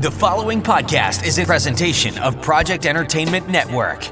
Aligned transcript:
The 0.00 0.12
following 0.12 0.62
podcast 0.62 1.26
is 1.26 1.40
a 1.40 1.44
presentation 1.44 2.16
of 2.18 2.40
Project 2.40 2.86
Entertainment 2.86 3.48
Network. 3.48 4.08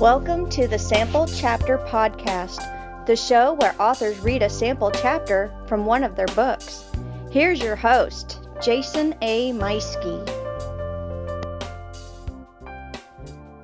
Welcome 0.00 0.50
to 0.50 0.66
the 0.66 0.76
Sample 0.76 1.28
Chapter 1.28 1.78
Podcast, 1.78 3.06
the 3.06 3.14
show 3.14 3.52
where 3.52 3.80
authors 3.80 4.18
read 4.18 4.42
a 4.42 4.50
sample 4.50 4.90
chapter 4.90 5.54
from 5.68 5.86
one 5.86 6.02
of 6.02 6.16
their 6.16 6.26
books. 6.26 6.84
Here's 7.30 7.60
your 7.60 7.76
host, 7.76 8.48
Jason 8.60 9.14
A. 9.22 9.52
Meiske. 9.52 10.28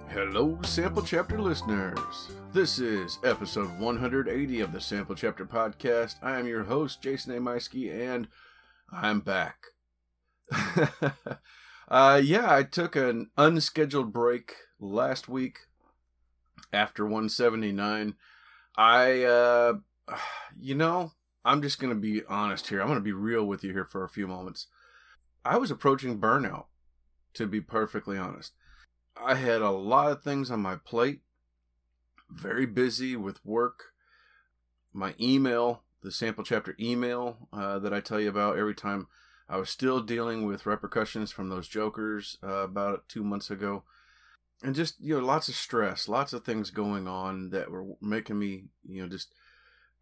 Hello, 0.07 0.57
Sample 0.63 1.03
Chapter 1.03 1.41
listeners. 1.41 2.29
This 2.55 2.79
is 2.79 3.19
episode 3.25 3.81
180 3.81 4.61
of 4.61 4.73
the 4.73 4.81
Sample 4.81 5.17
Chapter 5.17 5.45
podcast. 5.45 6.23
I 6.23 6.39
am 6.39 6.47
your 6.47 6.63
host, 6.63 7.03
Jason 7.03 7.37
A. 7.37 7.41
Meiske, 7.41 7.93
and 7.93 8.29
I'm 8.93 9.19
back. 9.19 9.57
uh, 11.89 12.21
yeah, 12.23 12.55
I 12.55 12.63
took 12.63 12.95
an 12.95 13.31
unscheduled 13.37 14.13
break 14.13 14.55
last 14.79 15.29
week 15.29 15.63
after 16.73 17.03
179. 17.03 18.15
I, 18.77 19.25
uh, 19.25 19.73
you 20.57 20.77
know, 20.77 21.11
I'm 21.45 21.61
just 21.61 21.81
going 21.81 21.93
to 21.93 22.01
be 22.01 22.23
honest 22.29 22.69
here. 22.69 22.81
I'm 22.81 22.87
going 22.87 23.01
to 23.01 23.05
be 23.05 23.11
real 23.11 23.45
with 23.45 23.65
you 23.65 23.73
here 23.73 23.85
for 23.85 24.05
a 24.05 24.09
few 24.09 24.29
moments. 24.29 24.69
I 25.45 25.57
was 25.57 25.73
approaching 25.73 26.21
burnout, 26.21 26.67
to 27.33 27.49
be 27.49 27.61
perfectly 27.61 28.17
honest. 28.17 28.53
I 29.21 29.35
had 29.35 29.61
a 29.61 29.71
lot 29.71 30.13
of 30.13 30.23
things 30.23 30.53
on 30.53 30.61
my 30.61 30.77
plate, 30.77 31.23
very 32.31 32.67
busy 32.67 33.17
with 33.17 33.45
work. 33.45 33.93
My 34.93 35.15
email, 35.21 35.83
the 36.03 36.11
sample 36.11 36.45
chapter 36.45 36.77
email 36.79 37.49
uh, 37.53 37.79
that 37.81 37.93
I 37.93 38.01
tell 38.01 38.21
you 38.21 38.29
about 38.29 38.59
every 38.59 38.75
time, 38.75 39.09
I 39.49 39.59
was 39.59 39.69
still 39.69 40.01
dealing 40.01 40.47
with 40.47 40.67
repercussions 40.67 41.31
from 41.31 41.49
those 41.49 41.69
jokers 41.69 42.39
uh, 42.43 42.65
about 42.65 43.09
two 43.09 43.23
months 43.23 43.51
ago. 43.51 43.83
And 44.63 44.75
just, 44.75 45.01
you 45.01 45.19
know, 45.19 45.25
lots 45.25 45.49
of 45.49 45.55
stress, 45.55 46.09
lots 46.09 46.33
of 46.33 46.45
things 46.45 46.71
going 46.71 47.07
on 47.07 47.51
that 47.51 47.71
were 47.71 47.85
making 48.01 48.39
me, 48.39 48.65
you 48.89 49.03
know, 49.03 49.09
just 49.09 49.35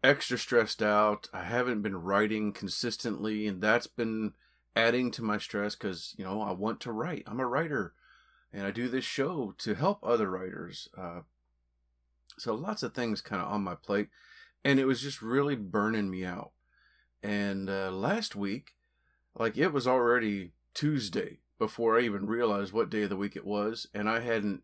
extra 0.01 0.37
stressed 0.37 0.81
out. 0.81 1.27
I 1.33 1.43
haven't 1.43 1.81
been 1.81 1.97
writing 1.97 2.53
consistently, 2.53 3.47
and 3.47 3.61
that's 3.61 3.87
been 3.87 4.33
adding 4.75 5.11
to 5.11 5.21
my 5.21 5.37
stress 5.37 5.75
because, 5.75 6.15
you 6.17 6.23
know, 6.23 6.41
I 6.41 6.51
want 6.51 6.79
to 6.81 6.91
write. 6.91 7.23
I'm 7.27 7.39
a 7.39 7.47
writer 7.47 7.93
and 8.53 8.65
I 8.65 8.71
do 8.71 8.87
this 8.87 9.03
show 9.03 9.55
to 9.57 9.73
help 9.73 9.99
other 10.03 10.29
writers. 10.29 10.87
Uh, 10.97 11.21
so 12.37 12.53
lots 12.53 12.83
of 12.83 12.93
things 12.93 13.21
kind 13.21 13.41
of 13.41 13.51
on 13.51 13.63
my 13.63 13.75
plate, 13.75 14.09
and 14.63 14.79
it 14.79 14.85
was 14.85 15.01
just 15.01 15.21
really 15.21 15.55
burning 15.55 16.09
me 16.09 16.25
out. 16.25 16.51
And 17.21 17.69
uh, 17.69 17.91
last 17.91 18.35
week, 18.35 18.71
like 19.37 19.57
it 19.57 19.69
was 19.69 19.87
already 19.87 20.51
Tuesday 20.73 21.39
before 21.57 21.97
I 21.97 22.03
even 22.03 22.27
realized 22.27 22.73
what 22.73 22.89
day 22.89 23.03
of 23.03 23.09
the 23.09 23.17
week 23.17 23.35
it 23.35 23.45
was, 23.45 23.87
and 23.93 24.09
I 24.09 24.19
hadn't 24.19 24.63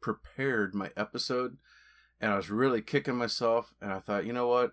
prepared 0.00 0.74
my 0.74 0.90
episode, 0.96 1.56
and 2.20 2.32
I 2.32 2.36
was 2.36 2.50
really 2.50 2.82
kicking 2.82 3.16
myself. 3.16 3.74
And 3.80 3.92
I 3.92 3.98
thought, 3.98 4.26
you 4.26 4.32
know 4.32 4.48
what, 4.48 4.72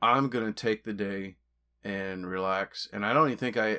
I'm 0.00 0.28
gonna 0.28 0.52
take 0.52 0.84
the 0.84 0.92
day 0.92 1.36
and 1.82 2.26
relax. 2.26 2.88
And 2.92 3.04
I 3.04 3.12
don't 3.12 3.28
even 3.28 3.38
think 3.38 3.56
I, 3.56 3.78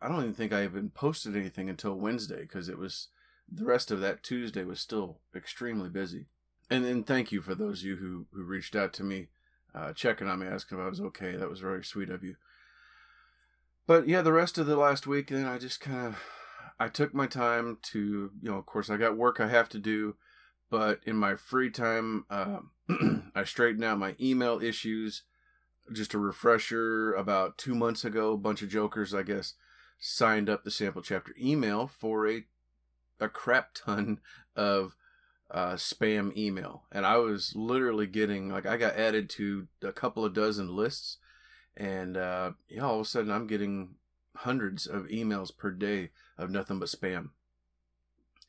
I 0.00 0.08
don't 0.08 0.20
even 0.20 0.34
think 0.34 0.52
I 0.52 0.64
even 0.64 0.90
posted 0.90 1.36
anything 1.36 1.68
until 1.68 1.94
Wednesday 1.94 2.42
because 2.42 2.68
it 2.68 2.78
was 2.78 3.08
the 3.50 3.64
rest 3.64 3.90
of 3.90 4.00
that 4.00 4.22
Tuesday 4.22 4.64
was 4.64 4.80
still 4.80 5.20
extremely 5.34 5.88
busy. 5.88 6.26
And 6.70 6.84
then 6.84 7.04
thank 7.04 7.30
you 7.30 7.42
for 7.42 7.54
those 7.54 7.80
of 7.80 7.86
you 7.86 7.96
who, 7.96 8.26
who 8.32 8.42
reached 8.42 8.74
out 8.74 8.92
to 8.94 9.04
me, 9.04 9.28
uh, 9.74 9.92
checking 9.92 10.28
on 10.28 10.40
me, 10.40 10.46
asking 10.46 10.78
if 10.78 10.84
I 10.84 10.88
was 10.88 11.00
okay. 11.00 11.36
That 11.36 11.50
was 11.50 11.60
very 11.60 11.84
sweet 11.84 12.10
of 12.10 12.24
you. 12.24 12.36
But 13.86 14.08
yeah, 14.08 14.22
the 14.22 14.32
rest 14.32 14.56
of 14.56 14.66
the 14.66 14.76
last 14.76 15.06
week, 15.06 15.28
then 15.28 15.46
I 15.46 15.58
just 15.58 15.80
kind 15.80 16.06
of, 16.06 16.18
I 16.80 16.88
took 16.88 17.12
my 17.12 17.26
time 17.26 17.78
to, 17.92 18.30
you 18.40 18.50
know, 18.50 18.56
of 18.56 18.66
course 18.66 18.88
I 18.88 18.96
got 18.96 19.16
work 19.16 19.40
I 19.40 19.48
have 19.48 19.68
to 19.70 19.78
do, 19.78 20.16
but 20.70 21.00
in 21.04 21.16
my 21.16 21.34
free 21.34 21.70
time, 21.70 22.24
uh, 22.30 22.60
I 23.34 23.44
straightened 23.44 23.84
out 23.84 23.98
my 23.98 24.16
email 24.20 24.60
issues. 24.60 25.22
Just 25.92 26.14
a 26.14 26.18
refresher, 26.18 27.12
about 27.12 27.58
two 27.58 27.74
months 27.74 28.06
ago, 28.06 28.32
a 28.32 28.38
bunch 28.38 28.62
of 28.62 28.70
jokers, 28.70 29.12
I 29.12 29.22
guess, 29.22 29.52
signed 29.98 30.48
up 30.48 30.64
the 30.64 30.70
sample 30.70 31.02
chapter 31.02 31.34
email 31.38 31.86
for 31.86 32.26
a 32.26 32.44
a 33.20 33.28
crap 33.28 33.74
ton 33.74 34.18
of 34.56 34.96
uh, 35.54 35.74
spam 35.74 36.36
email, 36.36 36.82
and 36.90 37.06
I 37.06 37.16
was 37.18 37.54
literally 37.54 38.08
getting 38.08 38.48
like 38.48 38.66
I 38.66 38.76
got 38.76 38.96
added 38.96 39.30
to 39.30 39.68
a 39.82 39.92
couple 39.92 40.24
of 40.24 40.34
dozen 40.34 40.74
lists, 40.74 41.18
and 41.76 42.16
uh, 42.16 42.52
yeah, 42.68 42.82
all 42.82 42.96
of 42.96 43.02
a 43.02 43.08
sudden 43.08 43.30
I'm 43.30 43.46
getting 43.46 43.94
hundreds 44.38 44.84
of 44.84 45.04
emails 45.04 45.56
per 45.56 45.70
day 45.70 46.10
of 46.36 46.50
nothing 46.50 46.80
but 46.80 46.88
spam, 46.88 47.30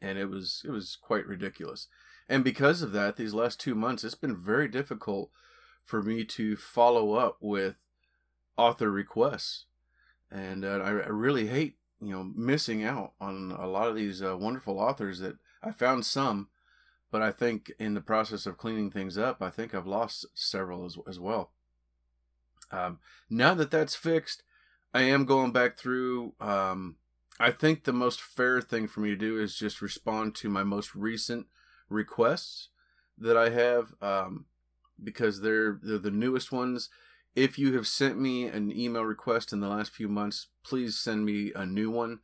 and 0.01 0.17
it 0.17 0.31
was 0.31 0.63
it 0.66 0.71
was 0.71 0.97
quite 0.99 1.27
ridiculous. 1.27 1.88
And 2.27 2.43
because 2.43 2.81
of 2.81 2.91
that, 2.93 3.17
these 3.17 3.35
last 3.35 3.59
two 3.59 3.75
months, 3.75 4.03
it's 4.03 4.16
been 4.16 4.35
very 4.35 4.67
difficult 4.67 5.29
for 5.83 6.01
me 6.01 6.25
to 6.25 6.55
follow 6.55 7.13
up 7.13 7.37
with 7.39 7.75
author 8.57 8.89
requests, 8.89 9.66
and 10.31 10.66
uh, 10.66 10.79
I, 10.83 10.89
really 10.89 11.45
hate 11.45 11.75
you 12.01 12.13
know 12.13 12.23
missing 12.35 12.83
out 12.83 13.13
on 13.22 13.51
a 13.51 13.67
lot 13.67 13.89
of 13.89 13.95
these 13.95 14.23
uh, 14.23 14.35
wonderful 14.35 14.79
authors 14.79 15.19
that 15.19 15.35
I 15.61 15.69
found 15.69 16.03
some, 16.03 16.47
but 17.16 17.22
I 17.22 17.31
think 17.31 17.72
in 17.80 17.94
the 17.94 18.02
process 18.02 18.46
of 18.46 18.58
cleaning 18.58 18.92
things 18.92 19.18
up, 19.18 19.42
I 19.42 19.50
think 19.50 19.74
I've 19.74 19.88
lost 19.88 20.26
several 20.34 20.84
as, 20.84 20.98
as 21.08 21.18
well. 21.18 21.52
Um, 22.72 23.00
now 23.30 23.53
that 23.53 23.72
that's 23.72 23.96
fixed, 23.96 24.44
I 24.94 25.03
am 25.03 25.24
going 25.24 25.53
back 25.53 25.78
through. 25.78 26.34
Um, 26.42 26.98
I 27.40 27.52
think 27.52 27.86
the 27.86 27.94
most 27.94 28.20
fair 28.20 28.59
thing 28.59 28.90
for 28.90 29.00
me 29.00 29.12
to 29.12 29.16
do 29.16 29.40
is 29.40 29.56
just 29.56 29.81
respond 29.81 30.36
to 30.36 30.50
my 30.50 30.64
most 30.66 30.94
recent 30.94 31.48
requests 31.88 32.68
that 33.18 33.38
I 33.38 33.47
have 33.47 33.94
um, 34.02 34.47
because 35.02 35.40
they're 35.40 35.80
they're 35.82 35.97
the 35.97 36.12
newest 36.12 36.52
ones 36.52 36.90
if 37.34 37.58
you 37.58 37.78
have 37.78 37.88
sent 37.88 38.20
me 38.20 38.47
an 38.47 38.78
email 38.78 39.03
request 39.06 39.53
in 39.53 39.62
the 39.62 39.70
last 39.70 39.94
few 39.94 40.09
months, 40.09 40.47
please 40.66 40.97
send 40.97 41.24
me 41.24 41.53
a 41.56 41.66
new 41.66 41.90
one 41.90 42.20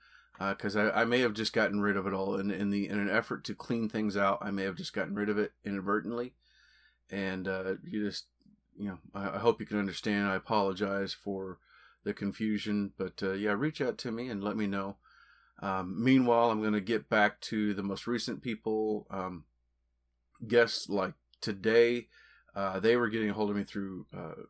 because 0.50 0.76
uh, 0.76 0.92
I, 0.96 1.02
I, 1.02 1.06
may 1.06 1.20
have 1.20 1.34
just 1.34 1.54
gotten 1.54 1.82
rid 1.82 1.98
of 1.98 2.08
it 2.08 2.14
all 2.14 2.36
in, 2.38 2.52
in 2.52 2.70
the 2.70 2.88
in 2.88 3.00
an 3.00 3.10
effort 3.10 3.44
to 3.46 3.56
clean 3.56 3.90
things 3.90 4.18
out. 4.18 4.40
I 4.42 4.52
may 4.52 4.64
have 4.64 4.76
just 4.76 4.94
gotten 4.94 5.16
rid 5.16 5.30
of 5.30 5.38
it 5.38 5.52
inadvertently, 5.64 6.34
and 7.10 7.48
uh, 7.48 7.76
you 7.84 8.06
just 8.06 8.26
you 8.78 8.88
know 8.88 8.98
I, 9.14 9.36
I, 9.36 9.38
hope 9.40 9.60
you 9.60 9.66
can 9.66 9.80
understand. 9.80 10.28
I 10.28 10.36
apologize 10.36 11.14
for 11.14 11.60
the 12.04 12.14
confusion, 12.14 12.94
but 12.98 13.22
uh, 13.22 13.34
yeah, 13.34 13.52
reach 13.52 13.82
out 13.82 13.98
to 14.00 14.12
me 14.12 14.30
and 14.30 14.44
let 14.44 14.58
me 14.58 14.68
know. 14.68 14.98
Um, 15.62 16.04
meanwhile, 16.04 16.50
I'm 16.50 16.62
going 16.62 16.74
to 16.74 16.82
get 16.82 17.10
back 17.10 17.40
to 17.42 17.74
the 17.76 17.84
most 17.84 18.08
recent 18.08 18.42
people, 18.42 19.06
um, 19.12 19.44
guests 20.48 20.90
like 20.90 21.14
today. 21.40 22.08
Uh, 22.56 22.80
they 22.80 22.96
were 22.96 23.10
getting 23.10 23.30
a 23.30 23.34
hold 23.34 23.52
of 23.52 23.56
me 23.56 23.64
through 23.64 24.08
uh, 24.16 24.44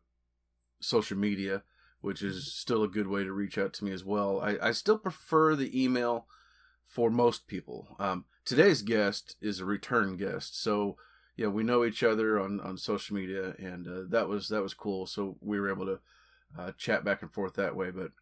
social 0.80 1.18
media, 1.18 1.62
which 2.02 2.22
is 2.22 2.52
still 2.52 2.82
a 2.82 2.88
good 2.88 3.06
way 3.06 3.24
to 3.24 3.32
reach 3.32 3.56
out 3.56 3.72
to 3.72 3.84
me 3.84 3.92
as 3.92 4.04
well. 4.04 4.40
I, 4.40 4.58
I 4.60 4.72
still 4.72 4.98
prefer 4.98 5.56
the 5.56 5.82
email 5.82 6.26
for 6.84 7.10
most 7.10 7.46
people. 7.46 7.96
Um, 7.98 8.26
today's 8.44 8.82
guest 8.82 9.36
is 9.40 9.60
a 9.60 9.64
return 9.64 10.16
guest, 10.18 10.60
so 10.62 10.96
yeah, 11.36 11.46
we 11.46 11.62
know 11.62 11.84
each 11.84 12.02
other 12.02 12.38
on, 12.38 12.60
on 12.60 12.76
social 12.76 13.16
media, 13.16 13.54
and 13.58 13.88
uh, 13.88 14.02
that 14.10 14.28
was 14.28 14.48
that 14.48 14.62
was 14.62 14.74
cool. 14.74 15.06
So 15.06 15.36
we 15.40 15.58
were 15.58 15.70
able 15.70 15.86
to 15.86 16.00
uh, 16.58 16.72
chat 16.76 17.04
back 17.04 17.22
and 17.22 17.32
forth 17.32 17.54
that 17.54 17.74
way. 17.74 17.90
But 17.90 18.12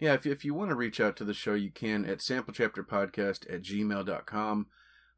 yeah, 0.00 0.14
if, 0.14 0.26
if 0.26 0.44
you 0.44 0.54
want 0.54 0.70
to 0.70 0.76
reach 0.76 1.00
out 1.00 1.16
to 1.16 1.24
the 1.24 1.34
show, 1.34 1.54
you 1.54 1.70
can 1.70 2.04
at 2.04 2.18
samplechapterpodcast 2.18 3.52
at 3.52 3.62
gmail.com. 3.62 4.66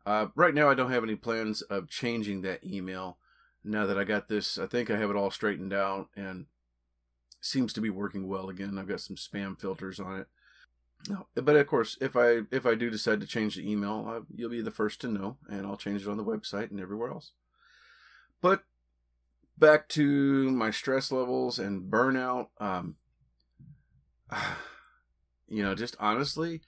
Uh, 0.07 0.27
right 0.35 0.55
now, 0.55 0.69
I 0.69 0.75
don't 0.75 0.91
have 0.91 1.05
any 1.05 1.17
plans 1.17 1.63
of 1.63 1.89
changing 1.89 2.43
that 2.43 2.65
email. 2.65 3.19
Now 3.63 3.87
that 3.87 3.99
I 3.99 4.05
got 4.05 4.29
this, 4.29 4.59
I 4.59 4.67
think 4.67 4.91
I 4.91 4.97
have 4.97 5.11
it 5.11 5.17
all 5.17 5.31
straightened 5.31 5.73
out, 5.73 6.09
and 6.17 6.47
seems 7.41 7.73
to 7.73 7.81
be 7.81 7.91
working 7.91 8.29
well 8.29 8.49
again. 8.49 8.79
I've 8.79 8.89
got 8.89 9.01
some 9.01 9.17
spam 9.17 9.59
filters 9.59 9.99
on 9.99 10.21
it. 10.21 10.27
No, 11.09 11.27
but 11.35 11.57
of 11.57 11.67
course, 11.67 11.97
if 12.01 12.15
I 12.15 12.41
if 12.51 12.67
I 12.67 12.75
do 12.75 12.91
decide 12.91 13.21
to 13.21 13.27
change 13.27 13.57
the 13.57 13.71
email, 13.71 14.07
uh, 14.07 14.21
you'll 14.35 14.51
be 14.51 14.61
the 14.61 14.71
first 14.71 15.01
to 15.01 15.09
know, 15.09 15.39
and 15.49 15.67
I'll 15.67 15.79
change 15.79 16.03
it 16.03 16.09
on 16.09 16.19
the 16.19 16.25
website 16.25 16.71
and 16.71 16.79
everywhere 16.79 17.11
else. 17.11 17.33
But 18.43 18.65
back 19.57 19.89
to 19.91 20.51
my 20.51 20.71
stress 20.71 21.11
levels 21.11 21.59
and 21.59 21.91
burnout. 21.91 22.49
Um, 22.59 22.97
you 25.49 25.63
know, 25.63 25.75
just 25.75 25.97
honestly, 25.99 26.61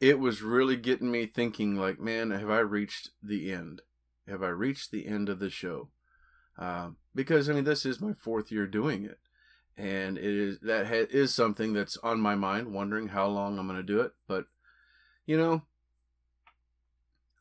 it 0.00 0.18
was 0.18 0.42
really 0.42 0.76
getting 0.76 1.10
me 1.10 1.24
thinking. 1.24 1.76
Like, 1.76 1.98
man, 1.98 2.30
have 2.30 2.50
I 2.50 2.58
reached 2.58 3.10
the 3.22 3.50
end? 3.50 3.80
Have 4.28 4.42
I 4.42 4.48
reached 4.48 4.90
the 4.90 5.06
end 5.06 5.30
of 5.30 5.38
the 5.38 5.48
show? 5.48 5.88
Uh, 6.58 6.90
because 7.14 7.48
I 7.48 7.54
mean, 7.54 7.64
this 7.64 7.86
is 7.86 8.02
my 8.02 8.12
fourth 8.12 8.52
year 8.52 8.66
doing 8.66 9.06
it 9.06 9.18
and 9.78 10.18
it 10.18 10.24
is 10.24 10.58
that 10.60 10.86
ha- 10.86 11.06
is 11.10 11.34
something 11.34 11.72
that's 11.72 11.96
on 11.98 12.20
my 12.20 12.34
mind 12.34 12.72
wondering 12.72 13.08
how 13.08 13.26
long 13.26 13.58
i'm 13.58 13.66
going 13.66 13.78
to 13.78 13.82
do 13.82 14.00
it 14.00 14.12
but 14.26 14.46
you 15.24 15.36
know 15.36 15.62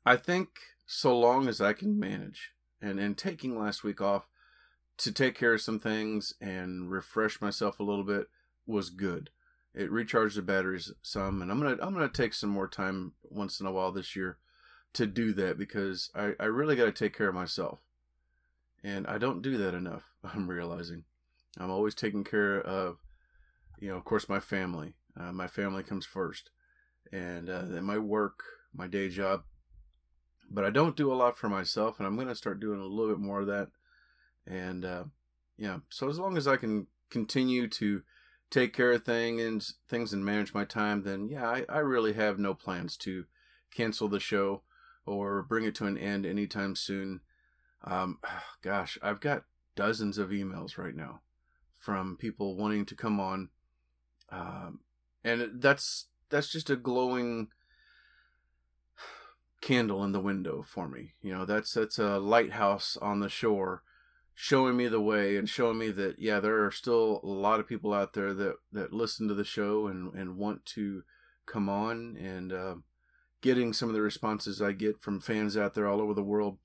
i 0.06 0.16
think 0.16 0.50
so 0.86 1.18
long 1.18 1.48
as 1.48 1.60
i 1.60 1.74
can 1.74 2.00
manage 2.00 2.51
and 2.81 3.00
and 3.00 3.18
taking 3.18 3.60
last 3.60 3.84
week 3.84 4.00
off 4.00 4.28
to 4.98 5.12
take 5.12 5.36
care 5.36 5.54
of 5.54 5.62
some 5.62 5.80
things 5.80 6.34
and 6.42 6.92
refresh 6.92 7.39
myself 7.39 7.80
a 7.80 7.84
little 7.84 8.04
bit 8.04 8.28
was 8.66 8.90
good. 8.90 9.30
It 9.74 9.92
recharged 9.92 10.38
the 10.38 10.42
batteries 10.42 10.92
some, 11.04 11.42
and 11.42 11.51
I'm 11.51 11.60
gonna 11.62 11.78
I'm 11.81 11.94
gonna 11.94 12.10
take 12.10 12.33
some 12.33 12.50
more 12.50 12.68
time 12.68 13.13
once 13.24 13.60
in 13.60 13.68
a 13.68 13.72
while 13.72 13.92
this 13.92 14.16
year 14.16 14.38
to 14.94 15.06
do 15.06 15.33
that 15.33 15.57
because 15.57 16.10
I, 16.16 16.33
I 16.40 16.45
really 16.45 16.75
got 16.75 16.86
to 16.86 16.92
take 16.92 17.16
care 17.16 17.30
of 17.30 17.36
myself, 17.36 17.80
and 18.83 19.06
I 19.06 19.19
don't 19.19 19.44
do 19.44 19.57
that 19.57 19.75
enough. 19.75 20.04
I'm 20.24 20.50
realizing 20.50 21.04
I'm 21.60 21.72
always 21.72 21.96
taking 21.96 22.24
care 22.24 22.62
of, 22.62 22.98
you 23.80 23.90
know, 23.90 23.98
of 23.98 24.06
course, 24.06 24.30
my 24.30 24.40
family. 24.40 24.96
Uh, 25.20 25.32
my 25.32 25.48
family 25.48 25.84
comes 25.84 26.06
first, 26.06 26.52
and 27.12 27.50
uh, 27.50 27.64
then 27.66 27.84
my 27.84 27.98
work, 27.98 28.44
my 28.74 28.88
day 28.88 29.10
job. 29.10 29.44
But 30.50 30.64
I 30.64 30.70
don't 30.70 30.96
do 30.96 31.12
a 31.12 31.16
lot 31.16 31.38
for 31.38 31.50
myself, 31.50 31.98
and 31.98 32.08
I'm 32.08 32.18
gonna 32.18 32.36
start 32.36 32.60
doing 32.60 32.80
a 32.80 32.86
little 32.86 33.14
bit 33.14 33.20
more 33.20 33.42
of 33.42 33.48
that. 33.48 33.70
And 34.46 34.86
uh, 34.86 35.04
yeah, 35.58 35.80
so 35.90 36.10
as 36.10 36.20
long 36.20 36.38
as 36.38 36.48
I 36.48 36.58
can 36.58 36.88
continue 37.10 37.68
to 37.68 38.04
take 38.50 38.74
care 38.74 38.94
of 38.94 39.04
things 39.04 39.42
and 39.42 39.66
things 39.90 40.14
and 40.14 40.24
manage 40.24 40.54
my 40.54 40.64
time, 40.64 41.04
then 41.04 41.28
yeah, 41.28 41.48
I, 41.48 41.66
I 41.68 41.80
really 41.80 42.14
have 42.14 42.40
no 42.40 42.54
plans 42.54 42.96
to 42.98 43.26
cancel 43.74 44.08
the 44.08 44.20
show 44.20 44.62
or 45.06 45.42
bring 45.42 45.66
it 45.66 45.76
to 45.76 45.86
an 45.86 45.98
end 45.98 46.26
anytime 46.26 46.76
soon. 46.76 47.22
Um, 47.84 48.20
gosh, 48.62 48.98
I've 49.02 49.20
got 49.20 49.44
dozens 49.76 50.18
of 50.18 50.30
emails 50.30 50.78
right 50.78 50.96
now 50.96 51.22
from 51.78 52.18
people 52.18 52.58
wanting 52.58 52.86
to 52.86 52.96
come 52.96 53.20
on, 53.20 53.50
um, 54.30 54.80
and 55.24 55.62
that's 55.62 56.08
that's 56.30 56.52
just 56.52 56.70
a 56.70 56.76
glowing 56.76 57.48
candle 59.62 60.04
in 60.04 60.12
the 60.12 60.20
window 60.20 60.64
for 60.68 60.88
me. 60.88 61.14
You 61.22 61.34
know, 61.34 61.46
that's 61.46 61.74
that's 61.74 62.00
a 62.00 62.20
lighthouse 62.20 62.98
on 63.02 63.20
the 63.20 63.30
shore 63.30 63.84
showing 64.40 64.78
me 64.78 64.88
the 64.88 65.02
way 65.02 65.36
and 65.36 65.50
showing 65.50 65.80
me 65.80 65.90
that 65.90 66.20
yeah 66.20 66.40
there 66.40 66.64
are 66.64 66.70
still 66.70 67.20
a 67.24 67.28
lot 67.28 67.60
of 67.60 67.68
people 67.68 67.92
out 67.92 68.14
there 68.14 68.36
that 68.36 68.54
that 68.72 68.94
listen 68.94 69.28
to 69.28 69.34
the 69.34 69.44
show 69.44 69.88
and 69.88 70.14
and 70.14 70.38
want 70.38 70.64
to 70.64 71.02
come 71.48 71.68
on 71.68 72.16
and 72.18 72.54
uh, 72.54 72.76
getting 73.42 73.74
some 73.74 73.90
of 73.90 73.96
the 73.96 74.02
responses 74.02 74.62
i 74.62 74.72
get 74.72 75.02
from 75.02 75.20
fans 75.20 75.58
out 75.58 75.74
there 75.74 75.88
all 75.88 76.00
over 76.00 76.14
the 76.14 76.22
world 76.22 76.60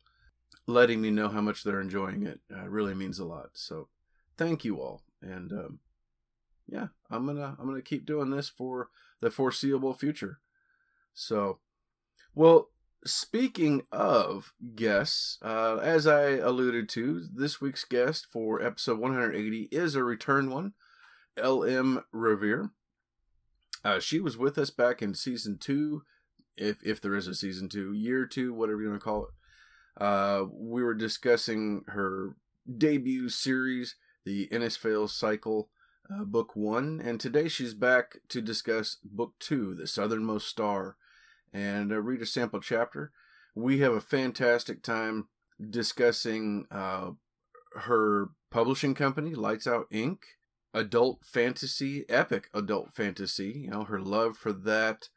letting 0.67 1.01
me 1.01 1.11
know 1.11 1.31
how 1.31 1.41
much 1.41 1.65
they're 1.65 1.81
enjoying 1.81 2.27
it 2.27 2.41
uh, 2.55 2.69
really 2.69 2.93
means 2.93 3.19
a 3.19 3.25
lot 3.25 3.49
so 3.55 3.89
thank 4.37 4.65
you 4.65 4.81
all 4.81 5.03
and 5.21 5.53
um, 5.53 5.79
yeah 6.69 6.89
i'm 7.11 7.27
gonna 7.27 7.57
i'm 7.59 7.67
gonna 7.67 7.83
keep 7.83 8.07
doing 8.07 8.31
this 8.31 8.49
for 8.49 8.89
the 9.21 9.31
foreseeable 9.31 9.95
future 9.95 10.41
so 11.15 11.59
well 12.35 12.69
Speaking 13.05 13.83
of 13.91 14.53
guests, 14.77 15.39
uh, 15.43 15.79
as 15.79 16.07
I 16.07 16.37
alluded 16.37 16.89
to, 16.91 17.27
this 17.35 17.61
week's 17.61 17.85
guest 17.85 18.29
for 18.31 18.63
episode 18.63 19.01
180 19.01 19.69
is 19.73 19.97
a 19.97 20.05
return 20.05 20.51
one, 20.51 20.75
L.M. 21.37 22.05
Riviere. 22.13 22.71
Uh, 23.85 23.99
she 23.99 24.21
was 24.21 24.39
with 24.39 24.57
us 24.57 24.71
back 24.71 25.03
in 25.03 25.15
season 25.15 25.59
two, 25.59 26.05
if 26.57 26.77
if 26.85 27.01
there 27.01 27.17
is 27.17 27.27
a 27.27 27.35
season 27.35 27.69
two, 27.69 27.93
year 27.93 28.25
two, 28.25 28.55
whatever 28.55 28.81
you 28.81 28.91
want 28.91 29.01
to 29.01 29.05
call 29.05 29.27
it. 29.27 30.01
Uh, 30.01 30.45
we 30.53 30.85
were 30.85 30.95
discussing 30.95 31.83
her 31.89 32.37
debut 32.79 33.29
series, 33.29 33.97
the 34.25 34.49
Innisfail 34.49 35.09
Cycle, 35.09 35.69
uh, 36.11 36.25
book 36.25 36.55
one, 36.55 37.01
and 37.03 37.21
today 37.21 37.49
she's 37.49 37.75
back 37.75 38.19
to 38.29 38.41
discuss 38.41 38.97
book 39.05 39.35
two, 39.39 39.75
The 39.75 39.87
Southernmost 39.87 40.49
Star 40.49 40.97
and 41.53 41.93
uh, 41.93 42.01
read 42.01 42.23
a 42.23 42.27
sample 42.27 42.61
chapter. 42.61 43.13
We 43.55 43.81
have 43.81 43.93
a 43.93 44.01
fantastic 44.01 44.83
time 44.83 45.29
discussing 45.71 46.67
uh, 46.71 47.11
her 47.75 48.31
publishing 48.51 48.95
company, 48.95 49.35
Lights 49.35 49.67
Out 49.67 49.87
Ink., 49.91 50.21
adult 50.75 51.25
fantasy, 51.25 52.05
epic 52.09 52.49
adult 52.55 52.95
fantasy, 52.95 53.63
you 53.65 53.71
know, 53.71 53.85
her 53.85 54.01
love 54.01 54.37
for 54.37 54.53
that, 54.53 55.09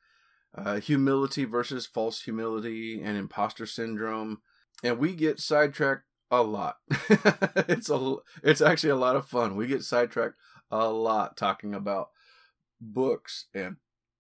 uh, 0.54 0.80
humility 0.80 1.46
versus 1.46 1.86
false 1.86 2.24
humility, 2.24 3.02
and 3.02 3.18
imposter 3.18 3.66
syndrome. 3.66 4.42
And 4.84 5.00
we 5.00 5.16
get 5.16 5.40
sidetracked 5.40 6.04
a 6.40 6.44
lot. 6.44 6.78
it's 7.68 7.90
a 7.90 8.16
it's 8.44 8.62
actually 8.62 8.92
a 8.92 8.96
lot 8.96 9.16
of 9.16 9.28
fun. 9.28 9.56
We 9.56 9.68
get 9.68 9.84
sidetracked 9.84 10.36
a 10.72 10.90
lot 10.90 11.38
talking 11.38 11.74
about 11.74 12.10
books 12.82 13.46
and 13.54 13.78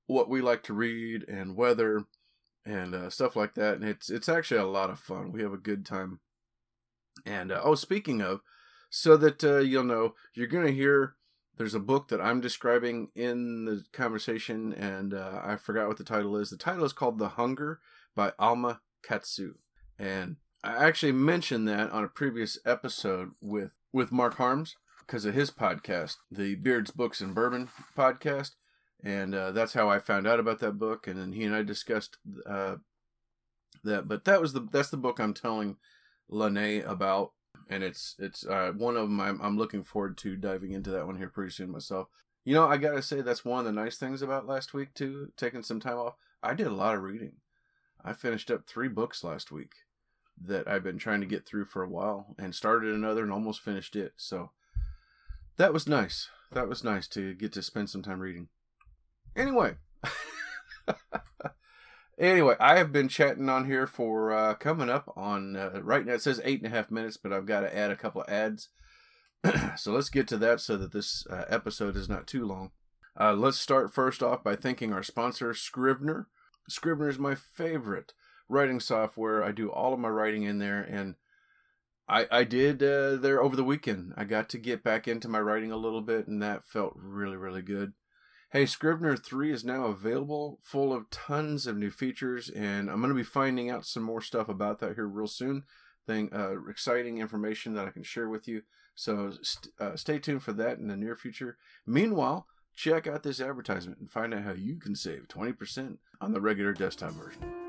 what 0.07 0.29
we 0.29 0.41
like 0.41 0.63
to 0.63 0.73
read 0.73 1.27
and 1.27 1.55
weather 1.55 2.05
and 2.65 2.95
uh, 2.95 3.09
stuff 3.09 3.35
like 3.35 3.55
that. 3.55 3.75
And 3.75 3.83
it's 3.83 4.09
it's 4.09 4.29
actually 4.29 4.59
a 4.59 4.65
lot 4.65 4.89
of 4.89 4.99
fun. 4.99 5.31
We 5.31 5.41
have 5.41 5.53
a 5.53 5.57
good 5.57 5.85
time. 5.85 6.19
And 7.25 7.51
uh, 7.51 7.61
oh, 7.63 7.75
speaking 7.75 8.21
of, 8.21 8.41
so 8.89 9.17
that 9.17 9.43
uh, 9.43 9.59
you'll 9.59 9.83
know, 9.83 10.15
you're 10.33 10.47
gonna 10.47 10.71
hear. 10.71 11.15
There's 11.57 11.73
a 11.73 11.79
book 11.79 12.09
that 12.09 12.19
I'm 12.19 12.41
describing 12.41 13.11
in 13.15 13.63
the 13.63 13.85
conversation, 13.93 14.73
and 14.73 15.13
uh, 15.13 15.39
I 15.41 15.55
forgot 15.55 15.87
what 15.87 15.95
the 15.95 16.03
title 16.03 16.35
is. 16.35 16.49
The 16.49 16.57
title 16.57 16.83
is 16.83 16.91
called 16.91 17.17
"The 17.17 17.29
Hunger" 17.29 17.79
by 18.13 18.33
Alma 18.37 18.81
Katsu, 19.03 19.53
and 19.97 20.35
I 20.65 20.85
actually 20.85 21.11
mentioned 21.11 21.67
that 21.67 21.91
on 21.91 22.03
a 22.03 22.09
previous 22.09 22.57
episode 22.65 23.31
with 23.41 23.73
with 23.93 24.11
Mark 24.11 24.35
Harms 24.35 24.75
because 25.05 25.25
of 25.25 25.33
his 25.33 25.51
podcast, 25.51 26.17
the 26.31 26.55
Beards 26.55 26.91
Books 26.91 27.21
and 27.21 27.35
Bourbon 27.35 27.69
podcast 27.97 28.51
and 29.05 29.35
uh, 29.35 29.51
that's 29.51 29.73
how 29.73 29.87
I 29.87 29.99
found 29.99 30.25
out 30.25 30.39
about 30.39 30.59
that 30.59 30.79
book. 30.79 31.07
And 31.07 31.19
then 31.19 31.31
he 31.31 31.43
and 31.43 31.55
I 31.55 31.61
discussed 31.61 32.17
uh, 32.45 32.77
that. 33.83 34.07
But 34.07 34.25
that 34.25 34.41
was 34.41 34.53
the 34.53 34.67
that's 34.71 34.89
the 34.89 34.97
book 34.97 35.19
I'm 35.19 35.33
telling 35.33 35.77
LaNae 36.29 36.81
about, 36.81 37.33
and 37.69 37.83
it's 37.83 38.15
it's 38.17 38.45
uh, 38.45 38.73
one 38.75 38.97
of 38.97 39.03
them. 39.03 39.21
I'm, 39.21 39.39
I'm 39.41 39.57
looking 39.57 39.83
forward 39.83 40.17
to 40.17 40.35
diving 40.35 40.71
into 40.71 40.89
that 40.91 41.05
one 41.05 41.17
here 41.17 41.29
pretty 41.29 41.51
soon 41.51 41.71
myself. 41.71 42.07
You 42.43 42.55
know, 42.55 42.67
I 42.67 42.77
gotta 42.77 43.03
say 43.03 43.21
that's 43.21 43.45
one 43.45 43.59
of 43.59 43.65
the 43.65 43.71
nice 43.71 43.97
things 43.97 44.23
about 44.23 44.47
last 44.47 44.73
week 44.73 44.93
too. 44.95 45.31
Taking 45.37 45.63
some 45.63 45.79
time 45.79 45.97
off, 45.97 46.15
I 46.41 46.55
did 46.55 46.67
a 46.67 46.71
lot 46.71 46.95
of 46.95 47.03
reading. 47.03 47.33
I 48.03 48.13
finished 48.13 48.49
up 48.49 48.65
three 48.65 48.87
books 48.87 49.23
last 49.23 49.51
week 49.51 49.73
that 50.41 50.67
I've 50.67 50.83
been 50.83 50.97
trying 50.97 51.21
to 51.21 51.27
get 51.27 51.45
through 51.45 51.65
for 51.65 51.83
a 51.83 51.89
while, 51.89 52.35
and 52.37 52.53
started 52.53 52.93
another 52.93 53.23
and 53.23 53.31
almost 53.31 53.61
finished 53.61 53.95
it. 53.95 54.13
So 54.17 54.51
that 55.57 55.73
was 55.73 55.87
nice. 55.87 56.29
That 56.51 56.67
was 56.67 56.83
nice 56.83 57.07
to 57.09 57.33
get 57.33 57.53
to 57.53 57.61
spend 57.61 57.89
some 57.89 58.01
time 58.01 58.19
reading. 58.19 58.49
Anyway. 59.35 59.75
anyway, 62.19 62.55
I 62.59 62.77
have 62.77 62.91
been 62.91 63.07
chatting 63.07 63.49
on 63.49 63.65
here 63.65 63.87
for 63.87 64.31
uh, 64.33 64.53
coming 64.55 64.89
up 64.89 65.11
on 65.15 65.55
uh, 65.55 65.81
right 65.81 66.05
now. 66.05 66.13
It 66.13 66.21
says 66.21 66.41
eight 66.43 66.61
and 66.61 66.71
a 66.71 66.75
half 66.75 66.91
minutes, 66.91 67.17
but 67.17 67.33
I've 67.33 67.45
got 67.45 67.61
to 67.61 67.75
add 67.75 67.91
a 67.91 67.95
couple 67.95 68.21
of 68.21 68.29
ads. 68.29 68.69
so 69.77 69.91
let's 69.91 70.09
get 70.09 70.27
to 70.29 70.37
that 70.37 70.59
so 70.59 70.77
that 70.77 70.91
this 70.91 71.25
uh, 71.29 71.45
episode 71.49 71.95
is 71.95 72.09
not 72.09 72.27
too 72.27 72.45
long. 72.45 72.71
Uh, 73.19 73.33
let's 73.33 73.59
start 73.59 73.93
first 73.93 74.21
off 74.21 74.43
by 74.43 74.55
thanking 74.55 74.91
our 74.91 75.03
sponsor, 75.03 75.53
Scrivener. 75.53 76.27
Scrivener 76.67 77.09
is 77.09 77.19
my 77.19 77.35
favorite 77.35 78.13
writing 78.47 78.79
software. 78.79 79.43
I 79.43 79.51
do 79.51 79.71
all 79.71 79.93
of 79.93 79.99
my 79.99 80.09
writing 80.09 80.43
in 80.43 80.59
there, 80.59 80.81
and 80.81 81.15
I 82.07 82.27
I 82.31 82.43
did 82.43 82.81
uh, 82.83 83.15
there 83.15 83.41
over 83.41 83.55
the 83.55 83.63
weekend. 83.63 84.13
I 84.17 84.23
got 84.25 84.49
to 84.49 84.57
get 84.57 84.83
back 84.83 85.07
into 85.07 85.27
my 85.27 85.39
writing 85.39 85.71
a 85.71 85.77
little 85.77 86.01
bit, 86.01 86.27
and 86.27 86.41
that 86.41 86.65
felt 86.65 86.93
really 86.95 87.37
really 87.37 87.61
good. 87.61 87.93
Hey, 88.51 88.65
Scrivener 88.65 89.17
3 89.17 89.51
is 89.51 89.65
now 89.65 89.87
available, 89.87 90.59
full 90.63 90.93
of 90.93 91.09
tons 91.09 91.67
of 91.67 91.75
new 91.75 91.89
features, 91.89 92.49
and 92.49 92.89
I'm 92.89 93.01
going 93.01 93.09
to 93.09 93.13
be 93.13 93.23
finding 93.23 93.69
out 93.69 93.85
some 93.85 94.03
more 94.03 94.21
stuff 94.21 94.47
about 94.47 94.79
that 94.79 94.95
here 94.95 95.07
real 95.07 95.27
soon. 95.27 95.63
Thing, 96.07 96.29
uh, 96.33 96.65
exciting 96.69 97.17
information 97.17 97.73
that 97.73 97.85
I 97.85 97.89
can 97.89 98.03
share 98.03 98.29
with 98.29 98.47
you. 98.47 98.61
So 98.93 99.33
st- 99.41 99.73
uh, 99.77 99.97
stay 99.97 100.19
tuned 100.19 100.43
for 100.43 100.53
that 100.53 100.77
in 100.77 100.87
the 100.87 100.95
near 100.95 101.17
future. 101.17 101.57
Meanwhile, 101.85 102.47
check 102.75 103.07
out 103.07 103.23
this 103.23 103.41
advertisement 103.41 103.99
and 103.99 104.09
find 104.09 104.33
out 104.33 104.43
how 104.43 104.53
you 104.53 104.77
can 104.77 104.95
save 104.95 105.27
20% 105.27 105.97
on 106.21 106.31
the 106.31 106.39
regular 106.39 106.71
desktop 106.71 107.11
version. 107.11 107.64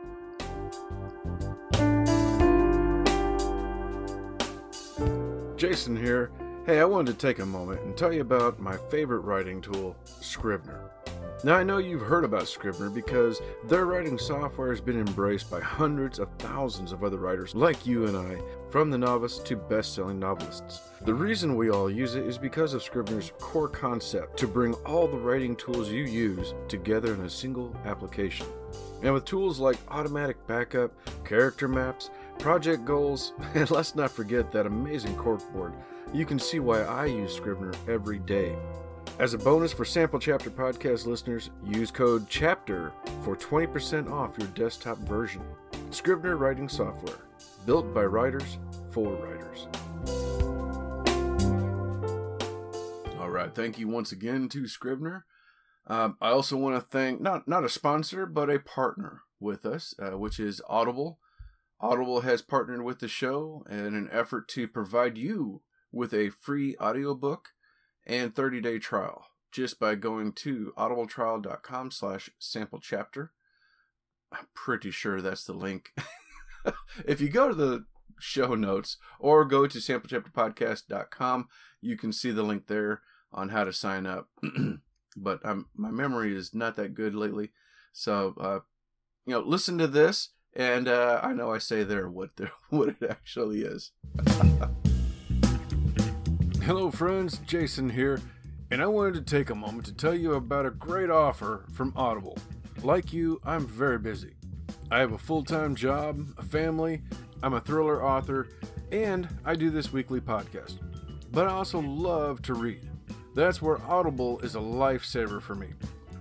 Jason 5.57 5.97
here 5.97 6.31
Hey, 6.67 6.81
I 6.81 6.85
wanted 6.85 7.13
to 7.13 7.25
take 7.25 7.39
a 7.39 7.47
moment 7.47 7.81
and 7.83 7.97
tell 7.97 8.13
you 8.13 8.23
about 8.23 8.59
my 8.59 8.77
favorite 8.91 9.21
writing 9.21 9.61
tool, 9.61 9.95
Scrivener. 10.05 10.91
Now, 11.45 11.55
I 11.55 11.63
know 11.63 11.79
you've 11.79 12.03
heard 12.03 12.25
about 12.25 12.49
Scrivener 12.49 12.91
because 12.91 13.41
their 13.69 13.87
writing 13.87 14.19
software 14.19 14.71
has 14.71 14.81
been 14.81 14.99
embraced 14.99 15.49
by 15.49 15.61
hundreds 15.61 16.19
of 16.19 16.29
thousands 16.41 16.91
of 16.91 17.05
other 17.05 17.19
writers 17.19 17.55
like 17.55 17.87
you 17.87 18.07
and 18.07 18.17
I, 18.17 18.41
from 18.69 18.91
the 18.91 18.99
novice 18.99 19.39
to 19.39 19.55
best 19.55 19.95
selling 19.95 20.19
novelists. 20.19 20.81
The 21.03 21.15
reason 21.15 21.55
we 21.55 21.71
all 21.71 21.89
use 21.89 22.17
it 22.17 22.27
is 22.27 22.37
because 22.37 22.75
of 22.75 22.83
Scrivener's 22.83 23.31
core 23.39 23.69
concept 23.69 24.37
to 24.39 24.49
bring 24.49 24.75
all 24.85 25.07
the 25.07 25.17
writing 25.17 25.55
tools 25.55 25.89
you 25.89 26.03
use 26.03 26.53
together 26.67 27.15
in 27.15 27.21
a 27.21 27.31
single 27.31 27.73
application. 27.85 28.49
And 29.03 29.13
with 29.13 29.25
tools 29.25 29.59
like 29.59 29.79
automatic 29.89 30.45
backup, 30.47 30.93
character 31.25 31.69
maps, 31.69 32.11
project 32.39 32.85
goals, 32.85 33.33
and 33.55 33.71
let's 33.71 33.95
not 33.95 34.11
forget 34.11 34.51
that 34.53 34.67
amazing 34.67 35.17
corkboard 35.17 35.73
you 36.13 36.25
can 36.25 36.39
see 36.39 36.61
why 36.61 36.83
I 36.83 37.07
use 37.07 37.35
Scrivener 37.35 37.73
every 37.89 38.19
day. 38.21 38.57
As 39.19 39.35
a 39.35 39.39
bonus 39.39 39.73
for 39.73 39.85
Sample 39.85 40.19
Chapter 40.19 40.51
podcast 40.51 41.07
listeners, 41.07 41.51
use 41.65 41.91
code 41.91 42.29
CHAPTER 42.29 42.93
for 43.23 43.37
20% 43.37 44.11
off 44.11 44.37
your 44.39 44.49
desktop 44.49 44.99
version. 44.99 45.43
Scrivener 45.91 46.37
writing 46.37 46.69
software, 46.69 47.19
built 47.65 47.93
by 47.95 48.05
writers 48.05 48.59
for 48.91 49.15
writers. 49.15 49.69
All 53.19 53.31
right, 53.31 53.55
Thank 53.55 53.79
you 53.79 53.89
once 53.89 54.13
again 54.13 54.49
to 54.51 54.69
Scrivener. 54.69 55.25
Um, 55.87 56.17
I 56.21 56.31
also 56.31 56.57
want 56.57 56.75
to 56.77 56.81
thank 56.81 57.21
not 57.21 57.47
not 57.47 57.65
a 57.65 57.69
sponsor 57.69 58.27
but 58.27 58.51
a 58.51 58.59
partner 58.59 59.23
with 59.39 59.65
us, 59.65 59.95
uh, 59.99 60.19
which 60.19 60.41
is 60.41 60.61
Audible. 60.69 61.19
Audible 61.81 62.23
has 62.23 62.43
partnered 62.43 62.83
with 62.83 63.01
the 63.01 63.09
show 63.09 63.65
in 63.69 63.95
an 63.95 64.09
effort 64.11 64.49
to 64.49 64.67
provide 64.67 65.19
you 65.19 65.63
with 65.93 66.15
a 66.15 66.31
free 66.31 66.75
audiobook 66.81 67.51
and 68.07 68.35
30-day 68.35 68.79
trial 68.79 69.27
just 69.53 69.79
by 69.79 69.95
going 69.95 70.33
to 70.33 70.73
audibletrial.com 70.77 71.91
slash 71.91 72.31
sample 72.39 72.81
chapter. 72.81 73.33
I'm 74.33 74.47
pretty 74.55 74.91
sure 74.91 75.21
that's 75.21 75.45
the 75.45 75.53
link. 75.53 75.91
if 77.07 77.21
you 77.21 77.29
go 77.29 77.49
to 77.49 77.55
the 77.55 77.85
show 78.19 78.55
notes 78.55 78.97
or 79.19 79.45
go 79.45 79.67
to 79.67 79.79
samplechapterpodcast.com, 79.79 81.49
you 81.81 81.97
can 81.97 82.13
see 82.13 82.31
the 82.31 82.43
link 82.43 82.67
there 82.67 83.03
on 83.33 83.51
how 83.51 83.65
to 83.65 83.73
sign 83.73 84.07
up. 84.07 84.29
but 85.17 85.45
um, 85.45 85.67
my 85.75 85.91
memory 85.91 86.37
is 86.37 86.55
not 86.55 86.77
that 86.77 86.95
good 86.95 87.15
lately. 87.15 87.51
So, 87.93 88.35
uh, 88.39 88.61
you 89.25 89.33
know, 89.33 89.41
listen 89.41 89.79
to 89.79 89.87
this, 89.87 90.31
and 90.55 90.87
uh, 90.87 91.21
I 91.23 91.33
know 91.33 91.53
I 91.53 91.59
say 91.59 91.83
there 91.83 92.09
what 92.09 92.37
the, 92.37 92.51
what 92.71 92.91
it 92.91 93.03
actually 93.09 93.63
is. 93.63 93.93
Hello, 96.63 96.91
friends. 96.91 97.39
Jason 97.47 97.91
here, 97.91 98.21
and 98.71 98.83
I 98.83 98.87
wanted 98.87 99.15
to 99.15 99.23
take 99.23 99.51
a 99.51 99.55
moment 99.55 99.87
to 99.87 99.95
tell 99.95 100.15
you 100.15 100.35
about 100.35 100.67
a 100.67 100.71
great 100.71 101.11
offer 101.11 101.65
from 101.73 101.93
Audible. 101.97 102.37
Like 102.83 103.13
you, 103.13 103.41
I'm 103.45 103.67
very 103.67 103.99
busy. 103.99 104.35
I 104.91 104.99
have 104.99 105.13
a 105.13 105.19
full 105.19 105.45
time 105.45 105.75
job, 105.75 106.21
a 106.39 106.43
family, 106.43 107.03
I'm 107.43 107.55
a 107.55 107.61
thriller 107.61 108.05
author, 108.05 108.49
and 108.93 109.29
I 109.45 109.55
do 109.55 109.71
this 109.71 109.93
weekly 109.93 110.21
podcast. 110.21 110.79
But 111.33 111.49
I 111.49 111.53
also 111.53 111.81
love 111.81 112.43
to 112.43 112.55
read. 112.55 112.89
That's 113.37 113.61
where 113.61 113.83
Audible 113.83 114.39
is 114.41 114.55
a 114.55 114.61
lifesaver 114.61 115.43
for 115.43 115.55
me. 115.55 115.69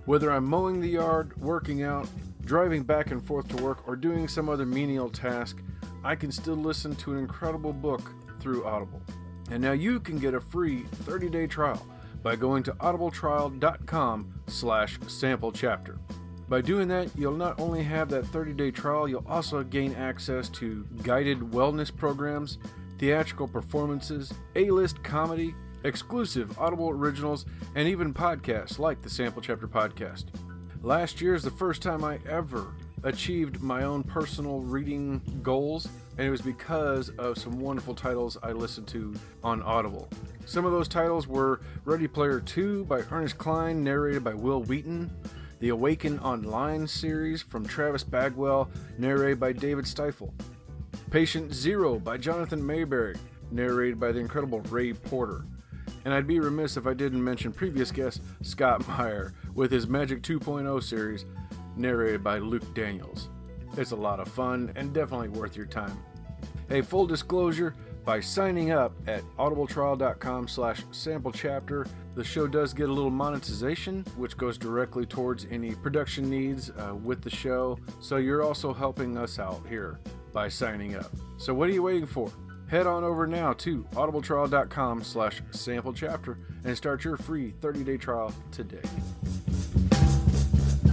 Whether 0.04 0.30
I'm 0.30 0.44
mowing 0.44 0.82
the 0.82 0.90
yard, 0.90 1.34
working 1.40 1.82
out, 1.82 2.06
driving 2.44 2.82
back 2.82 3.10
and 3.10 3.24
forth 3.24 3.48
to 3.48 3.62
work, 3.64 3.88
or 3.88 3.96
doing 3.96 4.28
some 4.28 4.50
other 4.50 4.66
menial 4.66 5.08
task, 5.08 5.56
I 6.04 6.14
can 6.14 6.30
still 6.30 6.56
listen 6.56 6.94
to 6.96 7.12
an 7.12 7.18
incredible 7.18 7.72
book 7.72 8.12
through 8.38 8.66
Audible. 8.66 9.00
And 9.50 9.62
now 9.62 9.72
you 9.72 9.98
can 9.98 10.18
get 10.18 10.34
a 10.34 10.40
free 10.40 10.82
30-day 11.04 11.46
trial 11.46 11.86
by 12.22 12.36
going 12.36 12.62
to 12.64 12.72
audibletrial.com 12.72 14.34
slash 14.48 14.98
sample 15.06 15.52
chapter. 15.52 15.98
By 16.50 16.60
doing 16.60 16.86
that, 16.88 17.08
you'll 17.16 17.32
not 17.32 17.58
only 17.58 17.82
have 17.82 18.10
that 18.10 18.24
30-day 18.24 18.72
trial, 18.72 19.08
you'll 19.08 19.26
also 19.26 19.62
gain 19.62 19.94
access 19.94 20.50
to 20.50 20.86
guided 21.02 21.40
wellness 21.40 21.96
programs, 21.96 22.58
theatrical 22.98 23.48
performances, 23.48 24.34
A-list 24.54 25.02
comedy, 25.02 25.54
exclusive 25.86 26.58
Audible 26.58 26.90
originals, 26.90 27.46
and 27.74 27.88
even 27.88 28.12
podcasts 28.12 28.78
like 28.78 29.00
the 29.00 29.10
Sample 29.10 29.40
Chapter 29.40 29.68
Podcast. 29.68 30.24
Last 30.82 31.20
year 31.20 31.34
is 31.34 31.42
the 31.42 31.50
first 31.50 31.80
time 31.80 32.04
I 32.04 32.18
ever 32.28 32.74
achieved 33.04 33.62
my 33.62 33.84
own 33.84 34.02
personal 34.02 34.60
reading 34.60 35.20
goals, 35.42 35.88
and 36.18 36.26
it 36.26 36.30
was 36.30 36.42
because 36.42 37.10
of 37.10 37.38
some 37.38 37.60
wonderful 37.60 37.94
titles 37.94 38.36
I 38.42 38.52
listened 38.52 38.88
to 38.88 39.14
on 39.44 39.62
Audible. 39.62 40.08
Some 40.44 40.64
of 40.64 40.72
those 40.72 40.88
titles 40.88 41.28
were 41.28 41.60
Ready 41.84 42.08
Player 42.08 42.40
2 42.40 42.84
by 42.86 43.02
Ernest 43.10 43.38
Cline, 43.38 43.84
narrated 43.84 44.24
by 44.24 44.34
Wil 44.34 44.62
Wheaton, 44.62 45.10
the 45.60 45.68
Awaken 45.70 46.18
Online 46.18 46.86
series 46.86 47.42
from 47.42 47.64
Travis 47.64 48.04
Bagwell, 48.04 48.68
narrated 48.98 49.40
by 49.40 49.52
David 49.52 49.84
Stifel, 49.84 50.32
Patient 51.10 51.54
Zero 51.54 51.98
by 51.98 52.16
Jonathan 52.16 52.60
Maberry, 52.60 53.16
narrated 53.50 54.00
by 54.00 54.12
the 54.12 54.18
incredible 54.18 54.60
Ray 54.62 54.92
Porter. 54.92 55.44
And 56.04 56.14
I'd 56.14 56.26
be 56.26 56.40
remiss 56.40 56.76
if 56.76 56.86
I 56.86 56.94
didn't 56.94 57.22
mention 57.22 57.52
previous 57.52 57.90
guest 57.90 58.22
Scott 58.42 58.86
Meyer 58.88 59.34
with 59.54 59.70
his 59.70 59.86
Magic 59.86 60.22
2.0 60.22 60.82
series, 60.82 61.24
narrated 61.76 62.22
by 62.22 62.38
Luke 62.38 62.74
Daniels. 62.74 63.28
It's 63.76 63.90
a 63.90 63.96
lot 63.96 64.20
of 64.20 64.28
fun 64.28 64.72
and 64.76 64.92
definitely 64.92 65.28
worth 65.28 65.56
your 65.56 65.66
time. 65.66 65.98
A 66.70 66.82
full 66.82 67.06
disclosure, 67.06 67.74
by 68.06 68.20
signing 68.20 68.70
up 68.70 68.92
at 69.08 69.22
audibletrial.com 69.36 70.46
slash 70.46 70.82
sample 70.92 71.32
chapter, 71.32 71.86
the 72.14 72.22
show 72.22 72.46
does 72.46 72.72
get 72.72 72.88
a 72.88 72.92
little 72.92 73.10
monetization, 73.10 74.04
which 74.16 74.36
goes 74.36 74.56
directly 74.56 75.04
towards 75.04 75.44
any 75.50 75.74
production 75.74 76.30
needs 76.30 76.70
uh, 76.70 76.94
with 76.94 77.20
the 77.20 77.30
show. 77.30 77.76
So 78.00 78.18
you're 78.18 78.44
also 78.44 78.72
helping 78.72 79.18
us 79.18 79.40
out 79.40 79.60
here 79.68 79.98
by 80.32 80.48
signing 80.48 80.94
up. 80.94 81.10
So 81.36 81.52
what 81.52 81.68
are 81.68 81.72
you 81.72 81.82
waiting 81.82 82.06
for? 82.06 82.30
Head 82.68 82.88
on 82.88 83.04
over 83.04 83.28
now 83.28 83.52
to 83.52 83.84
audibletrial.com 83.92 85.04
slash 85.04 85.40
sample 85.52 85.92
chapter 85.92 86.38
and 86.64 86.76
start 86.76 87.04
your 87.04 87.16
free 87.16 87.54
30-day 87.60 87.96
trial 87.96 88.34
today. 88.50 88.82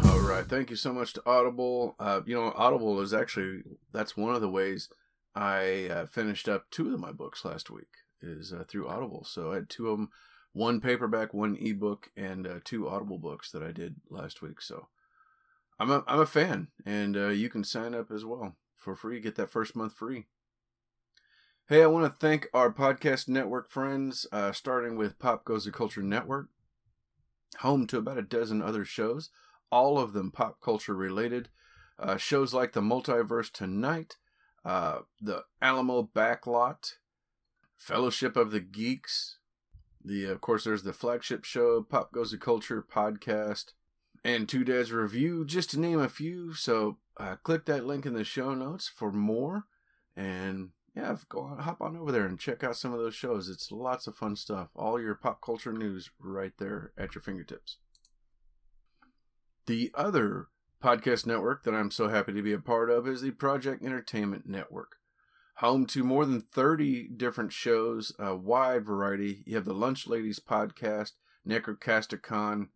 All 0.06 0.20
right. 0.20 0.46
Thank 0.48 0.70
you 0.70 0.76
so 0.76 0.94
much 0.94 1.14
to 1.14 1.24
Audible. 1.26 1.96
Uh, 2.00 2.22
you 2.28 2.36
know, 2.36 2.54
Audible 2.56 3.02
is 3.02 3.12
actually, 3.12 3.64
that's 3.92 4.16
one 4.16 4.36
of 4.36 4.42
the 4.42 4.50
ways 4.50 4.88
I 5.34 5.88
uh, 5.90 6.06
finished 6.06 6.48
up 6.48 6.66
two 6.70 6.94
of 6.94 7.00
my 7.00 7.12
books 7.12 7.44
last 7.44 7.72
week 7.72 7.90
is 8.22 8.54
uh, 8.54 8.66
through 8.68 8.88
Audible. 8.88 9.24
So 9.24 9.52
I 9.52 9.56
had 9.56 9.70
two 9.70 9.90
of 9.90 9.98
them, 9.98 10.10
one 10.52 10.80
paperback, 10.80 11.34
one 11.34 11.58
ebook, 11.60 12.10
and 12.16 12.46
uh, 12.46 12.60
two 12.64 12.88
Audible 12.88 13.18
books 13.18 13.50
that 13.50 13.64
I 13.64 13.72
did 13.72 13.96
last 14.12 14.44
week. 14.44 14.62
So 14.62 14.90
I'm 15.80 15.90
a, 15.90 16.04
I'm 16.06 16.20
a 16.20 16.28
fan, 16.28 16.68
and 16.86 17.18
uh, 17.18 17.30
you 17.30 17.50
can 17.50 17.64
sign 17.64 17.96
up 17.96 18.12
as 18.12 18.24
well 18.24 18.58
for 18.78 18.96
free. 18.96 19.20
Get 19.20 19.36
that 19.38 19.50
first 19.50 19.76
month 19.76 19.96
free. 19.96 20.28
Hey, 21.70 21.82
I 21.82 21.88
want 21.88 22.06
to 22.06 22.18
thank 22.20 22.50
our 22.54 22.74
podcast 22.74 23.30
network 23.30 23.70
friends, 23.70 24.28
uh, 24.34 24.52
starting 24.52 24.98
with 24.98 25.18
Pop 25.18 25.46
Goes 25.46 25.64
the 25.64 25.72
Culture 25.72 26.04
Network, 26.04 26.50
home 27.60 27.88
to 27.88 27.98
about 27.98 28.18
a 28.18 28.22
dozen 28.22 28.62
other 28.62 28.84
shows, 28.84 29.30
all 29.72 29.98
of 29.98 30.12
them 30.12 30.30
pop 30.30 30.60
culture 30.60 30.94
related. 30.94 31.48
Uh, 31.98 32.18
shows 32.18 32.54
like 32.54 32.74
The 32.74 32.82
Multiverse 32.82 33.50
Tonight, 33.50 34.18
uh, 34.66 35.00
The 35.22 35.46
Alamo 35.62 36.10
Backlot, 36.14 36.96
Fellowship 37.78 38.36
of 38.36 38.52
the 38.52 38.60
Geeks. 38.60 39.38
The 40.04 40.26
of 40.26 40.42
course 40.42 40.66
there's 40.66 40.84
the 40.84 40.92
flagship 40.92 41.46
show, 41.46 41.82
Pop 41.82 42.12
Goes 42.12 42.32
the 42.32 42.38
Culture 42.38 42.86
podcast, 42.86 43.68
and 44.22 44.50
Two 44.50 44.66
Dads 44.66 44.92
Review, 44.92 45.46
just 45.46 45.70
to 45.70 45.80
name 45.80 46.02
a 46.02 46.10
few. 46.10 46.54
So 46.56 46.98
uh, 47.16 47.38
click 47.38 47.64
that 47.68 47.86
link 47.86 48.06
in 48.06 48.16
the 48.16 48.26
show 48.26 48.54
notes 48.54 48.92
for 48.94 49.14
more, 49.14 49.64
and 50.14 50.72
yeah, 50.96 51.16
go 51.28 51.42
on, 51.42 51.60
hop 51.60 51.82
on 51.82 51.98
over 51.98 52.12
there 52.12 52.26
and 52.26 52.40
check 52.40 52.64
out 52.64 52.78
some 52.78 52.94
of 52.94 53.00
those 53.00 53.16
shows. 53.16 53.50
It's 53.50 53.72
lots 53.72 54.06
of 54.06 54.16
fun 54.16 54.36
stuff. 54.36 54.70
All 54.76 55.02
your 55.02 55.16
pop 55.16 55.42
culture 55.42 55.74
news 55.74 56.12
right 56.20 56.54
there 56.60 56.92
at 56.98 57.16
your 57.16 57.22
fingertips. 57.22 57.78
The 59.66 59.92
other 59.96 60.48
podcast 60.84 61.26
network 61.26 61.64
that 61.64 61.74
I'm 61.74 61.90
so 61.90 62.10
happy 62.10 62.34
to 62.34 62.42
be 62.42 62.54
a 62.54 62.60
part 62.60 62.90
of 62.92 63.08
is 63.08 63.22
the 63.22 63.32
Project 63.32 63.84
Entertainment 63.84 64.46
Network. 64.46 64.98
Home 65.58 65.86
to 65.88 66.04
more 66.04 66.26
than 66.26 66.42
30 66.42 67.10
different 67.16 67.54
shows, 67.54 68.12
a 68.20 68.36
wide 68.36 68.86
variety. 68.86 69.44
You 69.48 69.56
have 69.56 69.66
the 69.66 69.74
Lunch 69.74 70.08
Ladies 70.08 70.40
podcast, 70.40 71.12
Necrocasticon, 71.48 72.68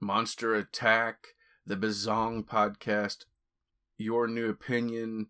Monster 0.00 0.54
Attack, 0.54 1.28
the 1.64 1.76
Bazong 1.76 2.44
podcast, 2.44 3.24
Your 3.96 4.26
New 4.26 4.50
Opinion, 4.50 5.28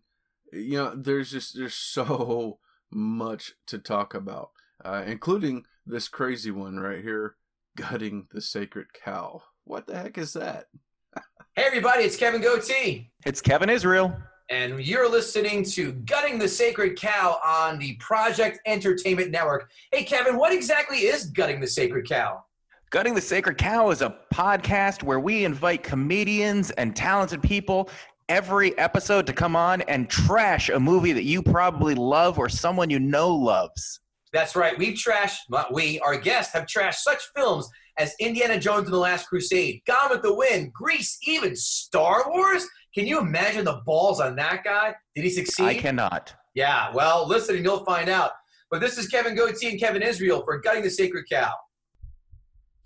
you 0.53 0.77
know, 0.77 0.93
there's 0.95 1.31
just 1.31 1.57
there's 1.57 1.73
so 1.73 2.59
much 2.91 3.53
to 3.67 3.79
talk 3.79 4.13
about, 4.13 4.51
uh, 4.83 5.03
including 5.05 5.65
this 5.85 6.07
crazy 6.07 6.51
one 6.51 6.79
right 6.79 7.03
here, 7.03 7.35
gutting 7.75 8.27
the 8.31 8.41
sacred 8.41 8.87
cow. 8.93 9.41
What 9.65 9.87
the 9.87 9.97
heck 9.97 10.17
is 10.17 10.33
that? 10.33 10.67
hey 11.55 11.63
everybody, 11.63 12.03
it's 12.03 12.17
Kevin 12.17 12.41
Goatee. 12.41 13.11
It's 13.25 13.41
Kevin 13.41 13.69
Israel. 13.69 14.15
And 14.49 14.85
you're 14.85 15.09
listening 15.09 15.63
to 15.71 15.93
Gutting 15.93 16.37
the 16.37 16.47
Sacred 16.47 16.99
Cow 16.99 17.39
on 17.45 17.79
the 17.79 17.95
Project 17.95 18.59
Entertainment 18.65 19.31
Network. 19.31 19.69
Hey, 19.91 20.03
Kevin, 20.03 20.35
what 20.35 20.53
exactly 20.53 20.97
is 20.97 21.27
Gutting 21.27 21.61
the 21.61 21.67
Sacred 21.67 22.07
Cow? 22.07 22.43
Gutting 22.89 23.15
the 23.15 23.21
Sacred 23.21 23.57
Cow 23.57 23.89
is 23.89 24.03
a 24.03 24.17
podcast 24.31 25.01
where 25.01 25.19
we 25.19 25.45
invite 25.45 25.81
comedians 25.81 26.69
and 26.71 26.95
talented 26.95 27.41
people 27.41 27.89
every 28.29 28.77
episode 28.77 29.27
to 29.27 29.33
come 29.33 29.55
on 29.55 29.81
and 29.81 30.09
trash 30.09 30.69
a 30.69 30.79
movie 30.79 31.13
that 31.13 31.23
you 31.23 31.41
probably 31.41 31.95
love 31.95 32.39
or 32.39 32.49
someone 32.49 32.89
you 32.89 32.99
know 32.99 33.33
loves. 33.33 33.99
That's 34.33 34.55
right. 34.55 34.77
We've 34.77 34.97
trashed, 34.97 35.37
we, 35.71 35.99
our 35.99 36.17
guests, 36.17 36.53
have 36.53 36.65
trashed 36.65 36.95
such 36.95 37.21
films 37.35 37.69
as 37.99 38.15
Indiana 38.19 38.59
Jones 38.59 38.85
and 38.85 38.93
the 38.93 38.97
Last 38.97 39.27
Crusade, 39.27 39.81
Gone 39.85 40.09
with 40.09 40.23
the 40.23 40.33
Wind, 40.33 40.73
Grease, 40.73 41.17
even 41.27 41.55
Star 41.55 42.23
Wars. 42.27 42.65
Can 42.95 43.05
you 43.05 43.19
imagine 43.19 43.65
the 43.65 43.81
balls 43.85 44.19
on 44.19 44.35
that 44.37 44.63
guy? 44.63 44.95
Did 45.15 45.23
he 45.23 45.29
succeed? 45.29 45.65
I 45.65 45.75
cannot. 45.75 46.33
Yeah, 46.55 46.91
well, 46.93 47.27
listen 47.27 47.55
and 47.55 47.63
you'll 47.63 47.85
find 47.85 48.09
out. 48.09 48.31
But 48.71 48.81
this 48.81 48.97
is 48.97 49.07
Kevin 49.07 49.35
Goatee 49.35 49.69
and 49.69 49.79
Kevin 49.79 50.01
Israel 50.01 50.41
for 50.43 50.59
Gutting 50.59 50.83
the 50.83 50.89
Sacred 50.89 51.25
Cow. 51.31 51.53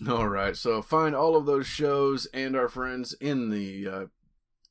All 0.07 0.27
right, 0.27 0.55
so 0.55 0.81
find 0.81 1.15
all 1.15 1.35
of 1.35 1.45
those 1.45 1.65
shows 1.65 2.27
and 2.33 2.55
our 2.55 2.67
friends 2.67 3.13
in 3.13 3.49
the 3.49 3.87
uh, 3.87 4.05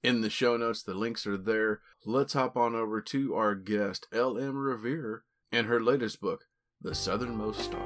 in 0.07 0.21
the 0.21 0.31
show 0.31 0.57
notes, 0.57 0.85
the 0.85 0.95
links 0.95 1.27
are 1.27 1.37
there. 1.37 1.81
Let's 2.05 2.35
hop 2.35 2.57
on 2.57 2.77
over 2.77 3.01
to 3.01 3.35
our 3.35 3.57
guest, 3.57 4.07
L.M. 4.13 4.57
Riviere, 4.57 5.25
and 5.51 5.67
her 5.67 5.83
latest 5.83 6.21
book, 6.21 6.45
The 6.81 6.95
Southernmost 6.95 7.61
Star. 7.61 7.83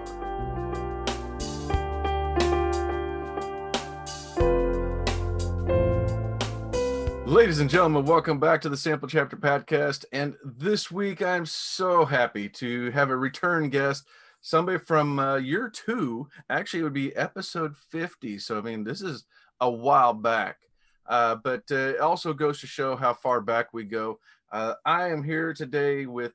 Ladies 7.24 7.60
and 7.60 7.70
gentlemen, 7.70 8.04
welcome 8.04 8.38
back 8.38 8.60
to 8.60 8.68
the 8.68 8.76
Sample 8.76 9.08
Chapter 9.08 9.38
Podcast. 9.38 10.04
And 10.12 10.36
this 10.44 10.90
week, 10.90 11.22
I'm 11.22 11.46
so 11.46 12.04
happy 12.04 12.50
to 12.50 12.90
have 12.90 13.08
a 13.08 13.16
return 13.16 13.70
guest, 13.70 14.06
somebody 14.42 14.76
from 14.76 15.18
uh, 15.18 15.36
year 15.36 15.70
two. 15.70 16.28
Actually, 16.50 16.80
it 16.80 16.82
would 16.82 16.92
be 16.92 17.16
episode 17.16 17.78
50. 17.78 18.38
So, 18.40 18.58
I 18.58 18.60
mean, 18.60 18.84
this 18.84 19.00
is 19.00 19.24
a 19.58 19.70
while 19.70 20.12
back. 20.12 20.58
Uh, 21.06 21.36
but 21.36 21.64
uh, 21.70 21.74
it 21.74 22.00
also 22.00 22.32
goes 22.32 22.60
to 22.60 22.66
show 22.66 22.96
how 22.96 23.12
far 23.12 23.40
back 23.40 23.72
we 23.72 23.84
go. 23.84 24.18
Uh, 24.52 24.74
I 24.84 25.08
am 25.08 25.22
here 25.22 25.52
today 25.54 26.06
with 26.06 26.32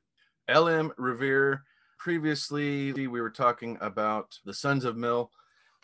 L.M. 0.48 0.92
Riviere. 0.96 1.62
Previously, 1.98 2.92
we 2.92 3.20
were 3.20 3.30
talking 3.30 3.78
about 3.80 4.38
The 4.44 4.54
Sons 4.54 4.84
of 4.84 4.96
Mil. 4.96 5.30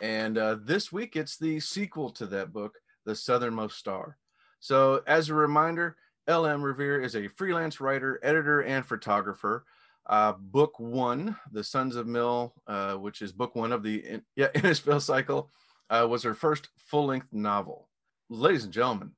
And 0.01 0.39
uh, 0.39 0.57
this 0.63 0.93
week, 0.93 1.17
it's 1.17 1.37
the 1.37 1.61
sequel 1.61 2.11
to 2.11 2.27
that 2.27 2.53
book, 2.53 2.79
The 3.05 3.15
Southernmost 3.15 3.79
Star. 3.79 4.19
So, 4.61 5.03
as 5.07 5.29
a 5.29 5.35
reminder, 5.35 5.97
L.M. 6.29 6.63
Riviere 6.63 7.01
is 7.01 7.17
a 7.17 7.29
freelance 7.29 7.81
writer, 7.81 8.21
editor, 8.23 8.63
and 8.63 8.85
photographer. 8.85 9.65
Uh, 10.07 10.33
book 10.33 10.79
one, 10.79 11.37
The 11.53 11.65
Sons 11.65 11.97
of 11.97 12.07
Mil, 12.07 12.55
uh, 12.67 12.95
which 12.95 13.23
is 13.23 13.33
book 13.33 13.55
one 13.55 13.73
of 13.73 13.83
the 13.83 14.07
in, 14.07 14.23
yeah, 14.37 14.49
Innisfail 14.55 15.01
cycle, 15.01 15.51
uh, 15.91 16.07
was 16.09 16.23
her 16.23 16.35
first 16.35 16.69
full 16.77 17.07
length 17.07 17.29
novel. 17.33 17.89
Ladies 18.33 18.65
and 18.65 18.73
gentlemen, 18.73 19.11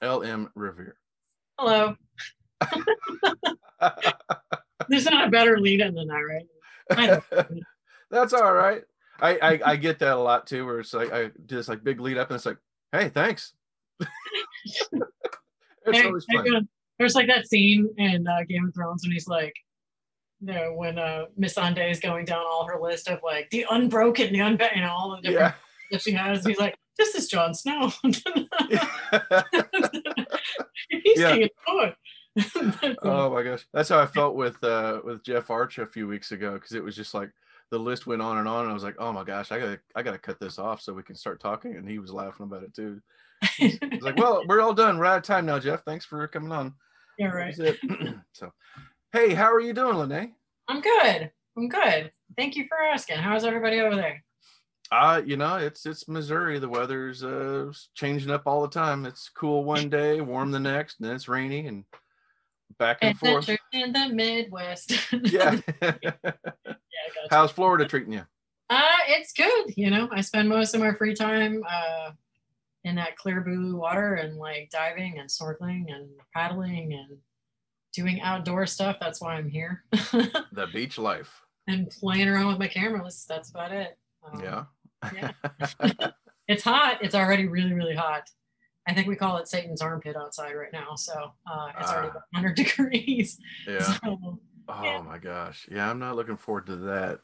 L.M. 0.00 0.48
Riviere. 0.54 0.96
Hello. 1.58 1.96
There's 4.88 5.06
not 5.06 5.26
a 5.26 5.30
better 5.30 5.58
lead 5.58 5.80
in 5.80 5.92
than 5.92 6.06
that, 6.06 6.44
right? 6.94 7.20
That's 8.12 8.32
all 8.32 8.52
right. 8.52 8.82
I, 9.20 9.38
I 9.42 9.60
I 9.72 9.76
get 9.76 9.98
that 9.98 10.16
a 10.16 10.20
lot 10.20 10.46
too, 10.46 10.64
where 10.64 10.78
it's 10.78 10.94
like 10.94 11.12
I 11.12 11.30
do 11.46 11.56
this 11.56 11.66
like 11.66 11.82
big 11.82 11.98
lead 12.00 12.16
up, 12.16 12.30
and 12.30 12.36
it's 12.36 12.46
like, 12.46 12.58
hey, 12.92 13.08
thanks. 13.08 13.54
it's 13.98 14.88
always 16.04 16.24
fun. 16.32 16.68
There's 17.00 17.16
like 17.16 17.26
that 17.26 17.48
scene 17.48 17.88
in 17.98 18.28
uh, 18.28 18.44
Game 18.48 18.68
of 18.68 18.74
Thrones 18.74 19.02
when 19.02 19.10
he's 19.10 19.26
like, 19.26 19.54
you 20.40 20.54
know, 20.54 20.74
when 20.74 20.96
uh, 20.96 21.24
Missandei 21.36 21.90
is 21.90 21.98
going 21.98 22.24
down 22.24 22.44
all 22.46 22.68
her 22.68 22.80
list 22.80 23.08
of 23.08 23.18
like 23.24 23.50
the 23.50 23.66
unbroken, 23.68 24.32
the 24.32 24.38
unbent, 24.40 24.76
you 24.76 24.82
know, 24.82 24.92
all 24.92 25.16
the 25.16 25.22
different 25.22 25.40
Yeah. 25.40 25.54
that 25.90 26.02
she 26.02 26.12
has. 26.12 26.46
He's 26.46 26.58
like, 26.58 26.76
this 26.98 27.14
is 27.14 27.28
Jon 27.28 27.54
Snow. 27.54 27.90
he's 28.02 28.22
Yeah. 31.20 31.32
king 31.34 31.42
of 31.44 31.50
the 31.66 31.74
wood. 31.74 31.94
Uh, 32.36 32.94
oh 33.02 33.30
my 33.34 33.42
gosh, 33.42 33.66
that's 33.72 33.88
how 33.88 33.98
I 33.98 34.06
felt 34.06 34.36
with 34.36 34.62
uh 34.62 35.00
with 35.04 35.24
Jeff 35.24 35.50
Archer 35.50 35.82
a 35.82 35.86
few 35.86 36.06
weeks 36.06 36.32
ago 36.32 36.54
because 36.54 36.72
it 36.72 36.82
was 36.82 36.96
just 36.96 37.14
like 37.14 37.30
the 37.70 37.78
list 37.78 38.06
went 38.06 38.22
on 38.22 38.38
and 38.38 38.48
on, 38.48 38.62
and 38.62 38.70
I 38.70 38.74
was 38.74 38.84
like, 38.84 38.96
oh 38.98 39.12
my 39.12 39.24
gosh, 39.24 39.52
I 39.52 39.58
gotta 39.58 39.80
I 39.94 40.02
gotta 40.02 40.18
cut 40.18 40.40
this 40.40 40.58
off 40.58 40.80
so 40.80 40.92
we 40.92 41.02
can 41.02 41.16
start 41.16 41.40
talking, 41.40 41.76
and 41.76 41.88
he 41.88 41.98
was 41.98 42.12
laughing 42.12 42.46
about 42.46 42.62
it 42.62 42.74
too. 42.74 43.00
He's 43.56 43.78
like, 44.00 44.16
well, 44.16 44.42
we're 44.46 44.60
all 44.60 44.74
done. 44.74 44.98
We're 44.98 45.06
out 45.06 45.18
of 45.18 45.22
time 45.24 45.46
now, 45.46 45.58
Jeff. 45.58 45.82
Thanks 45.84 46.04
for 46.04 46.26
coming 46.28 46.52
on. 46.52 46.74
yeah, 47.18 47.28
right. 47.28 47.54
So, 48.32 48.52
hey, 49.12 49.34
how 49.34 49.52
are 49.52 49.60
you 49.60 49.72
doing, 49.72 49.96
LaNae? 49.96 50.32
I'm 50.68 50.80
good. 50.80 51.30
I'm 51.56 51.68
good. 51.68 52.10
Thank 52.36 52.56
you 52.56 52.66
for 52.68 52.78
asking. 52.78 53.18
How's 53.18 53.44
everybody 53.44 53.80
over 53.80 53.96
there? 53.96 54.22
Uh, 54.92 55.22
you 55.24 55.36
know, 55.36 55.56
it's 55.56 55.86
it's 55.86 56.08
Missouri. 56.08 56.58
The 56.58 56.68
weather's 56.68 57.22
uh 57.22 57.70
changing 57.94 58.30
up 58.30 58.42
all 58.46 58.62
the 58.62 58.68
time. 58.68 59.06
It's 59.06 59.28
cool 59.28 59.64
one 59.64 59.88
day, 59.88 60.20
warm 60.20 60.50
the 60.50 60.58
next, 60.60 60.98
and 60.98 61.08
then 61.08 61.14
it's 61.14 61.28
rainy 61.28 61.66
and 61.66 61.84
back 62.78 62.98
and 63.02 63.16
forth. 63.18 63.48
In 63.72 63.92
the 63.92 64.08
Midwest. 64.12 64.92
Yeah. 65.24 65.58
yeah. 65.82 66.32
How's 67.30 67.50
Florida 67.52 67.86
treating 67.86 68.12
you? 68.12 68.22
Uh, 68.68 68.82
it's 69.08 69.32
good. 69.32 69.74
You 69.76 69.90
know, 69.90 70.08
I 70.12 70.20
spend 70.22 70.48
most 70.48 70.74
of 70.74 70.80
my 70.80 70.92
free 70.92 71.14
time 71.14 71.62
uh, 71.68 72.10
in 72.84 72.96
that 72.96 73.16
clear 73.16 73.40
blue 73.42 73.76
water 73.76 74.14
and 74.14 74.36
like 74.38 74.70
diving 74.72 75.18
and 75.18 75.28
snorkeling 75.28 75.92
and 75.92 76.08
paddling 76.34 76.92
and 76.94 77.18
doing 77.92 78.20
outdoor 78.22 78.66
stuff. 78.66 78.96
That's 79.00 79.20
why 79.20 79.34
I'm 79.34 79.48
here. 79.48 79.84
The 80.52 80.66
beach 80.72 80.98
life. 80.98 81.42
and 81.68 81.90
playing 81.90 82.28
around 82.28 82.48
with 82.48 82.58
my 82.58 82.68
camera. 82.68 83.02
That's, 83.02 83.24
that's 83.24 83.50
about 83.50 83.72
it. 83.72 83.96
Um, 84.24 84.40
Yeah. 84.40 84.64
Yeah. 85.14 85.32
It's 86.48 86.64
hot. 86.64 86.98
It's 87.00 87.14
already 87.14 87.46
really, 87.46 87.74
really 87.74 87.94
hot. 87.94 88.28
I 88.88 88.92
think 88.92 89.06
we 89.06 89.14
call 89.14 89.36
it 89.36 89.46
Satan's 89.46 89.80
armpit 89.80 90.16
outside 90.16 90.52
right 90.54 90.72
now. 90.72 90.96
So 90.96 91.12
uh, 91.48 91.68
it's 91.78 91.88
already 91.88 92.08
Ah. 92.08 92.10
about 92.10 92.22
100 92.32 92.56
degrees. 92.56 93.38
yeah. 93.68 93.82
So, 93.82 94.40
Oh 94.68 94.82
Yeah. 94.84 95.02
my 95.02 95.18
gosh. 95.18 95.68
Yeah, 95.70 95.88
I'm 95.88 96.00
not 96.00 96.16
looking 96.16 96.36
forward 96.36 96.66
to 96.66 96.76
that. 96.76 97.20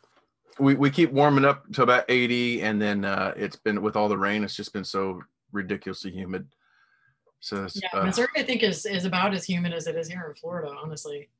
We 0.61 0.75
we 0.77 0.91
keep 0.91 1.11
warming 1.11 1.45
up 1.45 1.69
to 1.73 1.83
about 1.83 2.05
80 2.09 2.63
and 2.63 2.81
then 2.81 3.05
uh 3.05 3.35
it's 3.37 3.57
been 3.57 3.83
with 3.83 3.97
all 3.97 4.09
the 4.09 4.17
rain, 4.17 4.45
it's 4.45 4.55
just 4.55 4.73
been 4.73 4.85
so 4.85 5.21
ridiculously 5.51 6.13
humid. 6.13 6.47
So 7.41 7.65
it's, 7.65 7.81
Yeah, 7.83 7.89
uh, 7.99 8.05
Missouri, 8.05 8.29
I 8.37 8.43
think, 8.45 8.63
is 8.63 8.87
is 8.87 9.05
about 9.07 9.35
as 9.35 9.45
humid 9.45 9.73
as 9.73 9.89
it 9.89 9.97
is 9.97 10.07
here 10.09 10.25
in 10.29 10.35
Florida, 10.35 10.73
honestly. 10.81 11.31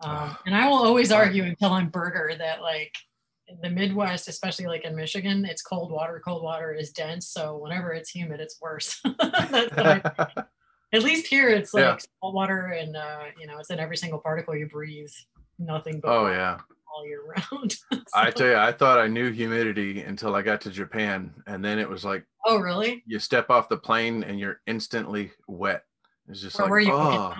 Um, 0.00 0.10
Ah. 0.10 0.40
and 0.46 0.54
I 0.56 0.66
will 0.68 0.78
always 0.84 1.12
argue 1.12 1.44
until 1.44 1.70
I'm 1.72 1.90
burger 1.90 2.34
that 2.36 2.60
like 2.60 2.96
the 3.62 3.70
Midwest, 3.70 4.28
especially 4.28 4.66
like 4.66 4.84
in 4.84 4.94
Michigan, 4.94 5.44
it's 5.44 5.62
cold 5.62 5.90
water. 5.90 6.20
Cold 6.24 6.42
water 6.42 6.72
is 6.72 6.90
dense, 6.90 7.28
so 7.28 7.56
whenever 7.56 7.92
it's 7.92 8.10
humid, 8.10 8.40
it's 8.40 8.60
worse. 8.60 9.00
That's 9.18 9.76
what 9.76 9.86
I- 9.86 10.44
at 10.92 11.02
least 11.02 11.26
here, 11.26 11.48
it's 11.48 11.72
like 11.74 11.82
Yeah. 11.82 11.96
salt 12.20 12.34
water, 12.34 12.66
and 12.66 12.96
uh, 12.96 13.24
you 13.38 13.46
know, 13.46 13.58
it's 13.58 13.70
in 13.70 13.78
every 13.78 13.96
single 13.96 14.18
particle 14.18 14.56
you 14.56 14.68
breathe. 14.68 15.10
Nothing 15.58 16.00
but 16.00 16.10
oh 16.10 16.26
yeah. 16.28 16.58
all 16.94 17.06
year 17.06 17.20
round. 17.52 17.76
I 18.14 18.30
tell 18.30 18.48
you, 18.48 18.56
I 18.56 18.72
thought 18.72 18.98
I 18.98 19.06
knew 19.06 19.30
humidity 19.30 20.00
until 20.02 20.34
I 20.34 20.42
got 20.42 20.60
to 20.62 20.70
Japan, 20.70 21.32
and 21.46 21.64
then 21.64 21.78
it 21.78 21.88
was 21.88 22.04
like 22.04 22.24
oh, 22.46 22.58
really? 22.58 23.02
you 23.06 23.18
step 23.18 23.50
off 23.50 23.68
the 23.68 23.76
plane 23.76 24.24
and 24.24 24.40
you're 24.40 24.60
instantly 24.66 25.30
wet. 25.46 25.84
It's 26.28 26.40
just 26.40 26.58
Where 26.58 26.66
like, 26.66 26.70
were 26.70 26.80
you? 26.80 26.92
oh. 26.92 27.34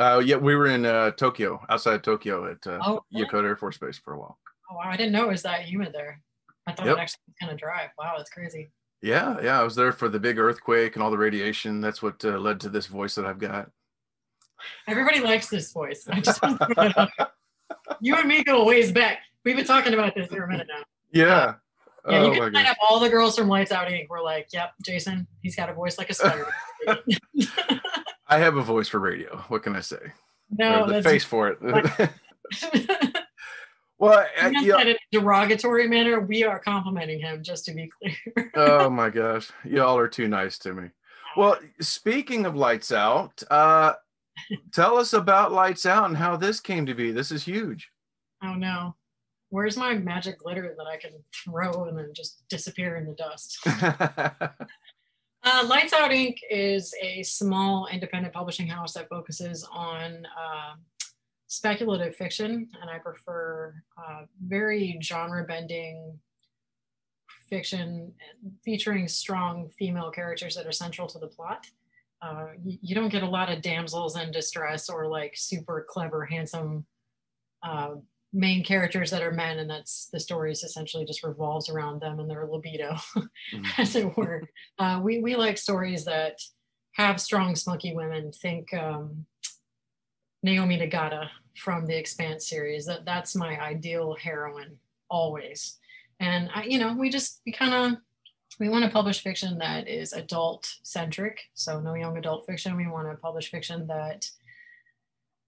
Uh, 0.00 0.22
yeah, 0.24 0.36
we 0.36 0.54
were 0.54 0.68
in 0.68 0.86
uh, 0.86 1.10
Tokyo, 1.12 1.60
outside 1.68 2.04
Tokyo 2.04 2.48
at 2.50 2.64
uh, 2.68 2.78
Oh? 2.84 3.00
Yokota 3.12 3.44
Air 3.44 3.56
Force 3.56 3.78
Base 3.78 3.98
for 3.98 4.14
a 4.14 4.18
while. 4.20 4.38
Oh, 4.70 4.76
wow, 4.76 4.84
I 4.86 4.96
didn't 4.96 5.12
know 5.12 5.24
it 5.24 5.28
was 5.30 5.42
that 5.42 5.62
humid 5.62 5.92
there. 5.92 6.20
I 6.66 6.72
thought 6.72 6.86
Yep. 6.86 6.96
it 6.96 7.00
actually 7.00 7.20
was 7.26 7.34
kind 7.40 7.52
of 7.52 7.58
dry. 7.58 7.88
Wow, 7.98 8.14
that's 8.16 8.30
crazy. 8.30 8.70
Yeah, 9.00 9.36
yeah, 9.42 9.60
I 9.60 9.62
was 9.62 9.74
there 9.74 9.92
for 9.92 10.08
the 10.08 10.18
big 10.18 10.38
earthquake 10.38 10.94
and 10.96 11.02
all 11.02 11.10
the 11.10 11.18
radiation. 11.18 11.80
That's 11.80 12.02
what 12.02 12.22
uh, 12.24 12.38
led 12.38 12.60
to 12.60 12.68
this 12.68 12.86
voice 12.86 13.14
that 13.14 13.24
I've 13.24 13.38
got. 13.38 13.70
Everybody 14.88 15.20
likes 15.20 15.48
this 15.48 15.72
voice. 15.72 16.06
I 16.10 16.20
just 16.20 16.42
want 16.42 16.58
to 16.60 16.66
throw 16.74 16.92
out 16.96 17.30
you 18.00 18.16
and 18.16 18.28
me 18.28 18.44
go 18.44 18.64
ways 18.64 18.92
back. 18.92 19.20
We've 19.44 19.56
been 19.56 19.64
talking 19.64 19.94
about 19.94 20.14
this 20.14 20.28
for 20.28 20.42
a 20.42 20.48
minute 20.48 20.66
now. 20.68 20.82
Yeah. 21.12 21.54
Yeah, 22.08 22.18
oh 22.20 22.32
you 22.32 22.40
can 22.40 22.52
line 22.52 22.66
up 22.66 22.76
all 22.80 23.00
the 23.00 23.08
girls 23.08 23.36
from 23.36 23.48
Lights 23.48 23.70
Out 23.70 23.90
Ink. 23.90 24.08
We're 24.08 24.22
like, 24.22 24.48
yep, 24.52 24.72
Jason, 24.82 25.26
he's 25.42 25.54
got 25.54 25.68
a 25.68 25.74
voice 25.74 25.98
like 25.98 26.08
a 26.08 26.14
spider. 26.14 26.46
I 28.28 28.38
have 28.38 28.56
a 28.56 28.62
voice 28.62 28.88
for 28.88 28.98
radio. 28.98 29.36
What 29.48 29.62
can 29.62 29.76
I 29.76 29.80
say? 29.80 30.12
no, 30.50 30.86
the 30.86 30.94
that's 30.94 31.06
face 31.06 31.24
for 31.24 31.48
it. 31.48 31.58
Well, 33.98 34.24
I, 34.40 34.50
meant 34.50 34.64
yeah, 34.64 34.80
in 34.80 34.88
a 34.88 34.96
derogatory 35.10 35.88
manner. 35.88 36.20
We 36.20 36.44
are 36.44 36.58
complimenting 36.60 37.20
him, 37.20 37.42
just 37.42 37.64
to 37.64 37.74
be 37.74 37.90
clear. 38.02 38.52
oh 38.54 38.88
my 38.88 39.10
gosh, 39.10 39.50
y'all 39.64 39.98
are 39.98 40.08
too 40.08 40.28
nice 40.28 40.58
to 40.58 40.72
me. 40.72 40.88
Well, 41.36 41.58
speaking 41.80 42.46
of 42.46 42.54
lights 42.54 42.92
out, 42.92 43.42
uh, 43.50 43.94
tell 44.72 44.98
us 44.98 45.12
about 45.12 45.52
lights 45.52 45.84
out 45.84 46.06
and 46.06 46.16
how 46.16 46.36
this 46.36 46.60
came 46.60 46.86
to 46.86 46.94
be. 46.94 47.10
This 47.10 47.32
is 47.32 47.44
huge. 47.44 47.90
oh 48.42 48.54
no. 48.54 48.94
Where's 49.50 49.78
my 49.78 49.94
magic 49.94 50.40
glitter 50.40 50.74
that 50.76 50.86
I 50.86 50.98
can 50.98 51.12
throw 51.34 51.84
and 51.84 51.96
then 51.96 52.10
just 52.14 52.46
disappear 52.50 52.96
in 52.96 53.06
the 53.06 53.14
dust? 53.14 53.58
Uh, 55.44 55.64
Lights 55.68 55.92
Out 55.92 56.12
Ink. 56.12 56.40
is 56.50 56.92
a 57.00 57.22
small 57.22 57.86
independent 57.86 58.34
publishing 58.34 58.66
house 58.66 58.92
that 58.94 59.08
focuses 59.08 59.66
on 59.72 60.26
uh, 60.26 60.74
speculative 61.48 62.14
fiction, 62.14 62.68
and 62.80 62.90
I 62.90 62.98
prefer 62.98 63.74
uh, 63.96 64.22
very 64.46 64.98
genre 65.02 65.44
bending 65.44 66.18
fiction 67.48 68.12
featuring 68.64 69.08
strong 69.08 69.70
female 69.78 70.10
characters 70.10 70.54
that 70.54 70.66
are 70.66 70.72
central 70.72 71.08
to 71.08 71.18
the 71.18 71.26
plot. 71.26 71.66
Uh, 72.20 72.48
you, 72.62 72.78
you 72.82 72.94
don't 72.94 73.08
get 73.08 73.22
a 73.22 73.28
lot 73.28 73.50
of 73.50 73.62
damsels 73.62 74.16
in 74.16 74.30
distress 74.30 74.88
or 74.88 75.06
like 75.06 75.32
super 75.36 75.86
clever, 75.88 76.24
handsome 76.26 76.84
uh, 77.62 77.94
main 78.32 78.62
characters 78.62 79.10
that 79.10 79.22
are 79.22 79.32
men, 79.32 79.58
and 79.58 79.70
that's 79.70 80.08
the 80.12 80.20
story 80.20 80.52
is 80.52 80.62
essentially 80.62 81.04
just 81.04 81.24
revolves 81.24 81.70
around 81.70 82.00
them 82.00 82.20
and 82.20 82.28
their 82.28 82.46
libido 82.46 82.96
as 83.78 83.96
it 83.96 84.16
were. 84.16 84.42
Uh, 84.78 85.00
we 85.02 85.20
we 85.20 85.34
like 85.34 85.56
stories 85.56 86.04
that 86.04 86.38
have 86.92 87.20
strong, 87.20 87.54
smoky 87.54 87.94
women. 87.94 88.32
Think 88.32 88.74
um, 88.74 89.24
Naomi 90.42 90.78
Nagata 90.78 91.28
from 91.56 91.86
the 91.86 91.96
Expanse 91.96 92.48
series. 92.48 92.86
That 92.86 93.04
that's 93.04 93.34
my 93.34 93.60
ideal 93.60 94.16
heroine 94.20 94.76
always. 95.10 95.78
And 96.20 96.50
I, 96.54 96.64
you 96.64 96.78
know, 96.78 96.94
we 96.94 97.10
just 97.10 97.40
we 97.46 97.52
kind 97.52 97.74
of 97.74 98.00
we 98.58 98.68
want 98.68 98.84
to 98.84 98.90
publish 98.90 99.22
fiction 99.22 99.58
that 99.58 99.88
is 99.88 100.12
adult 100.12 100.72
centric. 100.82 101.40
So 101.54 101.80
no 101.80 101.94
young 101.94 102.16
adult 102.16 102.46
fiction. 102.46 102.76
We 102.76 102.88
want 102.88 103.08
to 103.10 103.16
publish 103.16 103.50
fiction 103.50 103.86
that 103.86 104.28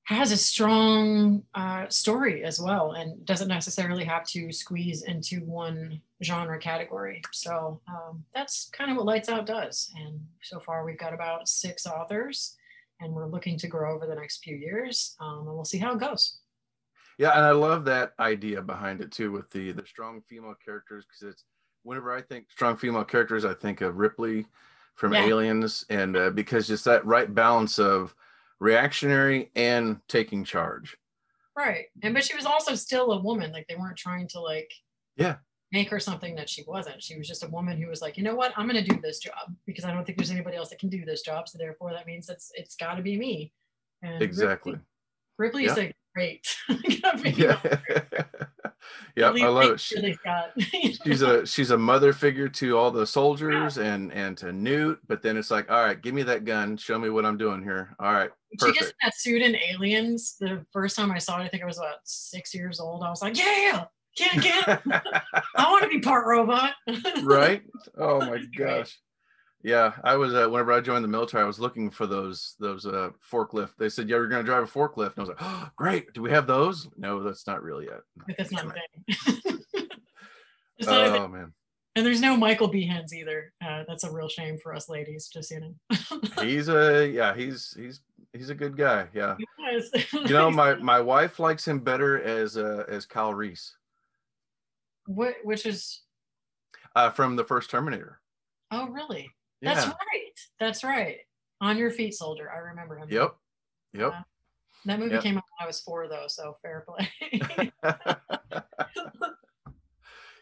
has 0.04 0.32
a 0.32 0.36
strong 0.36 1.42
uh, 1.54 1.88
story 1.88 2.42
as 2.42 2.60
well 2.60 2.92
and 2.92 3.24
doesn't 3.24 3.46
necessarily 3.46 4.04
have 4.04 4.24
to 4.26 4.50
squeeze 4.50 5.02
into 5.02 5.40
one 5.44 6.00
genre 6.22 6.58
category. 6.58 7.22
So 7.30 7.80
um, 7.88 8.24
that's 8.34 8.68
kind 8.70 8.90
of 8.90 8.96
what 8.96 9.06
Lights 9.06 9.28
Out 9.28 9.46
does. 9.46 9.92
And 9.96 10.20
so 10.42 10.58
far, 10.58 10.84
we've 10.84 10.98
got 10.98 11.14
about 11.14 11.48
six 11.48 11.86
authors, 11.86 12.56
and 13.00 13.12
we're 13.12 13.28
looking 13.28 13.58
to 13.58 13.66
grow 13.66 13.94
over 13.94 14.06
the 14.06 14.14
next 14.14 14.42
few 14.44 14.56
years. 14.56 15.16
Um, 15.20 15.46
and 15.46 15.54
we'll 15.54 15.64
see 15.64 15.78
how 15.78 15.92
it 15.94 16.00
goes. 16.00 16.40
Yeah, 17.18 17.32
and 17.36 17.44
I 17.44 17.50
love 17.50 17.84
that 17.84 18.12
idea 18.18 18.62
behind 18.62 19.00
it 19.00 19.12
too, 19.12 19.30
with 19.30 19.50
the 19.50 19.72
the 19.72 19.86
strong 19.86 20.22
female 20.22 20.54
characters, 20.64 21.04
because 21.04 21.32
it's 21.34 21.44
whenever 21.82 22.14
I 22.14 22.22
think 22.22 22.50
strong 22.50 22.76
female 22.76 23.04
characters, 23.04 23.44
I 23.44 23.54
think 23.54 23.80
of 23.80 23.96
Ripley 23.96 24.46
from 24.94 25.12
Yeah. 25.12 25.24
Aliens, 25.26 25.84
and 25.90 26.16
uh, 26.16 26.30
because 26.30 26.66
just 26.66 26.84
that 26.86 27.04
right 27.04 27.32
balance 27.34 27.78
of 27.78 28.14
reactionary 28.58 29.50
and 29.56 30.00
taking 30.08 30.44
charge. 30.44 30.96
Right. 31.56 31.86
And 32.02 32.14
but 32.14 32.24
she 32.24 32.36
was 32.36 32.46
also 32.46 32.74
still 32.74 33.12
a 33.12 33.20
woman. 33.20 33.52
Like 33.52 33.66
they 33.68 33.76
weren't 33.76 33.98
trying 33.98 34.28
to 34.28 34.40
like 34.40 34.70
Yeah. 35.16 35.36
Make 35.72 35.88
her 35.90 36.00
something 36.00 36.34
that 36.34 36.48
she 36.48 36.64
wasn't. 36.66 37.02
She 37.02 37.16
was 37.16 37.28
just 37.28 37.44
a 37.44 37.48
woman 37.48 37.80
who 37.80 37.88
was 37.88 38.02
like, 38.02 38.16
you 38.16 38.24
know 38.24 38.34
what, 38.34 38.52
I'm 38.56 38.66
gonna 38.66 38.84
do 38.84 38.98
this 39.00 39.18
job 39.18 39.54
because 39.66 39.84
I 39.84 39.92
don't 39.92 40.04
think 40.04 40.18
there's 40.18 40.30
anybody 40.30 40.56
else 40.56 40.70
that 40.70 40.78
can 40.78 40.88
do 40.88 41.04
this 41.04 41.22
job. 41.22 41.48
So 41.48 41.58
therefore 41.58 41.92
that 41.92 42.06
means 42.06 42.28
it's 42.28 42.50
it's 42.54 42.76
gotta 42.76 43.02
be 43.02 43.16
me. 43.16 43.52
And 44.02 44.22
Exactly. 44.22 44.78
Ripley, 45.38 45.64
Ripley 45.64 45.64
is 45.66 45.78
a 45.78 45.94
great. 46.14 46.46
Yeah. 47.24 47.60
yeah, 49.16 49.28
I 49.30 49.48
love 49.48 49.72
it. 49.72 49.80
She- 49.80 50.14
Scott. 50.14 50.52
she's 50.58 51.22
a 51.22 51.46
she's 51.46 51.70
a 51.70 51.78
mother 51.78 52.12
figure 52.12 52.48
to 52.48 52.76
all 52.76 52.90
the 52.90 53.06
soldiers 53.06 53.78
and 53.78 54.12
and 54.12 54.36
to 54.38 54.52
Newt, 54.52 55.00
but 55.06 55.22
then 55.22 55.36
it's 55.36 55.50
like, 55.50 55.70
all 55.70 55.82
right, 55.82 56.00
give 56.00 56.14
me 56.14 56.22
that 56.24 56.44
gun, 56.44 56.76
show 56.76 56.98
me 56.98 57.10
what 57.10 57.24
I'm 57.24 57.36
doing 57.36 57.62
here. 57.62 57.94
All 57.98 58.12
right, 58.12 58.30
she 58.60 58.72
gets 58.72 58.86
in 58.86 58.92
that 59.02 59.18
suit 59.18 59.42
in 59.42 59.56
Aliens. 59.56 60.36
The 60.40 60.64
first 60.72 60.96
time 60.96 61.10
I 61.10 61.18
saw 61.18 61.40
it, 61.40 61.44
I 61.44 61.48
think 61.48 61.62
I 61.62 61.66
was 61.66 61.78
about 61.78 61.98
six 62.04 62.54
years 62.54 62.80
old. 62.80 63.02
I 63.02 63.10
was 63.10 63.22
like, 63.22 63.36
yeah, 63.36 63.84
can't 64.16 64.42
get. 64.42 64.82
I 65.56 65.70
want 65.70 65.84
to 65.84 65.88
be 65.88 66.00
part 66.00 66.26
robot. 66.26 66.74
right? 67.22 67.62
Oh 67.96 68.20
my 68.20 68.42
gosh. 68.56 68.98
Yeah, 69.62 69.92
I 70.02 70.16
was 70.16 70.34
uh, 70.34 70.48
whenever 70.48 70.72
I 70.72 70.80
joined 70.80 71.04
the 71.04 71.08
military, 71.08 71.42
I 71.42 71.46
was 71.46 71.60
looking 71.60 71.90
for 71.90 72.06
those 72.06 72.54
those 72.58 72.86
uh 72.86 73.10
forklift. 73.30 73.76
They 73.78 73.90
said, 73.90 74.08
"Yeah, 74.08 74.16
you're 74.16 74.28
going 74.28 74.44
to 74.44 74.50
drive 74.50 74.62
a 74.62 74.66
forklift." 74.66 75.16
And 75.16 75.18
I 75.18 75.20
was 75.20 75.28
like, 75.28 75.38
"Oh, 75.40 75.68
great. 75.76 76.12
Do 76.14 76.22
we 76.22 76.30
have 76.30 76.46
those?" 76.46 76.88
No, 76.96 77.22
that's 77.22 77.46
not 77.46 77.62
really 77.62 77.86
yet. 77.86 78.36
That's 78.38 78.52
not 78.52 78.66
a 79.08 79.44
thing. 79.44 79.58
Oh 80.86 81.28
man, 81.28 81.52
And 81.94 82.06
there's 82.06 82.22
no 82.22 82.38
Michael 82.38 82.72
Biehns 82.72 83.12
either. 83.12 83.52
Uh, 83.62 83.84
that's 83.86 84.04
a 84.04 84.10
real 84.10 84.30
shame 84.30 84.56
for 84.62 84.74
us 84.74 84.88
ladies, 84.88 85.28
just 85.28 85.50
you 85.50 85.60
know. 85.60 86.20
he's 86.42 86.70
a 86.70 87.06
yeah, 87.06 87.34
he's 87.34 87.74
he's 87.76 88.00
he's 88.32 88.48
a 88.48 88.54
good 88.54 88.78
guy. 88.78 89.08
Yeah, 89.12 89.36
you 90.12 90.30
know, 90.30 90.50
my 90.50 90.76
my 90.76 91.00
wife 91.00 91.38
likes 91.38 91.68
him 91.68 91.80
better 91.80 92.22
as 92.22 92.56
uh 92.56 92.84
as 92.88 93.04
Kyle 93.04 93.34
Reese 93.34 93.76
What, 95.06 95.34
which 95.44 95.66
is, 95.66 96.02
uh 96.96 97.10
from 97.10 97.36
the 97.36 97.44
first 97.44 97.70
Terminator. 97.70 98.20
oh, 98.70 98.88
really? 98.88 99.30
Yeah. 99.60 99.74
That's 99.74 99.86
right. 99.86 100.32
That's 100.58 100.84
right. 100.84 101.16
On 101.60 101.76
your 101.76 101.90
feet, 101.90 102.14
soldier. 102.14 102.50
I 102.50 102.58
remember 102.58 102.96
him. 102.96 103.08
Yep. 103.10 103.34
Yep. 103.92 104.12
Uh, 104.14 104.22
That 104.86 104.98
movie 104.98 105.12
Yep. 105.14 105.22
came 105.22 105.36
out 105.36 105.44
when 105.58 105.64
I 105.64 105.66
was 105.66 105.80
four, 105.80 106.08
though, 106.08 106.24
so 106.28 106.56
fair 106.62 106.84
play. 106.88 107.70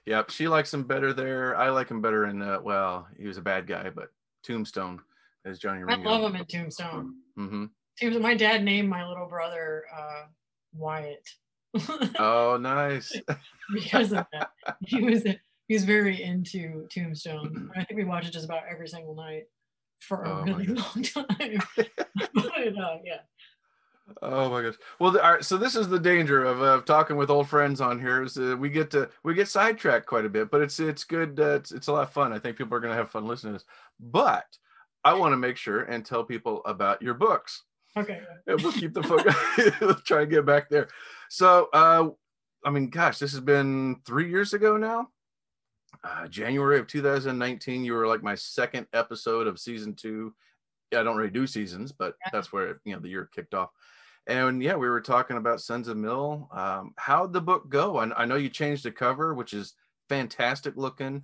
yep. 0.07 0.31
She 0.31 0.49
likes 0.49 0.73
him 0.73 0.85
better 0.85 1.13
there. 1.13 1.57
I 1.57 1.71
like 1.71 1.89
him 1.91 2.01
better 2.01 2.27
in 2.27 2.41
uh 2.43 2.61
well, 2.63 3.09
he 3.19 3.27
was 3.27 3.37
a 3.39 3.43
bad 3.43 3.67
guy, 3.67 3.91
but 3.91 4.09
Tombstone 4.43 5.01
as 5.45 5.59
Johnny 5.59 5.81
I 5.81 5.83
Ringo. 5.95 6.09
love 6.11 6.23
him 6.33 6.37
in 6.41 6.47
Tombstone. 6.47 7.15
Mm-hmm. 7.39 7.65
Tombstone. 8.01 8.23
My 8.23 8.35
dad 8.35 8.65
named 8.65 8.89
my 8.89 9.07
little 9.07 9.27
brother 9.27 9.85
uh, 9.97 10.23
Wyatt 10.73 11.27
Oh, 12.19 12.59
nice. 12.61 13.13
because 13.73 14.13
of 14.13 14.27
that. 14.33 14.51
He 14.87 15.03
was 15.03 15.23
he 15.23 15.75
was 15.75 15.85
very 15.85 16.23
into 16.23 16.87
Tombstone. 16.91 17.71
I 17.77 17.85
think 17.85 17.99
we 17.99 18.05
watched 18.05 18.29
it 18.29 18.33
just 18.33 18.45
about 18.45 18.63
every 18.71 18.89
single 18.89 19.15
night 19.15 19.45
for 20.01 20.23
a 20.23 20.31
Oh 20.31 20.43
really 20.43 20.67
long 20.67 21.03
time. 21.03 21.61
but, 21.77 21.89
uh, 22.47 22.99
yeah. 23.05 23.21
Oh 24.23 24.49
my 24.49 24.63
gosh. 24.63 24.75
Well, 24.99 25.13
th- 25.13 25.23
all 25.23 25.33
right, 25.35 25.45
so 25.45 25.59
this 25.59 25.77
is 25.77 25.89
the 25.89 25.99
danger 25.99 26.43
of, 26.45 26.63
of 26.63 26.87
talking 26.87 27.17
with 27.17 27.31
old 27.31 27.49
friends 27.49 27.81
on 27.81 28.01
here 28.01 28.23
is 28.23 28.39
uh, 28.39 28.57
we 28.59 28.71
get 28.71 28.91
to 28.93 29.11
we 29.23 29.35
get 29.35 29.49
sidetracked 29.49 30.07
quite 30.07 30.25
a 30.25 30.31
bit, 30.31 30.51
but 30.51 30.63
it's 30.63 30.81
it's 30.81 31.05
good. 31.05 31.39
Uh, 31.39 31.57
it's 31.57 31.73
it's 31.73 31.89
a 31.89 31.93
lot 31.93 32.05
of 32.05 32.13
fun. 32.13 32.33
I 32.33 32.39
think 32.39 32.57
people 32.57 32.77
are 32.77 32.81
going 32.81 32.93
to 32.93 32.97
have 32.99 33.11
fun 33.11 33.27
listening 33.27 33.53
to 33.53 33.59
this. 33.59 33.67
But 34.01 34.47
I 35.05 35.13
want 35.13 35.33
to 35.33 35.37
make 35.37 35.57
sure 35.59 35.83
and 35.83 36.05
tell 36.05 36.25
people 36.25 36.63
about 36.65 37.03
your 37.03 37.15
books. 37.15 37.65
Okay. 37.97 38.21
And 38.47 38.61
we'll 38.63 38.73
keep 38.73 38.95
the 38.95 39.03
focus. 39.03 39.35
Let's 39.81 40.03
try 40.03 40.23
and 40.23 40.31
get 40.31 40.47
back 40.47 40.69
there. 40.69 40.89
So, 41.31 41.69
uh, 41.73 42.09
I 42.65 42.71
mean, 42.71 42.91
gosh, 42.91 43.19
this 43.19 43.33
has 43.33 43.41
been 43.41 44.01
three 44.07 44.31
years 44.31 44.53
ago 44.53 44.77
now. 44.77 45.09
Uh, 46.05 46.29
January 46.29 46.79
of 46.79 46.87
2019, 46.87 47.85
you 47.85 47.93
were 47.95 48.07
like 48.07 48.23
my 48.23 48.35
second 48.35 48.87
episode 48.93 49.47
of 49.47 49.59
season 49.59 49.95
two. 49.95 50.35
Yeah, 50.93 51.01
I 51.01 51.03
don't 51.03 51.17
really 51.17 51.31
do 51.31 51.47
seasons, 51.47 51.93
but 51.93 52.15
Yeah. 52.25 52.31
that's 52.33 52.53
where 52.53 52.81
you 52.85 52.95
know 52.95 53.01
the 53.01 53.09
year 53.09 53.29
kicked 53.33 53.55
off. 53.55 53.71
And 54.27 54.63
yeah, 54.63 54.77
we 54.77 54.89
were 54.89 55.01
talking 55.01 55.39
about 55.39 55.61
Sons 55.61 55.89
of 55.89 55.97
Mil. 55.97 56.49
Um, 56.53 56.93
how'd 56.99 57.33
the 57.33 57.41
book 57.41 57.69
go? 57.71 57.97
I, 57.99 58.23
I 58.23 58.25
know 58.27 58.37
you 58.37 58.51
changed 58.51 58.85
the 58.85 58.93
cover, 58.93 59.35
which 59.35 59.55
is 59.55 59.75
fantastic 60.09 60.77
looking, 60.77 61.23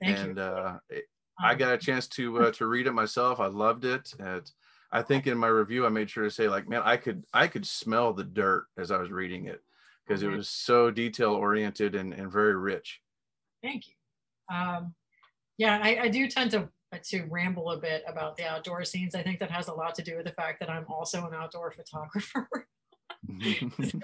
Thank 0.00 0.18
and 0.18 0.36
you. 0.36 0.42
uh, 0.42 0.78
it- 0.88 1.06
I 1.40 1.52
Um, 1.52 1.58
got 1.58 1.72
a 1.74 1.78
chance 1.78 2.06
to 2.10 2.38
uh, 2.44 2.50
to 2.52 2.66
read 2.66 2.86
it 2.86 2.92
myself. 2.92 3.40
I 3.40 3.46
loved 3.46 3.84
it. 3.84 4.14
And 4.20 4.48
I 4.94 5.02
think 5.02 5.26
in 5.26 5.36
my 5.36 5.48
review, 5.48 5.84
I 5.84 5.88
made 5.88 6.08
sure 6.08 6.22
to 6.22 6.30
say 6.30 6.48
like, 6.48 6.68
man, 6.68 6.80
I 6.84 6.96
could 6.96 7.24
I 7.34 7.48
could 7.48 7.66
smell 7.66 8.12
the 8.12 8.22
dirt 8.22 8.66
as 8.78 8.92
I 8.92 8.96
was 8.98 9.10
reading 9.10 9.46
it 9.46 9.60
because 10.06 10.22
it 10.22 10.30
Mhm. 10.30 10.36
was 10.36 10.48
so 10.48 10.92
detail 10.92 11.32
oriented 11.32 11.96
and, 11.96 12.14
and 12.14 12.30
very 12.30 12.54
rich. 12.54 13.00
Thank 13.60 13.88
you. 13.88 13.94
Um, 14.54 14.94
yeah, 15.58 15.80
I, 15.82 16.02
I 16.02 16.08
do 16.08 16.28
tend 16.28 16.52
to 16.52 16.70
to 17.02 17.24
ramble 17.24 17.72
a 17.72 17.80
bit 17.80 18.04
about 18.06 18.36
the 18.36 18.46
outdoor 18.46 18.84
scenes. 18.84 19.16
I 19.16 19.22
think 19.24 19.40
that 19.40 19.50
has 19.50 19.66
a 19.66 19.74
lot 19.74 19.96
to 19.96 20.02
do 20.02 20.16
with 20.16 20.26
the 20.26 20.32
fact 20.32 20.60
that 20.60 20.70
I'm 20.70 20.86
also 20.88 21.26
an 21.26 21.34
outdoor 21.34 21.72
photographer. 21.72 22.48
so 23.82 23.98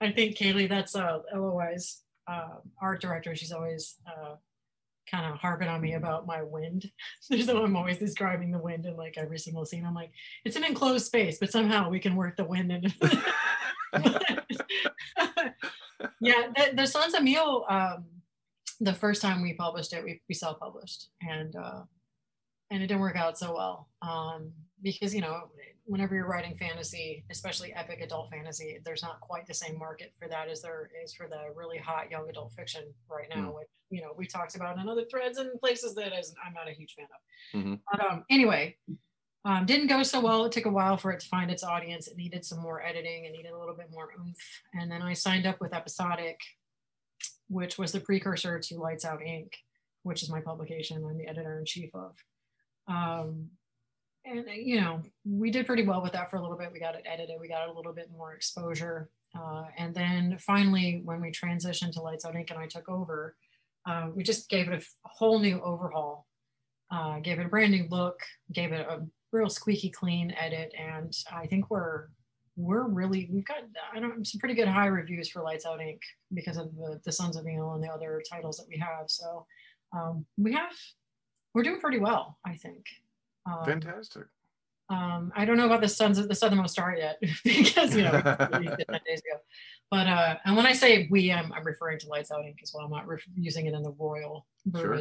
I 0.00 0.12
think 0.12 0.38
Kaylee, 0.38 0.70
that's 0.70 0.96
uh, 0.96 1.18
LOI's 1.34 2.02
uh, 2.26 2.60
art 2.80 3.02
director. 3.02 3.34
She's 3.36 3.52
always 3.52 3.96
uh, 4.06 4.36
kind 5.10 5.32
of 5.32 5.38
harping 5.38 5.68
on 5.68 5.80
me 5.80 5.94
about 5.94 6.26
my 6.26 6.42
wind. 6.42 6.90
so 7.20 7.62
I'm 7.62 7.76
always 7.76 7.98
describing 7.98 8.50
the 8.50 8.58
wind 8.58 8.86
in 8.86 8.96
like 8.96 9.16
every 9.16 9.38
single 9.38 9.64
scene. 9.64 9.86
I'm 9.86 9.94
like, 9.94 10.12
it's 10.44 10.56
an 10.56 10.64
enclosed 10.64 11.06
space, 11.06 11.38
but 11.38 11.52
somehow 11.52 11.88
we 11.88 12.00
can 12.00 12.16
work 12.16 12.36
the 12.36 12.44
wind 12.44 12.72
in. 12.72 12.82
yeah, 16.20 16.48
the, 16.56 16.72
the 16.74 16.86
Sons 16.86 17.14
of 17.14 17.22
Mil, 17.22 17.64
um, 17.68 18.04
the 18.80 18.94
first 18.94 19.22
time 19.22 19.42
we 19.42 19.54
published 19.54 19.92
it, 19.92 20.04
we, 20.04 20.20
we 20.28 20.34
self-published 20.34 21.08
and 21.22 21.56
uh, 21.56 21.82
and 22.70 22.82
it 22.82 22.86
didn't 22.86 23.00
work 23.00 23.16
out 23.16 23.38
so 23.38 23.54
well 23.54 23.88
um, 24.02 24.52
because 24.82 25.14
you 25.14 25.20
know 25.20 25.48
whenever 25.88 26.14
you're 26.14 26.28
writing 26.28 26.54
fantasy, 26.54 27.24
especially 27.30 27.72
epic 27.72 28.00
adult 28.02 28.30
fantasy, 28.30 28.78
there's 28.84 29.02
not 29.02 29.20
quite 29.20 29.46
the 29.46 29.54
same 29.54 29.78
market 29.78 30.12
for 30.18 30.28
that 30.28 30.48
as 30.48 30.60
there 30.60 30.90
is 31.02 31.14
for 31.14 31.26
the 31.26 31.52
really 31.56 31.78
hot 31.78 32.10
young 32.10 32.28
adult 32.28 32.52
fiction 32.52 32.82
right 33.10 33.26
now. 33.34 33.54
Which 33.54 33.68
you 33.90 34.02
know 34.02 34.12
we 34.16 34.26
talked 34.26 34.54
about 34.54 34.78
in 34.78 34.88
other 34.88 35.04
threads 35.10 35.38
and 35.38 35.58
places 35.60 35.94
that 35.94 36.12
is, 36.12 36.34
I'm 36.46 36.52
not 36.52 36.68
a 36.68 36.72
huge 36.72 36.94
fan 36.94 37.06
of. 37.06 37.60
Mhm. 37.60 37.80
But 37.90 38.04
um, 38.04 38.24
anyway, 38.30 38.76
um, 39.46 39.64
didn't 39.64 39.86
go 39.86 40.02
so 40.02 40.20
well. 40.20 40.44
It 40.44 40.52
took 40.52 40.66
a 40.66 40.70
while 40.70 40.98
for 40.98 41.10
it 41.10 41.20
to 41.20 41.28
find 41.28 41.50
its 41.50 41.64
audience. 41.64 42.06
It 42.06 42.18
needed 42.18 42.44
some 42.44 42.60
more 42.60 42.82
editing. 42.84 43.24
It 43.24 43.32
needed 43.32 43.52
a 43.52 43.58
little 43.58 43.74
bit 43.74 43.90
more 43.90 44.10
oomph. 44.20 44.62
And 44.74 44.90
then 44.90 45.00
I 45.00 45.14
signed 45.14 45.46
up 45.46 45.58
with 45.58 45.72
Episodic, 45.72 46.38
which 47.48 47.78
was 47.78 47.92
the 47.92 48.00
precursor 48.00 48.58
to 48.58 48.78
Lights 48.78 49.06
Out 49.06 49.22
Ink., 49.22 49.56
which 50.02 50.22
is 50.22 50.28
my 50.28 50.40
publication 50.42 51.02
I'm 51.02 51.16
the 51.16 51.26
editor 51.26 51.58
in 51.58 51.64
chief 51.64 51.94
of. 51.94 52.14
Um, 52.88 53.50
and 54.30 54.48
uh, 54.48 54.52
you 54.52 54.80
know, 54.80 55.02
we 55.24 55.50
did 55.50 55.66
pretty 55.66 55.84
well 55.84 56.02
with 56.02 56.12
that 56.12 56.30
for 56.30 56.36
a 56.36 56.42
little 56.42 56.56
bit. 56.56 56.70
We 56.72 56.80
got 56.80 56.94
it 56.94 57.06
edited. 57.06 57.36
We 57.40 57.48
got 57.48 57.68
a 57.68 57.72
little 57.72 57.92
bit 57.92 58.10
more 58.10 58.34
exposure. 58.34 59.10
Uh, 59.38 59.64
and 59.76 59.94
then 59.94 60.36
finally, 60.40 61.02
when 61.04 61.20
we 61.20 61.30
transitioned 61.30 61.92
to 61.92 62.02
Lights 62.02 62.24
Out 62.24 62.36
Ink. 62.36 62.50
and 62.50 62.58
I 62.58 62.66
took 62.66 62.88
over, 62.88 63.36
uh, 63.86 64.08
we 64.14 64.22
just 64.22 64.48
gave 64.48 64.68
it 64.68 64.82
a 64.82 65.08
whole 65.08 65.38
new 65.38 65.60
overhaul. 65.60 66.26
Uh, 66.90 67.18
gave 67.20 67.38
it 67.38 67.46
a 67.46 67.48
brand 67.48 67.72
new 67.72 67.86
look. 67.90 68.18
Gave 68.52 68.72
it 68.72 68.86
a 68.88 69.06
real 69.32 69.50
squeaky 69.50 69.90
clean 69.90 70.34
edit, 70.38 70.72
and 70.78 71.14
I 71.30 71.46
think 71.46 71.70
we're 71.70 72.06
we're 72.56 72.88
really 72.88 73.28
we've 73.30 73.44
got 73.44 73.58
I 73.94 74.00
don't 74.00 74.26
some 74.26 74.40
pretty 74.40 74.54
good 74.54 74.68
high 74.68 74.86
reviews 74.86 75.28
for 75.28 75.42
Lights 75.42 75.66
Out 75.66 75.80
Ink. 75.80 76.00
because 76.32 76.56
of 76.56 76.74
the 76.74 77.00
the 77.04 77.12
Sons 77.12 77.36
of 77.36 77.44
Mil 77.44 77.72
and 77.74 77.82
the 77.82 77.88
other 77.88 78.22
titles 78.28 78.56
that 78.56 78.66
we 78.68 78.78
have. 78.78 79.08
So 79.08 79.46
um, 79.92 80.24
we 80.36 80.52
have 80.54 80.72
we're 81.54 81.62
doing 81.62 81.80
pretty 81.80 81.98
well, 81.98 82.38
I 82.44 82.54
think. 82.54 82.86
Um, 83.50 83.64
Fantastic. 83.64 84.24
um, 84.90 85.32
I 85.34 85.44
don't 85.44 85.56
know 85.56 85.66
about 85.66 85.80
the 85.80 85.88
Sons 85.88 86.18
of 86.18 86.28
the 86.28 86.34
Southernmost 86.34 86.72
Star 86.72 86.94
yet 86.96 87.18
because 87.44 87.94
you 87.96 88.02
know 88.02 88.12
we 88.52 88.58
released 88.58 88.80
it 88.80 88.88
10 88.88 89.00
days 89.06 89.20
ago. 89.20 89.40
But 89.90 90.06
uh, 90.06 90.36
and 90.44 90.56
when 90.56 90.66
I 90.66 90.72
say 90.72 91.08
we, 91.10 91.32
I'm, 91.32 91.50
I'm 91.52 91.64
referring 91.64 91.98
to 92.00 92.08
Lights 92.08 92.30
Out 92.30 92.44
Ink. 92.44 92.58
as 92.62 92.72
well. 92.74 92.84
I'm 92.84 92.90
not 92.90 93.06
ref- 93.06 93.22
using 93.34 93.66
it 93.66 93.74
in 93.74 93.82
the 93.82 93.92
royal 93.98 94.46
Sure. 94.76 95.00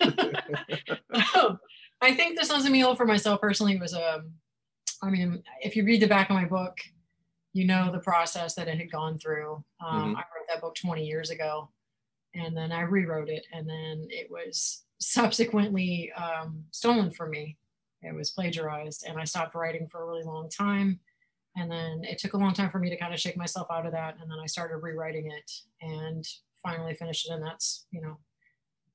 Um, 1.36 1.58
I 2.00 2.14
think 2.14 2.38
the 2.38 2.44
Sons 2.44 2.64
of 2.64 2.72
Mil 2.72 2.94
for 2.96 3.04
myself 3.04 3.40
personally 3.40 3.78
was 3.78 3.94
um, 3.94 4.32
I 5.02 5.10
mean, 5.10 5.42
if 5.60 5.76
you 5.76 5.84
read 5.84 6.00
the 6.00 6.06
back 6.08 6.30
of 6.30 6.34
my 6.36 6.44
book, 6.46 6.78
you 7.52 7.66
know 7.66 7.90
the 7.92 7.98
process 7.98 8.54
that 8.54 8.68
it 8.68 8.78
had 8.78 8.90
gone 8.90 9.18
through. 9.18 9.62
Um, 9.86 10.14
Mhm. 10.14 10.16
I 10.16 10.20
wrote 10.20 10.46
that 10.48 10.60
book 10.62 10.74
20 10.76 11.04
years 11.04 11.28
ago, 11.30 11.68
and 12.34 12.56
then 12.56 12.72
I 12.72 12.80
rewrote 12.82 13.28
it, 13.28 13.46
and 13.52 13.68
then 13.68 14.06
it 14.10 14.30
was 14.30 14.84
subsequently 15.00 16.10
um, 16.12 16.64
stolen 16.70 17.10
from 17.10 17.30
me. 17.30 17.56
It 18.02 18.14
was 18.14 18.30
plagiarized, 18.30 19.04
and 19.06 19.18
I 19.18 19.24
stopped 19.24 19.54
writing 19.54 19.88
for 19.90 20.02
a 20.02 20.06
really 20.06 20.24
long 20.24 20.48
time. 20.48 21.00
And 21.56 21.70
then 21.70 22.02
it 22.04 22.18
took 22.18 22.32
a 22.32 22.38
long 22.38 22.54
time 22.54 22.70
for 22.70 22.78
me 22.78 22.88
to 22.88 22.96
kind 22.96 23.12
of 23.12 23.20
shake 23.20 23.36
myself 23.36 23.68
out 23.70 23.86
of 23.86 23.92
that, 23.92 24.16
and 24.20 24.30
then 24.30 24.38
I 24.42 24.46
started 24.46 24.78
rewriting 24.78 25.30
it, 25.30 25.50
and 25.80 26.26
finally 26.62 26.94
finished 26.94 27.28
it. 27.28 27.34
And 27.34 27.44
that's 27.44 27.86
you 27.90 28.00
know 28.00 28.18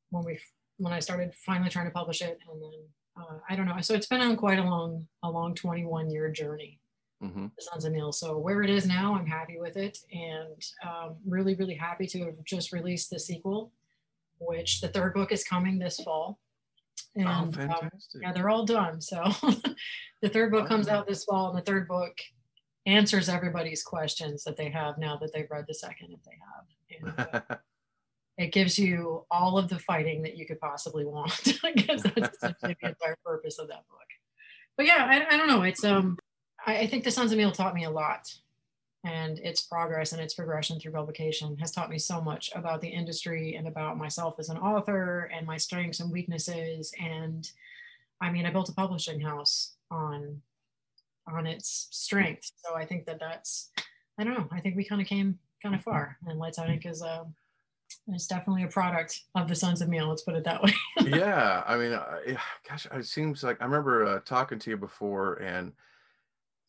when 0.10 0.26
we 0.26 0.40
when 0.78 0.94
I 0.94 1.00
started 1.00 1.34
finally 1.36 1.70
trying 1.70 1.86
to 1.86 1.92
publish 1.92 2.22
it, 2.22 2.40
and 2.52 2.62
then 2.62 2.80
uh, 3.18 3.38
I 3.50 3.56
don't 3.56 3.68
know. 3.68 3.80
So 3.82 3.94
it's 3.94 4.08
been 4.08 4.22
on 4.22 4.36
quite 4.36 4.60
a 4.60 4.64
long 4.64 5.08
a 5.24 5.30
long 5.30 5.54
21 5.54 6.10
year 6.10 6.32
journey 6.32 6.80
hmm 7.22 7.48
the 7.56 7.64
Sons 7.64 7.86
of 7.86 7.94
Mil. 7.94 8.12
So 8.12 8.38
where 8.38 8.62
it 8.64 8.70
is 8.70 8.86
now, 8.86 9.16
I'm 9.16 9.26
happy 9.26 9.58
with 9.60 9.78
it, 9.78 10.00
and 10.12 10.64
um, 10.86 11.16
really, 11.26 11.56
really 11.56 11.76
happy 11.76 12.06
to 12.08 12.26
have 12.26 12.44
just 12.44 12.72
released 12.72 13.10
the 13.10 13.20
sequel, 13.20 13.72
which 14.40 14.82
the 14.82 14.88
third 14.90 15.14
book 15.14 15.32
is 15.32 15.44
coming 15.44 15.80
this 15.80 16.00
fall. 16.00 16.40
And 17.16 17.28
Oh, 17.28 17.32
um, 17.32 17.90
yeah, 18.22 18.32
they're 18.32 18.50
all 18.50 18.66
done. 18.66 19.02
So 19.02 19.24
the 20.22 20.30
third 20.30 20.52
book 20.52 20.68
comes 20.68 20.88
out 20.88 21.08
this 21.08 21.24
fall, 21.24 21.50
and 21.50 21.58
the 21.58 21.64
third 21.64 21.88
book 21.88 22.18
answers 22.86 23.28
everybody's 23.28 23.84
questions 23.84 24.44
that 24.46 24.56
they 24.58 24.70
have 24.70 24.98
now 24.98 25.18
that 25.18 25.34
they've 25.34 25.50
read 25.52 25.66
the 25.68 25.74
second, 25.74 26.14
if 26.14 26.24
they 26.24 27.12
have. 27.12 27.18
And, 27.18 27.50
uh, 27.52 27.56
it 28.38 28.52
gives 28.52 28.80
you 28.80 29.26
all 29.30 29.58
of 29.58 29.68
the 29.68 29.80
fighting 29.80 30.22
that 30.24 30.38
you 30.38 30.46
could 30.46 30.60
possibly 30.60 31.06
want. 31.06 31.60
I 31.64 31.72
guess 31.72 32.04
that's 32.04 32.38
the 32.40 32.76
entire 32.82 33.18
purpose 33.26 33.60
of 33.60 33.68
that 33.68 33.88
book. 33.90 34.08
But 34.78 34.86
yeah, 34.86 35.06
I, 35.10 35.34
I 35.34 35.38
don't 35.38 35.48
know. 35.48 35.64
It's 35.64 35.84
um, 35.84 36.18
I, 36.66 36.80
I 36.80 36.88
think 36.88 37.04
the 37.04 37.12
Sons 37.12 37.32
of 37.32 37.38
Mil 37.38 37.52
taught 37.52 37.74
me 37.74 37.84
a 37.84 37.90
lot, 37.90 38.32
and 39.08 39.40
its 39.40 39.62
progress 39.62 40.12
and 40.12 40.22
its 40.22 40.34
progression 40.34 40.80
through 40.80 40.92
publication 40.92 41.56
has 41.58 41.72
taught 41.72 41.90
me 41.90 41.98
so 41.98 42.20
much 42.20 42.52
about 42.54 42.82
the 42.82 42.90
industry 42.90 43.56
and 43.56 43.68
about 43.68 43.98
myself 43.98 44.36
as 44.38 44.50
an 44.50 44.58
author 44.58 45.32
and 45.34 45.48
my 45.48 45.56
strengths 45.56 46.02
and 46.02 46.12
weaknesses. 46.12 46.92
And 47.02 47.50
I 48.20 48.32
mean, 48.32 48.46
I 48.46 48.52
built 48.52 48.70
a 48.70 48.74
publishing 48.74 49.22
house 49.22 49.76
on 49.90 50.42
on 51.28 51.46
its 51.46 51.88
strength. 51.92 52.52
So 52.58 52.76
I 52.76 52.86
think 52.86 53.06
that 53.06 53.20
that's 53.20 53.72
I 54.20 54.24
don't 54.24 54.34
know. 54.34 54.48
I 54.52 54.60
think 54.60 54.76
we 54.76 54.84
kind 54.84 55.02
of 55.02 55.08
came 55.08 55.40
kind 55.64 55.74
of 55.74 55.82
far, 55.82 56.18
and 56.28 56.38
Lights 56.38 56.60
Out 56.60 56.70
Ink 56.70 56.86
is 56.86 57.02
uh, 57.02 57.24
it's 58.10 58.28
definitely 58.28 58.64
a 58.64 58.68
product 58.68 59.22
of 59.36 59.48
the 59.48 59.56
Sons 59.56 59.82
of 59.82 59.88
Mil. 59.88 60.10
Let's 60.10 60.24
put 60.24 60.36
it 60.36 60.44
that 60.44 60.62
way. 60.62 60.74
yeah, 61.06 61.64
I 61.66 61.78
mean, 61.78 61.94
uh, 61.94 62.18
gosh, 62.68 62.88
it 62.92 63.06
seems 63.06 63.44
like 63.44 63.62
I 63.62 63.66
remember 63.66 64.06
uh, 64.06 64.20
talking 64.26 64.60
to 64.60 64.70
you 64.70 64.78
before, 64.78 65.36
and 65.36 65.72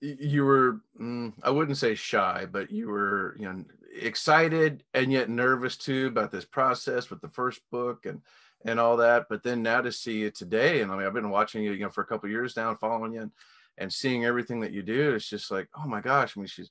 you 0.00 0.44
were, 0.44 0.80
mm, 1.00 1.32
I 1.42 1.50
wouldn't 1.50 1.78
say 1.78 1.94
shy, 1.94 2.46
but 2.50 2.70
you 2.70 2.88
were, 2.88 3.36
you 3.38 3.46
know, 3.46 3.64
excited 4.00 4.84
and 4.94 5.12
yet 5.12 5.28
nervous 5.28 5.76
too 5.76 6.06
about 6.06 6.30
this 6.30 6.44
process 6.44 7.10
with 7.10 7.20
the 7.20 7.28
first 7.28 7.60
book 7.70 8.06
and 8.06 8.20
and 8.64 8.80
all 8.80 8.96
that. 8.96 9.26
But 9.28 9.42
then 9.42 9.62
now 9.62 9.80
to 9.80 9.92
see 9.92 10.18
you 10.18 10.30
today, 10.30 10.80
and 10.82 10.90
I 10.90 10.96
mean, 10.96 11.06
I've 11.06 11.14
been 11.14 11.30
watching 11.30 11.62
you, 11.62 11.72
you 11.72 11.84
know, 11.84 11.90
for 11.90 12.02
a 12.02 12.06
couple 12.06 12.28
years 12.28 12.56
now, 12.56 12.70
and 12.70 12.78
following 12.78 13.12
you, 13.12 13.22
and, 13.22 13.30
and 13.78 13.92
seeing 13.92 14.24
everything 14.24 14.60
that 14.60 14.72
you 14.72 14.82
do, 14.82 15.14
it's 15.14 15.28
just 15.28 15.50
like, 15.50 15.68
oh 15.76 15.86
my 15.86 16.00
gosh, 16.00 16.36
I 16.36 16.40
mean, 16.40 16.48
she's 16.48 16.70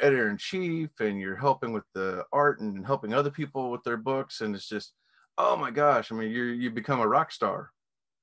editor 0.00 0.30
in 0.30 0.36
chief, 0.36 0.90
and 1.00 1.20
you're 1.20 1.36
helping 1.36 1.72
with 1.72 1.84
the 1.94 2.24
art 2.32 2.60
and 2.60 2.84
helping 2.84 3.14
other 3.14 3.30
people 3.30 3.70
with 3.70 3.84
their 3.84 3.96
books, 3.96 4.40
and 4.40 4.54
it's 4.54 4.68
just 4.68 4.94
oh 5.38 5.56
my 5.56 5.70
gosh 5.70 6.12
i 6.12 6.14
mean 6.14 6.30
you 6.30 6.42
you 6.42 6.70
become 6.70 7.00
a 7.00 7.08
rock 7.08 7.32
star 7.32 7.70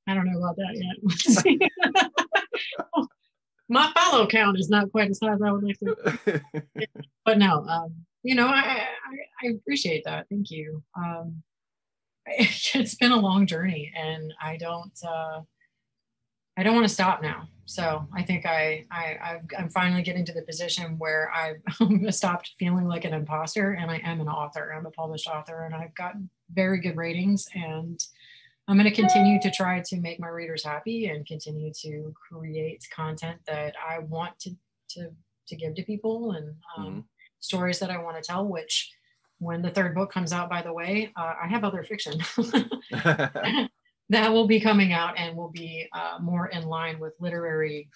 I 0.10 0.14
don't 0.14 0.26
know 0.32 0.40
about 0.40 0.56
that 0.56 1.60
yet. 1.60 1.70
My 3.70 3.92
follow 3.94 4.28
count 4.28 4.60
is 4.60 4.70
not 4.70 4.92
quite 4.92 5.10
as 5.10 5.20
high 5.22 5.34
as 5.34 5.42
I 5.42 5.52
would 5.52 5.64
like 5.64 5.80
to, 5.80 6.42
but 7.26 7.38
no, 7.38 7.66
um, 7.68 7.94
you 8.24 8.36
know, 8.36 8.48
I, 8.48 8.88
I 8.88 8.88
I 9.44 9.48
appreciate 9.52 10.04
that. 10.06 10.28
Thank 10.30 10.52
you. 10.52 10.82
Um, 10.96 11.44
it's 12.28 12.96
been 12.96 13.12
a 13.12 13.20
long 13.20 13.46
journey, 13.46 13.92
and 13.96 14.34
I 14.42 14.58
don't 14.58 14.98
uh, 15.06 15.42
I 16.58 16.64
don't 16.64 16.76
want 16.76 16.88
to 16.88 16.94
stop 16.94 17.22
now. 17.22 17.48
So 17.66 18.08
I 18.16 18.24
think 18.24 18.46
I, 18.46 18.86
I 18.92 19.18
I've, 19.22 19.46
I'm 19.58 19.70
finally 19.70 20.02
getting 20.02 20.26
to 20.26 20.34
the 20.34 20.42
position 20.42 20.98
where 20.98 21.32
I've 21.34 21.62
stopped 22.14 22.54
feeling 22.58 22.88
like 22.88 23.06
an 23.06 23.14
imposter, 23.14 23.74
and 23.74 23.92
I 23.92 23.98
am 24.04 24.22
an 24.22 24.28
author. 24.28 24.74
I'm 24.74 24.86
a 24.86 24.92
published 24.92 25.28
author, 25.28 25.66
and 25.66 25.76
I've 25.76 25.94
gotten 25.96 26.30
very 26.52 26.80
good 26.80 26.96
ratings 26.96 27.48
and 27.54 28.00
I'm 28.68 28.78
going 28.78 28.90
to 28.90 28.96
continue 28.96 29.40
to 29.42 29.50
try 29.52 29.82
to 29.86 29.98
make 29.98 30.20
my 30.20 30.28
readers 30.28 30.64
happy 30.64 31.08
and 31.08 31.26
continue 31.26 31.72
to 31.82 32.14
create 32.30 32.86
content 32.94 33.40
that 33.48 33.76
I 33.88 34.00
want 34.00 34.38
to 34.40 34.52
to 34.90 35.10
to 35.48 35.56
give 35.56 35.76
to 35.76 35.84
people 35.84 36.32
and 36.34 36.54
um, 36.78 37.06
stories 37.40 37.80
that 37.80 37.90
I 37.90 37.98
want 37.98 38.22
to 38.22 38.24
tell. 38.24 38.46
Which, 38.46 38.92
when 39.40 39.62
the 39.62 39.70
third 39.72 39.96
book 39.96 40.12
comes 40.12 40.34
out, 40.34 40.50
by 40.50 40.62
the 40.62 40.74
way, 40.74 41.12
uh, 41.16 41.36
I 41.42 41.48
have 41.48 41.64
other 41.64 41.84
fiction 41.84 42.20
that 44.10 44.32
will 44.32 44.48
be 44.48 44.60
coming 44.60 44.92
out 44.94 45.18
and 45.18 45.38
will 45.38 45.52
be 45.52 45.88
uh, 45.94 46.18
more 46.22 46.48
in 46.48 46.64
line 46.68 47.00
with 47.00 47.14
literary 47.20 47.90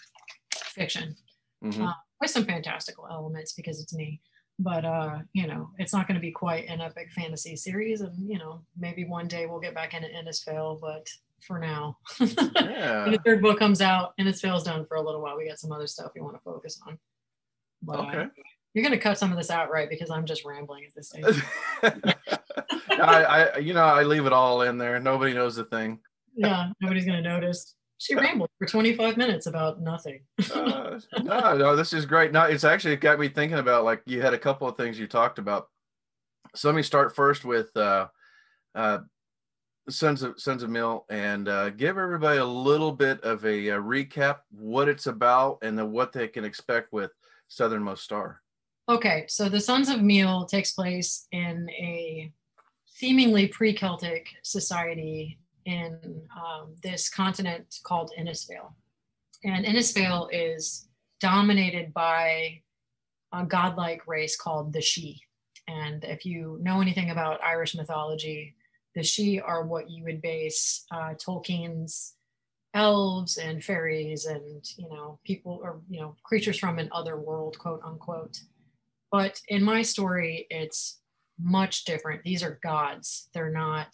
fiction 0.53 1.15
Mhm. 1.63 1.87
uh, 1.89 1.93
with 2.19 2.31
some 2.31 2.45
fantastical 2.45 3.07
elements 3.09 3.53
because 3.53 3.79
it's 3.81 3.93
me. 3.93 4.19
But 4.63 4.85
uh, 4.85 5.19
you 5.33 5.47
know, 5.47 5.69
it's 5.77 5.93
not 5.93 6.07
going 6.07 6.15
to 6.15 6.21
be 6.21 6.31
quite 6.31 6.67
an 6.67 6.81
epic 6.81 7.11
fantasy 7.11 7.55
series, 7.55 8.01
and 8.01 8.29
you 8.29 8.37
know, 8.37 8.61
maybe 8.77 9.05
one 9.05 9.27
day 9.27 9.45
we'll 9.45 9.59
get 9.59 9.75
back 9.75 9.93
into 9.93 10.07
Innisfail. 10.07 10.79
But 10.79 11.07
for 11.41 11.59
now, 11.59 11.97
yeah 12.19 13.03
when 13.03 13.13
the 13.13 13.21
third 13.25 13.41
book 13.41 13.59
comes 13.59 13.81
out, 13.81 14.13
Innisfail's 14.19 14.63
done 14.63 14.85
for 14.85 14.97
a 14.97 15.01
little 15.01 15.21
while. 15.21 15.37
We 15.37 15.47
got 15.47 15.59
some 15.59 15.71
other 15.71 15.87
stuff 15.87 16.11
we 16.15 16.21
want 16.21 16.35
to 16.35 16.43
focus 16.43 16.79
on. 16.87 16.97
But, 17.81 17.99
uh, 17.99 18.03
okay 18.03 18.27
you're 18.73 18.83
going 18.85 18.97
to 18.97 19.03
cut 19.03 19.17
some 19.17 19.33
of 19.33 19.37
this 19.37 19.49
out, 19.49 19.69
right? 19.69 19.89
Because 19.89 20.09
I'm 20.09 20.25
just 20.25 20.45
rambling 20.45 20.85
at 20.85 20.95
this 20.95 21.09
stage. 21.09 21.43
I, 22.89 23.23
I 23.23 23.57
you 23.57 23.73
know 23.73 23.83
i 23.83 24.03
leave 24.03 24.25
it 24.25 24.33
all 24.33 24.61
in 24.61 24.77
there 24.77 24.99
nobody 24.99 25.33
knows 25.33 25.55
the 25.55 25.63
thing 25.63 25.99
yeah, 26.35 26.69
nobody's 26.81 27.05
going 27.05 27.21
to 27.21 27.29
notice. 27.29 27.75
She 28.01 28.15
rambled 28.15 28.49
for 28.57 28.65
25 28.65 29.15
minutes 29.15 29.45
about 29.45 29.79
nothing. 29.79 30.21
uh, 30.55 30.99
no 31.21 31.55
no 31.55 31.75
this 31.75 31.93
is 31.93 32.07
great. 32.07 32.31
No 32.31 32.45
it's 32.45 32.63
actually 32.63 32.95
got 32.95 33.19
me 33.19 33.29
thinking 33.29 33.59
about 33.59 33.83
like 33.83 34.01
you 34.07 34.23
had 34.23 34.33
a 34.33 34.39
couple 34.39 34.67
of 34.67 34.75
things 34.75 34.97
you 34.97 35.05
talked 35.05 35.37
about. 35.37 35.67
So 36.55 36.67
let 36.67 36.75
me 36.75 36.81
start 36.81 37.15
first 37.15 37.45
with 37.45 37.69
uh 37.77 38.07
uh 38.73 38.99
sons 39.87 40.23
of 40.23 40.39
sons 40.39 40.63
of 40.63 40.71
Mil 40.71 41.05
and 41.11 41.47
uh 41.47 41.69
give 41.69 41.99
everybody 41.99 42.39
a 42.39 42.45
little 42.45 42.91
bit 42.91 43.21
of 43.21 43.45
a, 43.45 43.69
uh 43.69 43.77
recap 43.77 44.37
what 44.49 44.89
it's 44.89 45.05
about 45.05 45.59
and 45.61 45.77
then 45.77 45.91
what 45.91 46.11
they 46.11 46.27
can 46.27 46.43
expect 46.43 46.91
with 46.91 47.11
southernmost 47.49 48.03
star. 48.03 48.41
Okay, 48.89 49.25
so 49.27 49.47
the 49.47 49.61
Sons 49.61 49.89
of 49.89 50.01
Mil 50.01 50.45
takes 50.45 50.71
place 50.71 51.27
in 51.31 51.69
a 51.69 52.31
seemingly 52.87 53.47
pre-Celtic 53.47 54.27
society 54.41 55.37
in 55.65 55.99
um, 56.35 56.75
this 56.83 57.09
continent 57.09 57.79
called 57.83 58.11
Innisfail, 58.19 58.73
and 59.43 59.65
Innisfail 59.65 60.27
is 60.31 60.87
dominated 61.19 61.93
by 61.93 62.61
a 63.33 63.45
godlike 63.45 64.07
race 64.07 64.35
called 64.35 64.73
the 64.73 64.79
Sidhe. 64.79 65.19
And 65.67 66.03
if 66.03 66.25
you 66.25 66.59
know 66.61 66.81
anything 66.81 67.11
about 67.11 67.43
Irish 67.43 67.75
mythology, 67.75 68.55
the 68.95 69.01
Sidhe 69.01 69.41
are 69.43 69.65
what 69.65 69.89
you 69.89 70.03
would 70.03 70.21
base 70.21 70.85
uh, 70.91 71.13
Tolkien's 71.13 72.15
elves 72.73 73.37
and 73.37 73.61
fairies 73.61 74.25
and 74.25 74.63
you 74.77 74.87
know 74.87 75.19
people 75.25 75.59
or 75.61 75.81
you 75.89 75.99
know 75.99 76.15
creatures 76.23 76.57
from 76.57 76.79
an 76.79 76.89
other 76.91 77.17
world, 77.17 77.57
quote 77.59 77.81
unquote. 77.85 78.39
But 79.11 79.39
in 79.49 79.63
my 79.63 79.81
story, 79.81 80.47
it's 80.49 80.99
much 81.39 81.85
different. 81.85 82.23
These 82.23 82.43
are 82.43 82.59
gods. 82.63 83.29
They're 83.33 83.51
not 83.51 83.93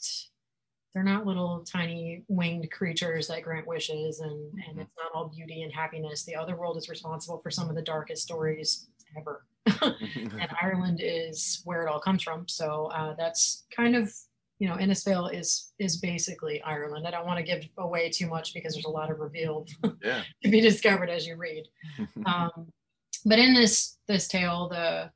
they're 0.98 1.04
not 1.04 1.28
little 1.28 1.64
tiny 1.64 2.24
winged 2.28 2.72
creatures 2.72 3.28
that 3.28 3.44
grant 3.44 3.68
wishes 3.68 4.20
and, 4.20 4.52
and 4.68 4.80
it's 4.80 4.90
not 4.98 5.12
all 5.14 5.28
beauty 5.28 5.62
and 5.62 5.72
happiness. 5.72 6.24
The 6.24 6.36
other 6.36 6.56
world 6.56 6.76
is 6.76 6.90
responsible 6.90 7.38
for 7.38 7.52
some 7.52 7.70
of 7.70 7.76
the 7.76 7.84
darkest 7.84 8.24
stories 8.24 8.88
ever. 9.16 9.46
and 9.84 10.50
Ireland 10.60 11.00
is 11.04 11.62
where 11.66 11.84
it 11.86 11.88
all 11.88 12.00
comes 12.00 12.24
from. 12.24 12.48
So 12.48 12.86
uh, 12.96 13.14
that's 13.14 13.68
kind 13.70 13.96
of 13.96 14.12
you 14.58 14.68
know 14.68 14.76
Innisfail 14.78 15.32
is 15.32 15.72
is 15.78 15.98
basically 15.98 16.64
Ireland. 16.64 17.06
I 17.06 17.12
don't 17.12 17.28
want 17.28 17.38
to 17.38 17.44
give 17.44 17.64
away 17.78 18.10
too 18.10 18.26
much 18.26 18.56
because 18.56 18.74
there's 18.74 18.86
a 18.86 18.90
lot 18.90 19.12
of 19.12 19.20
revealed 19.20 19.70
yeah 20.04 20.24
to 20.44 20.50
be 20.50 20.62
discovered 20.62 21.12
as 21.12 21.28
you 21.28 21.36
read. 21.36 21.66
Um, 22.26 22.72
but 23.24 23.38
in 23.38 23.54
this 23.54 23.98
this 24.08 24.28
tale, 24.28 24.68
the 24.68 25.12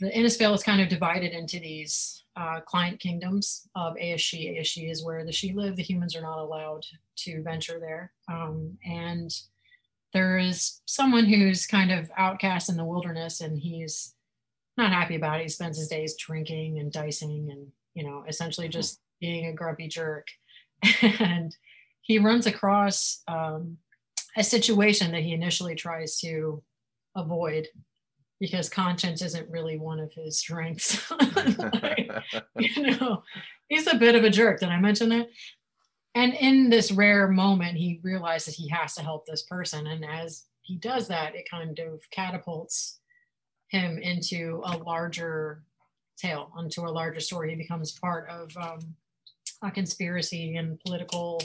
the 0.00 0.10
Innisfail 0.10 0.54
is 0.54 0.64
kind 0.64 0.80
of 0.80 0.88
divided 0.88 1.30
into 1.30 1.60
these 1.60 2.24
uh, 2.38 2.60
client 2.60 3.00
kingdoms 3.00 3.68
of 3.74 3.96
Aes 3.98 4.20
Sidhe. 4.20 4.60
Aeshi 4.60 4.90
is 4.90 5.04
where 5.04 5.24
the 5.24 5.32
Sidhe 5.32 5.56
live. 5.56 5.76
The 5.76 5.82
humans 5.82 6.14
are 6.14 6.22
not 6.22 6.38
allowed 6.38 6.84
to 7.16 7.42
venture 7.42 7.80
there. 7.80 8.12
Um, 8.30 8.78
and 8.86 9.30
there 10.14 10.38
is 10.38 10.80
someone 10.86 11.24
who's 11.24 11.66
kind 11.66 11.90
of 11.90 12.10
outcast 12.16 12.68
in 12.68 12.76
the 12.76 12.84
wilderness, 12.84 13.40
and 13.40 13.58
he's 13.58 14.14
not 14.76 14.92
happy 14.92 15.16
about 15.16 15.40
it. 15.40 15.42
He 15.42 15.48
spends 15.48 15.78
his 15.78 15.88
days 15.88 16.16
drinking 16.16 16.78
and 16.78 16.92
dicing, 16.92 17.48
and 17.50 17.66
you 17.94 18.04
know, 18.04 18.24
essentially 18.28 18.68
just 18.68 19.00
being 19.20 19.46
a 19.46 19.52
grumpy 19.52 19.88
jerk. 19.88 20.28
and 21.02 21.54
he 22.02 22.18
runs 22.18 22.46
across 22.46 23.22
um, 23.26 23.78
a 24.36 24.44
situation 24.44 25.10
that 25.10 25.22
he 25.22 25.32
initially 25.32 25.74
tries 25.74 26.18
to 26.20 26.62
avoid 27.16 27.66
because 28.40 28.68
conscience 28.68 29.22
isn't 29.22 29.50
really 29.50 29.78
one 29.78 30.00
of 30.00 30.12
his 30.12 30.38
strengths. 30.38 31.10
Like, 31.82 32.10
you 32.58 32.82
know, 32.82 33.22
he's 33.68 33.86
a 33.86 33.96
bit 33.96 34.14
of 34.14 34.24
a 34.24 34.30
jerk. 34.30 34.60
Did 34.60 34.68
I 34.68 34.80
mention 34.80 35.08
that? 35.10 35.28
And 36.14 36.34
in 36.34 36.70
this 36.70 36.90
rare 36.90 37.28
moment, 37.28 37.76
he 37.76 38.00
realizes 38.02 38.54
he 38.54 38.68
has 38.68 38.94
to 38.94 39.02
help 39.02 39.26
this 39.26 39.42
person. 39.42 39.86
And 39.86 40.04
as 40.04 40.44
he 40.62 40.76
does 40.76 41.08
that, 41.08 41.34
it 41.34 41.48
kind 41.50 41.78
of 41.78 42.02
catapults 42.10 43.00
him 43.68 43.98
into 43.98 44.62
a 44.64 44.78
larger 44.78 45.62
tale, 46.16 46.50
onto 46.56 46.86
a 46.86 46.90
larger 46.90 47.20
story. 47.20 47.50
He 47.50 47.56
becomes 47.56 47.98
part 47.98 48.28
of 48.28 48.56
um, 48.56 48.80
a 49.62 49.70
conspiracy 49.70 50.56
and 50.56 50.80
political 50.80 51.42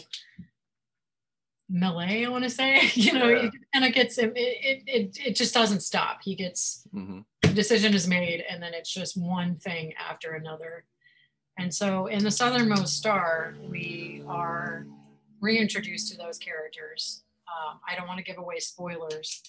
melee, 1.74 2.24
I 2.26 2.30
want 2.30 2.44
to 2.46 2.50
say. 2.50 2.90
you 2.94 3.14
know, 3.14 3.28
Yeah. 3.28 3.50
it 3.74 3.94
gets 3.94 4.18
him, 4.18 4.32
it, 4.36 4.40
it, 4.64 4.84
it, 4.88 5.18
it 5.28 5.36
just 5.36 5.54
doesn't 5.54 5.82
stop. 5.82 6.20
He 6.24 6.36
gets, 6.36 6.88
hmm 6.94 7.22
the 7.42 7.50
decision 7.50 7.94
is 7.94 8.08
made 8.08 8.42
and 8.50 8.64
then 8.64 8.74
it's 8.74 8.92
just 8.92 9.16
one 9.18 9.58
thing 9.58 9.94
after 10.00 10.32
another 10.34 10.86
and 11.60 11.72
so 11.74 12.08
in 12.08 12.24
the 12.24 12.32
southernmost 12.32 12.96
star 12.98 13.54
we 13.70 14.24
are 14.28 14.88
reintroduced 15.42 16.10
to 16.10 16.18
those 16.18 16.38
characters 16.40 17.24
um, 17.50 17.80
i 17.88 17.96
don't 17.96 18.08
want 18.08 18.18
to 18.18 18.24
give 18.24 18.38
away 18.40 18.58
spoilers 18.60 19.42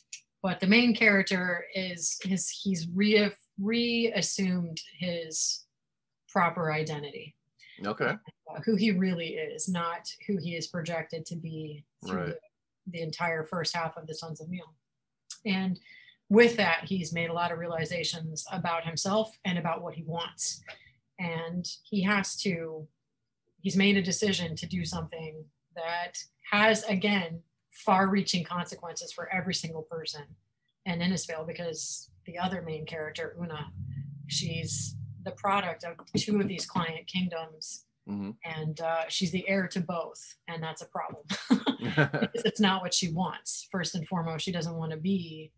but 0.43 0.59
the 0.61 0.67
main 0.67 0.95
character 0.95 1.65
is 1.75 2.19
his 2.25 2.51
he's 2.51 2.87
re 2.93 3.31
reassumed 3.61 4.81
his 4.99 5.65
proper 6.29 6.73
identity 6.73 7.35
Okay. 7.85 8.15
who 8.65 8.77
he 8.77 8.91
really 8.93 9.35
is 9.35 9.69
not 9.69 10.09
who 10.27 10.37
he 10.37 10.55
is 10.55 10.67
projected 10.69 11.25
to 11.27 11.37
be 11.37 11.85
through 12.07 12.19
Right. 12.19 12.35
the, 12.87 12.93
the 12.93 13.03
entire 13.03 13.45
first 13.45 13.75
half 13.75 13.97
of 13.97 14.07
the 14.07 14.15
sons 14.15 14.41
of 14.41 14.49
Mil 14.49 14.75
and 15.45 15.79
with 16.29 16.57
that 16.57 16.85
he's 16.85 17.13
made 17.13 17.31
a 17.31 17.33
lot 17.33 17.53
of 17.53 17.59
realizations 17.59 18.45
about 18.53 18.85
himself 18.85 19.37
and 19.45 19.59
about 19.59 19.83
what 19.83 19.95
he 19.95 20.03
wants 20.05 20.63
and 21.19 21.67
he 21.85 22.03
has 22.03 22.37
to 22.37 22.87
he's 23.61 23.77
made 23.77 23.97
a 23.97 24.03
decision 24.03 24.55
to 24.57 24.67
do 24.67 24.85
something 24.85 25.45
that 25.75 26.19
has 26.51 26.83
again 26.85 27.41
far 27.73 28.09
reaching 28.09 28.45
consequences 28.45 29.13
for 29.13 29.29
every 29.33 29.55
single 29.55 29.83
person 29.83 30.23
in 30.87 31.01
Innisfail 31.01 31.47
because 31.47 32.11
the 32.27 32.39
other 32.39 32.63
main 32.63 32.87
character 32.87 33.35
una 33.41 33.67
she's 34.29 34.97
the 35.25 35.33
product 35.33 35.85
of 35.85 35.97
two 36.17 36.41
of 36.41 36.49
these 36.49 36.67
client 36.67 37.07
kingdoms. 37.07 37.85
Hmm 38.07 38.33
and 38.45 38.81
uh, 38.83 39.05
she's 39.09 39.31
the 39.31 39.49
heir 39.49 39.67
to 39.69 39.81
both 39.81 40.23
and 40.49 40.63
that's 40.63 40.83
a 40.83 40.87
problem. 40.87 41.25
Because 41.85 42.45
it's 42.45 42.61
not 42.61 42.83
what 42.83 42.95
she 42.95 43.11
wants. 43.11 43.69
First 43.71 43.95
and 43.95 44.07
foremost 44.07 44.45
she 44.45 44.53
doesn't 44.53 44.77
want 44.77 44.93
to 44.93 44.97
be 44.97 45.53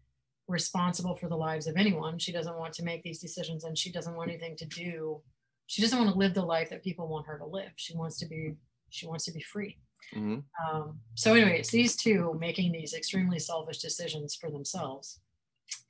responsible 0.48 1.16
for 1.16 1.28
the 1.28 1.36
lives 1.36 1.66
of 1.66 1.76
anyone. 1.76 2.18
She 2.18 2.32
doesn't 2.32 2.58
want 2.58 2.72
to 2.74 2.84
make 2.84 3.02
these 3.02 3.20
decisions 3.20 3.64
and 3.64 3.76
she 3.76 3.90
doesn't 3.90 4.16
want 4.16 4.30
anything 4.30 4.56
to 4.56 4.66
do 4.66 5.22
she 5.66 5.82
doesn't 5.82 5.98
want 5.98 6.10
to 6.12 6.18
live 6.18 6.34
the 6.34 6.42
life 6.42 6.70
that 6.70 6.84
people 6.84 7.08
want 7.08 7.26
her 7.26 7.38
to 7.38 7.44
live. 7.46 7.70
She 7.76 7.96
wants 7.96 8.18
to 8.20 8.26
be 8.26 8.54
she 8.90 9.06
wants 9.06 9.24
to 9.24 9.32
be 9.32 9.40
free. 9.40 9.78
Hmm 10.12 10.38
um, 10.70 11.00
so 11.14 11.34
anyway 11.34 11.58
it's 11.58 11.70
these 11.70 11.96
two 11.96 12.36
making 12.38 12.72
these 12.72 12.94
extremely 12.94 13.38
selfish 13.38 13.78
decisions 13.78 14.34
for 14.34 14.50
themselves. 14.50 15.20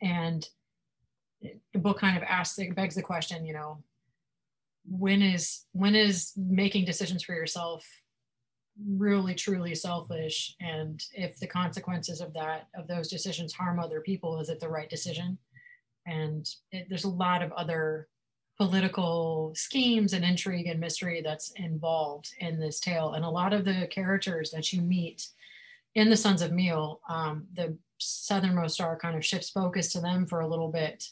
And 0.00 0.48
the 1.42 1.78
book 1.78 1.98
kind 1.98 2.16
of 2.16 2.22
asks 2.22 2.58
begs 2.74 2.94
the 2.94 3.02
question 3.02 3.44
you 3.44 3.52
know 3.52 3.82
when 4.88 5.22
is 5.22 5.64
when 5.72 5.94
is 5.94 6.32
making 6.36 6.84
decisions 6.84 7.22
for 7.22 7.34
yourself 7.34 7.84
really 8.84 9.34
truly 9.34 9.74
selfish? 9.74 10.54
And 10.60 11.02
if 11.14 11.38
the 11.38 11.46
consequences 11.46 12.20
of 12.20 12.34
that 12.34 12.68
of 12.74 12.86
those 12.86 13.08
decisions 13.08 13.52
harm 13.52 13.80
other 13.80 14.00
people 14.00 14.40
is 14.40 14.48
it 14.48 14.60
the 14.60 14.68
right 14.68 14.88
decision? 14.88 15.38
And 16.06 16.48
it, 16.70 16.86
there's 16.88 17.04
a 17.04 17.10
lot 17.10 17.42
of 17.42 17.52
other 17.52 18.08
political 18.58 19.52
schemes 19.54 20.12
and 20.12 20.24
intrigue 20.24 20.66
and 20.66 20.80
mystery 20.80 21.20
that's 21.20 21.50
involved 21.56 22.30
in 22.38 22.58
this 22.58 22.80
tale. 22.80 23.12
And 23.12 23.24
a 23.24 23.30
lot 23.30 23.52
of 23.52 23.64
the 23.64 23.86
characters 23.90 24.50
that 24.52 24.72
you 24.72 24.80
meet 24.80 25.28
in 25.94 26.08
the 26.08 26.16
sons 26.16 26.42
of 26.42 26.52
Mil 26.52 27.00
um, 27.08 27.46
the 27.54 27.76
southernmost 27.98 28.74
star 28.74 28.98
kind 28.98 29.16
of 29.16 29.24
shifts 29.24 29.50
focus 29.50 29.90
to 29.92 30.00
them 30.00 30.26
for 30.26 30.40
a 30.40 30.48
little 30.48 30.70
bit 30.70 31.02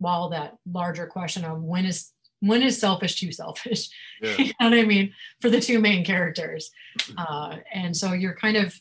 while 0.00 0.28
that 0.30 0.56
larger 0.70 1.06
question 1.06 1.44
of 1.44 1.62
when 1.62 1.84
is 1.84 2.10
when 2.40 2.62
is 2.62 2.78
selfish 2.78 3.16
too 3.20 3.30
selfish 3.32 3.88
Yeah. 4.22 4.36
you 4.38 4.44
know 4.60 4.70
what 4.70 4.78
I 4.78 4.84
mean, 4.84 5.12
for 5.40 5.48
the 5.50 5.60
two 5.60 5.78
main 5.78 6.04
characters. 6.04 6.70
Uh, 7.16 7.56
and 7.72 7.94
so 7.96 8.12
you're 8.12 8.34
kind 8.34 8.56
of 8.56 8.74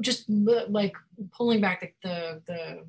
just 0.00 0.28
like 0.28 0.94
pulling 1.32 1.60
back 1.60 1.80
the, 2.02 2.40
the, 2.46 2.52
the 2.52 2.86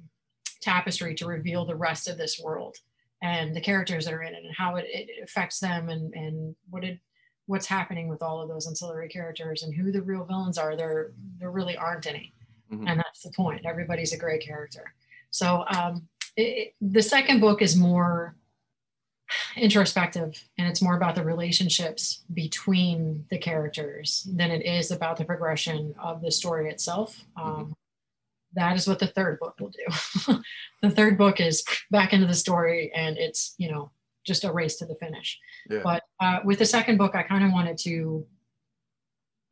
tapestry 0.62 1.16
to 1.16 1.26
reveal 1.28 1.66
the 1.66 1.76
rest 1.76 2.08
of 2.10 2.18
this 2.18 2.40
world 2.40 2.78
and 3.22 3.56
the 3.56 3.62
characters 3.62 4.06
that 4.06 4.14
are 4.14 4.22
in 4.24 4.34
it 4.34 4.44
and 4.44 4.54
how 4.56 4.76
it, 4.76 4.86
it 4.90 5.24
affects 5.24 5.60
them 5.60 5.90
and, 5.90 6.14
and 6.14 6.56
what 6.70 6.84
it, 6.84 7.00
what's 7.46 7.66
happening 7.68 8.08
with 8.10 8.22
all 8.22 8.42
of 8.42 8.50
those 8.50 8.68
ancillary 8.68 9.08
characters 9.08 9.64
and 9.64 9.74
who 9.74 9.92
the 9.92 10.02
real 10.02 10.26
villains 10.26 10.58
are. 10.58 10.76
There, 10.76 11.12
there 11.40 11.52
really 11.52 11.78
aren't 11.78 12.06
any. 12.06 12.34
Mhm. 12.72 12.90
And 12.90 13.00
that's 13.00 13.22
the 13.22 13.32
point. 13.32 13.66
Everybody's 13.66 14.12
a 14.12 14.18
great 14.18 14.42
character. 14.42 14.94
So 15.32 15.64
um, 15.74 16.08
it, 16.38 16.76
the 16.80 17.02
second 17.02 17.42
book 17.42 17.62
is 17.62 17.76
more 17.76 18.36
introspective 19.58 20.42
and 20.58 20.68
it's 20.68 20.82
more 20.82 20.96
about 20.96 21.16
the 21.16 21.24
relationships 21.24 22.24
between 22.34 23.26
the 23.30 23.38
characters 23.38 24.26
than 24.32 24.52
it 24.52 24.66
is 24.66 24.92
about 24.92 25.18
the 25.18 25.26
progression 25.26 25.94
of 26.02 26.22
the 26.22 26.32
story 26.32 26.70
itself. 26.70 27.26
Um, 27.36 27.76
that 28.54 28.78
is 28.78 28.88
what 28.88 29.00
the 29.00 29.08
third 29.08 29.40
book 29.40 29.56
will 29.60 29.72
do. 29.72 30.40
the 30.82 30.90
third 30.92 31.18
book 31.18 31.42
is 31.42 31.64
back 31.92 32.14
into 32.14 32.28
the 32.28 32.34
story 32.34 32.92
and 32.96 33.18
it's, 33.18 33.54
you 33.58 33.70
know, 33.70 33.92
just 34.26 34.46
a 34.46 34.52
race 34.52 34.78
to 34.78 34.86
the 34.86 34.96
finish. 34.96 35.40
Yeah. 35.70 35.82
But 35.84 36.04
uh, 36.20 36.40
with 36.46 36.60
the 36.60 36.66
second 36.66 36.98
book, 36.98 37.16
I 37.16 37.24
kind 37.24 37.44
of 37.44 37.52
wanted 37.52 37.78
to, 37.80 38.26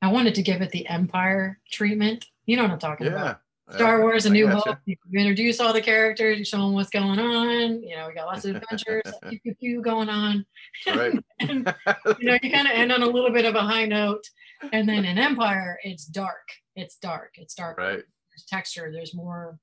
I 0.02 0.12
wanted 0.12 0.36
to 0.36 0.44
give 0.44 0.62
it 0.62 0.70
the 0.70 0.88
Empire 0.88 1.60
treatment. 1.70 2.26
You 2.46 2.58
know 2.58 2.64
what 2.64 2.72
I'm 2.72 2.80
talking 2.80 3.08
about. 3.08 3.42
Yeah. 3.70 3.78
Star 3.78 4.02
Wars: 4.02 4.26
A 4.26 4.30
New. 4.30 4.48
Hope. 4.48 4.78
You 4.86 4.96
you 5.10 5.20
introduce 5.20 5.60
all 5.60 5.74
the 5.74 5.82
characters, 5.82 6.38
you 6.38 6.46
show 6.46 6.58
them 6.58 6.74
what's 6.74 6.90
going 6.90 7.20
on. 7.20 7.82
You 7.82 7.96
know, 7.96 8.08
we 8.08 8.14
got 8.14 8.28
lots 8.28 8.46
of 8.46 8.56
adventures, 8.56 9.04
pew, 9.30 9.40
pew, 9.40 9.56
pew 9.56 9.82
going 9.82 10.10
on. 10.10 10.46
Right. 10.88 11.14
and 11.40 11.74
you 12.20 12.28
know, 12.28 12.38
you 12.42 12.52
kind 12.52 12.68
of 12.68 12.74
end 12.74 12.92
on 12.92 13.02
a 13.02 13.08
little 13.08 13.32
bit 13.32 13.46
of 13.46 13.56
a 13.56 13.62
high 13.62 13.86
note. 13.86 14.24
And 14.72 14.88
then 14.88 15.04
in 15.04 15.18
Empire, 15.18 15.80
it's 15.84 16.06
dark. 16.06 16.48
It's 16.76 16.98
dark. 16.98 17.34
It's 17.36 17.56
dark. 17.56 17.78
right. 17.78 18.04
There's 18.32 18.46
texture. 18.48 18.92
There's 18.92 19.16
more. 19.16 19.58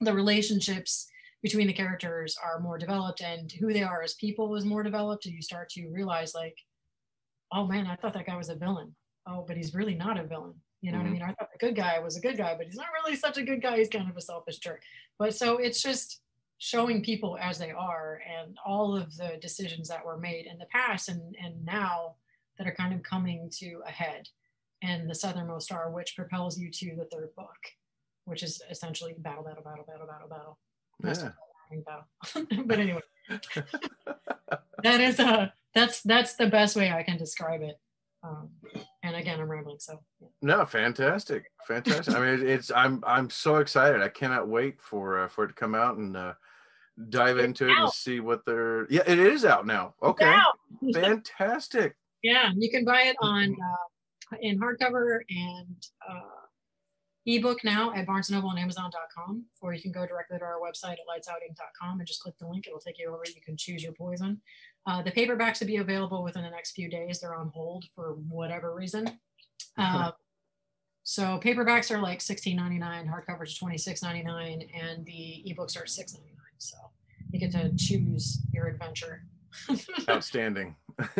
The 0.00 0.12
relationships 0.12 1.08
between 1.42 1.66
the 1.66 1.72
characters 1.72 2.36
are 2.42 2.60
more 2.60 2.76
developed, 2.76 3.22
and 3.22 3.50
who 3.52 3.72
they 3.72 3.82
are 3.82 4.02
as 4.02 4.14
people 4.14 4.54
is 4.56 4.66
more 4.66 4.82
developed. 4.82 5.24
And 5.24 5.34
you 5.34 5.40
start 5.40 5.70
to 5.70 5.88
realize, 5.88 6.34
like, 6.34 6.58
oh 7.52 7.66
man, 7.66 7.86
I 7.86 7.96
thought 7.96 8.12
that 8.14 8.26
guy 8.26 8.36
was 8.36 8.50
a 8.50 8.54
villain. 8.54 8.94
Oh, 9.26 9.44
but 9.46 9.56
he's 9.56 9.74
really 9.74 9.94
not 9.94 10.20
a 10.20 10.24
villain. 10.24 10.54
You 10.82 10.92
know 10.92 10.98
what 10.98 11.06
I 11.06 11.10
Mhm. 11.10 11.12
mean? 11.14 11.22
I 11.22 11.32
thought 11.32 11.50
the 11.52 11.58
good 11.58 11.74
guy 11.74 11.98
was 11.98 12.16
a 12.16 12.20
good 12.20 12.36
guy, 12.36 12.54
but 12.54 12.66
he's 12.66 12.76
not 12.76 12.92
really 12.92 13.16
such 13.16 13.38
a 13.38 13.42
good 13.42 13.62
guy. 13.62 13.78
He's 13.78 13.88
kind 13.88 14.08
of 14.08 14.16
a 14.16 14.20
selfish 14.20 14.58
jerk. 14.58 14.82
But 15.18 15.34
so 15.34 15.58
it's 15.58 15.82
just 15.82 16.22
showing 16.58 17.02
people 17.02 17.36
as 17.38 17.58
they 17.58 17.70
are 17.70 18.22
and 18.26 18.56
all 18.64 18.96
of 18.96 19.16
the 19.16 19.36
decisions 19.40 19.88
that 19.88 20.04
were 20.04 20.16
made 20.16 20.46
in 20.46 20.58
the 20.58 20.66
past 20.66 21.08
and, 21.08 21.34
and 21.42 21.64
now 21.64 22.16
that 22.58 22.66
are 22.66 22.74
kind 22.74 22.94
of 22.94 23.02
coming 23.02 23.50
to 23.50 23.82
a 23.86 23.90
head. 23.90 24.28
And 24.82 25.08
the 25.08 25.14
southernmost 25.14 25.66
star, 25.66 25.90
which 25.90 26.14
propels 26.14 26.58
you 26.58 26.70
to 26.70 26.94
the 26.96 27.06
third 27.06 27.34
book, 27.34 27.56
which 28.26 28.42
is 28.42 28.62
essentially 28.70 29.14
battle, 29.18 29.42
battle, 29.42 29.62
battle, 29.64 29.84
battle, 29.86 30.06
battle, 30.06 30.28
battle. 30.28 30.58
Yeah. 31.02 31.32
but 32.66 32.78
anyway, 32.78 33.00
that 34.82 35.00
is 35.00 35.18
a 35.18 35.52
that's 35.74 36.00
that's 36.02 36.34
the 36.34 36.46
best 36.46 36.76
way 36.76 36.92
I 36.92 37.02
can 37.02 37.16
describe 37.18 37.62
it. 37.62 37.80
Um, 38.26 38.50
and 39.02 39.16
again, 39.16 39.40
I'm 39.40 39.48
rambling, 39.50 39.78
so 39.78 40.00
yeah. 40.20 40.28
No, 40.42 40.66
fantastic, 40.66 41.44
fantastic. 41.66 42.14
I 42.14 42.20
mean, 42.20 42.46
it's 42.46 42.72
I'm 42.74 43.02
I'm 43.06 43.30
so 43.30 43.56
excited. 43.56 44.02
I 44.02 44.08
cannot 44.08 44.48
wait 44.48 44.80
for 44.80 45.20
uh, 45.24 45.28
for 45.28 45.44
it 45.44 45.48
to 45.48 45.54
come 45.54 45.74
out 45.74 45.96
and 45.96 46.16
uh, 46.16 46.34
dive 47.08 47.38
It's 47.38 47.46
into 47.46 47.68
it 47.68 47.78
and 47.78 47.90
see 47.90 48.20
what 48.20 48.44
they're. 48.44 48.86
Yeah, 48.90 49.02
it 49.06 49.18
is 49.18 49.44
out 49.44 49.66
now. 49.66 49.94
Okay, 50.02 50.24
Wow. 50.24 50.52
fantastic. 50.94 51.94
Yeah, 52.22 52.50
you 52.56 52.70
can 52.70 52.84
buy 52.84 53.02
it 53.02 53.16
on 53.20 53.54
uh, 53.54 54.36
in 54.40 54.58
hardcover 54.58 55.20
and 55.28 55.76
uh, 56.08 56.46
ebook 57.26 57.62
now 57.62 57.92
at 57.94 58.06
Barnes 58.06 58.30
Noble 58.30 58.50
and 58.50 58.58
Amazon.com, 58.58 59.44
or 59.60 59.72
you 59.74 59.82
can 59.82 59.92
go 59.92 60.06
directly 60.06 60.38
to 60.38 60.44
our 60.44 60.58
website 60.60 60.94
at 60.94 61.06
lightsoutink.com 61.08 62.00
and 62.00 62.06
just 62.06 62.20
click 62.22 62.34
the 62.38 62.46
link. 62.48 62.66
It'll 62.66 62.80
take 62.80 62.98
you 62.98 63.08
over. 63.08 63.22
You 63.26 63.40
can 63.44 63.56
choose 63.56 63.82
your 63.82 63.92
poison. 63.92 64.40
Uh, 64.86 65.02
the 65.02 65.10
paperbacks 65.10 65.60
will 65.60 65.66
be 65.66 65.78
available 65.78 66.22
within 66.22 66.42
the 66.42 66.50
next 66.50 66.72
few 66.72 66.88
days. 66.88 67.20
They're 67.20 67.34
on 67.34 67.50
hold 67.52 67.86
for 67.94 68.12
whatever 68.28 68.74
reason. 68.74 69.18
Uh, 69.76 70.12
so 71.02 71.38
paperbacks 71.42 71.90
are 71.90 72.00
like 72.00 72.20
$16.99, 72.20 72.80
hardcovers 73.08 73.62
are 73.62 73.70
$26.99, 73.70 74.68
and 74.74 75.04
the 75.04 75.44
ebooks 75.46 75.76
are 75.76 75.84
$6.99. 75.84 76.20
So 76.58 76.76
you 77.30 77.40
get 77.40 77.52
to 77.52 77.72
choose 77.76 78.40
your 78.52 78.66
adventure. 78.66 79.24
Outstanding. 80.08 80.76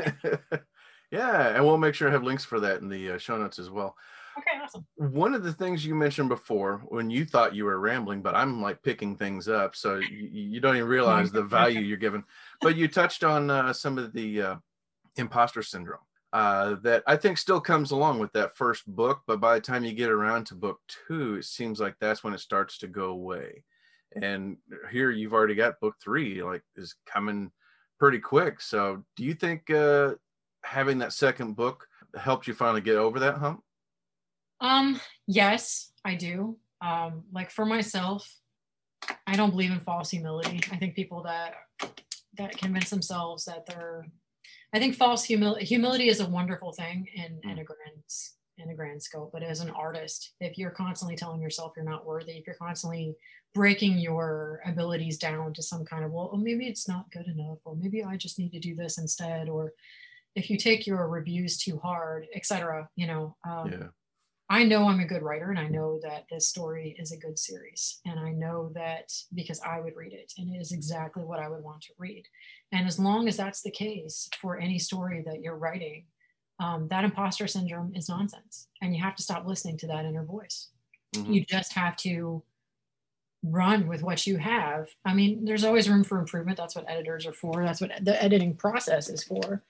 yeah, 1.10 1.54
and 1.54 1.64
we'll 1.64 1.76
make 1.76 1.94
sure 1.94 2.08
to 2.08 2.12
have 2.12 2.22
links 2.22 2.44
for 2.44 2.60
that 2.60 2.80
in 2.80 2.88
the 2.88 3.12
uh, 3.12 3.18
show 3.18 3.36
notes 3.36 3.58
as 3.58 3.70
well. 3.70 3.96
Okay, 4.38 4.62
awesome. 4.62 4.86
One 4.96 5.34
of 5.34 5.42
the 5.42 5.52
things 5.52 5.86
you 5.86 5.94
mentioned 5.94 6.28
before 6.28 6.82
when 6.88 7.08
you 7.08 7.24
thought 7.24 7.54
you 7.54 7.64
were 7.64 7.80
rambling, 7.80 8.20
but 8.20 8.34
I'm 8.34 8.60
like 8.60 8.82
picking 8.82 9.16
things 9.16 9.48
up, 9.48 9.74
so 9.74 9.96
you, 9.96 10.28
you 10.30 10.60
don't 10.60 10.76
even 10.76 10.88
realize 10.88 11.32
the 11.32 11.42
value 11.42 11.80
you're 11.80 11.96
given. 11.96 12.22
But 12.60 12.76
you 12.76 12.86
touched 12.86 13.24
on 13.24 13.48
uh, 13.50 13.72
some 13.72 13.96
of 13.96 14.12
the 14.12 14.42
uh, 14.42 14.56
imposter 15.16 15.62
syndrome 15.62 16.00
uh, 16.32 16.76
that 16.82 17.02
I 17.06 17.16
think 17.16 17.38
still 17.38 17.60
comes 17.60 17.92
along 17.92 18.18
with 18.18 18.32
that 18.34 18.56
first 18.56 18.86
book, 18.86 19.22
but 19.26 19.40
by 19.40 19.54
the 19.54 19.60
time 19.60 19.84
you 19.84 19.92
get 19.94 20.10
around 20.10 20.46
to 20.46 20.54
book 20.54 20.80
two, 21.08 21.36
it 21.36 21.44
seems 21.46 21.80
like 21.80 21.96
that's 21.98 22.22
when 22.22 22.34
it 22.34 22.40
starts 22.40 22.76
to 22.78 22.86
go 22.86 23.06
away. 23.06 23.64
And 24.20 24.58
here 24.90 25.10
you've 25.10 25.32
already 25.32 25.54
got 25.54 25.80
book 25.80 25.94
three, 26.02 26.42
like 26.42 26.62
is 26.76 26.94
coming 27.06 27.50
pretty 27.98 28.18
quick. 28.18 28.60
So, 28.60 29.02
do 29.16 29.24
you 29.24 29.32
think 29.32 29.70
uh, 29.70 30.14
having 30.62 30.98
that 30.98 31.14
second 31.14 31.56
book 31.56 31.86
helped 32.14 32.46
you 32.46 32.54
finally 32.54 32.82
get 32.82 32.96
over 32.96 33.18
that 33.20 33.38
hump? 33.38 33.62
Um, 34.60 35.00
yes, 35.26 35.92
I 36.04 36.14
do. 36.14 36.58
Um, 36.80 37.24
like 37.32 37.50
for 37.50 37.64
myself, 37.64 38.30
I 39.26 39.36
don't 39.36 39.50
believe 39.50 39.70
in 39.70 39.80
false 39.80 40.10
humility. 40.10 40.60
I 40.70 40.76
think 40.76 40.94
people 40.94 41.22
that 41.24 41.54
that 42.38 42.56
convince 42.58 42.90
themselves 42.90 43.46
that 43.46 43.66
they're 43.66 44.06
I 44.74 44.78
think 44.78 44.94
false 44.94 45.24
humility 45.24 45.64
humility 45.64 46.08
is 46.08 46.20
a 46.20 46.28
wonderful 46.28 46.72
thing 46.72 47.08
in, 47.14 47.40
in 47.50 47.58
a 47.58 47.64
grand 47.64 48.02
in 48.58 48.70
a 48.70 48.74
grand 48.74 49.02
scope, 49.02 49.30
but 49.32 49.42
as 49.42 49.60
an 49.60 49.70
artist, 49.70 50.32
if 50.40 50.56
you're 50.56 50.70
constantly 50.70 51.14
telling 51.14 51.42
yourself 51.42 51.72
you're 51.76 51.84
not 51.84 52.06
worthy, 52.06 52.32
if 52.32 52.46
you're 52.46 52.56
constantly 52.56 53.14
breaking 53.54 53.98
your 53.98 54.60
abilities 54.64 55.18
down 55.18 55.52
to 55.54 55.62
some 55.62 55.84
kind 55.84 56.04
of 56.04 56.10
well, 56.10 56.30
oh, 56.32 56.36
maybe 56.36 56.66
it's 56.66 56.88
not 56.88 57.10
good 57.10 57.26
enough, 57.26 57.58
or 57.64 57.76
maybe 57.76 58.02
I 58.02 58.16
just 58.16 58.38
need 58.38 58.52
to 58.52 58.58
do 58.58 58.74
this 58.74 58.98
instead, 58.98 59.48
or 59.48 59.72
if 60.34 60.50
you 60.50 60.58
take 60.58 60.86
your 60.86 61.08
reviews 61.08 61.58
too 61.58 61.78
hard, 61.78 62.26
etc. 62.34 62.88
You 62.96 63.06
know, 63.06 63.36
um, 63.48 63.72
yeah. 63.72 63.86
I 64.48 64.62
know 64.62 64.88
I'm 64.88 65.00
a 65.00 65.06
good 65.06 65.22
writer 65.22 65.50
and 65.50 65.58
I 65.58 65.66
know 65.66 65.98
that 66.02 66.26
this 66.30 66.48
story 66.48 66.94
is 66.98 67.10
a 67.10 67.16
good 67.16 67.38
series. 67.38 68.00
And 68.06 68.18
I 68.20 68.30
know 68.30 68.70
that 68.74 69.12
because 69.34 69.60
I 69.60 69.80
would 69.80 69.96
read 69.96 70.12
it 70.12 70.32
and 70.38 70.54
it 70.54 70.58
is 70.58 70.70
exactly 70.70 71.24
what 71.24 71.40
I 71.40 71.48
would 71.48 71.64
want 71.64 71.82
to 71.82 71.94
read. 71.98 72.24
And 72.70 72.86
as 72.86 72.98
long 72.98 73.26
as 73.26 73.36
that's 73.36 73.62
the 73.62 73.72
case 73.72 74.28
for 74.40 74.58
any 74.58 74.78
story 74.78 75.24
that 75.26 75.40
you're 75.40 75.56
writing, 75.56 76.04
um, 76.60 76.86
that 76.88 77.04
imposter 77.04 77.48
syndrome 77.48 77.92
is 77.94 78.08
nonsense. 78.08 78.68
And 78.80 78.94
you 78.94 79.02
have 79.02 79.16
to 79.16 79.22
stop 79.22 79.46
listening 79.46 79.78
to 79.78 79.88
that 79.88 80.04
inner 80.04 80.24
voice. 80.24 80.68
Mm-hmm. 81.14 81.32
You 81.32 81.44
just 81.44 81.72
have 81.72 81.96
to 81.98 82.42
run 83.42 83.86
with 83.88 84.02
what 84.02 84.26
you 84.26 84.38
have. 84.38 84.88
I 85.04 85.12
mean, 85.12 85.44
there's 85.44 85.64
always 85.64 85.88
room 85.88 86.04
for 86.04 86.18
improvement. 86.18 86.56
That's 86.56 86.74
what 86.74 86.88
editors 86.88 87.26
are 87.26 87.32
for. 87.32 87.64
That's 87.64 87.80
what 87.80 87.92
the 88.02 88.22
editing 88.22 88.56
process 88.56 89.08
is 89.08 89.22
for. 89.22 89.64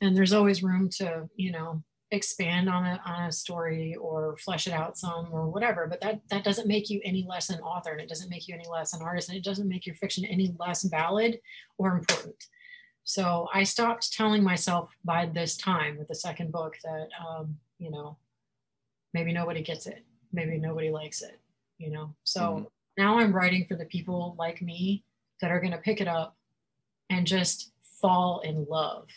And 0.00 0.16
there's 0.16 0.32
always 0.32 0.62
room 0.62 0.88
to, 0.96 1.28
you 1.36 1.52
know, 1.52 1.82
expand 2.12 2.68
on 2.68 2.84
a, 2.84 3.00
on 3.06 3.24
a 3.24 3.32
story 3.32 3.96
or 3.96 4.36
flesh 4.36 4.66
it 4.66 4.72
out 4.72 4.98
some 4.98 5.28
or 5.32 5.48
whatever 5.48 5.86
but 5.86 6.00
that 6.02 6.20
that 6.28 6.44
doesn't 6.44 6.68
make 6.68 6.90
you 6.90 7.00
any 7.04 7.26
less 7.26 7.48
an 7.48 7.58
author 7.60 7.90
and 7.90 8.02
it 8.02 8.08
doesn't 8.08 8.28
make 8.28 8.46
you 8.46 8.54
any 8.54 8.68
less 8.70 8.92
an 8.92 9.00
artist 9.00 9.30
and 9.30 9.38
it 9.38 9.42
doesn't 9.42 9.68
make 9.68 9.86
your 9.86 9.94
fiction 9.96 10.24
any 10.26 10.54
less 10.58 10.82
valid 10.82 11.40
or 11.78 11.96
important. 11.96 12.36
So 13.04 13.48
i 13.52 13.62
stopped 13.64 14.12
telling 14.12 14.42
myself 14.42 14.94
by 15.04 15.24
this 15.26 15.56
time 15.56 15.96
with 15.96 16.08
the 16.08 16.14
second 16.14 16.52
book 16.52 16.76
that 16.84 17.08
um, 17.26 17.56
you 17.78 17.90
know 17.90 18.18
maybe 19.14 19.32
nobody 19.32 19.62
gets 19.62 19.86
it 19.86 20.04
maybe 20.32 20.58
nobody 20.58 20.90
likes 20.90 21.22
it 21.22 21.40
you 21.78 21.90
know? 21.90 22.14
So 22.24 22.40
mm-hmm. 22.40 22.64
now 22.98 23.18
i'm 23.18 23.32
writing 23.32 23.64
for 23.64 23.74
the 23.74 23.86
people 23.86 24.36
like 24.38 24.60
me 24.60 25.02
that 25.40 25.50
are 25.50 25.60
going 25.60 25.72
to 25.72 25.78
pick 25.78 26.00
it 26.00 26.08
up 26.08 26.36
and 27.10 27.26
just 27.26 27.72
fall 28.00 28.40
in 28.40 28.66
love 28.68 29.08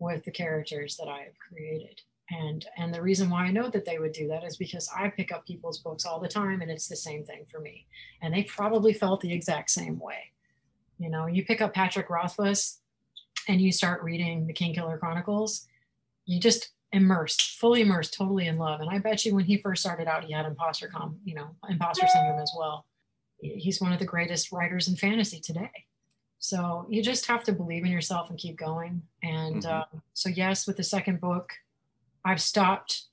with 0.00 0.24
the 0.24 0.30
characters 0.30 0.96
that 0.96 1.08
i 1.08 1.20
have 1.20 1.38
created 1.38 2.02
and 2.32 2.66
and 2.76 2.92
the 2.92 3.02
reason 3.02 3.28
why 3.28 3.44
i 3.44 3.50
know 3.50 3.68
that 3.68 3.84
they 3.84 3.98
would 3.98 4.12
do 4.12 4.28
that 4.28 4.44
is 4.44 4.56
because 4.56 4.88
i 4.96 5.08
pick 5.08 5.32
up 5.32 5.46
people's 5.46 5.78
books 5.78 6.04
all 6.04 6.20
the 6.20 6.28
time 6.28 6.62
and 6.62 6.70
it's 6.70 6.88
the 6.88 6.96
same 6.96 7.24
thing 7.24 7.44
for 7.50 7.60
me. 7.60 7.86
And 8.20 8.32
they 8.32 8.44
probably 8.44 8.92
felt 8.92 9.20
the 9.20 9.32
exact 9.32 9.70
same 9.70 9.98
way. 9.98 10.30
You 10.98 11.10
know 11.10 11.26
you 11.26 11.44
pick 11.44 11.60
up 11.60 11.74
patrick 11.74 12.10
rothfuss 12.10 12.80
and 13.48 13.60
you 13.60 13.72
start 13.72 14.02
reading 14.02 14.46
the 14.46 14.52
kingkiller 14.52 14.98
chronicles 14.98 15.66
you 16.24 16.38
just 16.38 16.70
immersed 16.92 17.58
fully 17.58 17.80
immersed 17.80 18.14
totally 18.14 18.46
in 18.46 18.58
love. 18.58 18.80
And 18.80 18.90
i 18.90 18.98
bet 18.98 19.24
you 19.24 19.34
when 19.34 19.44
he 19.44 19.56
first 19.58 19.82
started 19.82 20.08
out 20.08 20.24
he 20.24 20.32
had 20.32 20.46
imposter 20.46 20.88
com 20.88 21.18
you 21.24 21.34
know 21.34 21.54
imposter 21.68 22.06
syndrome 22.08 22.40
as 22.40 22.52
well. 22.56 22.86
He's 23.40 23.80
one 23.80 23.92
of 23.92 23.98
the 23.98 24.06
greatest 24.06 24.52
writers 24.52 24.86
in 24.86 24.94
fantasy 24.94 25.40
today. 25.40 25.86
So 26.38 26.86
you 26.88 27.02
just 27.02 27.26
have 27.26 27.42
to 27.44 27.52
believe 27.52 27.84
in 27.84 27.90
yourself 27.90 28.30
and 28.30 28.38
keep 28.38 28.56
going. 28.56 29.02
And 29.22 29.62
mm-hmm. 29.62 29.96
um, 29.96 30.02
so 30.12 30.28
yes 30.28 30.66
with 30.66 30.76
the 30.76 30.84
second 30.84 31.20
book 31.20 31.52
I've 32.24 32.40
stopped 32.40 33.04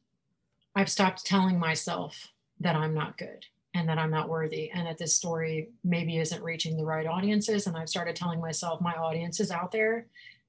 I've 0.75 0.89
stopped 0.89 1.25
telling 1.25 1.59
myself 1.59 2.27
that 2.59 2.75
I'm 2.75 2.93
not 2.93 3.17
good 3.17 3.45
and 3.73 3.87
that 3.89 3.97
I'm 3.97 4.11
not 4.11 4.29
worthy 4.29 4.69
and 4.71 4.87
that 4.87 4.97
this 4.97 5.15
story 5.15 5.69
maybe 5.83 6.17
isn't 6.17 6.43
reaching 6.43 6.77
the 6.77 6.85
right 6.85 7.07
audiences 7.07 7.67
and 7.67 7.75
I've 7.75 7.89
started 7.89 8.15
telling 8.15 8.39
myself 8.39 8.81
my 8.81 8.93
audience 8.93 9.39
is 9.39 9.51
out 9.51 9.71
there 9.71 10.07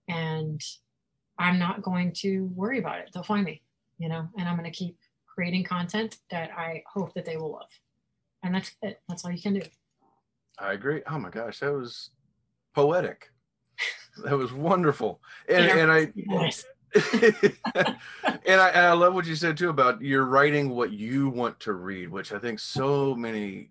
and 0.09 0.63
I'm 1.39 1.59
not 1.59 1.83
going 1.83 2.13
to 2.19 2.51
worry 2.55 2.79
about 2.79 2.99
it. 2.99 3.11
They'll 3.13 3.23
find 3.23 3.45
me, 3.45 3.63
you 3.99 4.09
know, 4.09 4.29
and 4.39 4.49
I'm 4.49 4.57
going 4.57 4.71
to 4.71 4.77
keep 4.77 4.97
creating 5.27 5.65
content 5.65 6.19
that 6.31 6.51
I 6.57 6.83
hope 6.93 7.15
that 7.15 7.25
they 7.25 7.37
will 7.37 7.53
love. 7.53 7.71
And 8.43 8.55
that's 8.55 8.73
it. 8.83 9.01
That's 9.09 9.25
all 9.25 9.31
you 9.31 9.41
can 9.41 9.55
do. 9.55 9.63
I 10.59 10.75
agree. 10.75 11.03
Oh 11.11 11.19
my 11.19 11.31
gosh, 11.31 11.61
that 11.61 11.73
was 11.73 12.11
poetic. 12.75 13.31
that 14.25 14.37
was 14.37 14.53
wonderful. 14.53 15.21
And, 15.49 15.65
and 15.71 15.91
I, 15.91 16.13
nice. 16.15 16.65
and, 17.13 17.57
I, 18.61 18.69
and 18.69 18.87
I 18.87 18.93
love 18.93 19.15
what 19.15 19.27
you 19.27 19.37
said 19.37 19.57
too 19.57 19.69
about 19.69 20.03
you're 20.03 20.27
writing 20.27 20.71
what 20.71 20.93
you 20.93 21.29
want 21.29 21.59
to 21.61 21.73
read, 21.73 22.11
which 22.11 22.33
I 22.33 22.39
think 22.39 22.59
so 22.59 23.15
many, 23.15 23.71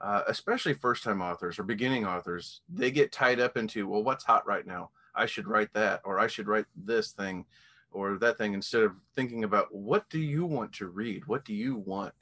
uh, 0.00 0.22
especially 0.28 0.74
first 0.74 1.02
time 1.02 1.20
authors 1.20 1.58
or 1.58 1.64
beginning 1.64 2.06
authors, 2.06 2.60
they 2.68 2.90
get 2.90 3.12
tied 3.12 3.40
up 3.40 3.56
into, 3.56 3.88
well, 3.88 4.04
what's 4.04 4.24
hot 4.24 4.46
right 4.46 4.66
now? 4.66 4.90
I 5.14 5.26
should 5.26 5.48
write 5.48 5.72
that, 5.74 6.00
or 6.04 6.20
I 6.20 6.28
should 6.28 6.46
write 6.46 6.66
this 6.76 7.12
thing 7.12 7.44
or 7.92 8.16
that 8.18 8.38
thing 8.38 8.54
instead 8.54 8.82
of 8.82 8.92
thinking 9.14 9.44
about 9.44 9.74
what 9.74 10.08
do 10.08 10.20
you 10.20 10.44
want 10.44 10.72
to 10.74 10.86
read? 10.86 11.26
What 11.26 11.44
do 11.44 11.54
you 11.54 11.76
want? 11.76 12.14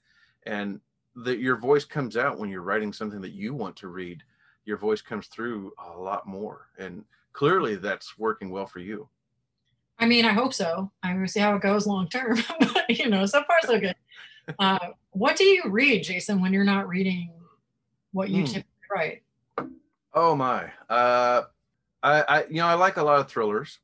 And 0.46 0.80
that 1.16 1.40
your 1.40 1.56
voice 1.56 1.84
comes 1.84 2.16
out 2.16 2.38
when 2.38 2.48
you're 2.48 2.62
writing 2.62 2.92
something 2.92 3.20
that 3.20 3.32
you 3.32 3.52
want 3.54 3.76
to 3.76 3.88
read. 3.88 4.22
Your 4.64 4.78
voice 4.78 5.02
comes 5.02 5.26
through 5.26 5.72
a 5.78 5.98
lot 5.98 6.26
more. 6.26 6.68
And 6.78 7.04
clearly 7.32 7.76
that's 7.76 8.18
working 8.18 8.50
well 8.50 8.66
for 8.66 8.78
you. 8.78 9.08
I 9.98 10.06
mean, 10.06 10.24
I 10.24 10.32
hope 10.32 10.54
so. 10.54 10.90
I'm 11.02 11.16
going 11.16 11.26
to 11.26 11.32
see 11.32 11.40
how 11.40 11.56
it 11.56 11.62
goes 11.62 11.86
long 11.86 12.08
term. 12.08 12.38
you 12.88 13.08
know, 13.08 13.26
so 13.26 13.42
far 13.44 13.56
so 13.62 13.78
good. 13.78 13.94
Uh, 14.58 14.78
what 15.10 15.36
do 15.36 15.44
you 15.44 15.64
read, 15.66 16.02
Jason, 16.02 16.40
when 16.40 16.54
you're 16.54 16.64
not 16.64 16.88
reading 16.88 17.30
what 18.12 18.30
you 18.30 18.44
mm. 18.44 18.46
typically 18.46 18.64
write? 18.90 19.22
Oh 20.14 20.34
my, 20.34 20.72
uh, 20.88 21.42
I, 22.02 22.22
I, 22.22 22.44
you 22.48 22.56
know, 22.56 22.66
I 22.66 22.72
like 22.72 22.96
a 22.96 23.02
lot 23.02 23.20
of 23.20 23.28
thrillers. 23.28 23.78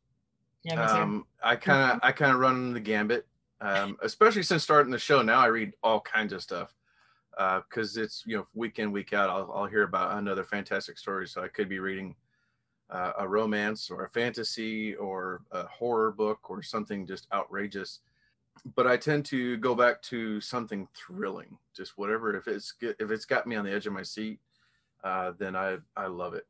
Yeah, 0.62 0.82
um, 0.82 1.26
I 1.42 1.56
kind 1.56 1.92
of, 1.92 2.00
I 2.02 2.12
kind 2.12 2.32
of 2.32 2.40
run 2.40 2.72
the 2.72 2.80
gambit. 2.80 3.26
Um, 3.60 3.98
especially 4.02 4.42
since 4.42 4.62
starting 4.62 4.90
the 4.90 4.98
show 4.98 5.20
now, 5.20 5.38
I 5.38 5.46
read 5.46 5.74
all 5.82 6.00
kinds 6.00 6.32
of 6.32 6.42
stuff 6.42 6.74
because 7.30 7.98
uh, 7.98 8.02
it's 8.02 8.22
you 8.26 8.36
know 8.38 8.46
week 8.54 8.78
in 8.78 8.90
week 8.90 9.12
out. 9.12 9.28
I'll, 9.28 9.52
I'll 9.54 9.66
hear 9.66 9.82
about 9.82 10.16
another 10.16 10.44
fantastic 10.44 10.96
story, 10.96 11.28
so 11.28 11.42
I 11.42 11.48
could 11.48 11.68
be 11.68 11.78
reading 11.78 12.14
uh, 12.90 13.12
a 13.18 13.28
romance 13.28 13.90
or 13.90 14.04
a 14.04 14.10
fantasy 14.10 14.94
or 14.96 15.42
a 15.52 15.66
horror 15.66 16.12
book 16.12 16.50
or 16.50 16.62
something 16.62 17.06
just 17.06 17.26
outrageous 17.32 18.00
but 18.76 18.86
i 18.86 18.96
tend 18.96 19.24
to 19.24 19.56
go 19.56 19.74
back 19.74 20.00
to 20.02 20.40
something 20.40 20.86
thrilling 20.94 21.56
just 21.74 21.96
whatever 21.96 22.36
if 22.36 22.46
it's 22.46 22.74
if 22.80 23.10
it's 23.10 23.24
got 23.24 23.46
me 23.46 23.56
on 23.56 23.64
the 23.64 23.72
edge 23.72 23.86
of 23.86 23.92
my 23.92 24.02
seat 24.02 24.38
uh, 25.04 25.32
then 25.38 25.54
i 25.54 25.76
i 25.96 26.06
love 26.06 26.34
it. 26.34 26.46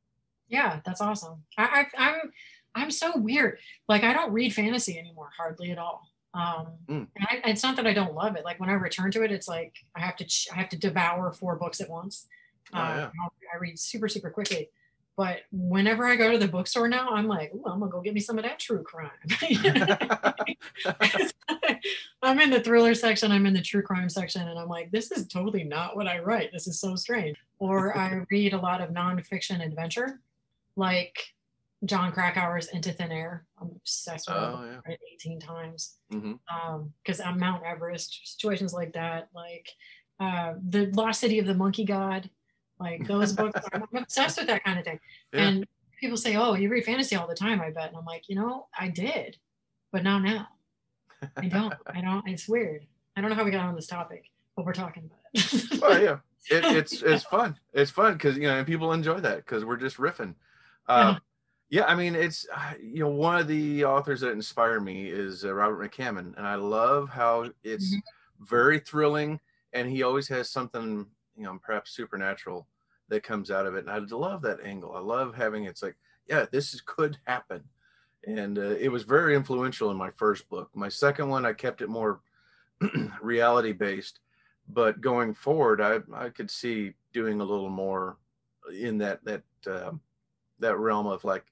Yeah 0.49 0.81
that's 0.85 1.01
awesome. 1.01 1.43
I, 1.59 1.87
I 1.97 2.05
i'm 2.07 2.33
i'm 2.75 2.91
so 2.91 3.17
weird. 3.17 3.59
Like 3.89 4.05
i 4.05 4.13
don't 4.13 4.33
read 4.33 4.55
fantasy 4.55 4.99
anymore 4.99 5.31
hardly 5.37 5.73
at 5.73 5.79
all. 5.79 6.09
Um 6.35 6.69
mm. 6.89 7.07
and 7.17 7.27
I, 7.29 7.51
it's 7.51 7.63
not 7.63 7.77
that 7.77 7.87
i 7.87 7.93
don't 7.93 8.15
love 8.15 8.37
it. 8.37 8.45
Like 8.45 8.61
when 8.61 8.71
i 8.71 8.75
return 8.75 9.11
to 9.13 9.23
it 9.23 9.33
it's 9.33 9.49
like 9.49 9.75
i 9.97 10.01
have 10.01 10.17
to 10.17 10.27
i 10.53 10.57
have 10.57 10.69
to 10.71 10.79
devour 10.79 11.33
four 11.33 11.57
books 11.57 11.81
at 11.81 11.91
once. 11.91 12.27
Oh, 12.73 12.79
yeah. 12.79 13.11
uh, 13.25 13.29
i 13.53 13.59
read 13.59 13.79
super 13.79 14.09
super 14.09 14.31
quickly 14.31 14.71
but 15.17 15.43
whenever 15.53 16.07
I 16.07 16.17
go 16.17 16.33
to 16.33 16.39
the 16.39 16.49
bookstore 16.49 16.89
now, 16.89 17.11
I'm 17.11 17.29
like, 17.29 17.53
I'm 17.53 17.81
gonna 17.81 17.91
go 17.91 18.01
get 18.01 18.15
me 18.15 18.21
some 18.21 18.39
of 18.39 18.45
that 18.45 18.59
true 18.59 18.83
crime. 18.83 19.11
I'm 22.23 22.41
in 22.41 22.51
the 22.51 22.61
thriller 22.61 22.95
section, 22.95 23.31
I'm 23.31 23.47
in 23.47 23.55
the 23.55 23.63
true 23.63 23.83
crime 23.83 24.09
section, 24.09 24.49
and 24.49 24.59
I'm 24.59 24.69
like, 24.69 24.91
this 24.91 25.13
is 25.13 25.29
totally 25.29 25.63
not 25.63 25.95
what 25.95 26.09
I 26.09 26.19
write. 26.19 26.51
This 26.53 26.67
is 26.67 26.81
so 26.81 26.97
strange. 26.97 27.37
Or 27.59 27.97
I 27.99 28.25
read 28.31 28.55
a 28.55 28.59
lot 28.59 28.81
of 28.81 28.91
nonfiction 28.91 29.65
adventure, 29.65 30.21
like 30.77 31.35
Jon 31.85 32.11
Krakauer's 32.13 32.69
Into 32.69 32.93
Thin 32.93 33.13
Air. 33.13 33.45
I'm 33.61 33.71
obsessed 33.77 34.29
with 34.29 34.37
oh, 34.37 34.81
it. 34.87 34.91
Yeah. 34.91 34.97
18 35.15 35.41
times. 35.41 35.97
Because 36.11 36.25
mm-hmm. 36.25 36.71
um, 36.71 36.93
I'm 37.25 37.39
Mount 37.39 37.63
Everest, 37.65 38.21
situations 38.25 38.73
like 38.73 38.95
that, 38.95 39.29
like 39.35 39.69
uh, 40.19 40.55
the 40.69 40.87
Lost 40.87 41.21
City 41.21 41.39
of 41.39 41.47
the 41.47 41.55
Monkey 41.55 41.85
God. 41.85 42.31
Like 42.81 43.07
those 43.07 43.33
books, 43.33 43.61
I'm 43.73 43.85
obsessed 43.95 44.39
with 44.39 44.47
that 44.49 44.65
kind 44.65 44.79
of 44.79 44.85
thing. 44.85 45.01
Yeah. 45.33 45.49
And 45.49 45.67
people 46.01 46.17
say, 46.17 46.37
"Oh, 46.37 46.55
you 46.55 46.69
read 46.69 46.85
fantasy 46.85 47.17
all 47.17 47.27
the 47.27 47.35
time." 47.35 47.61
I 47.61 47.71
bet, 47.71 47.89
and 47.89 47.97
I'm 47.97 48.05
like, 48.05 48.29
you 48.29 48.37
know, 48.37 48.67
I 48.79 48.89
did, 48.89 49.39
but 49.93 50.03
now 50.03 50.19
now, 50.19 50.49
I 51.37 51.49
don't. 51.49 51.75
I 51.87 52.01
don't. 52.01 52.27
It's 52.29 52.49
weird. 52.49 52.87
I 53.17 53.21
don't 53.21 53.31
know 53.31 53.37
how 53.37 53.45
we 53.45 53.51
got 53.51 53.65
on 53.65 53.75
this 53.75 53.87
topic, 53.87 54.31
but 54.57 54.65
we're 54.65 54.73
talking 54.73 55.05
about 55.05 55.19
it. 55.35 55.81
well, 55.81 56.03
yeah, 56.03 56.19
it, 56.51 56.65
it's 56.77 57.03
it's 57.03 57.25
fun. 57.25 57.59
It's 57.73 57.91
fun 57.91 58.15
because 58.15 58.37
you 58.37 58.45
know 58.49 58.59
and 58.59 58.67
people 58.67 58.93
enjoy 58.93 59.21
that 59.21 59.39
because 59.39 59.65
we're 59.65 59.77
just 59.77 59.97
riffing. 59.97 60.35
Uh, 60.89 61.17
yeah, 61.71 61.85
I 61.85 61.95
mean 61.95 62.15
it's 62.15 62.47
uh, 62.55 62.75
you 62.81 63.01
know 63.01 63.09
one 63.09 63.41
of 63.41 63.49
the 63.49 63.85
authors 63.85 64.21
that 64.21 64.33
inspire 64.33 64.81
me 64.81 65.07
is 65.07 65.45
uh, 65.45 65.55
Robert 65.55 65.91
McCammon, 65.91 66.37
and 66.37 66.47
I 66.47 66.57
love 66.57 67.09
how 67.09 67.51
it's 67.63 67.95
Mhm. 67.95 68.03
very 68.41 68.79
thrilling, 68.81 69.41
and 69.73 69.89
he 69.89 70.03
always 70.03 70.29
has 70.29 70.51
something 70.51 71.07
you 71.37 71.45
know 71.45 71.59
perhaps 71.63 71.95
supernatural 71.95 72.67
that 73.09 73.23
comes 73.23 73.51
out 73.51 73.67
of 73.67 73.75
it, 73.75 73.87
and 73.87 73.91
I 73.91 73.99
love 73.99 74.43
that 74.43 74.65
angle. 74.65 74.95
I 74.97 75.01
love 75.01 75.35
having 75.35 75.65
it's 75.65 75.83
like 75.83 75.97
yeah, 76.29 76.47
this 76.51 76.75
is, 76.75 76.81
could 76.81 77.19
happen, 77.25 77.63
and 78.27 78.59
uh, 78.59 78.77
it 78.81 78.91
was 78.91 79.03
very 79.03 79.35
influential 79.35 79.91
in 79.91 79.97
my 79.97 80.11
first 80.17 80.49
book. 80.49 80.71
My 80.75 80.89
second 80.89 81.29
one, 81.29 81.45
I 81.45 81.53
kept 81.53 81.83
it 81.83 81.89
more 81.89 82.21
reality 83.23 83.73
based 83.73 84.21
but 84.69 85.01
going 85.01 85.35
forward 85.35 85.81
i 85.81 85.99
i 86.15 86.29
could 86.29 86.51
see 86.51 86.93
doing 87.13 87.41
a 87.41 87.45
little 87.45 87.69
more 87.69 88.17
in 88.81 88.99
that 88.99 89.23
that 89.25 89.43
uh, 89.67 89.93
that 90.59 90.79
realm 90.79 91.07
of 91.07 91.23
like 91.25 91.45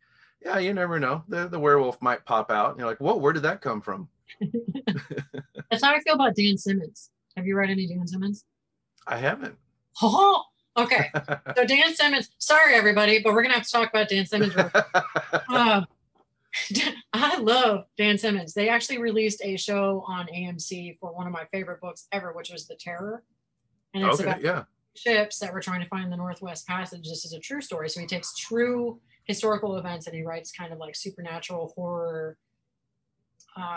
yeah 0.45 0.59
you 0.59 0.73
never 0.73 0.99
know 0.99 1.23
the 1.29 1.49
the 1.49 1.59
werewolf 1.59 2.01
might 2.01 2.25
pop 2.25 2.51
out 2.51 2.71
and 2.71 2.79
you're 2.79 2.89
like 2.89 3.01
whoa 3.01 3.17
where 3.17 3.33
did 3.33 3.43
that 3.43 3.61
come 3.61 3.81
from 3.81 4.09
That's 5.71 5.85
how 5.85 5.95
I 5.95 6.01
feel 6.01 6.15
about 6.15 6.35
Dan 6.35 6.57
Simmons. 6.57 7.11
Have 7.37 7.47
you 7.47 7.55
read 7.57 7.71
any 7.71 7.87
Dan 7.87 8.07
Simmons? 8.07 8.45
i 9.07 9.17
haven't 9.17 9.57
Oh, 10.01 10.45
okay. 10.77 11.11
So 11.57 11.67
Dan 11.67 11.95
Simmons. 11.95 12.31
Sorry, 12.39 12.75
everybody, 12.75 13.21
but 13.23 13.35
we're 13.35 13.43
gonna 13.43 13.55
have 13.55 13.65
to 13.65 13.71
talk 13.71 13.91
about 13.91 14.09
Dan 14.09 14.27
Simmons. 14.27 14.55
Uh, 15.49 15.85
I 17.13 17.39
love 17.39 17.87
Dan 17.97 18.19
Simmons. 18.19 18.55
They 18.55 18.69
actually 18.69 18.99
released 18.99 19.41
a 19.43 19.57
show 19.57 20.05
on 20.07 20.27
AMC 20.27 20.99
for 20.99 21.15
one 21.15 21.27
of 21.27 21.33
my 21.33 21.45
favorite 21.53 21.81
books 21.81 22.09
ever, 22.13 22.33
which 22.33 22.51
was 22.51 22.67
The 22.67 22.75
Terror. 22.75 23.23
And 23.95 24.05
it's 24.05 24.21
okay 24.21 24.31
about 24.31 24.43
yeah 24.43 24.65
ships 24.95 25.39
that 25.39 25.53
were 25.53 25.61
trying 25.61 25.81
to 25.81 25.89
find 25.89 26.13
the 26.13 26.17
Northwest 26.17 26.67
Passage. 26.67 27.09
This 27.09 27.25
is 27.25 27.33
a 27.33 27.39
true 27.41 27.61
story. 27.61 27.89
So 27.89 28.01
he 28.01 28.07
takes 28.07 28.35
true 28.37 29.01
historical 29.25 29.77
events 29.77 30.07
and 30.07 30.17
he 30.17 30.23
writes 30.23 30.53
kind 30.53 30.73
of 30.73 30.79
like 30.79 30.97
supernatural 30.97 31.73
horror 31.75 32.37
uh, 33.57 33.77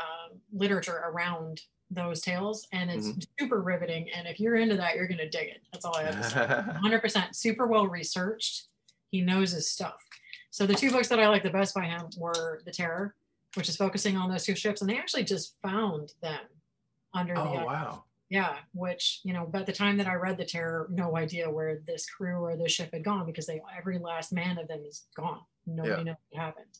literature 0.53 1.03
around 1.05 1.61
those 1.91 2.21
tales. 2.21 2.67
And 2.71 2.89
it's 2.89 3.11
super 3.39 3.61
riveting. 3.61 4.09
And 4.15 4.27
if 4.27 4.39
you're 4.39 4.55
into 4.55 4.75
that, 4.77 4.95
you're 4.95 5.07
going 5.07 5.19
to 5.19 5.29
dig 5.29 5.47
it. 5.49 5.61
That's 5.71 5.85
all 5.85 5.95
I 5.95 6.03
have 6.03 6.21
to 6.21 6.29
say. 6.29 6.45
100% 6.99 7.35
super 7.35 7.67
well 7.67 7.87
researched. 7.87 8.67
He 9.11 9.21
knows 9.21 9.51
his 9.51 9.69
stuff. 9.69 10.03
So 10.51 10.65
the 10.65 10.73
two 10.73 10.91
books 10.91 11.07
that 11.09 11.19
I 11.19 11.27
like 11.27 11.43
the 11.43 11.49
best 11.49 11.75
by 11.75 11.85
him 11.85 12.01
were 12.17 12.61
The 12.65 12.71
Terror, 12.71 13.13
which 13.55 13.69
is 13.69 13.75
focusing 13.77 14.17
on 14.17 14.29
those 14.29 14.45
two 14.45 14.55
ships. 14.55 14.81
And 14.81 14.89
they 14.89 14.97
actually 14.97 15.23
just 15.25 15.53
found 15.61 16.13
them 16.21 16.39
under 17.13 17.33
the 17.35 17.41
oh 17.41 17.53
ice. 17.57 17.65
wow 17.65 18.03
Yeah, 18.29 18.55
which 18.73 19.21
you 19.23 19.31
know, 19.33 19.45
by 19.45 19.63
the 19.63 19.71
time 19.71 19.97
that 19.97 20.07
I 20.07 20.15
read 20.15 20.37
the 20.37 20.45
Terror, 20.45 20.87
no 20.91 21.15
idea 21.15 21.49
where 21.49 21.79
this 21.85 22.09
crew 22.09 22.37
or 22.43 22.57
this 22.57 22.71
ship 22.71 22.89
had 22.93 23.03
gone 23.03 23.25
because 23.25 23.45
they 23.45 23.61
every 23.77 23.97
last 23.99 24.33
man 24.33 24.57
of 24.57 24.67
them 24.67 24.83
is 24.85 25.03
gone. 25.15 25.41
Nobody 25.65 25.91
Yeah. 25.97 26.03
knows 26.03 26.15
what 26.29 26.41
happened. 26.41 26.79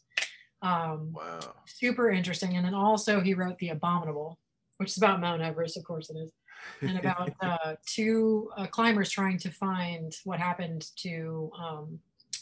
Um, 0.62 1.14
wow 1.14 1.40
super 1.66 2.10
interesting. 2.10 2.56
And 2.56 2.66
then 2.66 2.74
also 2.74 3.20
he 3.22 3.34
wrote 3.34 3.58
The 3.60 3.70
Abominable, 3.70 4.40
which 4.78 4.92
is 4.92 4.98
about 4.98 5.22
Mount 5.22 5.42
Everest, 5.42 5.78
of 5.78 5.84
course 5.84 6.10
it 6.10 6.18
is, 6.18 6.32
and 6.82 6.98
about 7.00 7.32
uh, 7.42 7.76
two 7.86 8.50
uh, 8.58 8.68
climbers 8.68 9.10
trying 9.10 9.38
to 9.40 9.52
find 9.52 10.16
what 10.24 10.40
happened 10.40 10.90
to 10.98 11.52
um, 11.58 12.00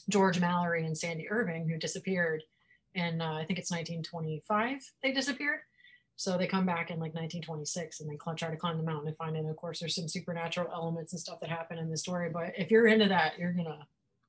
George 0.09 0.39
Mallory 0.39 0.85
and 0.85 0.97
Sandy 0.97 1.29
Irvine, 1.29 1.67
who 1.67 1.77
disappeared 1.77 2.43
in 2.95 3.21
uh, 3.21 3.33
I 3.33 3.45
think 3.45 3.59
it's 3.59 3.71
1925. 3.71 4.79
They 5.01 5.11
disappeared. 5.11 5.59
So 6.15 6.37
they 6.37 6.45
come 6.45 6.65
back 6.65 6.91
in 6.91 6.99
like 6.99 7.15
1926 7.15 7.99
and 7.99 8.09
they 8.09 8.17
try 8.37 8.51
to 8.51 8.55
climb 8.55 8.77
the 8.77 8.83
mountain 8.83 9.07
and 9.07 9.17
find 9.17 9.35
it. 9.35 9.39
And 9.39 9.49
of 9.49 9.55
course, 9.55 9.79
there's 9.79 9.95
some 9.95 10.07
supernatural 10.07 10.69
elements 10.71 11.11
and 11.13 11.19
stuff 11.19 11.39
that 11.39 11.49
happen 11.49 11.79
in 11.79 11.89
the 11.89 11.97
story. 11.97 12.29
But 12.29 12.53
if 12.55 12.69
you're 12.69 12.87
into 12.87 13.07
that, 13.09 13.39
you're 13.39 13.51
gonna 13.51 13.87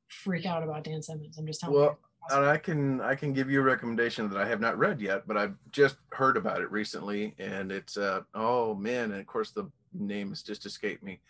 freak 0.09 0.47
out 0.47 0.63
about 0.63 0.85
Dan 0.85 1.03
Simmons. 1.03 1.37
I'm 1.37 1.47
just 1.47 1.61
telling 1.61 1.77
well 1.77 1.91
you. 1.91 1.97
And 2.31 2.45
i 2.45 2.57
can 2.57 3.01
i 3.01 3.15
can 3.15 3.33
give 3.33 3.51
you 3.51 3.61
a 3.61 3.63
recommendation 3.65 4.29
that 4.29 4.41
i 4.41 4.47
have 4.47 4.61
not 4.61 4.79
read 4.79 5.01
yet 5.01 5.27
but 5.27 5.37
i've 5.37 5.55
just 5.71 5.97
heard 6.11 6.37
about 6.37 6.61
it 6.61 6.71
recently 6.71 7.35
and 7.39 7.71
it's 7.73 7.97
uh 7.97 8.21
oh 8.35 8.75
man 8.75 9.11
and 9.13 9.21
of 9.21 9.27
course 9.27 9.51
the 9.51 9.69
name 9.93 10.31
has 10.31 10.43
just 10.43 10.67
escaped 10.67 11.03
me 11.03 11.21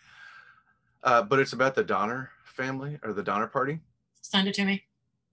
uh 1.03 1.23
but 1.23 1.39
it's 1.39 1.53
about 1.53 1.75
the 1.75 1.85
donner 1.85 2.31
family 2.45 2.99
or 3.03 3.13
the 3.13 3.23
donner 3.23 3.47
party 3.47 3.81
Send 4.23 4.49
it 4.49 4.55
to 4.55 4.65
me. 4.65 4.83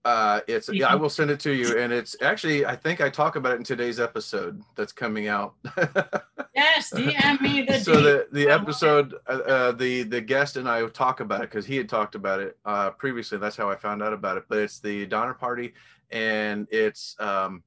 Uh, 0.04 0.40
it's 0.48 0.68
yeah, 0.72 0.88
I 0.88 0.96
Mhm. 0.96 1.00
will 1.00 1.10
send 1.10 1.30
it 1.30 1.38
to 1.40 1.52
you, 1.52 1.78
and 1.78 1.92
it's 1.92 2.16
actually 2.20 2.66
I 2.66 2.74
think 2.74 3.00
I 3.00 3.08
talk 3.08 3.36
about 3.36 3.52
it 3.52 3.56
in 3.58 3.64
today's 3.64 4.00
episode 4.00 4.62
that's 4.74 4.92
coming 4.92 5.28
out. 5.28 5.54
Yes, 6.54 6.90
DM 6.90 7.40
me 7.40 7.62
the 7.62 7.80
so 7.80 8.02
the 8.02 8.28
the 8.30 8.50
I 8.50 8.56
want 8.56 8.60
it. 8.60 8.62
episode, 8.62 9.14
uh, 9.26 9.30
uh, 9.30 9.72
the 9.72 10.02
the 10.02 10.20
guest 10.20 10.58
and 10.58 10.68
I 10.68 10.86
talk 10.88 11.20
about 11.20 11.40
it 11.40 11.50
because 11.50 11.64
he 11.64 11.76
had 11.78 11.88
talked 11.88 12.14
about 12.14 12.40
it 12.40 12.58
uh, 12.66 12.90
previously. 12.90 13.38
That's 13.38 13.56
how 13.56 13.70
I 13.70 13.76
found 13.76 14.02
out 14.02 14.12
about 14.12 14.36
it. 14.36 14.44
But 14.50 14.58
it's 14.58 14.78
the 14.78 15.06
Donner 15.06 15.32
Party, 15.32 15.72
and 16.10 16.68
it's 16.70 17.16
um, 17.18 17.62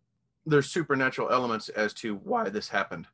there's 0.46 0.70
supernatural 0.70 1.32
elements 1.32 1.70
as 1.70 1.94
to 1.96 2.16
why 2.18 2.48
this 2.50 2.70
happened. 2.70 3.08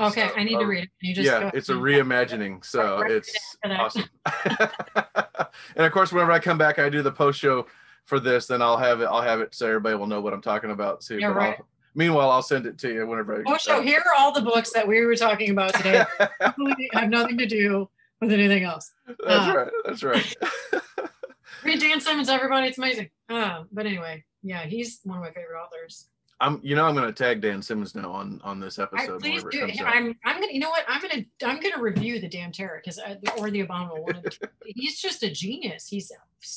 Okay, 0.00 0.28
So, 0.28 0.34
I 0.34 0.42
need 0.42 0.58
to 0.58 0.64
uh, 0.64 0.68
read 0.68 0.84
it. 0.84 0.90
You 1.00 1.14
just 1.14 1.26
yeah, 1.26 1.50
it's 1.54 1.68
a 1.68 1.74
reimagining, 1.74 2.64
so 2.64 3.00
it's 3.06 3.56
awesome. 3.64 4.04
and 4.44 5.86
of 5.86 5.92
course, 5.92 6.12
whenever 6.12 6.32
I 6.32 6.40
come 6.40 6.58
back, 6.58 6.80
I 6.80 6.88
do 6.88 7.02
the 7.02 7.12
post 7.12 7.38
show 7.38 7.66
for 8.06 8.18
this. 8.20 8.46
Then 8.46 8.62
I'll 8.62 8.78
have 8.78 9.00
it. 9.00 9.04
I'll 9.04 9.22
have 9.22 9.40
it 9.40 9.54
so 9.54 9.66
everybody 9.66 9.94
will 9.96 10.06
know 10.06 10.20
what 10.20 10.32
I'm 10.32 10.42
talking 10.42 10.70
about 10.70 11.00
too. 11.02 11.18
Yeah, 11.18 11.32
But 11.32 11.38
I'll- 11.42 11.50
right. 11.50 11.60
meanwhile, 11.94 12.30
I'll 12.30 12.42
send 12.42 12.66
it 12.66 12.78
to 12.78 12.92
you 12.92 13.06
whenever. 13.06 13.40
I 13.40 13.42
Oh, 13.46 13.56
so 13.58 13.82
here 13.82 13.98
are 14.00 14.14
all 14.18 14.32
the 14.32 14.42
books 14.42 14.72
that 14.72 14.86
we 14.86 15.04
were 15.04 15.16
talking 15.16 15.50
about 15.50 15.74
today. 15.74 16.04
Have 16.92 17.10
nothing 17.10 17.36
to 17.38 17.46
do 17.46 17.88
with 18.20 18.32
anything 18.32 18.64
else. 18.64 18.92
That's 19.06 19.20
Uh, 19.48 19.54
right. 19.56 19.72
That's 19.84 20.02
right. 20.02 20.36
Read 21.64 21.80
Dan 21.80 22.00
Simmons, 22.00 22.28
everybody. 22.28 22.68
It's 22.68 22.78
amazing. 22.78 23.10
Uh, 23.28 23.64
but 23.72 23.86
anyway, 23.86 24.24
yeah, 24.42 24.64
he's 24.66 25.00
one 25.04 25.18
of 25.18 25.24
my 25.24 25.30
favorite 25.32 25.58
authors. 25.60 26.06
I'm. 26.38 26.60
You 26.62 26.76
know, 26.76 26.84
I'm 26.84 26.94
going 26.94 27.06
to 27.06 27.12
tag 27.14 27.40
Dan 27.40 27.62
Simmons 27.62 27.94
now 27.94 28.12
on 28.12 28.40
on 28.44 28.60
this 28.60 28.78
I, 28.78 28.82
episode. 28.84 29.20
please 29.22 29.42
do. 29.50 29.64
it 29.64 29.68
comes 29.68 29.80
out. 29.80 29.86
I'm. 29.86 30.14
I'm 30.24 30.38
gonna. 30.40 30.52
You 30.52 30.60
know 30.60 30.68
what? 30.68 30.84
I'm 30.86 31.00
gonna. 31.00 31.24
I'm 31.44 31.60
gonna 31.60 31.82
review 31.82 32.20
the 32.20 32.28
damn 32.28 32.52
terror 32.52 32.80
because 32.84 33.00
or 33.38 33.50
the 33.50 33.60
abominable. 33.60 34.04
One 34.04 34.20
the, 34.22 34.48
he's 34.66 35.00
just 35.00 35.22
a 35.22 35.30
genius. 35.30 35.88
He's 35.88 36.12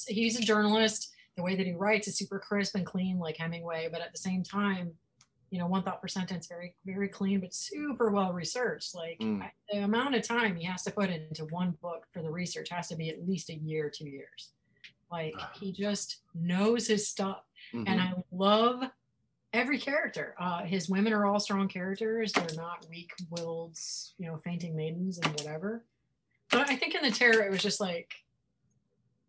he's 0.07 0.37
a 0.37 0.41
journalist. 0.41 1.11
The 1.39 1.43
way 1.43 1.55
that 1.55 1.65
he 1.65 1.71
writes 1.73 2.05
is 2.09 2.17
super 2.17 2.37
crisp 2.37 2.75
and 2.75 2.85
clean, 2.85 3.17
like 3.17 3.37
Hemingway. 3.37 3.87
But 3.89 4.01
at 4.01 4.11
the 4.11 4.17
same 4.17 4.43
time, 4.43 4.91
you 5.51 5.57
know, 5.57 5.67
one 5.67 5.83
thought 5.83 6.01
per 6.01 6.09
sentence, 6.09 6.47
very 6.47 6.75
very 6.85 7.07
clean, 7.07 7.39
but 7.39 7.53
super 7.53 8.11
well 8.11 8.33
researched. 8.33 8.93
Like 8.93 9.17
Mm. 9.19 9.41
I- 9.43 9.53
the 9.71 9.77
amount 9.83 10.15
of 10.15 10.21
time 10.27 10.57
he 10.57 10.65
has 10.65 10.83
to 10.83 10.91
put 10.91 11.09
into 11.09 11.45
one 11.45 11.71
book 11.81 12.05
for 12.11 12.21
the 12.21 12.29
research 12.29 12.67
has 12.71 12.89
to 12.89 12.97
be 12.97 13.07
at 13.09 13.25
least 13.25 13.49
a 13.49 13.55
year, 13.55 13.89
two 13.89 14.09
years. 14.09 14.51
Like 15.09 15.33
Ah. 15.39 15.49
he 15.57 15.71
just 15.71 16.23
knows 16.35 16.87
his 16.87 17.07
stuff 17.07 17.45
Mhm. 17.73 17.85
and 17.87 18.01
I 18.01 18.13
love 18.31 18.83
every 19.53 19.79
character. 19.79 20.35
Uh, 20.39 20.65
his 20.65 20.89
women 20.89 21.13
are 21.13 21.25
all 21.25 21.39
strong 21.39 21.69
characters. 21.69 22.33
They're 22.33 22.53
not 22.57 22.85
weak-willed, 22.89 23.77
you 24.17 24.25
know, 24.27 24.37
fainting 24.39 24.75
maidens 24.75 25.17
and 25.19 25.31
whatever. 25.31 25.85
But 26.51 26.69
I 26.69 26.75
think 26.75 26.95
in 26.95 27.01
the 27.01 27.11
terror, 27.11 27.41
it 27.45 27.49
was 27.49 27.63
just 27.63 27.79
like 27.79 28.13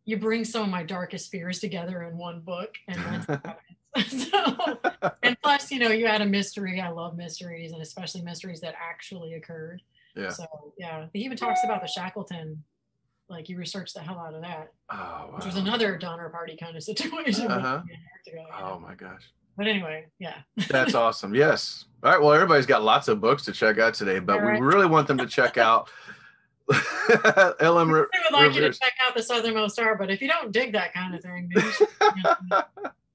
you 0.05 0.17
bring 0.19 0.45
some 0.45 0.63
of 0.63 0.69
my 0.69 0.83
darkest 0.83 1.31
fears 1.31 1.59
together 1.61 2.03
in 2.03 2.17
one 2.17 2.41
book, 2.41 2.75
and 2.89 3.23
that's 3.27 3.61
so, 4.31 4.79
and 5.23 5.37
plus, 5.43 5.71
you 5.71 5.79
know, 5.79 5.91
you 5.91 6.07
add 6.07 6.21
a 6.21 6.27
mystery. 6.27 6.81
I 6.81 6.91
love 6.91 7.17
mysteries, 7.17 7.73
and 7.73 7.83
especially 7.83 8.23
mysteries 8.23 8.61
that 8.61 8.75
actually 8.81 9.35
occurred. 9.35 9.83
Yeah. 10.15 10.31
So 10.31 10.45
yeah, 10.79 11.07
he 11.13 11.21
even 11.21 11.37
talks 11.37 11.61
about 11.65 11.83
the 11.83 11.89
Shackleton. 11.89 12.63
Like 13.29 13.49
you 13.49 13.57
researched 13.57 13.95
the 13.95 14.01
hell 14.01 14.19
out 14.19 14.35
of 14.35 14.43
that, 14.43 14.73
oh, 14.91 15.31
which 15.35 15.47
was 15.47 15.57
another 15.57 15.97
Donner 15.97 16.29
Party 16.31 16.57
kind 16.57 16.77
of 16.77 16.83
situation. 16.83 17.51
Uh-huh. 17.51 17.83
Antarctica, 17.83 17.91
you 18.27 18.37
know. 18.37 18.75
Oh 18.75 18.79
my 18.79 18.95
gosh. 18.95 19.23
But 19.57 19.67
anyway, 19.67 20.07
yeah. 20.19 20.39
That's 20.69 20.95
awesome. 20.95 21.35
Yes. 21.35 21.85
All 22.03 22.11
right. 22.11 22.21
Well, 22.21 22.33
everybody's 22.33 22.67
got 22.67 22.83
lots 22.83 23.09
of 23.09 23.21
books 23.21 23.45
to 23.45 23.53
check 23.53 23.79
out 23.79 23.95
today, 23.95 24.19
but 24.19 24.41
right. 24.41 24.59
we 24.61 24.67
really 24.67 24.87
want 24.87 25.07
them 25.07 25.19
to 25.19 25.27
check 25.27 25.59
out 25.59 25.91
I 26.73 27.55
would 27.61 28.33
like 28.33 28.55
you 28.55 28.61
to 28.61 28.73
check 28.73 28.93
out 29.05 29.15
the 29.15 29.23
Southernmost 29.23 29.75
Star, 29.75 29.97
but 29.97 30.11
if 30.11 30.21
you 30.21 30.29
don't 30.29 30.53
dig 30.53 30.73
that 30.73 30.93
kind 30.95 31.15
of 31.15 31.23
thing, 31.23 31.51
should, 31.57 31.89
you 32.01 32.23
know. 32.51 32.63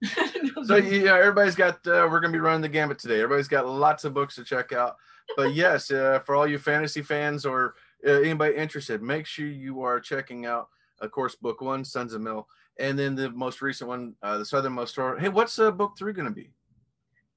so 0.66 0.76
yeah, 0.76 1.16
everybody's 1.16 1.56
got. 1.56 1.76
Uh, 1.88 2.08
we're 2.10 2.20
gonna 2.20 2.34
be 2.34 2.39
running 2.39 2.62
the 2.62 2.70
gambit 2.70 2.99
today. 2.99 3.22
Everybody's 3.22 3.47
got 3.47 3.68
lots 3.68 4.03
of 4.03 4.14
books 4.14 4.36
to 4.36 4.43
check 4.43 4.72
out. 4.72 4.97
But 5.38 5.53
yes, 5.56 5.89
uh, 5.89 6.20
for 6.26 6.36
all 6.36 6.45
you 6.45 6.60
fantasy 6.60 7.01
fans 7.01 7.45
or 7.45 7.76
uh, 8.06 8.12
anybody 8.12 8.56
interested, 8.56 9.01
make 9.01 9.26
sure 9.26 9.47
you 9.47 9.82
are 9.82 9.99
checking 9.99 10.45
out, 10.45 10.70
of 10.99 11.12
course, 11.12 11.36
book 11.36 11.62
one, 11.62 11.84
Sons 11.84 12.14
of 12.14 12.22
Mil, 12.22 12.47
and 12.78 12.99
then 12.99 13.16
the 13.16 13.32
most 13.32 13.62
recent 13.62 13.88
one, 13.88 14.16
uh, 14.22 14.38
the 14.38 14.45
Southernmost 14.45 14.93
Star. 14.93 15.18
Hey, 15.18 15.30
what's 15.30 15.58
uh, 15.58 15.72
book 15.72 15.93
three 15.97 16.14
gonna 16.14 16.30
be? 16.30 16.51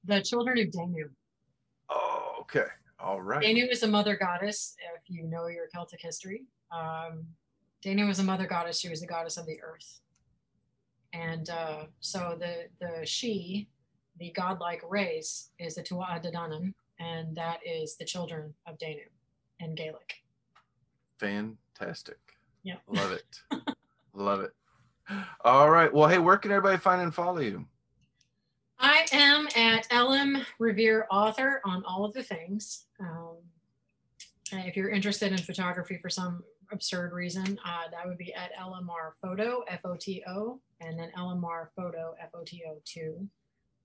the 0.03 0.21
children 0.21 0.59
of 0.59 0.71
Danu. 0.71 1.09
Oh, 1.89 2.37
okay. 2.41 2.67
All 3.01 3.21
right. 3.21 3.41
Danu 3.41 3.65
is 3.69 3.83
a 3.83 3.87
mother 3.87 4.17
goddess, 4.17 4.75
if 4.95 5.09
you 5.09 5.23
know 5.23 5.47
your 5.47 5.67
Celtic 5.73 6.01
history. 6.01 6.43
Um, 6.71 7.25
Danu 7.81 8.07
was 8.07 8.19
a 8.19 8.23
mother 8.23 8.45
goddess. 8.45 8.79
She 8.79 8.89
was 8.89 9.01
the 9.01 9.07
goddess 9.07 9.37
of 9.37 9.45
the 9.45 9.61
earth. 9.61 10.01
And 11.13 11.49
uh, 11.49 11.85
so 12.01 12.37
the, 12.39 12.67
the 12.79 13.05
she, 13.05 13.69
the 14.19 14.31
godlike 14.31 14.81
race, 14.87 15.49
is 15.59 15.75
the 15.75 15.81
Tuatha 15.81 16.21
De 16.21 16.31
Danann, 16.31 16.73
and 16.99 17.35
that 17.35 17.59
is 17.65 17.95
the 17.95 18.05
children 18.05 18.53
of 18.67 18.77
Danu. 18.77 19.05
in 19.59 19.75
Gaelic. 19.75 20.15
Fantastic. 21.19 22.17
Yeah. 22.63 22.75
Love 22.87 23.11
it. 23.11 23.39
Love 24.13 24.41
it. 24.41 24.51
All 25.43 25.69
right. 25.69 25.91
Well, 25.93 26.07
hey, 26.07 26.19
where 26.19 26.37
can 26.37 26.51
everybody 26.51 26.77
find 26.77 27.01
and 27.01 27.13
follow 27.13 27.39
you? 27.39 27.65
I 28.79 29.05
am 29.11 29.47
at 29.57 29.87
LM 29.93 30.45
Riviere 30.57 31.05
Author 31.11 31.61
on 31.65 31.83
all 31.85 32.05
of 32.05 32.13
the 32.13 32.23
things. 32.23 32.85
Um, 32.99 33.37
if 34.51 34.77
you're 34.77 34.89
interested 34.89 35.33
in 35.33 35.37
photography 35.37 35.97
for 36.01 36.09
some 36.09 36.43
absurd 36.71 37.11
reason, 37.11 37.59
uh, 37.65 37.89
that 37.91 38.07
would 38.07 38.17
be 38.17 38.33
at 38.33 38.51
LMR 38.55 39.11
Photo, 39.21 39.63
F 39.67 39.81
O 39.83 39.95
T 39.99 40.23
O, 40.27 40.61
and 40.79 40.97
then 40.97 41.11
LMR 41.17 41.67
Photo, 41.75 42.15
F 42.21 42.29
O 42.33 42.43
T 42.45 42.63
O 42.69 42.77
2 42.85 43.27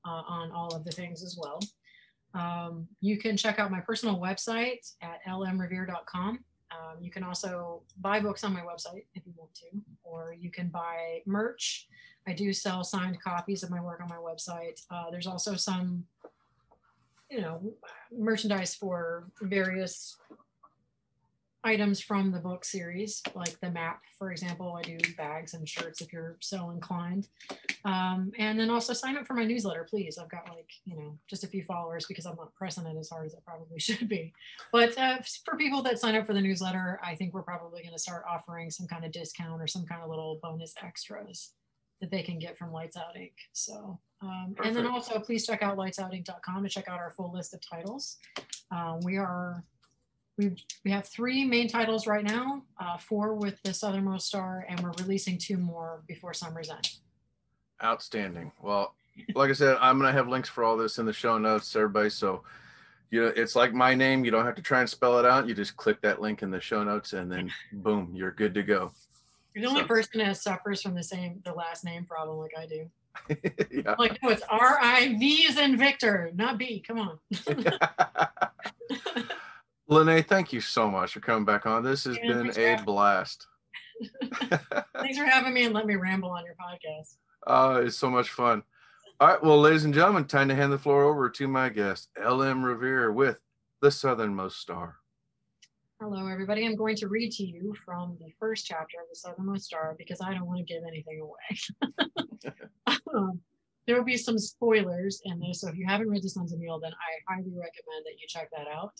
uh, 0.07 0.09
on 0.09 0.53
all 0.53 0.75
of 0.75 0.85
the 0.85 0.93
things 0.93 1.25
as 1.25 1.37
well. 1.41 1.59
Um, 2.35 2.87
you 3.01 3.19
can 3.19 3.37
check 3.37 3.59
out 3.59 3.71
my 3.71 3.81
personal 3.81 4.19
website 4.19 4.93
at 5.03 5.21
lmriviere.com. 5.29 6.45
Um, 6.71 6.97
you 7.01 7.11
can 7.11 7.25
also 7.25 7.83
buy 8.01 8.21
books 8.21 8.45
on 8.45 8.53
my 8.53 8.63
website 8.63 9.07
if 9.15 9.27
you 9.27 9.33
want 9.37 9.55
to, 9.55 9.67
or 10.05 10.35
you 10.39 10.51
can 10.51 10.69
buy 10.69 11.21
merch. 11.27 11.89
I 12.27 12.33
do 12.33 12.53
sell 12.53 12.85
signed 12.85 13.21
copies 13.21 13.63
of 13.63 13.71
my 13.71 13.81
work 13.81 14.01
on 14.01 14.09
my 14.09 14.17
website. 14.17 14.83
Uh, 14.91 15.11
there's 15.11 15.27
also 15.27 15.55
some, 15.57 16.05
you 17.31 17.41
know, 17.41 17.61
merchandise 18.11 18.75
for 18.75 19.25
various 19.43 20.17
items 21.65 21.99
from 21.99 22.31
the 22.31 22.39
book 22.39 22.65
series, 22.65 23.23
like 23.35 23.59
the 23.61 23.71
map, 23.71 24.03
for 24.19 24.31
example. 24.31 24.79
I 24.79 24.83
do 24.83 24.99
bags 25.17 25.55
and 25.55 25.67
shirts 25.67 26.03
if 26.03 26.13
you're 26.13 26.37
so 26.41 26.71
inclined. 26.71 27.29
Um, 27.87 28.33
and 28.39 28.61
then 28.61 28.71
also 28.71 28.93
sign 28.93 29.17
up 29.17 29.27
for 29.27 29.33
my 29.35 29.45
newsletter, 29.45 29.87
please. 29.89 30.19
I've 30.19 30.31
got 30.31 30.49
like, 30.49 30.71
you 30.85 30.95
know, 30.95 31.19
just 31.27 31.43
a 31.43 31.47
few 31.47 31.63
followers 31.63 32.07
because 32.07 32.27
I'm 32.27 32.37
not 32.37 32.55
pressing 32.55 32.87
it 32.87 32.97
as 32.99 33.09
hard 33.09 33.27
as 33.27 33.35
I 33.35 33.39
probably 33.45 33.79
should 33.81 34.09
be. 34.09 34.33
But 34.73 34.97
uh, 34.99 35.19
for 35.45 35.57
people 35.57 35.83
that 35.83 35.99
sign 35.99 36.15
up 36.15 36.27
for 36.27 36.35
the 36.35 36.41
newsletter, 36.41 37.01
I 37.03 37.15
think 37.15 37.33
we're 37.33 37.43
probably 37.43 37.83
going 37.83 37.95
to 37.95 37.99
start 37.99 38.25
offering 38.29 38.71
some 38.71 38.87
kind 38.87 39.05
of 39.05 39.13
discount 39.13 39.61
or 39.61 39.67
some 39.67 39.87
kind 39.87 40.03
of 40.03 40.11
little 40.11 40.39
bonus 40.43 40.75
extras 40.83 41.53
that 42.05 42.11
they 42.11 42.23
can 42.23 42.39
get 42.39 42.59
from 42.59 42.71
Lights 42.71 42.99
Out 42.99 43.17
Ink. 43.17 43.33
So, 43.55 43.99
um, 44.21 44.55
and 44.63 44.77
then 44.77 44.87
also 44.87 45.19
please 45.19 45.47
check 45.47 45.63
out 45.63 45.79
lightsoutink.com 45.79 46.63
to 46.63 46.69
check 46.69 46.87
out 46.87 46.99
our 46.99 47.11
full 47.11 47.33
list 47.33 47.55
of 47.55 47.61
titles. 47.67 48.19
Uh, 48.71 48.99
we 49.03 49.17
are 49.17 49.65
we 50.37 50.55
we 50.85 50.91
have 50.91 51.09
three 51.09 51.47
main 51.47 51.67
titles 51.67 52.07
right 52.07 52.25
now, 52.25 52.63
uh, 52.79 52.99
four 52.99 53.35
with 53.35 53.63
the 53.63 53.73
Southernmost 53.73 54.27
Star, 54.27 54.67
and 54.69 54.79
we're 54.81 54.93
releasing 54.99 55.39
two 55.39 55.57
more 55.57 56.03
before 56.07 56.35
summer's 56.35 56.69
end. 56.69 56.91
Outstanding. 57.83 58.53
Well, 58.61 58.95
like 59.35 59.49
I 59.49 59.55
said, 59.55 59.79
I'm 59.81 59.99
gonna 59.99 60.13
have 60.13 60.29
links 60.29 60.51
for 60.51 60.63
all 60.63 60.77
this 60.77 60.99
in 60.99 61.07
the 61.07 61.13
show 61.13 61.39
notes, 61.39 61.75
everybody. 61.75 62.11
So, 62.11 62.43
you 63.11 63.23
know, 63.23 63.33
it's 63.35 63.57
like 63.57 63.73
my 63.73 63.95
name. 63.95 64.27
You 64.27 64.31
don't 64.31 64.45
have 64.45 64.57
to 64.57 64.63
try 64.63 64.81
and 64.81 64.91
spell 64.91 65.19
it 65.19 65.25
out. 65.25 65.49
You 65.49 65.55
just 65.55 65.75
click 65.79 66.03
that 66.03 66.21
link 66.21 66.43
in 66.43 66.51
the 66.51 66.61
show 66.61 66.85
notes, 66.85 67.15
and 67.15 67.33
then 67.33 67.51
boom, 67.73 68.13
you're 68.15 68.33
good 68.33 68.53
to 68.53 68.63
go. 68.63 68.93
You're 69.55 69.63
the 69.63 69.69
only 69.69 69.83
So- 69.83 69.87
person 69.89 70.19
that 70.19 70.37
suffers 70.37 70.83
from 70.83 70.95
the 70.95 71.03
same 71.03 71.41
the 71.45 71.53
last 71.53 71.85
name 71.85 72.05
problem 72.05 72.39
like 72.39 72.53
I 72.59 72.67
do. 72.67 72.91
yeah. 73.71 73.95
Like 73.99 74.19
no, 74.23 74.31
it's 74.31 74.43
R 74.49 74.79
I 74.83 75.15
V 75.19 75.45
is 75.47 75.59
in 75.59 75.79
Victor, 75.79 76.31
not 76.35 76.59
B. 76.59 76.83
Come 76.87 76.99
on. 76.99 77.19
LaNae, 79.89 80.23
thank 80.23 80.53
you 80.53 80.61
so 80.61 80.91
much 80.91 81.13
for 81.13 81.21
coming 81.21 81.45
back 81.45 81.67
on. 81.67 81.83
This 81.85 82.05
has 82.05 82.17
Yeah, 82.23 82.33
been 82.33 82.51
a 82.59 82.83
blast. 82.85 83.47
Thanks 84.99 85.19
for 85.19 85.25
having 85.27 85.53
me 85.55 85.65
and 85.65 85.75
let 85.75 85.87
me 85.87 85.97
ramble 85.97 86.31
on 86.31 86.45
your 86.45 86.55
podcast. 86.55 87.17
Uh, 87.47 87.83
it's 87.85 87.97
so 87.97 88.11
much 88.11 88.31
fun. 88.31 88.63
All 89.21 89.29
right, 89.29 89.43
well, 89.43 89.61
ladies 89.61 89.85
and 89.85 89.95
gentlemen, 89.95 90.25
time 90.25 90.49
to 90.49 90.55
hand 90.55 90.73
the 90.73 90.79
floor 90.79 91.05
over 91.05 91.31
to 91.31 91.47
my 91.47 91.69
guest, 91.69 92.09
L.M. 92.21 92.65
Riviere 92.65 93.13
with 93.13 93.39
The 93.81 93.91
Southernmost 93.91 94.59
Star. 94.59 94.97
Hello, 96.01 96.27
everybody. 96.27 96.67
I'm 96.67 96.75
going 96.75 96.97
to 96.97 97.09
read 97.09 97.31
to 97.33 97.45
you 97.45 97.73
from 97.85 98.17
the 98.19 98.33
first 98.41 98.67
chapter 98.67 98.97
of 99.01 99.09
The 99.09 99.15
Southernmost 99.15 99.65
Star 99.65 99.95
because 99.97 100.21
I 100.21 100.35
don't 100.35 100.47
want 100.47 100.59
to 100.59 100.65
give 100.65 100.83
anything 100.83 101.21
away. 101.21 102.53
um, 103.15 103.39
there 103.87 103.97
will 103.97 104.05
be 104.05 104.17
some 104.17 104.37
spoilers 104.37 105.23
in 105.25 105.39
this, 105.39 105.61
so 105.61 105.69
if 105.69 105.77
you 105.77 105.87
haven't 105.87 106.11
read 106.11 106.25
The 106.25 106.29
Sons 106.29 106.53
of 106.53 106.59
Mil, 106.59 106.81
then 106.81 106.91
I 106.93 107.33
highly 107.33 107.51
recommend 107.51 108.05
that 108.07 108.19
you 108.19 108.27
check 108.27 108.51
that 108.57 108.67
out. 108.67 108.93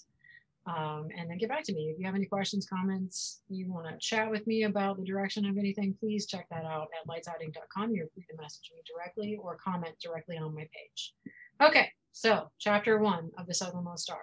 Um, 0.67 1.09
and 1.19 1.29
then 1.29 1.37
get 1.37 1.49
back 1.49 1.65
to 1.65 1.75
me. 1.75 1.91
If 1.91 1.99
you 1.99 2.07
have 2.07 2.15
any 2.15 2.27
questions, 2.27 2.65
comments, 2.65 3.43
you 3.49 3.71
want 3.71 3.89
to 3.89 3.99
chat 3.99 4.31
with 4.31 4.47
me 4.47 4.63
about 4.63 4.97
the 4.97 5.05
direction 5.05 5.45
of 5.47 5.59
anything, 5.59 5.97
please 5.99 6.27
check 6.27 6.47
that 6.51 6.65
out 6.65 6.89
at 6.99 7.09
lightsoutink.com. 7.09 7.93
You're 7.93 8.07
free 8.15 8.25
to 8.31 8.41
message 8.41 8.71
me 8.73 8.83
directly 8.87 9.37
or 9.43 9.57
comment 9.57 9.97
directly 10.01 10.39
on 10.39 10.55
my 10.55 10.67
page. 10.73 11.13
Okay, 11.61 11.91
so 12.13 12.51
chapter 12.61 12.99
one 12.99 13.33
of 13.37 13.49
The 13.49 13.55
Southernmost 13.55 14.05
Star. 14.05 14.23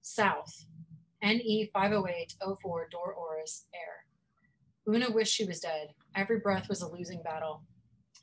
South. 0.00 0.64
NE 1.22 1.70
50804 1.74 2.88
Dor 2.90 3.12
Oris 3.12 3.66
Air. 3.74 4.06
Una 4.88 5.10
wished 5.10 5.34
she 5.34 5.44
was 5.44 5.60
dead. 5.60 5.88
Every 6.16 6.40
breath 6.40 6.68
was 6.68 6.80
a 6.80 6.90
losing 6.90 7.22
battle. 7.22 7.62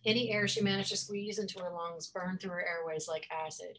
Any 0.04 0.32
air 0.32 0.48
she 0.48 0.62
managed 0.62 0.90
to 0.90 0.98
squeeze 0.98 1.38
into 1.38 1.60
her 1.60 1.72
lungs 1.72 2.08
burned 2.08 2.42
through 2.42 2.52
her 2.52 2.66
airways 2.68 3.08
like 3.08 3.28
acid. 3.32 3.78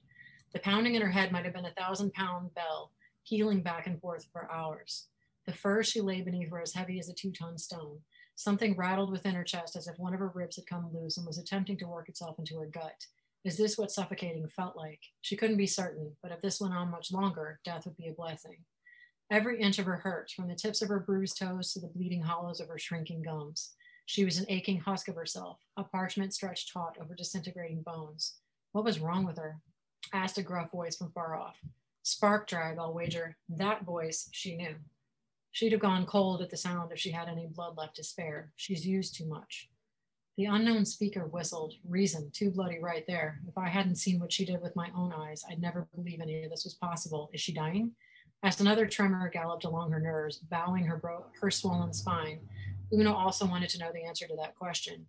The 0.52 0.60
pounding 0.60 0.94
in 0.94 1.02
her 1.02 1.10
head 1.10 1.32
might 1.32 1.44
have 1.44 1.54
been 1.54 1.66
a 1.66 1.72
thousand 1.72 2.12
pound 2.12 2.54
bell, 2.54 2.92
pealing 3.26 3.62
back 3.62 3.88
and 3.88 4.00
forth 4.00 4.26
for 4.32 4.50
hours. 4.52 5.08
The 5.46 5.52
fur 5.52 5.82
she 5.82 6.00
lay 6.00 6.20
beneath 6.20 6.50
were 6.50 6.60
as 6.60 6.74
heavy 6.74 7.00
as 7.00 7.08
a 7.08 7.14
two 7.14 7.32
ton 7.32 7.58
stone. 7.58 7.98
Something 8.36 8.76
rattled 8.76 9.10
within 9.10 9.34
her 9.34 9.42
chest 9.42 9.74
as 9.74 9.88
if 9.88 9.98
one 9.98 10.14
of 10.14 10.20
her 10.20 10.30
ribs 10.32 10.56
had 10.56 10.66
come 10.66 10.90
loose 10.94 11.16
and 11.16 11.26
was 11.26 11.38
attempting 11.38 11.76
to 11.78 11.88
work 11.88 12.08
itself 12.08 12.38
into 12.38 12.56
her 12.58 12.66
gut. 12.66 13.06
Is 13.44 13.56
this 13.56 13.76
what 13.76 13.90
suffocating 13.90 14.46
felt 14.48 14.76
like? 14.76 15.00
She 15.22 15.36
couldn't 15.36 15.56
be 15.56 15.66
certain, 15.66 16.16
but 16.22 16.30
if 16.30 16.40
this 16.40 16.60
went 16.60 16.74
on 16.74 16.90
much 16.90 17.10
longer, 17.10 17.58
death 17.64 17.84
would 17.84 17.96
be 17.96 18.08
a 18.08 18.12
blessing. 18.12 18.58
Every 19.30 19.60
inch 19.60 19.78
of 19.78 19.86
her 19.86 19.96
hurt, 19.96 20.30
from 20.30 20.48
the 20.48 20.54
tips 20.54 20.80
of 20.80 20.88
her 20.88 21.00
bruised 21.00 21.38
toes 21.38 21.72
to 21.72 21.80
the 21.80 21.88
bleeding 21.88 22.22
hollows 22.22 22.60
of 22.60 22.68
her 22.68 22.78
shrinking 22.78 23.22
gums. 23.22 23.74
She 24.06 24.24
was 24.24 24.38
an 24.38 24.46
aching 24.48 24.80
husk 24.80 25.08
of 25.08 25.16
herself, 25.16 25.58
a 25.76 25.84
parchment 25.84 26.32
stretched 26.32 26.72
taut 26.72 26.96
over 26.98 27.14
disintegrating 27.14 27.82
bones. 27.82 28.36
What 28.72 28.84
was 28.84 29.00
wrong 29.00 29.26
with 29.26 29.36
her? 29.36 29.60
asked 30.14 30.38
a 30.38 30.42
gruff 30.42 30.70
voice 30.70 30.96
from 30.96 31.10
far 31.12 31.36
off. 31.36 31.56
Spark 32.02 32.48
drag, 32.48 32.78
I'll 32.78 32.94
wager. 32.94 33.36
That 33.50 33.84
voice 33.84 34.30
she 34.32 34.56
knew. 34.56 34.76
She'd 35.50 35.72
have 35.72 35.80
gone 35.82 36.06
cold 36.06 36.40
at 36.40 36.48
the 36.48 36.56
sound 36.56 36.90
if 36.90 36.98
she 36.98 37.10
had 37.10 37.28
any 37.28 37.46
blood 37.46 37.76
left 37.76 37.96
to 37.96 38.04
spare. 38.04 38.52
She's 38.56 38.86
used 38.86 39.14
too 39.14 39.26
much. 39.26 39.68
The 40.38 40.46
unknown 40.46 40.86
speaker 40.86 41.26
whistled. 41.26 41.74
Reason, 41.86 42.30
too 42.32 42.50
bloody 42.50 42.78
right 42.78 43.04
there. 43.06 43.40
If 43.46 43.58
I 43.58 43.68
hadn't 43.68 43.96
seen 43.96 44.20
what 44.20 44.32
she 44.32 44.46
did 44.46 44.62
with 44.62 44.76
my 44.76 44.88
own 44.96 45.12
eyes, 45.12 45.42
I'd 45.50 45.60
never 45.60 45.86
believe 45.94 46.20
any 46.22 46.44
of 46.44 46.50
this 46.50 46.64
was 46.64 46.74
possible. 46.74 47.28
Is 47.34 47.42
she 47.42 47.52
dying? 47.52 47.92
As 48.42 48.60
another 48.60 48.86
tremor 48.86 49.28
galloped 49.28 49.64
along 49.64 49.90
her 49.90 49.98
nerves, 49.98 50.38
bowing 50.38 50.84
her, 50.84 50.96
bro- 50.96 51.26
her 51.40 51.50
swollen 51.50 51.92
spine, 51.92 52.38
Una 52.92 53.12
also 53.12 53.44
wanted 53.44 53.68
to 53.70 53.78
know 53.78 53.90
the 53.92 54.04
answer 54.04 54.28
to 54.28 54.36
that 54.36 54.56
question. 54.56 55.06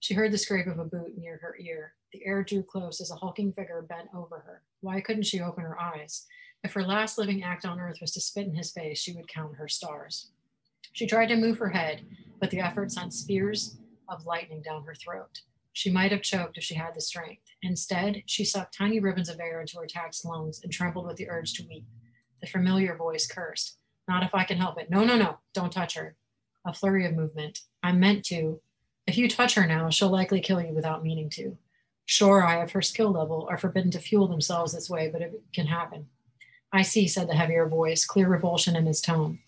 She 0.00 0.12
heard 0.12 0.30
the 0.30 0.38
scrape 0.38 0.66
of 0.66 0.78
a 0.78 0.84
boot 0.84 1.16
near 1.16 1.38
her 1.38 1.56
ear. 1.58 1.94
The 2.12 2.24
air 2.26 2.44
drew 2.44 2.62
close 2.62 3.00
as 3.00 3.10
a 3.10 3.16
hulking 3.16 3.52
figure 3.52 3.80
bent 3.80 4.08
over 4.14 4.40
her. 4.40 4.62
Why 4.80 5.00
couldn't 5.00 5.24
she 5.24 5.40
open 5.40 5.64
her 5.64 5.80
eyes? 5.80 6.26
If 6.64 6.74
her 6.74 6.84
last 6.84 7.16
living 7.16 7.42
act 7.42 7.64
on 7.64 7.80
earth 7.80 7.98
was 8.00 8.12
to 8.12 8.20
spit 8.20 8.46
in 8.46 8.54
his 8.54 8.72
face, 8.72 8.98
she 8.98 9.12
would 9.12 9.26
count 9.26 9.56
her 9.56 9.68
stars. 9.68 10.30
She 10.92 11.06
tried 11.06 11.26
to 11.26 11.36
move 11.36 11.58
her 11.58 11.70
head, 11.70 12.04
but 12.40 12.50
the 12.50 12.60
effort 12.60 12.92
sent 12.92 13.14
spears 13.14 13.78
of 14.08 14.26
lightning 14.26 14.60
down 14.62 14.84
her 14.84 14.94
throat. 14.94 15.40
She 15.72 15.90
might 15.90 16.12
have 16.12 16.22
choked 16.22 16.58
if 16.58 16.64
she 16.64 16.74
had 16.74 16.94
the 16.94 17.00
strength. 17.00 17.42
Instead, 17.62 18.22
she 18.26 18.44
sucked 18.44 18.76
tiny 18.76 19.00
ribbons 19.00 19.28
of 19.28 19.40
air 19.40 19.60
into 19.60 19.78
her 19.78 19.86
taxed 19.86 20.24
lungs 20.24 20.60
and 20.62 20.72
trembled 20.72 21.06
with 21.06 21.16
the 21.16 21.28
urge 21.28 21.54
to 21.54 21.66
weep. 21.66 21.86
The 22.46 22.52
familiar 22.52 22.94
voice 22.94 23.26
cursed. 23.26 23.76
Not 24.06 24.22
if 24.22 24.32
I 24.32 24.44
can 24.44 24.58
help 24.58 24.78
it. 24.78 24.88
No, 24.88 25.04
no, 25.04 25.16
no. 25.16 25.38
Don't 25.52 25.72
touch 25.72 25.94
her. 25.96 26.14
A 26.64 26.72
flurry 26.72 27.04
of 27.04 27.16
movement. 27.16 27.62
I'm 27.82 27.98
meant 27.98 28.24
to. 28.26 28.60
If 29.04 29.18
you 29.18 29.28
touch 29.28 29.56
her 29.56 29.66
now, 29.66 29.90
she'll 29.90 30.10
likely 30.10 30.40
kill 30.40 30.60
you 30.60 30.72
without 30.72 31.02
meaning 31.02 31.28
to. 31.30 31.58
Sure, 32.04 32.44
I 32.44 32.62
of 32.62 32.70
her 32.70 32.82
skill 32.82 33.10
level 33.10 33.48
are 33.50 33.58
forbidden 33.58 33.90
to 33.90 33.98
fuel 33.98 34.28
themselves 34.28 34.72
this 34.72 34.88
way, 34.88 35.10
but 35.12 35.22
it 35.22 35.42
can 35.52 35.66
happen. 35.66 36.06
I 36.72 36.82
see, 36.82 37.08
said 37.08 37.28
the 37.28 37.34
heavier 37.34 37.68
voice, 37.68 38.04
clear 38.04 38.28
revulsion 38.28 38.76
in 38.76 38.86
his 38.86 39.00
tone. 39.00 39.40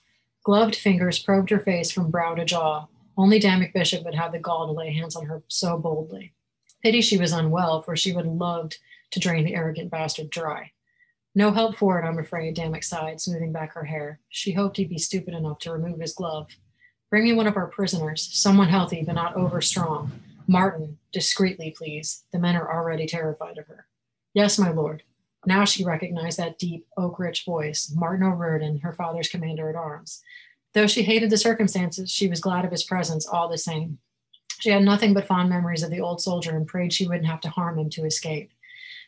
Gloved 0.43 0.75
fingers 0.75 1.21
probed 1.21 1.51
her 1.51 1.61
face 1.61 1.93
from 1.93 2.11
brow 2.11 2.35
to 2.35 2.45
jaw. 2.45 2.89
Only 3.17 3.39
Damek 3.39 3.73
Bishop 3.73 4.05
would 4.05 4.17
have 4.17 4.33
the 4.33 4.41
gall 4.41 4.67
to 4.67 4.73
lay 4.73 4.93
hands 4.93 5.15
on 5.15 5.27
her 5.27 5.45
so 5.47 5.79
boldly. 5.79 6.33
Pity 6.83 7.01
she 7.01 7.17
was 7.17 7.31
unwell, 7.31 7.81
for 7.81 7.95
she 7.95 8.13
would 8.13 8.25
have 8.25 8.35
loved 8.35 8.79
to 9.13 9.21
drain 9.21 9.45
the 9.45 9.55
arrogant 9.55 9.89
bastard 9.89 10.31
dry. 10.31 10.73
No 11.39 11.53
help 11.53 11.77
for 11.77 12.01
it, 12.01 12.05
I'm 12.05 12.19
afraid, 12.19 12.57
Damick 12.57 12.83
sighed, 12.83 13.21
smoothing 13.21 13.53
back 13.53 13.73
her 13.75 13.85
hair. 13.85 14.19
She 14.29 14.51
hoped 14.51 14.77
he'd 14.77 14.89
be 14.89 14.99
stupid 14.99 15.35
enough 15.35 15.61
to 15.61 15.71
remove 15.71 16.01
his 16.01 16.13
glove. 16.13 16.49
Bring 17.11 17.23
me 17.23 17.33
one 17.33 17.47
of 17.47 17.57
our 17.57 17.69
prisoners, 17.69 18.29
someone 18.33 18.69
healthy 18.69 19.05
but 19.07 19.15
not 19.15 19.37
over 19.37 19.61
strong. 19.61 20.11
Martin, 20.49 20.99
discreetly, 21.13 21.73
please. 21.79 22.25
The 22.33 22.41
men 22.41 22.57
are 22.57 22.69
already 22.69 23.07
terrified 23.07 23.57
of 23.57 23.69
her. 23.69 23.87
Yes, 24.35 24.59
my 24.59 24.71
lord. 24.71 25.05
Now 25.47 25.65
she 25.65 25.85
recognized 25.85 26.41
that 26.41 26.59
deep, 26.59 26.89
oak 26.97 27.21
rich 27.21 27.45
voice, 27.45 27.89
Martin 27.95 28.27
O'Riordan, 28.27 28.81
her 28.81 28.93
father's 28.93 29.29
commander 29.29 29.71
at 29.71 29.77
arms. 29.77 30.21
Though 30.75 30.89
she 30.89 31.05
hated 31.05 31.31
the 31.31 31.37
circumstances, 31.37 32.11
she 32.11 32.27
was 32.27 32.41
glad 32.41 32.65
of 32.65 32.73
his 32.73 32.83
presence 32.83 33.29
all 33.29 33.49
the 33.49 33.59
same. 33.59 33.99
She 34.59 34.71
had 34.71 34.83
nothing 34.83 35.15
but 35.15 35.29
fond 35.29 35.51
memories 35.51 35.85
of 35.85 35.91
the 35.93 36.01
old 36.01 36.21
soldier 36.21 36.57
and 36.57 36.67
prayed 36.67 36.93
she 36.93 37.07
wouldn't 37.07 37.29
have 37.29 37.43
to 37.43 37.51
harm 37.51 37.79
him 37.79 37.91
to 37.91 38.07
escape. 38.07 38.51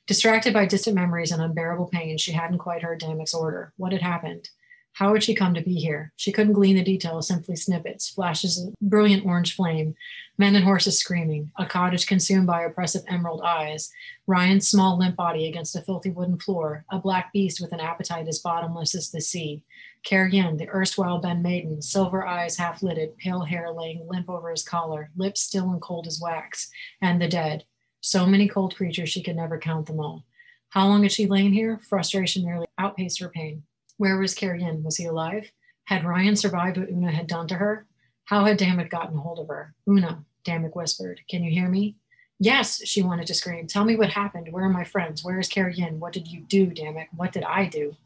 Distracted 0.06 0.52
by 0.52 0.66
distant 0.66 0.96
memories 0.96 1.30
and 1.30 1.40
unbearable 1.40 1.86
pain, 1.86 2.18
she 2.18 2.32
hadn't 2.32 2.58
quite 2.58 2.82
heard 2.82 3.00
Damick's 3.00 3.34
order. 3.34 3.72
What 3.76 3.92
had 3.92 4.02
happened? 4.02 4.50
How 4.94 5.12
had 5.12 5.22
she 5.22 5.34
come 5.34 5.54
to 5.54 5.62
be 5.62 5.74
here? 5.74 6.12
She 6.16 6.32
couldn't 6.32 6.54
glean 6.54 6.76
the 6.76 6.82
details, 6.82 7.28
simply 7.28 7.54
snippets, 7.56 8.08
flashes 8.08 8.58
of 8.58 8.74
brilliant 8.82 9.24
orange 9.24 9.54
flame, 9.54 9.94
men 10.36 10.56
and 10.56 10.64
horses 10.64 10.98
screaming, 10.98 11.52
a 11.56 11.64
cottage 11.64 12.06
consumed 12.06 12.46
by 12.46 12.64
oppressive 12.64 13.02
emerald 13.08 13.40
eyes, 13.42 13.90
Ryan's 14.26 14.68
small 14.68 14.98
limp 14.98 15.16
body 15.16 15.46
against 15.46 15.76
a 15.76 15.80
filthy 15.80 16.10
wooden 16.10 16.38
floor, 16.38 16.84
a 16.90 16.98
black 16.98 17.32
beast 17.32 17.60
with 17.60 17.72
an 17.72 17.80
appetite 17.80 18.26
as 18.26 18.40
bottomless 18.40 18.94
as 18.94 19.10
the 19.10 19.20
sea, 19.20 19.62
Kerr-Yin, 20.06 20.56
the 20.56 20.68
erstwhile 20.68 21.20
Ben 21.20 21.40
Maiden, 21.40 21.80
silver 21.82 22.26
eyes 22.26 22.56
half 22.56 22.82
lidded, 22.82 23.16
pale 23.18 23.42
hair 23.42 23.70
laying 23.70 24.06
limp 24.08 24.28
over 24.28 24.50
his 24.50 24.64
collar, 24.64 25.10
lips 25.16 25.40
still 25.40 25.70
and 25.70 25.80
cold 25.80 26.06
as 26.06 26.20
wax, 26.20 26.70
and 27.00 27.20
the 27.20 27.28
dead. 27.28 27.64
So 28.00 28.26
many 28.26 28.48
cold 28.48 28.76
creatures 28.76 29.10
she 29.10 29.22
could 29.22 29.36
never 29.36 29.58
count 29.58 29.86
them 29.86 30.00
all. 30.00 30.24
How 30.70 30.86
long 30.86 31.02
had 31.02 31.12
she 31.12 31.26
lain 31.26 31.52
here? 31.52 31.78
Frustration 31.78 32.44
nearly 32.44 32.66
outpaced 32.78 33.20
her 33.20 33.28
pain. 33.28 33.64
Where 33.98 34.18
was 34.18 34.34
Kerr-Yin? 34.34 34.82
Was 34.82 34.96
he 34.96 35.06
alive? 35.06 35.50
Had 35.84 36.04
Ryan 36.04 36.36
survived 36.36 36.78
what 36.78 36.90
Una 36.90 37.10
had 37.10 37.26
done 37.26 37.48
to 37.48 37.56
her? 37.56 37.86
How 38.24 38.44
had 38.44 38.58
Damek 38.58 38.88
gotten 38.88 39.18
hold 39.18 39.40
of 39.40 39.48
her? 39.48 39.74
Una, 39.88 40.24
Damek 40.44 40.74
whispered, 40.74 41.20
Can 41.28 41.42
you 41.42 41.50
hear 41.50 41.68
me? 41.68 41.96
Yes, 42.38 42.80
she 42.86 43.02
wanted 43.02 43.26
to 43.26 43.34
scream. 43.34 43.66
Tell 43.66 43.84
me 43.84 43.96
what 43.96 44.10
happened. 44.10 44.50
Where 44.50 44.64
are 44.64 44.70
my 44.70 44.84
friends? 44.84 45.22
Where 45.22 45.38
is 45.38 45.48
Kerr-Yin? 45.48 46.00
What 46.00 46.14
did 46.14 46.28
you 46.28 46.40
do, 46.40 46.66
damn 46.66 46.96
it? 46.96 47.08
What 47.14 47.32
did 47.32 47.44
I 47.44 47.66
do? 47.66 47.96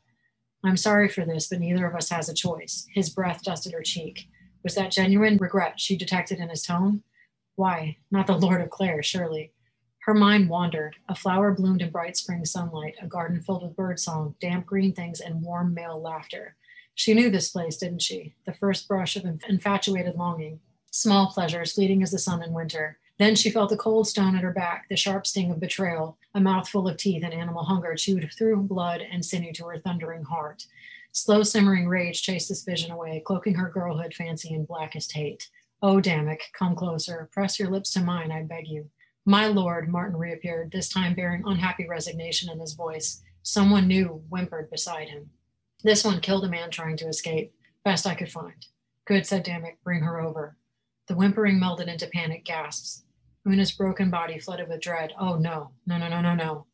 I'm 0.65 0.77
sorry 0.77 1.09
for 1.09 1.25
this, 1.25 1.49
but 1.49 1.61
neither 1.61 1.87
of 1.87 1.95
us 1.95 2.09
has 2.09 2.29
a 2.29 2.35
choice. 2.35 2.87
His 2.93 3.11
breath 3.11 3.45
dusted 3.45 3.75
her 3.75 3.83
cheek. 3.83 4.27
Was 4.65 4.75
that 4.75 4.91
genuine 4.91 5.37
regret 5.37 5.79
she 5.79 5.97
detected 5.97 6.39
in 6.39 6.49
his 6.49 6.63
tone? 6.63 7.03
Why, 7.55 7.99
not 8.11 8.27
the 8.27 8.37
Lord 8.37 8.63
of 8.63 8.71
Clare, 8.71 9.03
surely. 9.03 9.53
Her 10.05 10.13
mind 10.13 10.51
wandered. 10.51 10.97
A 11.09 11.15
flower 11.15 11.55
bloomed 11.55 11.81
in 11.81 11.89
bright 11.91 12.15
spring 12.15 12.45
sunlight, 12.45 12.95
a 13.01 13.07
garden 13.07 13.41
filled 13.41 13.63
with 13.63 13.75
birdsong, 13.75 14.35
damp 14.39 14.67
green 14.67 14.93
things, 14.93 15.21
and 15.21 15.41
warm 15.41 15.73
male 15.73 15.99
laughter. 15.99 16.57
She 16.95 17.15
knew 17.15 17.31
this 17.31 17.49
place, 17.49 17.79
didn't 17.79 18.03
she? 18.03 18.35
The 18.45 18.53
first 18.53 18.87
brush 18.87 19.17
of 19.17 19.25
infatuated 19.49 20.17
longing. 20.17 20.61
Small 20.91 21.29
pleasures, 21.29 21.73
fleeting 21.73 22.03
as 22.03 22.11
the 22.11 22.19
sun 22.19 22.43
in 22.43 22.53
winter. 22.53 22.99
Then 23.19 23.35
she 23.35 23.49
felt 23.49 23.71
the 23.71 23.79
cold 23.79 24.07
stone 24.07 24.37
at 24.37 24.43
her 24.43 24.53
back, 24.53 24.91
the 24.91 24.97
sharp 24.97 25.27
sting 25.27 25.51
of 25.51 25.59
betrayal, 25.59 26.19
a 26.35 26.41
mouthful 26.41 26.87
of 26.87 26.99
teeth 26.99 27.25
and 27.25 27.33
animal 27.33 27.65
hunger 27.65 27.95
chewed 27.95 28.31
through 28.37 28.65
blood 28.65 29.01
and 29.01 29.25
sinew 29.25 29.55
to 29.55 29.65
her 29.65 29.79
thundering 29.79 30.25
heart. 30.25 30.67
Slow 31.13 31.43
simmering 31.43 31.89
rage 31.89 32.21
chased 32.23 32.51
this 32.51 32.65
vision 32.65 32.91
away, 32.91 33.23
cloaking 33.25 33.55
her 33.55 33.71
girlhood 33.71 34.13
fancy 34.13 34.53
in 34.53 34.67
blackest 34.67 35.13
hate. 35.13 35.49
Oh, 35.81 36.01
Dammick, 36.01 36.41
come 36.53 36.77
closer. 36.77 37.31
Press 37.33 37.59
your 37.59 37.71
lips 37.71 37.91
to 37.93 38.01
mine, 38.03 38.31
I 38.31 38.43
beg 38.43 38.69
you. 38.69 38.91
My 39.27 39.47
lord, 39.47 39.89
Martin 39.89 40.18
reappeared, 40.18 40.70
this 40.70 40.89
time 40.89 41.14
bearing 41.14 41.43
unhappy 41.47 41.87
resignation 41.89 42.51
in 42.51 42.61
his 42.61 42.75
voice. 42.75 43.22
Someone 43.43 43.89
new 43.89 44.22
whimpered 44.29 44.70
beside 44.70 45.09
him. 45.09 45.31
This 45.83 46.05
one 46.05 46.20
killed 46.20 46.45
a 46.45 46.49
man 46.49 46.70
trying 46.70 46.97
to 46.99 47.09
escape. 47.09 47.55
Best 47.85 48.07
I 48.07 48.14
could 48.14 48.31
find. 48.31 48.66
Good, 49.07 49.27
said 49.27 49.45
Dammick, 49.45 49.77
bring 49.83 50.03
her 50.03 50.20
over. 50.20 50.57
The 51.09 51.14
whimpering 51.14 51.59
melded 51.59 51.89
into 51.89 52.07
panic 52.07 52.45
gasps. 52.45 53.05
Una's 53.47 53.72
broken 53.72 54.11
body 54.11 54.39
flooded 54.39 54.68
with 54.68 54.81
dread. 54.81 55.12
Oh 55.18 55.37
no, 55.37 55.72
no, 55.87 55.99
no, 55.99 56.09
no, 56.09 56.20
no, 56.20 56.35
no. 56.35 56.66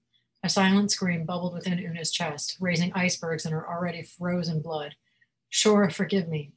A 0.45 0.49
silent 0.49 0.91
scream 0.91 1.27
bubbled 1.27 1.55
within 1.55 1.79
Una's 1.85 2.11
chest, 2.11 2.57
raising 2.61 2.93
icebergs 2.95 3.45
in 3.45 3.53
her 3.53 3.69
already 3.69 4.03
frozen 4.03 4.63
blood. 4.63 4.95
Sure, 5.49 5.91
forgive 5.91 6.29
me. 6.29 6.53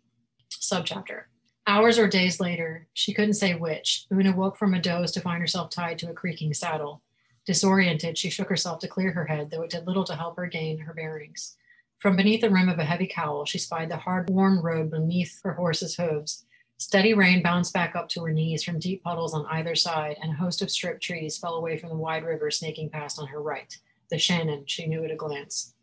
Subchapter. 0.52 1.24
Hours 1.66 1.98
or 1.98 2.08
days 2.08 2.42
later, 2.42 2.88
she 2.94 3.14
couldn't 3.14 3.36
say 3.36 3.54
which, 3.54 4.06
Una 4.12 4.34
woke 4.36 4.58
from 4.58 4.74
a 4.74 4.82
doze 4.82 5.12
to 5.14 5.22
find 5.22 5.40
herself 5.40 5.70
tied 5.70 5.98
to 6.00 6.10
a 6.10 6.14
creaking 6.14 6.54
saddle. 6.54 7.02
Disoriented, 7.46 8.18
she 8.18 8.30
shook 8.30 8.50
herself 8.50 8.80
to 8.80 8.88
clear 8.88 9.12
her 9.14 9.26
head, 9.26 9.50
though 9.50 9.62
it 9.62 9.70
did 9.70 9.88
little 9.88 10.04
to 10.06 10.16
help 10.16 10.36
her 10.36 10.48
gain 10.48 10.80
her 10.80 10.94
bearings. 10.94 11.56
From 12.00 12.18
beneath 12.18 12.42
the 12.42 12.50
rim 12.50 12.68
of 12.68 12.80
a 12.80 12.84
heavy 12.84 13.08
cowl, 13.08 13.46
she 13.46 13.58
spied 13.58 13.90
the 13.90 13.96
hard, 13.96 14.30
worn 14.30 14.60
road 14.60 14.92
beneath 14.92 15.40
her 15.44 15.54
horse's 15.54 15.96
hooves. 15.96 16.44
Steady 16.78 17.14
rain 17.14 17.42
bounced 17.42 17.74
back 17.74 17.96
up 17.96 18.10
to 18.10 18.24
her 18.26 18.34
knees 18.34 18.62
from 18.62 18.78
deep 18.78 19.02
puddles 19.02 19.34
on 19.34 19.46
either 19.46 19.74
side, 19.74 20.18
and 20.22 20.34
a 20.34 20.36
host 20.36 20.62
of 20.62 20.70
stripped 20.70 21.02
trees 21.02 21.38
fell 21.38 21.56
away 21.56 21.78
from 21.78 21.88
the 21.88 21.96
wide 21.96 22.26
river 22.26 22.52
snaking 22.52 22.90
past 22.90 23.20
on 23.20 23.28
her 23.28 23.42
right. 23.42 23.78
The 24.10 24.18
Shannon, 24.18 24.66
she 24.68 24.86
knew 24.86 25.06
at 25.06 25.12
a 25.12 25.16
glance. 25.16 25.76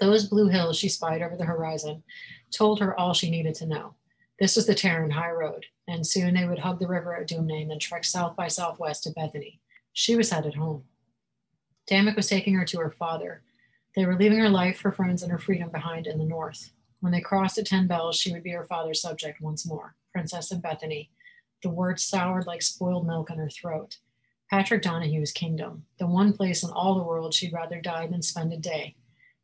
Those 0.00 0.28
blue 0.28 0.48
hills 0.48 0.76
she 0.76 0.90
spied 0.90 1.22
over 1.22 1.34
the 1.34 1.46
horizon 1.46 2.02
told 2.50 2.80
her 2.80 2.98
all 3.00 3.14
she 3.14 3.30
needed 3.30 3.54
to 3.54 3.66
know. 3.66 3.94
This 4.40 4.56
was 4.56 4.66
the 4.66 4.74
Tarrant 4.74 5.12
High 5.12 5.30
Road, 5.30 5.66
and 5.86 6.06
soon 6.06 6.34
they 6.34 6.46
would 6.46 6.58
hug 6.58 6.80
the 6.80 6.88
river 6.88 7.16
at 7.16 7.28
Dumne 7.28 7.62
and 7.62 7.70
then 7.70 7.78
trek 7.78 8.04
south 8.04 8.34
by 8.34 8.48
southwest 8.48 9.04
to 9.04 9.10
Bethany. 9.10 9.60
She 9.92 10.16
was 10.16 10.30
headed 10.30 10.54
home. 10.54 10.84
Dammick 11.88 12.16
was 12.16 12.28
taking 12.28 12.54
her 12.54 12.64
to 12.64 12.80
her 12.80 12.90
father. 12.90 13.42
They 13.94 14.06
were 14.06 14.16
leaving 14.16 14.38
her 14.38 14.48
life, 14.48 14.80
her 14.80 14.90
friends, 14.90 15.22
and 15.22 15.30
her 15.30 15.38
freedom 15.38 15.70
behind 15.70 16.06
in 16.06 16.18
the 16.18 16.24
north. 16.24 16.72
When 17.00 17.12
they 17.12 17.20
crossed 17.20 17.58
at 17.58 17.66
Ten 17.66 17.86
Bells, 17.86 18.16
she 18.16 18.32
would 18.32 18.42
be 18.42 18.50
her 18.50 18.64
father's 18.64 19.00
subject 19.00 19.40
once 19.40 19.66
more, 19.66 19.94
Princess 20.12 20.50
of 20.50 20.62
Bethany. 20.62 21.10
The 21.62 21.68
words 21.68 22.02
soured 22.02 22.46
like 22.46 22.62
spoiled 22.62 23.06
milk 23.06 23.30
in 23.30 23.38
her 23.38 23.50
throat. 23.50 23.98
Patrick 24.50 24.82
Donahue's 24.82 25.32
kingdom, 25.32 25.84
the 25.98 26.06
one 26.06 26.32
place 26.32 26.62
in 26.62 26.70
all 26.70 26.94
the 26.94 27.04
world 27.04 27.34
she'd 27.34 27.52
rather 27.52 27.80
die 27.80 28.06
than 28.06 28.22
spend 28.22 28.52
a 28.52 28.56
day. 28.56 28.94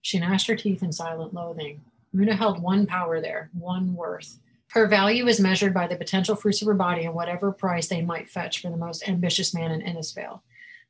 She 0.02 0.18
gnashed 0.18 0.46
her 0.48 0.56
teeth 0.56 0.82
in 0.82 0.92
silent 0.92 1.32
loathing. 1.32 1.80
Una 2.14 2.34
held 2.34 2.60
one 2.60 2.86
power 2.86 3.20
there, 3.20 3.50
one 3.52 3.94
worth. 3.94 4.38
Her 4.72 4.86
value 4.86 5.26
is 5.26 5.40
measured 5.40 5.74
by 5.74 5.86
the 5.86 5.96
potential 5.96 6.36
fruits 6.36 6.62
of 6.62 6.68
her 6.68 6.74
body 6.74 7.04
and 7.04 7.14
whatever 7.14 7.52
price 7.52 7.88
they 7.88 8.02
might 8.02 8.30
fetch 8.30 8.60
for 8.60 8.70
the 8.70 8.76
most 8.76 9.08
ambitious 9.08 9.52
man 9.52 9.72
in 9.72 9.80
Innisfail. 9.80 10.42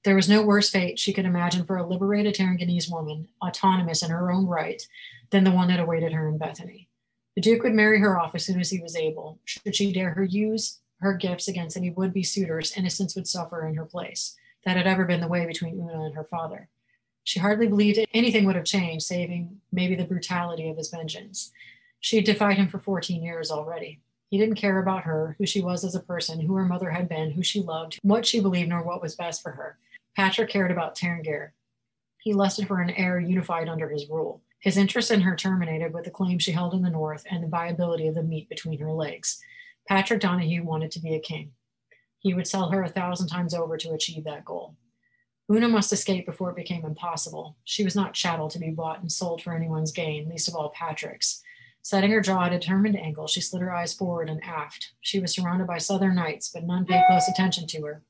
There 0.05 0.17
was 0.17 0.29
no 0.29 0.43
worse 0.43 0.71
fate 0.71 0.99
she 0.99 1.13
could 1.13 1.27
imagine 1.27 1.65
for 1.65 1.77
a 1.77 1.87
liberated 1.87 2.35
Tarragonese 2.35 2.91
woman, 2.91 3.29
autonomous 3.45 4.03
in 4.03 4.11
her 4.11 4.31
own 4.31 4.47
right, 4.47 4.83
than 5.31 5.45
the 5.45 5.51
one 5.51 5.69
that 5.69 5.81
awaited 5.81 6.13
her 6.13 6.29
in 6.29 6.39
Bethany. 6.39 6.89
The 7.37 7.43
Duke 7.43 7.63
would 7.63 7.75
marry 7.75 8.01
her 8.01 8.19
off 8.19 8.35
as 8.35 8.45
soon 8.45 8.61
as 8.61 8.71
he 8.71 8.81
was 8.81 8.97
able. 8.97 9.39
Should 9.45 9.75
she 9.77 9.93
dare 9.93 10.11
her 10.11 10.25
use 10.25 10.81
her 11.01 11.15
gifts 11.15 11.49
against 11.49 11.77
any 11.77 11.91
would-be 11.91 12.23
suitors, 12.23 12.77
innocence 12.77 13.17
would 13.17 13.27
suffer 13.27 13.67
in 13.67 13.75
her 13.75 13.85
place. 13.85 14.37
That 14.65 14.77
had 14.77 14.87
ever 14.87 15.07
been 15.07 15.21
the 15.21 15.29
way 15.29 15.47
between 15.47 15.81
Una 15.81 16.05
and 16.05 16.15
her 16.15 16.25
father. 16.25 16.69
She 17.25 17.41
hardly 17.41 17.67
believed 17.67 17.99
anything 18.13 18.45
would 18.45 18.57
have 18.57 18.65
changed, 18.65 19.07
saving 19.07 19.61
maybe 19.73 19.95
the 19.95 20.05
brutality 20.05 20.69
of 20.69 20.77
his 20.77 20.91
vengeance. 20.91 21.51
She 22.01 22.21
defied 22.21 22.57
him 22.57 22.69
for 22.69 22.79
14 22.79 23.23
years 23.23 23.51
already. 23.51 24.01
He 24.31 24.39
didn't 24.39 24.57
care 24.57 24.79
about 24.79 25.05
her, 25.05 25.37
who 25.39 25.47
she 25.47 25.61
was 25.61 25.85
as 25.85 25.95
a 25.95 26.01
person, 26.01 26.41
who 26.41 26.55
her 26.55 26.65
mother 26.65 26.91
had 26.91 27.09
been, 27.09 27.33
who 27.33 27.43
she 27.43 27.61
loved, 27.61 27.99
what 28.03 28.25
she 28.25 28.41
believed, 28.41 28.69
nor 28.69 28.83
what 28.83 29.03
was 29.03 29.17
best 29.17 29.43
for 29.43 29.53
her. 29.53 29.79
Patrick 30.17 30.51
cared 30.51 30.71
about 30.71 30.97
Tarangare. 30.97 31.51
He 32.23 32.33
lusted 32.33 32.67
for 32.67 32.81
an 32.81 32.91
heir 32.91 33.19
unified 33.19 33.69
under 33.69 33.89
his 33.89 34.09
rule. 34.09 34.43
His 34.61 34.77
interest 34.77 35.11
in 35.11 35.23
her 35.23 35.37
terminated 35.37 35.93
with 35.93 36.05
the 36.05 36.11
claim 36.11 36.39
she 36.39 36.53
held 36.53 36.75
in 36.75 36.83
the 36.83 36.91
North 36.91 37.25
and 37.31 37.43
the 37.43 37.49
viability 37.49 38.07
of 38.07 38.15
the 38.15 38.23
meat 38.23 38.49
between 38.49 38.79
her 38.79 38.93
legs. 38.93 39.41
Patrick 39.89 40.21
Donahue 40.21 40.63
wanted 40.63 40.91
to 40.93 41.01
be 41.01 41.15
a 41.15 41.21
king. 41.21 41.53
He 42.19 42.35
would 42.35 42.47
sell 42.47 42.71
her 42.71 42.83
a 42.83 42.89
thousand 42.89 43.29
times 43.29 43.55
over 43.55 43.77
to 43.79 43.93
achieve 43.93 44.25
that 44.25 44.45
goal. 44.45 44.77
Una 45.51 45.67
must 45.67 45.93
escape 45.93 46.27
before 46.27 46.51
it 46.51 46.57
became 46.57 46.85
impossible. 46.85 47.57
She 47.65 47.83
was 47.83 47.97
not 47.97 48.15
chattel 48.15 48.49
to 48.51 48.59
be 48.59 48.71
bought 48.71 49.01
and 49.01 49.11
sold 49.11 49.43
for 49.43 49.55
anyone's 49.55 49.91
gain, 49.91 50.29
least 50.29 50.47
of 50.47 50.55
all 50.55 50.71
Patrick's. 50.71 51.43
Setting 51.83 52.11
her 52.11 52.21
jaw 52.21 52.45
at 52.45 52.53
a 52.53 52.59
determined 52.59 52.99
angle, 52.99 53.27
she 53.27 53.41
slid 53.41 53.63
her 53.63 53.75
eyes 53.75 53.95
forward 53.95 54.29
and 54.29 54.43
aft. 54.45 54.93
She 55.01 55.19
was 55.19 55.35
surrounded 55.35 55.67
by 55.67 55.79
southern 55.79 56.17
knights, 56.17 56.51
but 56.51 56.65
none 56.65 56.85
paid 56.85 57.05
close 57.09 57.29
attention 57.29 57.67
to 57.69 57.83
her. 57.87 58.03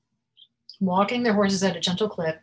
Walking 0.81 1.23
their 1.23 1.35
horses 1.35 1.63
at 1.63 1.77
a 1.77 1.81
gentle 1.81 2.09
clip, 2.09 2.41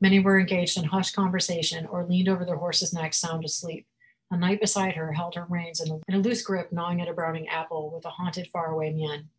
many 0.00 0.20
were 0.20 0.38
engaged 0.38 0.78
in 0.78 0.84
hushed 0.84 1.16
conversation 1.16 1.86
or 1.86 2.04
leaned 2.04 2.28
over 2.28 2.44
their 2.44 2.56
horses' 2.56 2.92
necks 2.92 3.18
sound 3.18 3.44
asleep. 3.44 3.86
A 4.30 4.36
knight 4.36 4.60
beside 4.60 4.94
her 4.94 5.12
held 5.12 5.34
her 5.34 5.46
reins 5.48 5.80
in 5.80 6.00
a, 6.14 6.18
loose 6.18 6.42
grip, 6.42 6.70
gnawing 6.70 7.00
at 7.00 7.08
a 7.08 7.14
browning 7.14 7.48
apple 7.48 7.90
with 7.90 8.04
a 8.04 8.10
haunted, 8.10 8.46
faraway 8.52 8.92
mien. 8.92 9.30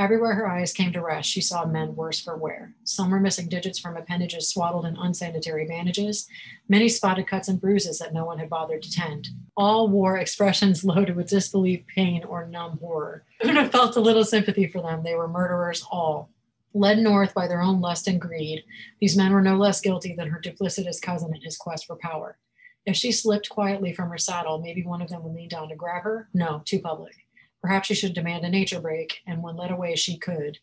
Everywhere 0.00 0.32
her 0.32 0.48
eyes 0.48 0.72
came 0.72 0.94
to 0.94 1.02
rest, 1.02 1.28
she 1.28 1.42
saw 1.42 1.66
men 1.66 1.94
worse 1.94 2.18
for 2.18 2.34
wear. 2.34 2.72
Some 2.84 3.10
were 3.10 3.20
missing 3.20 3.50
digits 3.50 3.78
from 3.78 3.98
appendages 3.98 4.48
swaddled 4.48 4.86
in 4.86 4.96
unsanitary 4.96 5.66
bandages, 5.66 6.26
many 6.70 6.88
spotted 6.88 7.26
cuts 7.26 7.48
and 7.48 7.60
bruises 7.60 7.98
that 7.98 8.14
no 8.14 8.24
one 8.24 8.38
had 8.38 8.48
bothered 8.48 8.80
to 8.80 8.90
tend. 8.90 9.28
All 9.58 9.90
wore 9.90 10.16
expressions 10.16 10.84
loaded 10.86 11.16
with 11.16 11.28
disbelief, 11.28 11.84
pain, 11.94 12.24
or 12.24 12.46
numb 12.46 12.78
horror. 12.78 13.24
Una 13.44 13.68
felt 13.68 13.94
a 13.94 14.00
little 14.00 14.24
sympathy 14.24 14.66
for 14.66 14.80
them. 14.80 15.02
They 15.02 15.14
were 15.14 15.28
murderers, 15.28 15.84
all. 15.90 16.30
Led 16.72 16.98
north 16.98 17.34
by 17.34 17.46
their 17.46 17.60
own 17.60 17.82
lust 17.82 18.08
and 18.08 18.18
greed, 18.18 18.64
these 19.02 19.18
men 19.18 19.34
were 19.34 19.42
no 19.42 19.58
less 19.58 19.82
guilty 19.82 20.14
than 20.14 20.30
her 20.30 20.40
duplicitous 20.40 21.02
cousin 21.02 21.34
in 21.34 21.42
his 21.42 21.58
quest 21.58 21.84
for 21.84 21.96
power. 21.96 22.38
If 22.86 22.96
she 22.96 23.12
slipped 23.12 23.50
quietly 23.50 23.92
from 23.92 24.08
her 24.08 24.16
saddle, 24.16 24.62
maybe 24.62 24.82
one 24.82 25.02
of 25.02 25.10
them 25.10 25.22
would 25.24 25.34
lean 25.34 25.50
down 25.50 25.68
to 25.68 25.76
grab 25.76 26.04
her. 26.04 26.30
No, 26.32 26.62
too 26.64 26.78
public. 26.78 27.12
Perhaps 27.60 27.88
she 27.88 27.94
should 27.94 28.14
demand 28.14 28.44
a 28.44 28.48
nature 28.48 28.80
break, 28.80 29.20
and 29.26 29.42
when 29.42 29.56
led 29.56 29.70
away, 29.70 29.94
she 29.96 30.16
could. 30.16 30.58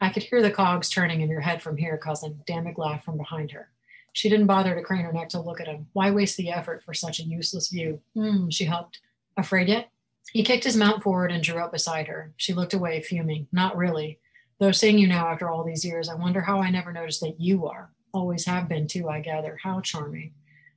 I 0.00 0.10
could 0.10 0.24
hear 0.24 0.42
the 0.42 0.50
cogs 0.50 0.90
turning 0.90 1.22
in 1.22 1.30
your 1.30 1.40
head 1.40 1.62
from 1.62 1.76
here, 1.76 1.96
cousin, 1.96 2.42
Dammick 2.46 2.76
laughed 2.76 3.04
from 3.04 3.16
behind 3.16 3.52
her. 3.52 3.70
She 4.12 4.28
didn't 4.28 4.46
bother 4.46 4.74
to 4.74 4.82
crane 4.82 5.04
her 5.04 5.12
neck 5.12 5.30
to 5.30 5.40
look 5.40 5.60
at 5.60 5.66
him. 5.66 5.88
Why 5.92 6.10
waste 6.10 6.36
the 6.36 6.50
effort 6.50 6.82
for 6.82 6.94
such 6.94 7.20
a 7.20 7.24
useless 7.24 7.68
view? 7.68 8.00
Hmm, 8.14 8.48
she 8.50 8.64
hoped. 8.64 9.00
Afraid 9.36 9.68
yet? 9.68 9.90
He 10.32 10.42
kicked 10.42 10.64
his 10.64 10.76
mount 10.76 11.02
forward 11.02 11.30
and 11.30 11.42
drew 11.42 11.62
up 11.62 11.72
beside 11.72 12.08
her. 12.08 12.32
She 12.36 12.52
looked 12.52 12.74
away, 12.74 13.00
fuming. 13.00 13.46
Not 13.52 13.76
really. 13.76 14.18
Though 14.58 14.72
seeing 14.72 14.98
you 14.98 15.06
now 15.06 15.28
after 15.28 15.50
all 15.50 15.64
these 15.64 15.84
years, 15.84 16.08
I 16.08 16.14
wonder 16.14 16.40
how 16.40 16.60
I 16.60 16.70
never 16.70 16.92
noticed 16.92 17.20
that 17.20 17.40
you 17.40 17.66
are. 17.66 17.90
Always 18.12 18.46
have 18.46 18.68
been, 18.68 18.86
too, 18.86 19.08
I 19.08 19.20
gather. 19.20 19.58
How 19.62 19.80
charming. 19.80 20.32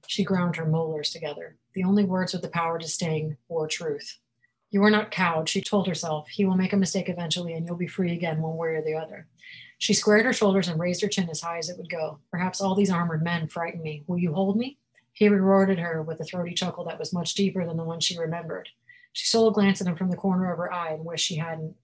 She 0.08 0.24
ground 0.24 0.56
her 0.58 0.66
molars 0.66 1.12
together. 1.12 1.56
The 1.74 1.84
only 1.84 2.04
words 2.04 2.34
with 2.34 2.42
the 2.42 2.50
power 2.50 2.78
to 2.78 2.88
sting 2.88 3.38
were 3.48 3.68
truth. 3.68 4.18
You 4.72 4.84
are 4.84 4.92
not 4.92 5.12
cowed, 5.12 5.50
she 5.50 5.62
told 5.62 5.88
herself. 5.88 6.28
He 6.30 6.46
will 6.46 6.56
make 6.56 6.74
a 6.74 6.78
mistake 6.78 7.10
eventually, 7.10 7.54
and 7.54 7.66
you'll 7.66 7.76
be 7.76 7.88
free 7.88 8.14
again 8.14 8.42
one 8.42 8.56
way 8.56 8.70
or 8.70 8.82
the 8.82 8.96
other. 8.96 9.28
She 9.80 9.94
squared 9.94 10.26
her 10.26 10.34
shoulders 10.34 10.68
and 10.68 10.80
raised 10.80 11.02
her 11.02 11.08
chin 11.08 11.30
as 11.30 11.42
high 11.42 11.58
as 11.58 11.70
it 11.70 11.78
would 11.78 11.90
go. 11.90 12.20
Perhaps 12.30 12.62
all 12.62 12.76
these 12.76 12.92
armored 12.92 13.24
men 13.24 13.48
frighten 13.48 13.82
me. 13.82 14.04
Will 14.08 14.20
you 14.20 14.34
hold 14.34 14.58
me? 14.58 14.78
He 15.14 15.28
rewarded 15.28 15.80
her 15.80 16.04
with 16.04 16.20
a 16.20 16.24
throaty 16.24 16.54
chuckle 16.54 16.86
that 16.86 17.00
was 17.00 17.14
much 17.14 17.34
deeper 17.34 17.66
than 17.66 17.78
the 17.78 17.84
one 17.84 18.00
she 18.00 18.18
remembered. 18.18 18.70
She 19.14 19.26
stole 19.26 19.50
a 19.50 19.54
glance 19.54 19.82
at 19.82 19.88
him 19.88 19.96
from 19.96 20.12
the 20.12 20.18
corner 20.18 20.52
of 20.52 20.58
her 20.58 20.72
eye 20.72 20.94
and 20.94 21.04
wished 21.04 21.26
she 21.26 21.38
hadn't. 21.38 21.76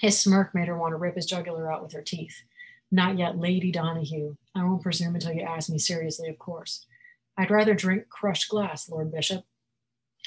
His 0.00 0.20
smirk 0.20 0.54
made 0.54 0.68
her 0.68 0.76
want 0.76 0.92
to 0.92 0.96
rip 0.96 1.14
his 1.14 1.26
jugular 1.26 1.70
out 1.70 1.82
with 1.82 1.92
her 1.92 2.02
teeth. 2.02 2.42
Not 2.90 3.18
yet, 3.18 3.38
Lady 3.38 3.70
Donahue. 3.70 4.36
I 4.54 4.64
won't 4.64 4.82
presume 4.82 5.14
until 5.14 5.32
you 5.32 5.42
ask 5.42 5.70
me 5.70 5.78
seriously, 5.78 6.28
of 6.28 6.38
course. 6.38 6.86
I'd 7.38 7.50
rather 7.50 7.74
drink 7.74 8.08
crushed 8.08 8.50
glass, 8.50 8.90
Lord 8.90 9.12
Bishop. 9.12 9.44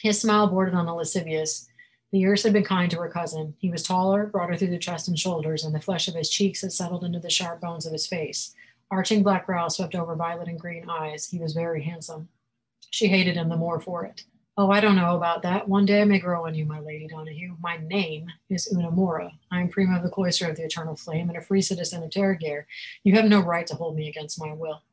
His 0.01 0.21
smile 0.21 0.47
bordered 0.47 0.73
on 0.73 0.85
the 0.85 0.93
lascivious. 0.93 1.67
The 2.15 2.21
years 2.21 2.43
had 2.43 2.53
been 2.53 2.63
kind 2.63 2.89
to 2.91 2.99
her 2.99 3.09
cousin. 3.09 3.55
He 3.59 3.69
was 3.69 3.83
taller, 3.83 4.27
broader 4.27 4.55
through 4.55 4.69
the 4.69 4.77
chest 4.77 5.09
and 5.09 5.19
shoulders, 5.19 5.65
and 5.65 5.75
the 5.75 5.81
flesh 5.81 6.07
of 6.07 6.15
his 6.15 6.29
cheeks 6.29 6.61
had 6.61 6.71
settled 6.71 7.03
into 7.03 7.19
the 7.19 7.29
sharp 7.29 7.59
bones 7.59 7.85
of 7.85 7.91
his 7.91 8.07
face. 8.07 8.55
Arching 8.89 9.21
black 9.21 9.45
brows 9.45 9.75
swept 9.75 9.95
over 9.95 10.15
violet 10.15 10.47
and 10.47 10.57
green 10.57 10.89
eyes. 10.89 11.27
He 11.27 11.39
was 11.39 11.51
very 11.51 11.83
handsome. 11.83 12.29
She 12.89 13.07
hated 13.07 13.35
him 13.35 13.49
the 13.49 13.57
more 13.57 13.81
for 13.81 14.05
it. 14.05 14.23
Oh, 14.55 14.71
I 14.71 14.79
don't 14.79 14.95
know 14.95 15.17
about 15.17 15.41
that. 15.41 15.67
One 15.67 15.85
day 15.85 16.01
I 16.01 16.05
may 16.05 16.19
grow 16.19 16.45
on 16.45 16.55
you, 16.55 16.63
my 16.63 16.79
lady 16.79 17.05
Donahue. 17.05 17.57
My 17.59 17.79
name 17.79 18.27
is 18.49 18.71
Una 18.73 18.91
Mora. 18.91 19.33
I 19.51 19.59
am 19.59 19.67
prima 19.67 19.97
of 19.97 20.03
the 20.03 20.09
cloister 20.09 20.49
of 20.49 20.55
the 20.55 20.63
eternal 20.63 20.95
flame 20.95 21.27
and 21.27 21.37
a 21.37 21.41
free 21.41 21.61
citizen 21.61 22.01
of 22.01 22.11
Terragare. 22.11 22.63
You 23.03 23.13
have 23.15 23.25
no 23.25 23.41
right 23.41 23.67
to 23.67 23.75
hold 23.75 23.97
me 23.97 24.07
against 24.07 24.39
my 24.39 24.53
will. 24.53 24.83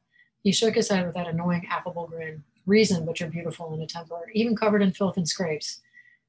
He 0.43 0.51
shook 0.51 0.75
his 0.75 0.89
head 0.89 1.07
with 1.07 1.14
that 1.14 1.29
annoying, 1.29 1.68
affable 1.70 2.09
grin. 2.09 2.43
Reason, 2.66 3.07
but 3.07 3.20
you're 3.20 3.29
beautiful 3.29 3.73
in 3.75 3.81
a 3.81 3.87
temper, 3.87 4.29
even 4.35 4.57
covered 4.57 4.83
in 4.83 4.91
filth 4.91 5.16
and 5.16 5.29
scrapes. 5.29 5.83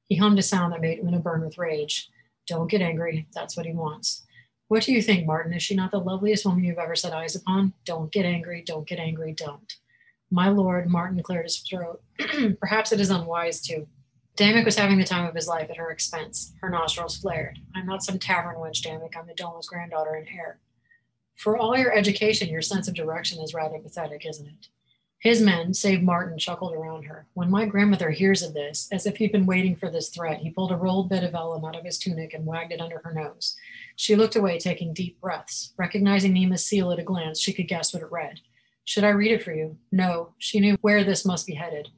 He 0.08 0.16
hummed 0.16 0.38
a 0.38 0.42
sound 0.42 0.72
that 0.72 0.80
made 0.80 1.00
Una 1.00 1.18
burn 1.18 1.44
with 1.44 1.58
rage. 1.58 2.10
Don't 2.46 2.70
get 2.70 2.82
angry. 2.82 3.26
That's 3.34 3.56
what 3.56 3.66
he 3.66 3.72
wants. 3.72 4.24
What 4.68 4.82
do 4.82 4.92
you 4.92 5.02
think, 5.02 5.26
Martin? 5.26 5.52
Is 5.52 5.62
she 5.62 5.74
not 5.74 5.90
the 5.90 5.98
loveliest 5.98 6.44
woman 6.44 6.64
you've 6.64 6.78
ever 6.78 6.96
set 6.96 7.12
eyes 7.12 7.36
upon? 7.36 7.74
Don't 7.84 8.12
get 8.12 8.24
angry. 8.24 8.62
Don't 8.62 8.86
get 8.86 8.98
angry. 8.98 9.32
Don't. 9.32 9.74
My 10.30 10.48
lord, 10.48 10.88
Martin 10.88 11.22
cleared 11.22 11.44
his 11.44 11.58
throat. 11.58 12.02
Perhaps 12.60 12.92
it 12.92 13.00
is 13.00 13.10
unwise 13.10 13.60
to. 13.62 13.86
Damick 14.36 14.64
was 14.64 14.76
having 14.76 14.98
the 14.98 15.04
time 15.04 15.26
of 15.26 15.34
his 15.34 15.46
life 15.46 15.70
at 15.70 15.76
her 15.76 15.90
expense. 15.90 16.54
Her 16.60 16.68
nostrils 16.68 17.18
flared. 17.18 17.60
I'm 17.74 17.86
not 17.86 18.02
some 18.02 18.18
tavern 18.18 18.56
wench, 18.56 18.82
Damick. 18.84 19.16
I'm 19.16 19.28
the 19.28 19.34
Doma's 19.34 19.68
granddaughter 19.68 20.14
and 20.14 20.26
heir. 20.26 20.58
For 21.36 21.56
all 21.56 21.76
your 21.76 21.92
education, 21.92 22.48
your 22.48 22.62
sense 22.62 22.88
of 22.88 22.94
direction 22.94 23.40
is 23.40 23.54
rather 23.54 23.78
pathetic, 23.78 24.26
isn't 24.26 24.46
it? 24.46 24.68
His 25.24 25.40
men, 25.40 25.72
save 25.72 26.02
Martin, 26.02 26.36
chuckled 26.36 26.74
around 26.74 27.04
her. 27.04 27.26
When 27.32 27.50
my 27.50 27.64
grandmother 27.64 28.10
hears 28.10 28.42
of 28.42 28.52
this, 28.52 28.90
as 28.92 29.06
if 29.06 29.16
he'd 29.16 29.32
been 29.32 29.46
waiting 29.46 29.74
for 29.74 29.88
this 29.88 30.10
threat, 30.10 30.40
he 30.40 30.50
pulled 30.50 30.70
a 30.70 30.76
rolled 30.76 31.08
bit 31.08 31.24
of 31.24 31.32
vellum 31.32 31.64
out 31.64 31.76
of 31.76 31.84
his 31.86 31.98
tunic 31.98 32.34
and 32.34 32.44
wagged 32.44 32.72
it 32.72 32.80
under 32.82 33.00
her 33.02 33.14
nose. 33.14 33.56
She 33.96 34.16
looked 34.16 34.36
away, 34.36 34.58
taking 34.58 34.92
deep 34.92 35.18
breaths. 35.22 35.72
Recognizing 35.78 36.34
Nima's 36.34 36.66
seal 36.66 36.92
at 36.92 36.98
a 36.98 37.02
glance, 37.02 37.40
she 37.40 37.54
could 37.54 37.68
guess 37.68 37.94
what 37.94 38.02
it 38.02 38.12
read. 38.12 38.40
Should 38.84 39.04
I 39.04 39.08
read 39.08 39.32
it 39.32 39.42
for 39.42 39.54
you? 39.54 39.78
No. 39.90 40.34
She 40.36 40.60
knew 40.60 40.76
where 40.82 41.04
this 41.04 41.24
must 41.24 41.46
be 41.46 41.54
headed. 41.54 41.88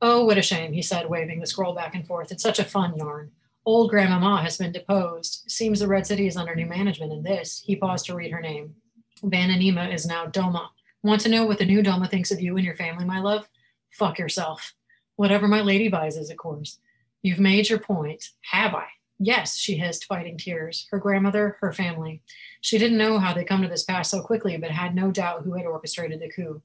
Oh, 0.00 0.24
what 0.24 0.38
a 0.38 0.42
shame, 0.42 0.72
he 0.72 0.80
said, 0.80 1.10
waving 1.10 1.40
the 1.40 1.48
scroll 1.48 1.74
back 1.74 1.96
and 1.96 2.06
forth. 2.06 2.30
It's 2.30 2.44
such 2.44 2.60
a 2.60 2.64
fun 2.64 2.94
yarn. 2.96 3.32
Old 3.66 3.90
Grandmama 3.90 4.42
has 4.42 4.58
been 4.58 4.70
deposed. 4.70 5.42
Seems 5.48 5.80
the 5.80 5.88
Red 5.88 6.06
City 6.06 6.28
is 6.28 6.36
under 6.36 6.54
new 6.54 6.66
management, 6.66 7.10
and 7.10 7.24
this, 7.24 7.60
he 7.66 7.74
paused 7.74 8.06
to 8.06 8.14
read 8.14 8.30
her 8.30 8.40
name. 8.40 8.76
Vananima 9.24 9.92
is 9.92 10.06
now 10.06 10.26
Doma. 10.26 10.68
Want 11.02 11.22
to 11.22 11.28
know 11.30 11.46
what 11.46 11.58
the 11.58 11.64
new 11.64 11.82
Doma 11.82 12.10
thinks 12.10 12.30
of 12.30 12.40
you 12.40 12.56
and 12.56 12.64
your 12.64 12.76
family, 12.76 13.04
my 13.04 13.20
love? 13.20 13.48
Fuck 13.90 14.18
yourself. 14.18 14.74
Whatever 15.16 15.48
my 15.48 15.62
lady 15.62 15.88
buys 15.88 16.16
is, 16.16 16.30
of 16.30 16.36
course. 16.36 16.78
You've 17.22 17.38
made 17.38 17.68
your 17.68 17.78
point. 17.78 18.30
Have 18.50 18.74
I? 18.74 18.86
Yes, 19.18 19.56
she 19.56 19.76
hissed, 19.76 20.06
fighting 20.06 20.38
tears. 20.38 20.86
Her 20.90 20.98
grandmother, 20.98 21.56
her 21.60 21.72
family. 21.72 22.22
She 22.60 22.78
didn't 22.78 22.98
know 22.98 23.18
how 23.18 23.34
they'd 23.34 23.48
come 23.48 23.62
to 23.62 23.68
this 23.68 23.84
pass 23.84 24.10
so 24.10 24.22
quickly, 24.22 24.56
but 24.56 24.70
had 24.70 24.94
no 24.94 25.10
doubt 25.10 25.42
who 25.44 25.52
had 25.54 25.66
orchestrated 25.66 26.20
the 26.20 26.30
coup. 26.30 26.62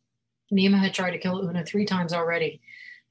Nima 0.54 0.80
had 0.80 0.94
tried 0.94 1.12
to 1.12 1.18
kill 1.18 1.44
Una 1.44 1.66
three 1.66 1.86
times 1.86 2.14
already, 2.14 2.62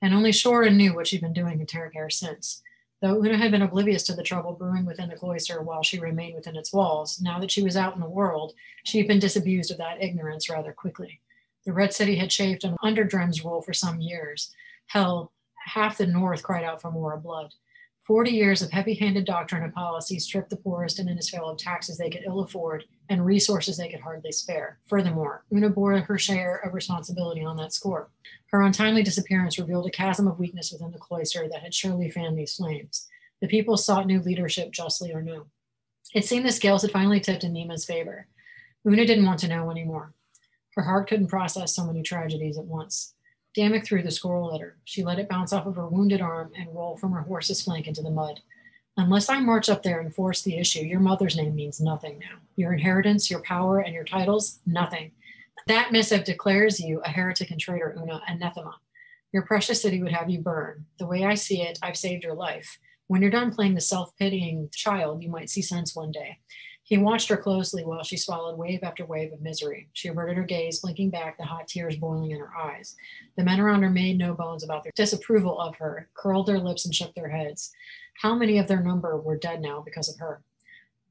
and 0.00 0.14
only 0.14 0.30
Shorin 0.30 0.76
knew 0.76 0.94
what 0.94 1.06
she'd 1.06 1.20
been 1.20 1.32
doing 1.32 1.60
in 1.60 1.66
Terragare 1.66 2.12
since. 2.12 2.62
Though 3.04 3.22
Una 3.22 3.36
had 3.36 3.50
been 3.50 3.60
oblivious 3.60 4.02
to 4.04 4.14
the 4.14 4.22
trouble 4.22 4.54
brewing 4.54 4.86
within 4.86 5.10
the 5.10 5.14
cloister 5.14 5.60
while 5.60 5.82
she 5.82 5.98
remained 5.98 6.36
within 6.36 6.56
its 6.56 6.72
walls, 6.72 7.20
now 7.20 7.38
that 7.38 7.50
she 7.50 7.62
was 7.62 7.76
out 7.76 7.94
in 7.94 8.00
the 8.00 8.08
world, 8.08 8.54
she 8.82 8.96
had 8.96 9.06
been 9.06 9.18
disabused 9.18 9.70
of 9.70 9.76
that 9.76 10.02
ignorance 10.02 10.48
rather 10.48 10.72
quickly. 10.72 11.20
The 11.66 11.74
Red 11.74 11.92
City 11.92 12.16
had 12.16 12.30
chafed 12.30 12.64
under 12.82 13.04
Drem's 13.04 13.44
rule 13.44 13.60
for 13.60 13.74
some 13.74 14.00
years. 14.00 14.54
Hell, 14.86 15.32
half 15.66 15.98
the 15.98 16.06
North 16.06 16.42
cried 16.42 16.64
out 16.64 16.80
for 16.80 16.90
more 16.90 17.18
blood. 17.18 17.52
Forty 18.04 18.30
years 18.30 18.62
of 18.62 18.70
heavy 18.70 18.94
handed 18.94 19.26
doctrine 19.26 19.62
and 19.62 19.74
policy 19.74 20.18
stripped 20.18 20.48
the 20.48 20.56
poorest 20.56 20.98
and 20.98 21.06
Innisfail 21.06 21.52
of 21.52 21.58
taxes 21.58 21.98
they 21.98 22.08
could 22.08 22.24
ill 22.24 22.40
afford 22.40 22.86
and 23.08 23.24
resources 23.24 23.76
they 23.76 23.88
could 23.88 24.00
hardly 24.00 24.32
spare. 24.32 24.78
Furthermore, 24.86 25.44
Una 25.52 25.68
bore 25.68 25.98
her 25.98 26.18
share 26.18 26.56
of 26.64 26.74
responsibility 26.74 27.44
on 27.44 27.56
that 27.56 27.72
score. 27.72 28.08
Her 28.46 28.62
untimely 28.62 29.02
disappearance 29.02 29.58
revealed 29.58 29.86
a 29.86 29.90
chasm 29.90 30.26
of 30.26 30.38
weakness 30.38 30.72
within 30.72 30.90
the 30.90 30.98
cloister 30.98 31.48
that 31.48 31.62
had 31.62 31.74
surely 31.74 32.10
fanned 32.10 32.38
these 32.38 32.56
flames. 32.56 33.08
The 33.40 33.48
people 33.48 33.76
sought 33.76 34.06
new 34.06 34.20
leadership, 34.20 34.70
justly 34.70 35.12
or 35.12 35.22
no. 35.22 35.46
It 36.14 36.24
seemed 36.24 36.46
the 36.46 36.52
scales 36.52 36.82
had 36.82 36.92
finally 36.92 37.20
tipped 37.20 37.44
in 37.44 37.52
Nima's 37.52 37.84
favor. 37.84 38.28
Una 38.86 39.04
didn't 39.04 39.26
want 39.26 39.40
to 39.40 39.48
know 39.48 39.70
anymore. 39.70 40.14
Her 40.74 40.82
heart 40.82 41.08
couldn't 41.08 41.28
process 41.28 41.74
so 41.74 41.84
many 41.86 42.02
tragedies 42.02 42.58
at 42.58 42.64
once. 42.64 43.14
Damick 43.56 43.84
threw 43.84 44.02
the 44.02 44.10
scroll 44.10 44.54
at 44.54 44.60
her. 44.60 44.76
She 44.84 45.04
let 45.04 45.18
it 45.18 45.28
bounce 45.28 45.52
off 45.52 45.66
of 45.66 45.76
her 45.76 45.86
wounded 45.86 46.20
arm 46.20 46.52
and 46.56 46.74
roll 46.74 46.96
from 46.96 47.12
her 47.12 47.22
horse's 47.22 47.62
flank 47.62 47.86
into 47.86 48.02
the 48.02 48.10
mud. 48.10 48.40
Unless 48.96 49.28
I 49.28 49.40
march 49.40 49.68
up 49.68 49.82
there 49.82 50.00
and 50.00 50.14
force 50.14 50.42
the 50.42 50.56
issue, 50.56 50.80
your 50.80 51.00
mother's 51.00 51.36
name 51.36 51.54
means 51.54 51.80
nothing 51.80 52.18
now. 52.20 52.38
Your 52.54 52.72
inheritance, 52.72 53.28
your 53.28 53.42
power, 53.42 53.80
and 53.80 53.92
your 53.92 54.04
titles, 54.04 54.60
nothing. 54.66 55.10
That 55.66 55.90
missive 55.90 56.24
declares 56.24 56.78
you 56.78 57.00
a 57.00 57.08
heretic 57.08 57.50
and 57.50 57.58
traitor, 57.58 57.96
Una, 57.98 58.22
anathema. 58.28 58.76
Your 59.32 59.42
precious 59.42 59.82
city 59.82 60.00
would 60.00 60.12
have 60.12 60.30
you 60.30 60.40
burn. 60.40 60.86
The 60.98 61.06
way 61.06 61.24
I 61.24 61.34
see 61.34 61.62
it, 61.62 61.78
I've 61.82 61.96
saved 61.96 62.22
your 62.22 62.34
life. 62.34 62.78
When 63.08 63.20
you're 63.20 63.30
done 63.30 63.52
playing 63.52 63.74
the 63.74 63.80
self 63.80 64.16
pitying 64.16 64.68
child, 64.72 65.22
you 65.22 65.28
might 65.28 65.50
see 65.50 65.62
sense 65.62 65.96
one 65.96 66.12
day. 66.12 66.38
He 66.84 66.98
watched 66.98 67.30
her 67.30 67.36
closely 67.38 67.82
while 67.82 68.02
she 68.02 68.18
swallowed 68.18 68.58
wave 68.58 68.80
after 68.82 69.06
wave 69.06 69.32
of 69.32 69.40
misery. 69.40 69.88
She 69.94 70.08
averted 70.08 70.36
her 70.36 70.44
gaze, 70.44 70.80
blinking 70.80 71.10
back, 71.10 71.38
the 71.38 71.44
hot 71.44 71.66
tears 71.66 71.96
boiling 71.96 72.30
in 72.30 72.38
her 72.38 72.54
eyes. 72.56 72.94
The 73.36 73.44
men 73.44 73.58
around 73.58 73.82
her 73.82 73.90
made 73.90 74.18
no 74.18 74.34
bones 74.34 74.62
about 74.62 74.84
their 74.84 74.92
disapproval 74.94 75.58
of 75.58 75.76
her, 75.76 76.10
curled 76.14 76.46
their 76.46 76.58
lips 76.58 76.84
and 76.84 76.94
shook 76.94 77.14
their 77.14 77.30
heads. 77.30 77.72
How 78.22 78.34
many 78.34 78.58
of 78.58 78.68
their 78.68 78.82
number 78.82 79.16
were 79.16 79.36
dead 79.36 79.60
now 79.60 79.80
because 79.80 80.08
of 80.08 80.18
her? 80.18 80.42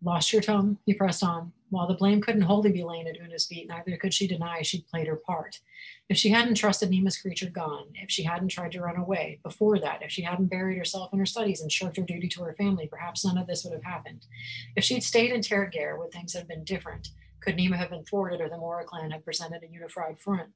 Lost 0.01 0.33
your 0.33 0.41
tongue? 0.41 0.77
He 0.85 0.93
pressed 0.93 1.23
on. 1.23 1.53
While 1.69 1.87
the 1.87 1.95
blame 1.95 2.21
couldn't 2.21 2.41
wholly 2.41 2.71
be 2.71 2.83
laid 2.83 3.07
at 3.07 3.19
Una's 3.19 3.47
feet, 3.47 3.67
neither 3.67 3.97
could 3.97 4.13
she 4.13 4.27
deny 4.27 4.61
she'd 4.61 4.87
played 4.87 5.07
her 5.07 5.15
part. 5.15 5.59
If 6.07 6.17
she 6.17 6.29
hadn't 6.29 6.55
trusted 6.55 6.89
Nima's 6.89 7.17
creature 7.17 7.49
gone, 7.49 7.87
if 7.95 8.11
she 8.11 8.23
hadn't 8.23 8.49
tried 8.49 8.73
to 8.73 8.81
run 8.81 8.97
away, 8.97 9.39
before 9.43 9.79
that, 9.79 10.03
if 10.03 10.11
she 10.11 10.21
hadn't 10.21 10.51
buried 10.51 10.77
herself 10.77 11.11
in 11.13 11.19
her 11.19 11.25
studies 11.25 11.61
and 11.61 11.71
shirked 11.71 11.97
her 11.97 12.03
duty 12.03 12.27
to 12.27 12.43
her 12.43 12.53
family, 12.53 12.87
perhaps 12.87 13.25
none 13.25 13.37
of 13.37 13.47
this 13.47 13.63
would 13.63 13.73
have 13.73 13.83
happened. 13.83 14.27
If 14.75 14.83
she'd 14.83 15.03
stayed 15.03 15.31
in 15.31 15.41
Terragare, 15.41 15.97
would 15.97 16.11
things 16.11 16.33
have 16.33 16.47
been 16.47 16.63
different? 16.63 17.09
Could 17.39 17.57
Nima 17.57 17.77
have 17.77 17.89
been 17.89 18.03
thwarted 18.03 18.39
or 18.39 18.49
the 18.49 18.57
Mora 18.57 18.85
clan 18.85 19.11
have 19.11 19.25
presented 19.25 19.63
a 19.63 19.67
unified 19.67 20.19
front? 20.19 20.49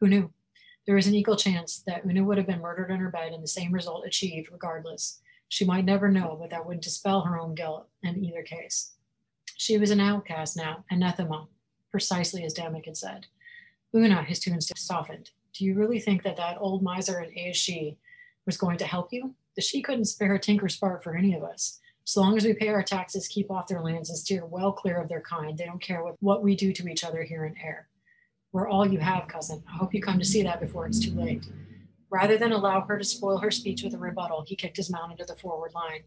Who 0.00 0.08
knew? 0.08 0.32
There 0.86 0.94
was 0.94 1.06
an 1.06 1.14
equal 1.14 1.36
chance 1.36 1.82
that 1.86 2.06
Una 2.06 2.24
would 2.24 2.38
have 2.38 2.46
been 2.46 2.60
murdered 2.60 2.90
in 2.90 3.00
her 3.00 3.10
bed 3.10 3.32
and 3.32 3.42
the 3.42 3.48
same 3.48 3.72
result 3.72 4.06
achieved 4.06 4.50
regardless. 4.50 5.20
She 5.48 5.64
might 5.64 5.84
never 5.84 6.10
know, 6.10 6.36
but 6.40 6.50
that 6.50 6.66
would 6.66 6.80
dispel 6.80 7.22
her 7.22 7.38
own 7.38 7.54
guilt 7.54 7.88
in 8.02 8.24
either 8.24 8.42
case. 8.42 8.94
She 9.56 9.78
was 9.78 9.90
an 9.90 10.00
outcast 10.00 10.56
now, 10.56 10.84
anathema, 10.90 11.46
precisely 11.90 12.44
as 12.44 12.54
Damick 12.54 12.86
had 12.86 12.96
said. 12.96 13.26
Una, 13.94 14.22
his 14.22 14.40
tune 14.40 14.60
softened. 14.60 15.30
Do 15.54 15.64
you 15.64 15.74
really 15.74 16.00
think 16.00 16.22
that 16.24 16.36
that 16.36 16.58
old 16.60 16.82
miser 16.82 17.18
and 17.18 17.36
Aes 17.36 17.58
Sidhe 17.58 17.96
was 18.44 18.56
going 18.56 18.76
to 18.78 18.86
help 18.86 19.12
you? 19.12 19.34
The 19.54 19.62
Sidhe 19.62 19.84
couldn't 19.84 20.04
spare 20.04 20.34
a 20.34 20.38
tinker 20.38 20.68
spark 20.68 21.02
for 21.02 21.16
any 21.16 21.34
of 21.34 21.42
us. 21.42 21.80
So 22.04 22.20
long 22.20 22.36
as 22.36 22.44
we 22.44 22.52
pay 22.52 22.68
our 22.68 22.82
taxes, 22.82 23.26
keep 23.26 23.50
off 23.50 23.66
their 23.66 23.80
lands, 23.80 24.10
and 24.10 24.18
steer 24.18 24.44
well 24.44 24.72
clear 24.72 25.00
of 25.00 25.08
their 25.08 25.22
kind, 25.22 25.56
they 25.56 25.64
don't 25.64 25.82
care 25.82 26.04
what, 26.04 26.14
what 26.20 26.42
we 26.42 26.54
do 26.54 26.72
to 26.72 26.88
each 26.88 27.02
other 27.02 27.22
here 27.22 27.46
in 27.46 27.56
air. 27.58 27.88
We're 28.52 28.68
all 28.68 28.86
you 28.86 28.98
have, 28.98 29.28
cousin. 29.28 29.62
I 29.68 29.76
hope 29.76 29.92
you 29.92 30.00
come 30.00 30.18
to 30.18 30.24
see 30.24 30.42
that 30.42 30.60
before 30.60 30.86
it's 30.86 31.00
too 31.00 31.14
late. 31.14 31.44
Rather 32.10 32.38
than 32.38 32.52
allow 32.52 32.80
her 32.82 32.98
to 32.98 33.04
spoil 33.04 33.38
her 33.38 33.50
speech 33.50 33.82
with 33.82 33.94
a 33.94 33.98
rebuttal, 33.98 34.44
he 34.46 34.56
kicked 34.56 34.76
his 34.76 34.90
mount 34.90 35.12
into 35.12 35.24
the 35.24 35.34
forward 35.34 35.72
line. 35.74 36.02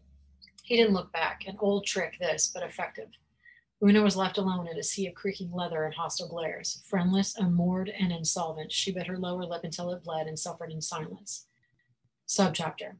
He 0.62 0.76
didn't 0.76 0.94
look 0.94 1.12
back, 1.12 1.44
an 1.46 1.56
old 1.60 1.86
trick 1.86 2.16
this, 2.18 2.50
but 2.52 2.62
effective. 2.62 3.08
Una 3.82 4.02
was 4.02 4.16
left 4.16 4.36
alone 4.36 4.68
in 4.68 4.78
a 4.78 4.82
sea 4.82 5.06
of 5.06 5.14
creaking 5.14 5.52
leather 5.52 5.84
and 5.84 5.94
hostile 5.94 6.28
glares. 6.28 6.82
Friendless, 6.86 7.34
unmoored, 7.36 7.88
and 7.88 8.12
insolvent, 8.12 8.72
she 8.72 8.92
bit 8.92 9.06
her 9.06 9.16
lower 9.16 9.44
lip 9.44 9.64
until 9.64 9.90
it 9.90 10.04
bled 10.04 10.26
and 10.26 10.38
suffered 10.38 10.70
in 10.70 10.82
silence. 10.82 11.46
Subchapter. 12.28 12.96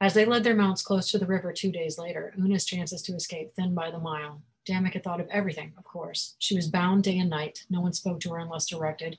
As 0.00 0.14
they 0.14 0.24
led 0.24 0.42
their 0.42 0.56
mounts 0.56 0.82
close 0.82 1.10
to 1.10 1.18
the 1.18 1.26
river 1.26 1.52
two 1.52 1.70
days 1.70 1.98
later, 1.98 2.34
Una's 2.36 2.64
chances 2.64 3.00
to 3.02 3.14
escape 3.14 3.54
thinned 3.54 3.74
by 3.74 3.90
the 3.90 3.98
mile. 3.98 4.42
Damek 4.66 4.94
had 4.94 5.04
thought 5.04 5.20
of 5.20 5.28
everything, 5.28 5.72
of 5.76 5.84
course. 5.84 6.36
She 6.38 6.56
was 6.56 6.68
bound 6.68 7.04
day 7.04 7.18
and 7.18 7.28
night. 7.28 7.64
No 7.68 7.80
one 7.80 7.92
spoke 7.92 8.20
to 8.20 8.30
her 8.30 8.38
unless 8.38 8.66
directed. 8.66 9.18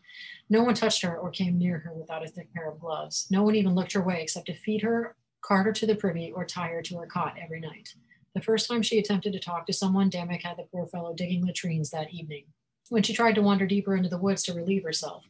No 0.50 0.64
one 0.64 0.74
touched 0.74 1.04
her 1.04 1.16
or 1.16 1.30
came 1.30 1.58
near 1.58 1.80
her 1.80 1.93
without 1.93 2.26
a 2.26 2.28
thick 2.28 2.54
pair 2.54 2.70
of 2.70 2.80
gloves. 2.80 3.28
No 3.30 3.43
one 3.43 3.56
even 3.56 3.76
looked 3.76 3.93
her 3.93 4.02
way 4.02 4.22
except 4.22 4.48
to 4.48 4.56
feed 4.56 4.82
her, 4.82 5.16
cart 5.41 5.68
her 5.68 5.74
to 5.74 5.86
the 5.86 5.96
privy, 5.96 6.32
or 6.32 6.46
tie 6.46 6.70
her 6.70 6.82
to 6.82 6.98
her 6.98 7.06
cot 7.06 7.36
every 7.41 7.60
night. 7.60 7.93
The 8.34 8.41
first 8.41 8.68
time 8.68 8.82
she 8.82 9.00
attempted 9.00 9.34
to 9.34 9.39
talk 9.39 9.66
to 9.68 9.74
someone, 9.74 10.10
Damek 10.10 10.41
had 10.41 10.58
the 10.58 10.64
poor 10.64 10.88
fellow 10.88 11.14
digging 11.14 11.46
latrines 11.46 11.91
that 11.91 12.12
evening. 12.12 12.46
When 12.89 13.04
she 13.04 13.14
tried 13.14 13.36
to 13.36 13.41
wander 13.41 13.66
deeper 13.66 13.96
into 13.96 14.10
the 14.10 14.18
woods 14.18 14.43
to 14.43 14.54
relieve 14.54 14.84
herself, 14.84 15.26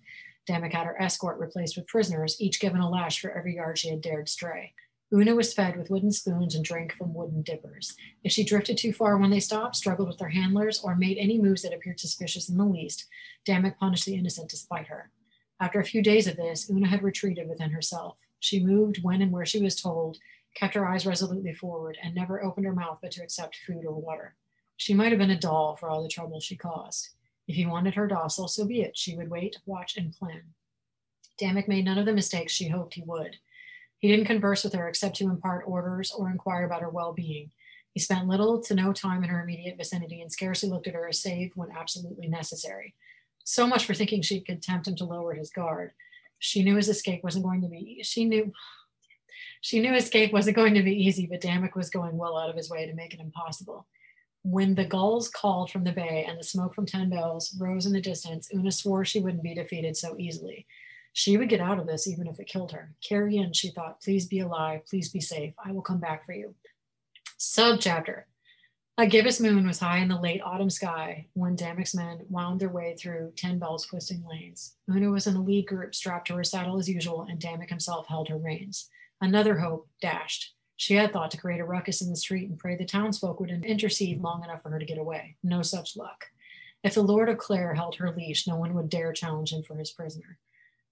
Damek 0.49 0.73
had 0.73 0.87
her 0.87 0.99
escort 1.01 1.39
replaced 1.39 1.75
with 1.75 1.87
prisoners, 1.87 2.37
each 2.39 2.59
given 2.59 2.79
a 2.79 2.89
lash 2.89 3.19
for 3.19 3.31
every 3.31 3.55
yard 3.55 3.77
she 3.77 3.89
had 3.89 4.01
dared 4.01 4.29
stray. 4.29 4.73
Una 5.13 5.35
was 5.35 5.53
fed 5.53 5.77
with 5.77 5.89
wooden 5.89 6.11
spoons 6.11 6.55
and 6.55 6.65
drank 6.65 6.93
from 6.93 7.13
wooden 7.13 7.43
dippers. 7.43 7.95
If 8.23 8.31
she 8.31 8.43
drifted 8.43 8.77
too 8.77 8.91
far 8.91 9.17
when 9.17 9.29
they 9.29 9.39
stopped, 9.39 9.75
struggled 9.75 10.07
with 10.07 10.17
their 10.17 10.29
handlers, 10.29 10.81
or 10.83 10.95
made 10.95 11.17
any 11.17 11.39
moves 11.39 11.61
that 11.61 11.73
appeared 11.73 11.99
suspicious 11.99 12.49
in 12.49 12.57
the 12.57 12.65
least, 12.65 13.05
Damek 13.47 13.77
punished 13.77 14.05
the 14.05 14.15
innocent 14.15 14.49
to 14.49 14.57
spite 14.57 14.87
her. 14.87 15.11
After 15.59 15.79
a 15.79 15.85
few 15.85 16.01
days 16.01 16.27
of 16.27 16.37
this, 16.37 16.69
Una 16.69 16.87
had 16.87 17.03
retreated 17.03 17.47
within 17.47 17.69
herself. 17.69 18.17
She 18.39 18.65
moved 18.65 19.03
when 19.03 19.21
and 19.21 19.31
where 19.31 19.45
she 19.45 19.61
was 19.61 19.79
told, 19.79 20.17
kept 20.55 20.73
her 20.73 20.87
eyes 20.87 21.05
resolutely 21.05 21.53
forward, 21.53 21.97
and 22.01 22.15
never 22.15 22.43
opened 22.43 22.65
her 22.65 22.73
mouth 22.73 22.97
but 23.01 23.11
to 23.11 23.23
accept 23.23 23.57
food 23.57 23.85
or 23.85 23.93
water. 23.93 24.35
She 24.75 24.93
might 24.93 25.11
have 25.11 25.19
been 25.19 25.31
a 25.31 25.39
doll 25.39 25.75
for 25.75 25.87
all 25.89 26.01
the 26.01 26.09
trouble 26.09 26.39
she 26.39 26.55
caused. 26.55 27.09
If 27.47 27.55
he 27.55 27.65
wanted 27.65 27.93
her 27.93 28.07
docile, 28.07 28.47
so 28.47 28.65
be 28.65 28.81
it. 28.81 28.97
She 28.97 29.15
would 29.15 29.29
wait, 29.29 29.57
watch, 29.65 29.97
and 29.97 30.11
plan. 30.11 30.41
Damek 31.39 31.67
made 31.67 31.85
none 31.85 31.97
of 31.97 32.05
the 32.05 32.13
mistakes 32.13 32.53
she 32.53 32.69
hoped 32.69 32.95
he 32.95 33.03
would. 33.03 33.37
He 33.99 34.07
didn't 34.09 34.25
converse 34.25 34.63
with 34.63 34.73
her 34.73 34.87
except 34.87 35.15
to 35.17 35.29
impart 35.29 35.65
orders 35.67 36.11
or 36.11 36.29
inquire 36.29 36.65
about 36.65 36.81
her 36.81 36.89
well 36.89 37.13
being. 37.13 37.51
He 37.93 37.99
spent 38.01 38.27
little 38.27 38.61
to 38.63 38.75
no 38.75 38.91
time 38.91 39.23
in 39.23 39.29
her 39.29 39.41
immediate 39.41 39.77
vicinity 39.77 40.21
and 40.21 40.31
scarcely 40.31 40.69
looked 40.69 40.87
at 40.87 40.95
her 40.95 41.11
save 41.13 41.51
when 41.55 41.69
absolutely 41.71 42.27
necessary. 42.27 42.93
So 43.45 43.65
much 43.65 43.85
for 43.85 43.93
thinking 43.93 44.21
she 44.21 44.41
could 44.41 44.61
tempt 44.61 44.87
him 44.87 44.95
to 44.97 45.05
lower 45.05 45.33
his 45.33 45.49
guard. 45.49 45.91
She 46.39 46.63
knew 46.63 46.75
his 46.75 46.89
escape 46.89 47.23
wasn't 47.23 47.45
going 47.45 47.61
to 47.61 47.69
be, 47.69 48.01
she 48.03 48.25
knew, 48.25 48.51
she 49.61 49.79
knew 49.79 49.95
escape 49.95 50.33
wasn't 50.33 50.57
going 50.57 50.73
to 50.73 50.83
be 50.83 50.91
easy, 50.91 51.25
but 51.25 51.41
Damek 51.41 51.75
was 51.75 51.89
going 51.89 52.17
well 52.17 52.37
out 52.37 52.49
of 52.49 52.57
his 52.57 52.69
way 52.69 52.85
to 52.85 52.93
make 52.93 53.13
it 53.13 53.19
impossible. 53.19 53.87
When 54.43 54.75
the 54.75 54.85
gulls 54.85 55.29
called 55.29 55.71
from 55.71 55.85
the 55.85 55.91
bay 55.91 56.25
and 56.27 56.37
the 56.37 56.43
smoke 56.43 56.75
from 56.75 56.85
Ten 56.85 57.09
Bells 57.09 57.55
rose 57.59 57.85
in 57.85 57.93
the 57.93 58.01
distance, 58.01 58.49
Una 58.53 58.71
swore 58.71 59.05
she 59.05 59.21
wouldn't 59.21 59.41
be 59.41 59.55
defeated 59.55 59.95
so 59.97 60.15
easily. 60.19 60.67
She 61.17 61.37
would 61.37 61.47
get 61.47 61.61
out 61.61 61.79
of 61.79 61.87
this 61.87 62.07
even 62.07 62.27
if 62.27 62.41
it 62.41 62.47
killed 62.47 62.73
her. 62.73 62.91
Carrion, 63.01 63.53
she 63.53 63.69
thought, 63.69 64.01
please 64.01 64.25
be 64.25 64.39
alive, 64.39 64.81
please 64.85 65.07
be 65.07 65.21
safe. 65.21 65.53
I 65.63 65.71
will 65.71 65.81
come 65.81 66.01
back 66.01 66.25
for 66.25 66.33
you. 66.33 66.55
Subchapter. 67.39 68.23
A 68.97 69.07
gibbous 69.07 69.39
moon 69.39 69.65
was 69.65 69.79
high 69.79 69.99
in 69.99 70.09
the 70.09 70.19
late 70.19 70.41
autumn 70.43 70.69
sky 70.69 71.27
when 71.31 71.55
Damek's 71.55 71.95
men 71.95 72.25
wound 72.29 72.59
their 72.59 72.67
way 72.67 72.97
through 72.99 73.31
Ten 73.37 73.59
Bells 73.59 73.85
twisting 73.85 74.25
lanes. 74.29 74.75
Una 74.93 75.09
was 75.09 75.25
in 75.25 75.37
a 75.37 75.41
lead 75.41 75.67
group 75.67 75.95
strapped 75.95 76.27
to 76.27 76.35
her 76.35 76.43
saddle 76.43 76.77
as 76.77 76.89
usual, 76.89 77.25
and 77.29 77.39
Damek 77.39 77.69
himself 77.69 78.07
held 78.07 78.27
her 78.27 78.37
reins. 78.37 78.89
Another 79.21 79.59
hope 79.59 79.87
dashed. 80.01 80.53
She 80.75 80.95
had 80.95 81.13
thought 81.13 81.31
to 81.31 81.37
create 81.37 81.61
a 81.61 81.65
ruckus 81.65 82.01
in 82.01 82.09
the 82.09 82.17
street 82.17 82.49
and 82.49 82.59
pray 82.59 82.75
the 82.75 82.83
townsfolk 82.83 83.39
would 83.39 83.51
intercede 83.51 84.21
long 84.21 84.43
enough 84.43 84.61
for 84.61 84.69
her 84.69 84.79
to 84.79 84.85
get 84.85 84.97
away. 84.97 85.37
No 85.43 85.61
such 85.61 85.95
luck. 85.95 86.25
If 86.83 86.93
the 86.93 87.03
Lord 87.03 87.29
of 87.29 87.37
Clare 87.37 87.73
held 87.73 87.95
her 87.95 88.13
leash, 88.13 88.45
no 88.45 88.57
one 88.57 88.73
would 88.73 88.89
dare 88.89 89.13
challenge 89.13 89.53
him 89.53 89.63
for 89.63 89.77
his 89.77 89.91
prisoner. 89.91 90.39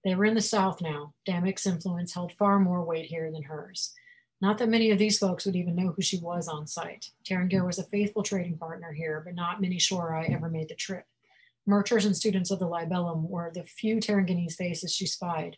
They 0.04 0.14
were 0.14 0.24
in 0.24 0.34
the 0.34 0.40
South 0.40 0.80
now. 0.80 1.14
Damek's 1.26 1.66
influence 1.66 2.14
held 2.14 2.32
far 2.32 2.58
more 2.58 2.84
weight 2.84 3.06
here 3.06 3.30
than 3.30 3.44
hers. 3.44 3.92
Not 4.40 4.58
that 4.58 4.68
many 4.68 4.90
of 4.90 4.98
these 4.98 5.18
folks 5.18 5.46
would 5.46 5.56
even 5.56 5.74
know 5.74 5.92
who 5.96 6.02
she 6.02 6.18
was 6.18 6.48
on 6.48 6.66
sight. 6.66 7.10
Tarangare 7.24 7.64
was 7.64 7.78
a 7.78 7.84
faithful 7.84 8.22
trading 8.22 8.58
partner 8.58 8.92
here, 8.92 9.22
but 9.24 9.34
not 9.34 9.60
many 9.60 9.78
Shorai 9.78 10.34
ever 10.34 10.50
made 10.50 10.68
the 10.68 10.74
trip. 10.74 11.06
Merchers 11.66 12.04
and 12.04 12.14
students 12.14 12.50
of 12.50 12.58
the 12.58 12.66
Libellum 12.66 13.28
were 13.28 13.50
the 13.54 13.64
few 13.64 13.96
Taranganese 13.96 14.56
faces 14.56 14.94
she 14.94 15.06
spied, 15.06 15.56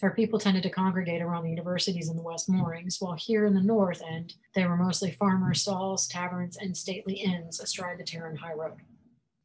her 0.00 0.10
people 0.10 0.38
tended 0.38 0.62
to 0.62 0.70
congregate 0.70 1.20
around 1.20 1.44
the 1.44 1.50
universities 1.50 2.08
in 2.08 2.16
the 2.16 2.22
West 2.22 2.48
Moorings, 2.48 3.00
while 3.00 3.14
here 3.14 3.44
in 3.44 3.54
the 3.54 3.60
North 3.60 4.00
End, 4.02 4.34
they 4.54 4.64
were 4.64 4.76
mostly 4.76 5.10
farmer 5.10 5.52
stalls, 5.52 6.06
taverns, 6.08 6.56
and 6.56 6.74
stately 6.74 7.16
inns 7.16 7.60
astride 7.60 7.98
the 7.98 8.04
Taran 8.04 8.38
High 8.38 8.54
Road. 8.54 8.78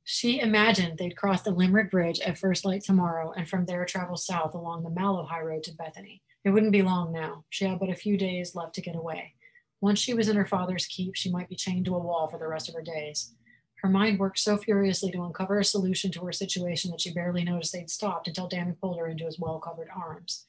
She 0.07 0.39
imagined 0.39 0.99
they'd 0.99 1.17
cross 1.17 1.41
the 1.41 1.49
Limerick 1.49 1.89
Bridge 1.89 2.19
at 2.19 2.37
first 2.37 2.63
light 2.63 2.83
tomorrow 2.83 3.33
and 3.35 3.49
from 3.49 3.65
there 3.65 3.83
travel 3.85 4.15
south 4.15 4.53
along 4.53 4.83
the 4.83 4.91
Mallow 4.91 5.25
High 5.25 5.41
Road 5.41 5.63
to 5.63 5.73
Bethany. 5.73 6.21
It 6.43 6.51
wouldn't 6.51 6.71
be 6.71 6.83
long 6.83 7.11
now. 7.11 7.43
She 7.49 7.65
had 7.65 7.79
but 7.79 7.89
a 7.89 7.95
few 7.95 8.15
days 8.15 8.53
left 8.53 8.75
to 8.75 8.81
get 8.81 8.95
away. 8.95 9.33
Once 9.81 9.97
she 9.97 10.13
was 10.13 10.29
in 10.29 10.35
her 10.35 10.45
father's 10.45 10.85
keep, 10.85 11.15
she 11.15 11.31
might 11.31 11.49
be 11.49 11.55
chained 11.55 11.85
to 11.85 11.95
a 11.95 11.99
wall 11.99 12.27
for 12.27 12.37
the 12.37 12.47
rest 12.47 12.69
of 12.69 12.75
her 12.75 12.83
days. 12.83 13.33
Her 13.81 13.89
mind 13.89 14.19
worked 14.19 14.37
so 14.37 14.57
furiously 14.57 15.11
to 15.11 15.23
uncover 15.23 15.57
a 15.57 15.65
solution 15.65 16.11
to 16.11 16.25
her 16.25 16.31
situation 16.31 16.91
that 16.91 17.01
she 17.01 17.11
barely 17.11 17.43
noticed 17.43 17.73
they'd 17.73 17.89
stopped 17.89 18.27
until 18.27 18.47
Damek 18.47 18.79
pulled 18.79 18.99
her 18.99 19.07
into 19.07 19.25
his 19.25 19.39
well 19.39 19.57
covered 19.57 19.89
arms. 19.95 20.45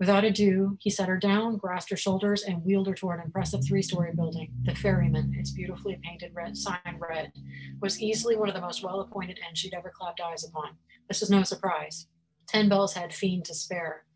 Without 0.00 0.24
ado, 0.24 0.78
he 0.80 0.88
set 0.88 1.10
her 1.10 1.18
down, 1.18 1.58
grasped 1.58 1.90
her 1.90 1.96
shoulders, 1.96 2.42
and 2.42 2.64
wheeled 2.64 2.86
her 2.86 2.94
toward 2.94 3.20
an 3.20 3.26
impressive 3.26 3.60
three 3.62 3.82
story 3.82 4.12
building. 4.16 4.50
The 4.62 4.74
Ferryman, 4.74 5.34
its 5.38 5.50
beautifully 5.50 6.00
painted 6.02 6.34
red 6.34 6.56
sign 6.56 6.98
red, 6.98 7.32
was 7.82 8.00
easily 8.00 8.34
one 8.34 8.48
of 8.48 8.54
the 8.54 8.62
most 8.62 8.82
well 8.82 9.00
appointed 9.00 9.38
ends 9.46 9.60
she'd 9.60 9.74
ever 9.74 9.92
clapped 9.94 10.22
eyes 10.22 10.42
upon. 10.42 10.78
This 11.06 11.20
was 11.20 11.28
no 11.28 11.42
surprise. 11.42 12.06
Ten 12.48 12.70
Bells 12.70 12.94
had 12.94 13.12
fiend 13.12 13.44
to 13.44 13.54
spare. 13.54 14.06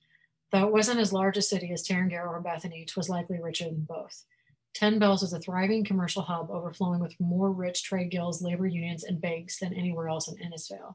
Though 0.51 0.67
it 0.67 0.73
wasn't 0.73 1.01
as 1.01 1.13
large 1.13 1.37
a 1.37 1.43
city 1.43 1.71
as 1.71 1.87
Tarangare 1.87 2.27
or 2.27 2.41
bethany 2.41 2.77
Bethany, 2.77 2.85
'twas 2.87 3.11
likely 3.11 3.39
richer 3.39 3.67
than 3.67 3.85
both. 3.85 4.25
Ten 4.73 4.99
Bells 4.99 5.23
is 5.23 5.35
a 5.35 5.39
thriving 5.39 5.85
commercial 5.85 6.23
hub 6.23 6.51
overflowing 6.51 7.01
with 7.01 7.21
more 7.21 7.53
rich 7.53 7.83
trade 7.83 8.11
guilds, 8.11 8.41
labor 8.41 8.67
unions, 8.67 9.05
and 9.05 9.21
banks 9.21 9.59
than 9.59 9.75
anywhere 9.75 10.09
else 10.09 10.29
in 10.29 10.37
Innisfail. 10.37 10.95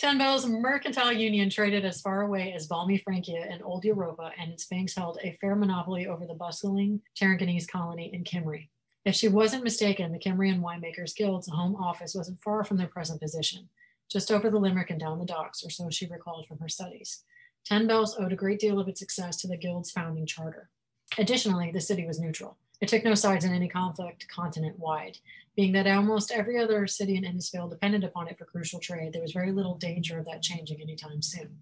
Ten 0.00 0.16
Bells 0.16 0.46
Mercantile 0.46 1.12
Union 1.12 1.50
traded 1.50 1.84
as 1.84 2.00
far 2.00 2.22
away 2.22 2.54
as 2.54 2.66
balmy 2.66 2.96
Francia 2.96 3.46
and 3.50 3.62
Old 3.62 3.84
Europa, 3.84 4.32
and 4.40 4.50
its 4.50 4.64
banks 4.64 4.94
held 4.94 5.18
a 5.22 5.36
fair 5.42 5.54
monopoly 5.54 6.06
over 6.06 6.26
the 6.26 6.32
bustling 6.32 7.02
Taranganese 7.14 7.68
colony 7.68 8.08
in 8.14 8.24
Kimry. 8.24 8.70
If 9.04 9.14
she 9.14 9.28
wasn't 9.28 9.62
mistaken, 9.62 10.10
the 10.10 10.18
Kimrian 10.18 10.62
Winemakers 10.62 11.14
Guild's 11.14 11.50
home 11.50 11.76
office 11.76 12.14
wasn't 12.14 12.40
far 12.40 12.64
from 12.64 12.78
their 12.78 12.86
present 12.86 13.20
position, 13.20 13.68
just 14.10 14.32
over 14.32 14.48
the 14.48 14.56
Limerick 14.56 14.88
and 14.88 14.98
down 14.98 15.18
the 15.18 15.26
docks, 15.26 15.62
or 15.62 15.68
so 15.68 15.90
she 15.90 16.06
recalled 16.06 16.46
from 16.46 16.60
her 16.60 16.68
studies. 16.70 17.22
Ten 17.66 17.86
Bells 17.86 18.16
owed 18.18 18.32
a 18.32 18.36
great 18.36 18.58
deal 18.58 18.80
of 18.80 18.88
its 18.88 19.00
success 19.00 19.36
to 19.42 19.48
the 19.48 19.58
Guild's 19.58 19.90
founding 19.90 20.24
charter. 20.24 20.70
Additionally, 21.18 21.72
the 21.72 21.80
city 21.82 22.06
was 22.06 22.18
neutral. 22.18 22.56
It 22.80 22.88
took 22.88 23.04
no 23.04 23.14
sides 23.14 23.44
in 23.44 23.52
any 23.52 23.68
conflict 23.68 24.26
continent 24.28 24.78
wide. 24.78 25.18
Being 25.54 25.72
that 25.72 25.86
almost 25.86 26.30
every 26.30 26.58
other 26.58 26.86
city 26.86 27.16
in 27.16 27.24
Innisfail 27.24 27.68
depended 27.68 28.04
upon 28.04 28.28
it 28.28 28.38
for 28.38 28.46
crucial 28.46 28.80
trade, 28.80 29.12
there 29.12 29.20
was 29.20 29.32
very 29.32 29.52
little 29.52 29.74
danger 29.74 30.18
of 30.18 30.24
that 30.26 30.42
changing 30.42 30.80
anytime 30.80 31.20
soon. 31.20 31.58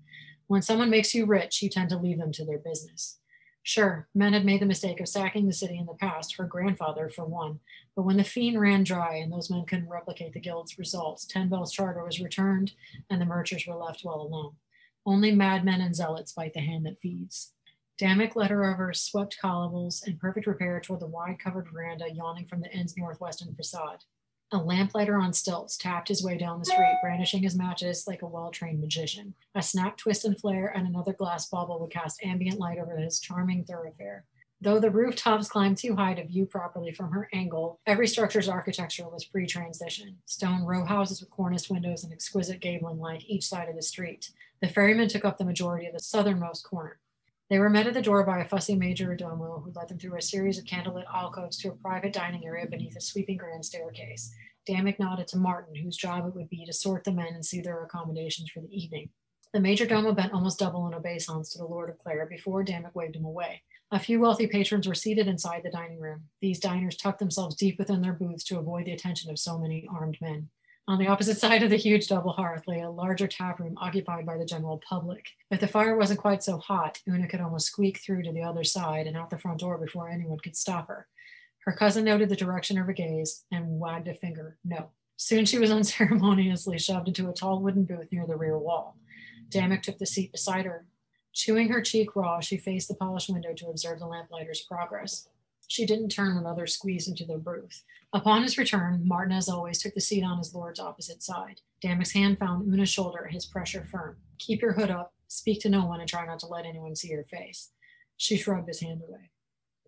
When 0.47 0.63
someone 0.63 0.91
makes 0.91 1.15
you 1.15 1.27
rich, 1.27 1.61
you 1.61 1.69
tend 1.69 1.89
to 1.91 1.99
leave 1.99 2.19
them 2.19 2.33
to 2.33 2.45
their 2.45 2.59
business. 2.59 3.19
Sure, 3.65 4.09
men 4.15 4.33
had 4.33 4.47
made 4.47 4.61
the 4.61 4.67
mistake 4.67 5.01
of 5.01 5.09
sacking 5.09 5.47
the 5.47 5.53
city 5.53 5.77
in 5.77 5.87
the 5.87 5.93
past, 5.95 6.37
her 6.37 6.45
grandfather 6.45 7.11
for 7.11 7.25
one, 7.27 7.59
but 7.95 8.03
when 8.03 8.17
the 8.17 8.25
fiend 8.25 8.59
ran 8.59 8.85
dry 8.85 9.17
and 9.17 9.31
those 9.31 9.51
men 9.51 9.67
couldn't 9.67 9.91
replicate 9.91 10.33
the 10.33 10.41
guild's 10.41 10.79
results, 10.79 11.27
Ten 11.27 11.49
Bell's 11.49 11.73
charter 11.73 12.03
was 12.03 12.21
returned 12.21 12.73
and 13.11 13.21
the 13.21 13.27
merchants 13.27 13.67
were 13.67 13.75
left 13.75 14.05
well 14.05 14.23
alone. 14.23 14.53
Only 15.05 15.33
madmen 15.33 15.81
and 15.81 15.95
zealots 15.95 16.33
bite 16.33 16.55
the 16.55 16.61
hand 16.61 16.87
that 16.87 17.01
feeds. 17.01 17.53
Damek 17.99 18.37
led 18.37 18.51
her 18.51 18.65
over 18.65 18.95
swept 18.95 19.37
cobbles 19.41 20.05
in 20.07 20.19
perfect 20.19 20.47
repair 20.47 20.79
toward 20.81 21.01
the 21.01 21.07
wide 21.07 21.41
covered 21.41 21.69
veranda 21.69 22.07
yawning 22.13 22.47
from 22.47 22.61
the 22.61 22.71
inn's 22.71 22.97
northwestern 22.97 23.55
facade. 23.57 24.05
A 24.53 24.57
lamplighter 24.57 25.19
on 25.19 25.33
stilts 25.33 25.77
tapped 25.77 26.09
his 26.09 26.23
way 26.23 26.39
down 26.39 26.61
the 26.61 26.65
street, 26.65 26.99
brandishing 27.03 27.43
his 27.43 27.57
matches 27.57 28.07
like 28.07 28.23
a 28.23 28.27
well 28.27 28.51
trained 28.51 28.81
magician. 28.81 29.35
A 29.55 29.61
snap, 29.61 29.97
twist, 29.97 30.25
and 30.25 30.39
flare, 30.39 30.69
and 30.69 30.87
another 30.87 31.13
glass 31.13 31.49
bauble 31.49 31.81
would 31.81 31.91
cast 31.91 32.25
ambient 32.25 32.61
light 32.61 32.79
over 32.79 32.97
his 32.97 33.21
charming 33.21 33.65
thoroughfare. 33.65 34.25
Though 34.61 34.79
the 34.79 34.91
rooftops 34.91 35.49
climbed 35.49 35.79
too 35.79 35.97
high 35.97 36.15
to 36.15 36.25
view 36.25 36.47
properly 36.47 36.93
from 36.93 37.11
her 37.11 37.29
angle, 37.33 37.81
every 37.85 38.07
structure's 38.07 38.49
architecture 38.49 39.09
was 39.09 39.25
pre 39.25 39.47
transition 39.47 40.19
stone 40.25 40.65
row 40.65 40.85
houses 40.85 41.21
with 41.21 41.31
corniced 41.31 41.69
windows 41.69 42.05
and 42.05 42.13
exquisite 42.13 42.61
gabling 42.61 42.99
lined 42.99 43.25
each 43.27 43.47
side 43.47 43.69
of 43.69 43.77
the 43.77 43.83
street. 43.83 44.31
The 44.63 44.69
ferryman 44.69 45.09
took 45.09 45.25
up 45.25 45.39
the 45.39 45.45
majority 45.45 45.87
of 45.87 45.93
the 45.93 46.01
southernmost 46.01 46.65
corner. 46.65 47.01
They 47.51 47.59
were 47.59 47.71
met 47.71 47.87
at 47.87 47.95
the 47.95 48.03
door 48.03 48.25
by 48.25 48.41
a 48.41 48.49
fussy 48.49 48.75
major 48.75 49.15
domo 49.17 49.61
who 49.61 49.73
led 49.75 49.89
them 49.89 49.99
through 49.99 50.19
a 50.19 50.23
series 50.23 50.59
of 50.59 50.67
candlelit 50.67 51.07
alcoves 51.13 51.57
to 51.59 51.69
a 51.71 51.77
private 51.77 52.13
dining 52.13 52.45
area 52.45 52.67
beneath 52.67 52.95
a 52.95 53.01
sweeping 53.01 53.39
grand 53.39 53.65
staircase. 53.65 54.31
Damek 54.69 54.99
nodded 54.99 55.29
to 55.29 55.39
Martin, 55.39 55.75
whose 55.75 55.97
job 55.97 56.27
it 56.27 56.35
would 56.35 56.51
be 56.51 56.67
to 56.67 56.75
sort 56.75 57.05
the 57.05 57.13
men 57.13 57.33
and 57.33 57.45
see 57.45 57.63
their 57.63 57.83
accommodations 57.83 58.51
for 58.51 58.61
the 58.61 58.69
evening. 58.71 59.09
The 59.55 59.61
major 59.61 59.87
domo 59.87 60.13
bent 60.13 60.35
almost 60.35 60.59
double 60.59 60.87
in 60.87 60.93
obeisance 60.93 61.49
to 61.51 61.59
the 61.59 61.65
Lord 61.65 61.89
of 61.89 61.97
Clare 61.99 62.27
before 62.27 62.63
Damek 62.63 62.95
waved 62.95 63.17
him 63.17 63.25
away. 63.25 63.63
A 63.91 63.99
few 63.99 64.21
wealthy 64.21 64.47
patrons 64.47 64.87
were 64.87 64.95
seated 64.95 65.27
inside 65.27 65.63
the 65.65 65.71
dining 65.71 65.99
room. 65.99 66.25
These 66.43 66.61
diners 66.61 66.99
tucked 66.99 67.19
themselves 67.19 67.57
deep 67.57 67.79
within 67.79 68.03
their 68.03 68.13
booths 68.13 68.45
to 68.45 68.59
avoid 68.59 68.85
the 68.85 68.93
attention 68.93 69.31
of 69.31 69.39
so 69.39 69.59
many 69.59 69.89
armed 69.91 70.19
men. 70.21 70.51
On 70.89 70.99
the 70.99 71.07
opposite 71.07 71.39
side 71.39 71.63
of 71.63 71.69
the 71.69 71.77
huge 71.77 72.09
double 72.09 72.33
hearth 72.33 72.67
lay 72.67 72.81
a 72.81 72.89
larger 72.89 73.27
tap 73.27 73.61
room 73.61 73.77
occupied 73.77 74.25
by 74.25 74.39
the 74.39 74.47
general 74.47 74.79
public. 74.89 75.27
If 75.51 75.61
the 75.61 75.69
fire 75.69 75.95
wasn't 75.95 76.21
quite 76.21 76.43
so 76.43 76.57
hot, 76.57 77.03
Una 77.07 77.29
could 77.29 77.43
almost 77.43 77.67
squeak 77.67 77.99
through 77.99 78.23
to 78.23 78.33
the 78.33 78.43
other 78.43 78.65
side 78.65 79.07
and 79.07 79.15
out 79.15 79.29
the 79.29 79.37
front 79.37 79.61
door 79.61 79.77
before 79.77 80.09
anyone 80.09 80.39
could 80.39 80.57
stop 80.57 80.89
her. 80.89 81.07
Her 81.67 81.73
cousin 81.75 82.07
noted 82.07 82.31
the 82.31 82.37
direction 82.37 82.79
of 82.79 82.87
her 82.87 82.95
gaze 82.95 83.45
and 83.53 83.79
wagged 83.79 84.09
a 84.09 84.15
finger. 84.15 84.57
No. 84.65 84.89
Soon 85.19 85.45
she 85.45 85.59
was 85.59 85.71
unceremoniously 85.79 86.79
shoved 86.79 87.09
into 87.09 87.29
a 87.29 87.35
tall 87.35 87.61
wooden 87.61 87.85
booth 87.85 88.11
near 88.11 88.27
the 88.27 88.37
rear 88.37 88.57
wall. 88.57 88.97
Damek 89.51 89.83
took 89.83 89.99
the 89.99 90.07
seat 90.07 90.33
beside 90.33 90.65
her. 90.65 90.87
Chewing 91.35 91.69
her 91.69 91.83
cheek 91.83 92.17
raw, 92.17 92.41
she 92.41 92.57
faced 92.57 92.89
the 92.89 92.95
polished 92.95 93.29
window 93.29 93.53
to 93.53 93.69
observe 93.69 93.99
the 93.99 94.07
lamplighter's 94.07 94.63
progress. 94.63 95.29
She 95.69 95.87
didn't 95.87 96.09
turn 96.09 96.35
when 96.35 96.47
others 96.47 96.75
squeezed 96.75 97.09
into 97.09 97.25
their 97.25 97.39
booth. 97.39 97.85
Upon 98.13 98.43
his 98.43 98.57
return, 98.57 99.03
Martin, 99.07 99.37
as 99.37 99.49
always, 99.51 99.79
took 99.79 99.95
the 99.95 100.01
seat 100.01 100.25
on 100.25 100.39
his 100.39 100.55
lord's 100.55 100.81
opposite 100.81 101.23
side. 101.23 101.61
Damek's 101.85 102.13
hand 102.13 102.39
found 102.39 102.73
Una's 102.73 102.89
shoulder, 102.89 103.29
his 103.31 103.45
pressure 103.45 103.87
firm. 103.91 104.17
Keep 104.39 104.63
your 104.63 104.73
hood 104.73 104.91
up, 104.91 105.13
speak 105.29 105.61
to 105.61 105.69
no 105.69 105.85
one, 105.85 106.01
and 106.01 106.09
try 106.09 106.27
not 106.27 106.39
to 106.41 106.47
let 106.47 106.65
anyone 106.65 106.97
see 106.97 107.09
your 107.09 107.25
face. 107.25 107.71
She 108.17 108.39
shrugged 108.39 108.67
his 108.67 108.81
hand 108.81 109.03
away. 109.07 109.31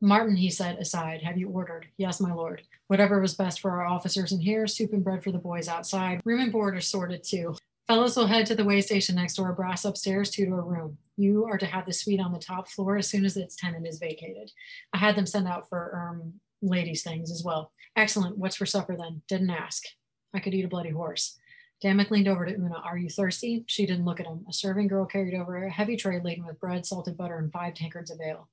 Martin, 0.02 0.36
he 0.36 0.50
said, 0.50 0.78
aside, 0.78 1.22
have 1.22 1.38
you 1.38 1.48
ordered? 1.48 1.86
Yes, 1.96 2.20
my 2.20 2.32
lord. 2.32 2.62
Whatever 2.86 3.20
was 3.20 3.34
best 3.34 3.60
for 3.60 3.70
our 3.70 3.86
officers 3.86 4.32
in 4.32 4.40
here, 4.40 4.66
soup 4.66 4.92
and 4.92 5.04
bread 5.04 5.22
for 5.22 5.32
the 5.32 5.38
boys 5.38 5.68
outside. 5.68 6.20
Room 6.24 6.40
and 6.40 6.52
board 6.52 6.74
are 6.76 6.80
sorted 6.80 7.22
too. 7.22 7.56
Fellows 7.90 8.16
will 8.16 8.28
head 8.28 8.46
to 8.46 8.54
the 8.54 8.64
way 8.64 8.80
station 8.80 9.16
next 9.16 9.34
door, 9.34 9.52
brass 9.52 9.84
upstairs, 9.84 10.30
two 10.30 10.46
to 10.46 10.52
a 10.52 10.60
room. 10.60 10.96
You 11.16 11.46
are 11.46 11.58
to 11.58 11.66
have 11.66 11.86
the 11.86 11.92
suite 11.92 12.20
on 12.20 12.32
the 12.32 12.38
top 12.38 12.68
floor 12.68 12.96
as 12.96 13.08
soon 13.08 13.24
as 13.24 13.36
its 13.36 13.56
tenant 13.56 13.84
is 13.84 13.98
vacated. 13.98 14.52
I 14.92 14.98
had 14.98 15.16
them 15.16 15.26
send 15.26 15.48
out 15.48 15.68
for 15.68 16.08
um, 16.08 16.34
ladies' 16.62 17.02
things 17.02 17.32
as 17.32 17.42
well. 17.42 17.72
Excellent. 17.96 18.38
What's 18.38 18.54
for 18.54 18.64
supper 18.64 18.96
then? 18.96 19.22
Didn't 19.26 19.50
ask. 19.50 19.82
I 20.32 20.38
could 20.38 20.54
eat 20.54 20.64
a 20.64 20.68
bloody 20.68 20.90
horse. 20.90 21.36
Damek 21.84 22.12
leaned 22.12 22.28
over 22.28 22.46
to 22.46 22.54
Una. 22.54 22.76
Are 22.76 22.96
you 22.96 23.08
thirsty? 23.08 23.64
She 23.66 23.86
didn't 23.86 24.04
look 24.04 24.20
at 24.20 24.26
him. 24.26 24.46
A 24.48 24.52
serving 24.52 24.86
girl 24.86 25.04
carried 25.04 25.34
over 25.34 25.56
a 25.64 25.68
heavy 25.68 25.96
tray 25.96 26.20
laden 26.22 26.46
with 26.46 26.60
bread, 26.60 26.86
salted 26.86 27.16
butter, 27.16 27.38
and 27.38 27.50
five 27.50 27.74
tankards 27.74 28.12
of 28.12 28.20
ale. 28.24 28.48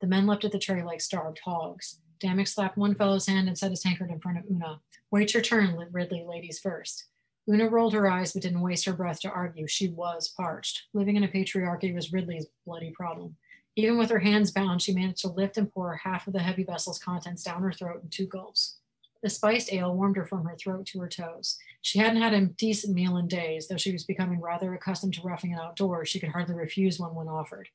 The 0.00 0.08
men 0.08 0.26
leapt 0.26 0.44
at 0.44 0.50
the 0.50 0.58
tray 0.58 0.82
like 0.82 1.00
starved 1.00 1.38
hogs. 1.44 2.00
Damek 2.18 2.48
slapped 2.48 2.76
one 2.76 2.96
fellow's 2.96 3.28
hand 3.28 3.46
and 3.46 3.56
set 3.56 3.70
his 3.70 3.82
tankard 3.82 4.10
in 4.10 4.18
front 4.18 4.38
of 4.38 4.44
Una. 4.50 4.80
Wait 5.12 5.34
your 5.34 5.42
turn, 5.44 5.76
Ridley, 5.92 6.24
ladies 6.28 6.58
first. 6.58 7.04
Una 7.48 7.68
rolled 7.68 7.92
her 7.92 8.08
eyes 8.08 8.32
but 8.32 8.42
didn't 8.42 8.60
waste 8.60 8.84
her 8.84 8.92
breath 8.92 9.20
to 9.20 9.30
argue. 9.30 9.66
She 9.66 9.88
was 9.88 10.28
parched. 10.28 10.82
Living 10.92 11.16
in 11.16 11.24
a 11.24 11.28
patriarchy 11.28 11.94
was 11.94 12.12
Ridley's 12.12 12.46
bloody 12.64 12.90
problem. 12.90 13.36
Even 13.74 13.98
with 13.98 14.10
her 14.10 14.20
hands 14.20 14.50
bound, 14.50 14.82
she 14.82 14.94
managed 14.94 15.22
to 15.22 15.28
lift 15.28 15.56
and 15.56 15.72
pour 15.72 15.96
half 15.96 16.26
of 16.26 16.34
the 16.34 16.42
heavy 16.42 16.62
vessel's 16.62 16.98
contents 16.98 17.42
down 17.42 17.62
her 17.62 17.72
throat 17.72 18.02
in 18.02 18.10
two 18.10 18.26
gulps. 18.26 18.76
The 19.22 19.30
spiced 19.30 19.72
ale 19.72 19.94
warmed 19.94 20.16
her 20.16 20.26
from 20.26 20.44
her 20.44 20.56
throat 20.56 20.86
to 20.86 21.00
her 21.00 21.08
toes. 21.08 21.56
She 21.80 21.98
hadn't 21.98 22.20
had 22.20 22.34
a 22.34 22.46
decent 22.46 22.94
meal 22.94 23.16
in 23.16 23.28
days, 23.28 23.68
though 23.68 23.76
she 23.76 23.92
was 23.92 24.04
becoming 24.04 24.40
rather 24.40 24.74
accustomed 24.74 25.14
to 25.14 25.22
roughing 25.22 25.52
it 25.52 25.60
outdoors. 25.60 26.08
She 26.08 26.20
could 26.20 26.30
hardly 26.30 26.54
refuse 26.54 26.98
one 26.98 27.14
when 27.14 27.28
offered. 27.28 27.68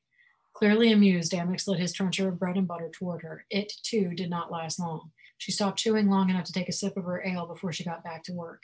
Clearly 0.52 0.92
amused, 0.92 1.32
Damek 1.32 1.60
slid 1.60 1.78
his 1.78 1.92
trencher 1.92 2.28
of 2.28 2.38
bread 2.38 2.56
and 2.56 2.68
butter 2.68 2.90
toward 2.90 3.22
her. 3.22 3.44
It, 3.50 3.72
too, 3.82 4.14
did 4.14 4.28
not 4.28 4.52
last 4.52 4.78
long. 4.78 5.10
She 5.38 5.52
stopped 5.52 5.78
chewing 5.78 6.08
long 6.08 6.30
enough 6.30 6.44
to 6.44 6.52
take 6.52 6.68
a 6.68 6.72
sip 6.72 6.96
of 6.96 7.04
her 7.04 7.24
ale 7.24 7.46
before 7.46 7.72
she 7.72 7.84
got 7.84 8.04
back 8.04 8.24
to 8.24 8.32
work. 8.32 8.62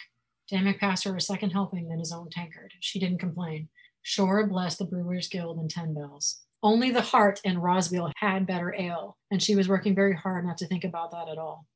Damek 0.55 0.78
passed 0.78 1.02
her 1.05 1.16
a 1.16 1.20
second 1.20 1.50
helping 1.50 1.88
than 1.88 1.98
his 1.98 2.12
own 2.12 2.30
tankard. 2.30 2.72
She 2.78 3.00
didn't 3.00 3.18
complain. 3.18 3.68
Shore 4.02 4.46
blessed 4.46 4.78
the 4.78 4.84
Brewers 4.84 5.26
Guild 5.26 5.59
and 5.59 5.68
Ten 5.68 5.94
Bells. 5.94 6.42
Only 6.62 6.92
the 6.92 7.02
Hart 7.02 7.40
and 7.44 7.59
Rosbeal 7.59 8.12
had 8.16 8.46
better 8.46 8.72
ale, 8.78 9.18
and 9.30 9.42
she 9.42 9.57
was 9.57 9.68
working 9.68 9.94
very 9.94 10.14
hard 10.14 10.46
not 10.46 10.57
to 10.59 10.66
think 10.66 10.84
about 10.84 11.11
that 11.11 11.28
at 11.28 11.38
all. 11.38 11.66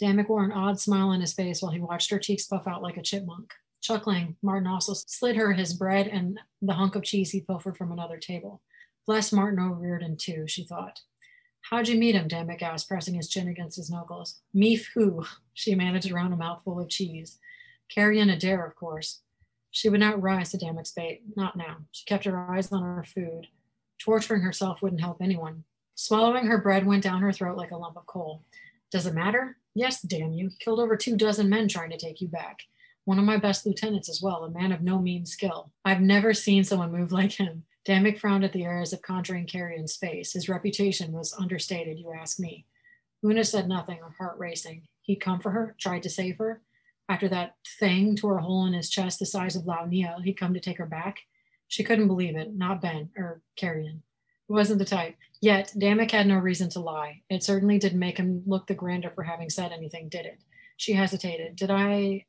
Damek 0.00 0.28
wore 0.28 0.44
an 0.44 0.52
odd 0.52 0.78
smile 0.78 1.08
on 1.08 1.20
his 1.20 1.32
face 1.32 1.62
while 1.62 1.72
he 1.72 1.80
watched 1.80 2.10
her 2.10 2.18
cheeks 2.18 2.46
puff 2.46 2.66
out 2.66 2.82
like 2.82 2.98
a 2.98 3.02
chipmunk. 3.02 3.52
Chuckling, 3.80 4.36
Martin 4.42 4.66
also 4.68 4.92
slid 4.94 5.36
her 5.36 5.54
his 5.54 5.72
bread 5.72 6.06
and 6.06 6.38
the 6.60 6.74
hunk 6.74 6.96
of 6.96 7.02
cheese 7.02 7.30
he 7.30 7.40
pilfered 7.40 7.78
from 7.78 7.90
another 7.90 8.18
table. 8.18 8.62
Bless 9.06 9.32
Martin 9.32 9.58
O'Riordan, 9.58 10.18
too, 10.18 10.44
she 10.46 10.64
thought. 10.64 11.00
How'd 11.62 11.88
you 11.88 11.98
meet 11.98 12.14
him? 12.14 12.28
Damek 12.28 12.62
asked, 12.62 12.88
pressing 12.88 13.14
his 13.14 13.28
chin 13.28 13.48
against 13.48 13.76
his 13.76 13.90
knuckles. 13.90 14.40
Meef 14.54 14.88
who? 14.94 15.24
She 15.54 15.74
managed 15.74 16.10
around 16.10 16.32
a 16.32 16.36
mouthful 16.36 16.80
of 16.80 16.88
cheese. 16.88 17.38
Carrion 17.92 18.30
Adair, 18.30 18.64
of 18.64 18.76
course. 18.76 19.20
She 19.70 19.88
would 19.88 20.00
not 20.00 20.20
rise 20.20 20.50
to 20.50 20.58
Damek's 20.58 20.92
bait, 20.92 21.22
not 21.36 21.56
now. 21.56 21.78
She 21.92 22.04
kept 22.04 22.24
her 22.24 22.50
eyes 22.50 22.72
on 22.72 22.82
her 22.82 23.04
food. 23.04 23.48
Torturing 23.98 24.42
herself 24.42 24.82
wouldn't 24.82 25.00
help 25.00 25.18
anyone. 25.20 25.64
Swallowing 25.94 26.46
her 26.46 26.58
bread 26.58 26.86
went 26.86 27.02
down 27.02 27.20
her 27.20 27.32
throat 27.32 27.56
like 27.56 27.70
a 27.70 27.76
lump 27.76 27.96
of 27.96 28.06
coal. 28.06 28.42
Does 28.90 29.06
it 29.06 29.14
matter? 29.14 29.58
Yes, 29.74 30.02
damn 30.02 30.32
you. 30.32 30.50
Killed 30.58 30.80
over 30.80 30.96
two 30.96 31.16
dozen 31.16 31.48
men 31.48 31.68
trying 31.68 31.90
to 31.90 31.98
take 31.98 32.20
you 32.20 32.28
back. 32.28 32.60
One 33.04 33.18
of 33.18 33.24
my 33.24 33.36
best 33.36 33.66
lieutenants 33.66 34.08
as 34.08 34.22
well, 34.22 34.44
a 34.44 34.50
man 34.50 34.72
of 34.72 34.82
no 34.82 34.98
mean 34.98 35.26
skill. 35.26 35.72
I've 35.84 36.00
never 36.00 36.34
seen 36.34 36.64
someone 36.64 36.92
move 36.92 37.12
like 37.12 37.32
him. 37.32 37.64
Damek 37.86 38.18
frowned 38.18 38.44
at 38.44 38.52
the 38.52 38.64
areas 38.64 38.92
of 38.92 39.02
conjuring 39.02 39.46
Carrion's 39.46 39.96
face. 39.96 40.32
His 40.32 40.48
reputation 40.48 41.12
was 41.12 41.32
understated, 41.32 41.98
you 41.98 42.12
ask 42.12 42.38
me. 42.38 42.66
Una 43.24 43.44
said 43.44 43.68
nothing, 43.68 43.98
her 43.98 44.14
heart 44.18 44.38
racing. 44.38 44.82
He'd 45.02 45.16
come 45.16 45.40
for 45.40 45.50
her, 45.50 45.74
tried 45.78 46.02
to 46.04 46.10
save 46.10 46.38
her. 46.38 46.60
After 47.10 47.28
that 47.28 47.56
thing 47.80 48.14
tore 48.14 48.38
a 48.38 48.42
hole 48.42 48.66
in 48.66 48.72
his 48.72 48.88
chest 48.88 49.18
the 49.18 49.26
size 49.26 49.56
of 49.56 49.64
Launia, 49.64 50.22
he'd 50.22 50.38
come 50.38 50.54
to 50.54 50.60
take 50.60 50.78
her 50.78 50.86
back. 50.86 51.16
She 51.66 51.82
couldn't 51.82 52.06
believe 52.06 52.36
it, 52.36 52.54
not 52.54 52.80
Ben, 52.80 53.10
or 53.16 53.42
Carrion. 53.56 54.04
It 54.48 54.52
wasn't 54.52 54.78
the 54.78 54.84
type. 54.84 55.16
Yet, 55.42 55.72
Damek 55.76 56.12
had 56.12 56.28
no 56.28 56.36
reason 56.36 56.70
to 56.70 56.78
lie. 56.78 57.22
It 57.28 57.42
certainly 57.42 57.78
didn't 57.78 57.98
make 57.98 58.16
him 58.16 58.44
look 58.46 58.68
the 58.68 58.74
grander 58.74 59.10
for 59.10 59.24
having 59.24 59.50
said 59.50 59.72
anything, 59.72 60.08
did 60.08 60.24
it? 60.24 60.38
She 60.76 60.92
hesitated. 60.92 61.56
Did 61.56 61.72
I. 61.72 62.26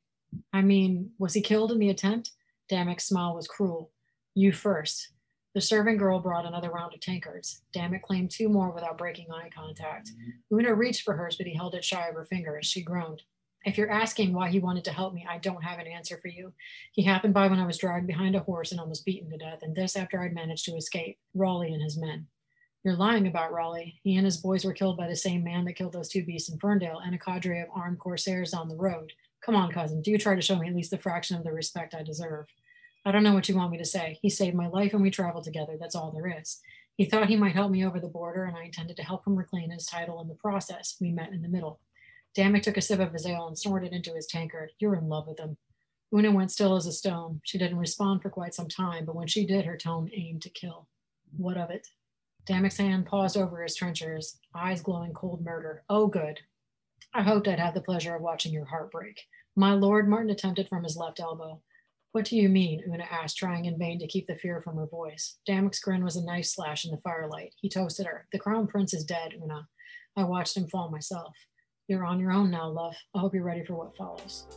I 0.51 0.61
mean, 0.61 1.11
was 1.19 1.35
he 1.35 1.41
killed 1.41 1.71
in 1.71 1.77
the 1.77 1.89
attempt? 1.89 2.31
Damek's 2.71 3.05
smile 3.05 3.35
was 3.35 3.47
cruel. 3.47 3.91
You 4.33 4.51
first. 4.51 5.09
The 5.53 5.61
serving 5.61 5.97
girl 5.97 6.19
brought 6.19 6.45
another 6.47 6.71
round 6.71 6.95
of 6.95 7.01
tankards. 7.01 7.61
Damek 7.75 8.01
claimed 8.01 8.31
two 8.31 8.49
more 8.49 8.71
without 8.71 8.97
breaking 8.97 9.27
eye 9.31 9.49
contact. 9.53 10.09
Mm-hmm. 10.09 10.55
Una 10.55 10.73
reached 10.73 11.03
for 11.03 11.15
hers, 11.15 11.35
but 11.35 11.45
he 11.45 11.53
held 11.53 11.75
it 11.75 11.85
shy 11.85 12.07
of 12.07 12.15
her 12.15 12.25
fingers. 12.25 12.65
She 12.65 12.81
groaned. 12.81 13.21
If 13.63 13.77
you're 13.77 13.91
asking 13.91 14.33
why 14.33 14.49
he 14.49 14.59
wanted 14.59 14.83
to 14.85 14.91
help 14.91 15.13
me, 15.13 15.25
I 15.29 15.37
don't 15.37 15.63
have 15.63 15.77
an 15.77 15.87
answer 15.87 16.17
for 16.17 16.29
you. 16.29 16.53
He 16.93 17.03
happened 17.03 17.33
by 17.33 17.47
when 17.47 17.59
I 17.59 17.65
was 17.65 17.77
dragged 17.77 18.07
behind 18.07 18.35
a 18.35 18.39
horse 18.39 18.71
and 18.71 18.79
almost 18.79 19.05
beaten 19.05 19.29
to 19.29 19.37
death, 19.37 19.59
and 19.61 19.75
this 19.75 19.95
after 19.95 20.19
I'd 20.19 20.33
managed 20.33 20.65
to 20.65 20.75
escape. 20.75 21.19
Raleigh 21.35 21.73
and 21.73 21.81
his 21.81 21.97
men. 21.97 22.27
You're 22.83 22.95
lying 22.95 23.27
about 23.27 23.51
Raleigh. 23.51 23.99
He 24.03 24.15
and 24.15 24.25
his 24.25 24.37
boys 24.37 24.65
were 24.65 24.73
killed 24.73 24.97
by 24.97 25.07
the 25.07 25.15
same 25.15 25.43
man 25.43 25.65
that 25.65 25.75
killed 25.75 25.93
those 25.93 26.09
two 26.09 26.25
beasts 26.25 26.49
in 26.49 26.57
Ferndale 26.57 26.99
and 27.05 27.13
a 27.13 27.19
cadre 27.19 27.61
of 27.61 27.67
armed 27.75 27.99
corsairs 27.99 28.53
on 28.55 28.67
the 28.67 28.75
road. 28.75 29.13
Come 29.45 29.55
on, 29.55 29.71
cousin, 29.71 30.01
do 30.01 30.09
you 30.09 30.17
try 30.17 30.33
to 30.33 30.41
show 30.41 30.57
me 30.57 30.67
at 30.67 30.75
least 30.75 30.89
the 30.89 30.97
fraction 30.97 31.37
of 31.37 31.43
the 31.43 31.51
respect 31.51 31.93
I 31.93 32.01
deserve. 32.01 32.47
I 33.05 33.11
don't 33.11 33.23
know 33.23 33.33
what 33.33 33.49
you 33.49 33.55
want 33.55 33.71
me 33.71 33.77
to 33.77 33.85
say. 33.85 34.17
He 34.21 34.29
saved 34.29 34.55
my 34.55 34.67
life 34.67 34.93
and 34.93 35.01
we 35.01 35.11
traveled 35.11 35.43
together. 35.43 35.77
That's 35.79 35.95
all 35.95 36.11
there 36.11 36.35
is. 36.39 36.59
He 36.97 37.05
thought 37.05 37.29
he 37.29 37.35
might 37.35 37.55
help 37.55 37.71
me 37.71 37.85
over 37.85 37.99
the 37.99 38.07
border, 38.07 38.43
and 38.43 38.55
I 38.55 38.65
intended 38.65 38.97
to 38.97 39.03
help 39.03 39.25
him 39.25 39.35
reclaim 39.35 39.71
his 39.71 39.85
title 39.85 40.21
in 40.21 40.27
the 40.27 40.35
process. 40.35 40.97
We 40.99 41.11
met 41.11 41.31
in 41.31 41.41
the 41.41 41.47
middle. 41.47 41.79
Damek 42.37 42.63
took 42.63 42.77
a 42.77 42.81
sip 42.81 42.99
of 42.99 43.13
his 43.13 43.25
ale 43.25 43.47
and 43.47 43.57
snorted 43.57 43.91
into 43.91 44.13
his 44.13 44.25
tankard. 44.25 44.71
You're 44.79 44.95
in 44.95 45.09
love 45.09 45.27
with 45.27 45.39
him. 45.39 45.57
Una 46.13 46.31
went 46.31 46.51
still 46.51 46.75
as 46.75 46.85
a 46.85 46.91
stone. 46.91 47.41
She 47.43 47.57
didn't 47.57 47.77
respond 47.77 48.21
for 48.21 48.29
quite 48.29 48.53
some 48.53 48.67
time, 48.67 49.05
but 49.05 49.15
when 49.15 49.27
she 49.27 49.45
did, 49.45 49.65
her 49.65 49.77
tone 49.77 50.09
aimed 50.13 50.41
to 50.43 50.49
kill. 50.49 50.87
What 51.35 51.57
of 51.57 51.69
it? 51.69 51.87
Damek's 52.45 52.77
hand 52.77 53.05
paused 53.05 53.37
over 53.37 53.61
his 53.61 53.75
trenchers, 53.75 54.39
eyes 54.53 54.81
glowing 54.81 55.13
cold 55.13 55.43
murder. 55.43 55.83
Oh, 55.89 56.07
good. 56.07 56.39
I 57.13 57.21
hoped 57.23 57.47
I'd 57.47 57.59
have 57.59 57.73
the 57.73 57.81
pleasure 57.81 58.15
of 58.15 58.21
watching 58.21 58.53
your 58.53 58.65
heart 58.65 58.91
break. 58.91 59.21
My 59.55 59.73
lord, 59.73 60.07
Martin 60.07 60.29
attempted 60.29 60.67
from 60.67 60.83
his 60.83 60.97
left 60.97 61.19
elbow. 61.19 61.61
What 62.13 62.25
do 62.25 62.35
you 62.35 62.49
mean? 62.49 62.83
Una 62.87 63.05
asked, 63.09 63.37
trying 63.37 63.65
in 63.65 63.77
vain 63.77 63.99
to 63.99 64.07
keep 64.07 64.27
the 64.27 64.35
fear 64.35 64.61
from 64.61 64.77
her 64.77 64.87
voice. 64.87 65.37
Damek's 65.47 65.79
grin 65.79 66.03
was 66.03 66.17
a 66.17 66.25
knife 66.25 66.45
slash 66.45 66.83
in 66.83 66.91
the 66.91 66.97
firelight. 66.97 67.53
He 67.61 67.69
toasted 67.69 68.05
her. 68.05 68.27
The 68.31 68.39
crown 68.39 68.67
prince 68.67 68.93
is 68.93 69.05
dead, 69.05 69.33
Una. 69.41 69.67
I 70.17 70.23
watched 70.23 70.57
him 70.57 70.67
fall 70.67 70.89
myself. 70.89 71.35
You're 71.91 72.05
on 72.05 72.21
your 72.21 72.31
own 72.31 72.49
now, 72.49 72.69
love. 72.69 72.95
I 73.13 73.19
hope 73.19 73.33
you're 73.33 73.43
ready 73.43 73.65
for 73.65 73.73
what 73.73 73.93
follows. 73.97 74.47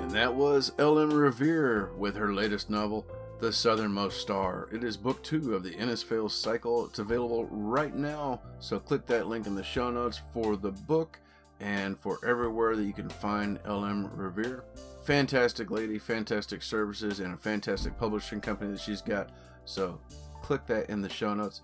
And 0.00 0.10
that 0.12 0.34
was 0.34 0.72
L.M. 0.78 1.10
Riviere 1.10 1.90
with 1.98 2.16
her 2.16 2.32
latest 2.32 2.70
novel, 2.70 3.06
The 3.38 3.52
Southernmost 3.52 4.18
Star. 4.18 4.70
It 4.72 4.82
is 4.82 4.96
book 4.96 5.22
two 5.22 5.54
of 5.54 5.62
the 5.62 5.72
Innisfail 5.72 6.30
cycle. 6.30 6.86
It's 6.86 7.00
available 7.00 7.44
right 7.50 7.94
now, 7.94 8.40
so 8.60 8.78
click 8.78 9.04
that 9.08 9.26
link 9.26 9.46
in 9.46 9.54
the 9.54 9.62
show 9.62 9.90
notes 9.90 10.22
for 10.32 10.56
the 10.56 10.72
book 10.72 11.18
and 11.60 12.00
for 12.00 12.18
everywhere 12.26 12.76
that 12.76 12.84
you 12.84 12.94
can 12.94 13.10
find 13.10 13.60
LM 13.68 14.10
Riviere. 14.16 14.64
Fantastic 15.04 15.70
lady, 15.70 15.98
fantastic 15.98 16.62
services, 16.62 17.20
and 17.20 17.34
a 17.34 17.36
fantastic 17.36 17.98
publishing 17.98 18.40
company 18.40 18.70
that 18.72 18.80
she's 18.80 19.02
got. 19.02 19.32
So 19.66 20.00
click 20.40 20.64
that 20.68 20.88
in 20.88 21.02
the 21.02 21.10
show 21.10 21.34
notes. 21.34 21.60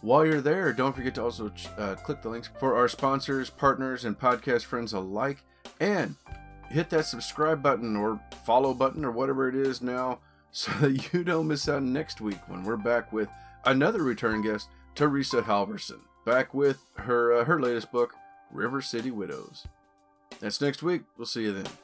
While 0.00 0.26
you're 0.26 0.40
there, 0.40 0.72
don't 0.72 0.94
forget 0.94 1.14
to 1.14 1.22
also 1.22 1.50
uh, 1.78 1.94
click 1.94 2.20
the 2.22 2.28
links 2.28 2.50
for 2.60 2.76
our 2.76 2.88
sponsors, 2.88 3.48
partners, 3.48 4.04
and 4.04 4.18
podcast 4.18 4.64
friends 4.64 4.92
alike. 4.92 5.42
And 5.80 6.16
hit 6.70 6.90
that 6.90 7.06
subscribe 7.06 7.62
button 7.62 7.96
or 7.96 8.20
follow 8.44 8.74
button 8.74 9.04
or 9.04 9.10
whatever 9.10 9.48
it 9.48 9.54
is 9.54 9.80
now 9.80 10.18
so 10.52 10.72
that 10.80 11.12
you 11.12 11.24
don't 11.24 11.48
miss 11.48 11.68
out 11.68 11.82
next 11.82 12.20
week 12.20 12.38
when 12.48 12.64
we're 12.64 12.76
back 12.76 13.12
with 13.12 13.28
another 13.64 14.02
return 14.02 14.42
guest, 14.42 14.68
Theresa 14.94 15.42
Halvorsen, 15.42 16.00
back 16.24 16.54
with 16.54 16.78
her 16.96 17.32
uh, 17.32 17.44
her 17.44 17.60
latest 17.60 17.90
book, 17.90 18.14
River 18.52 18.80
City 18.80 19.10
Widows. 19.10 19.66
That's 20.40 20.60
next 20.60 20.82
week. 20.82 21.02
We'll 21.16 21.26
see 21.26 21.42
you 21.42 21.52
then. 21.52 21.83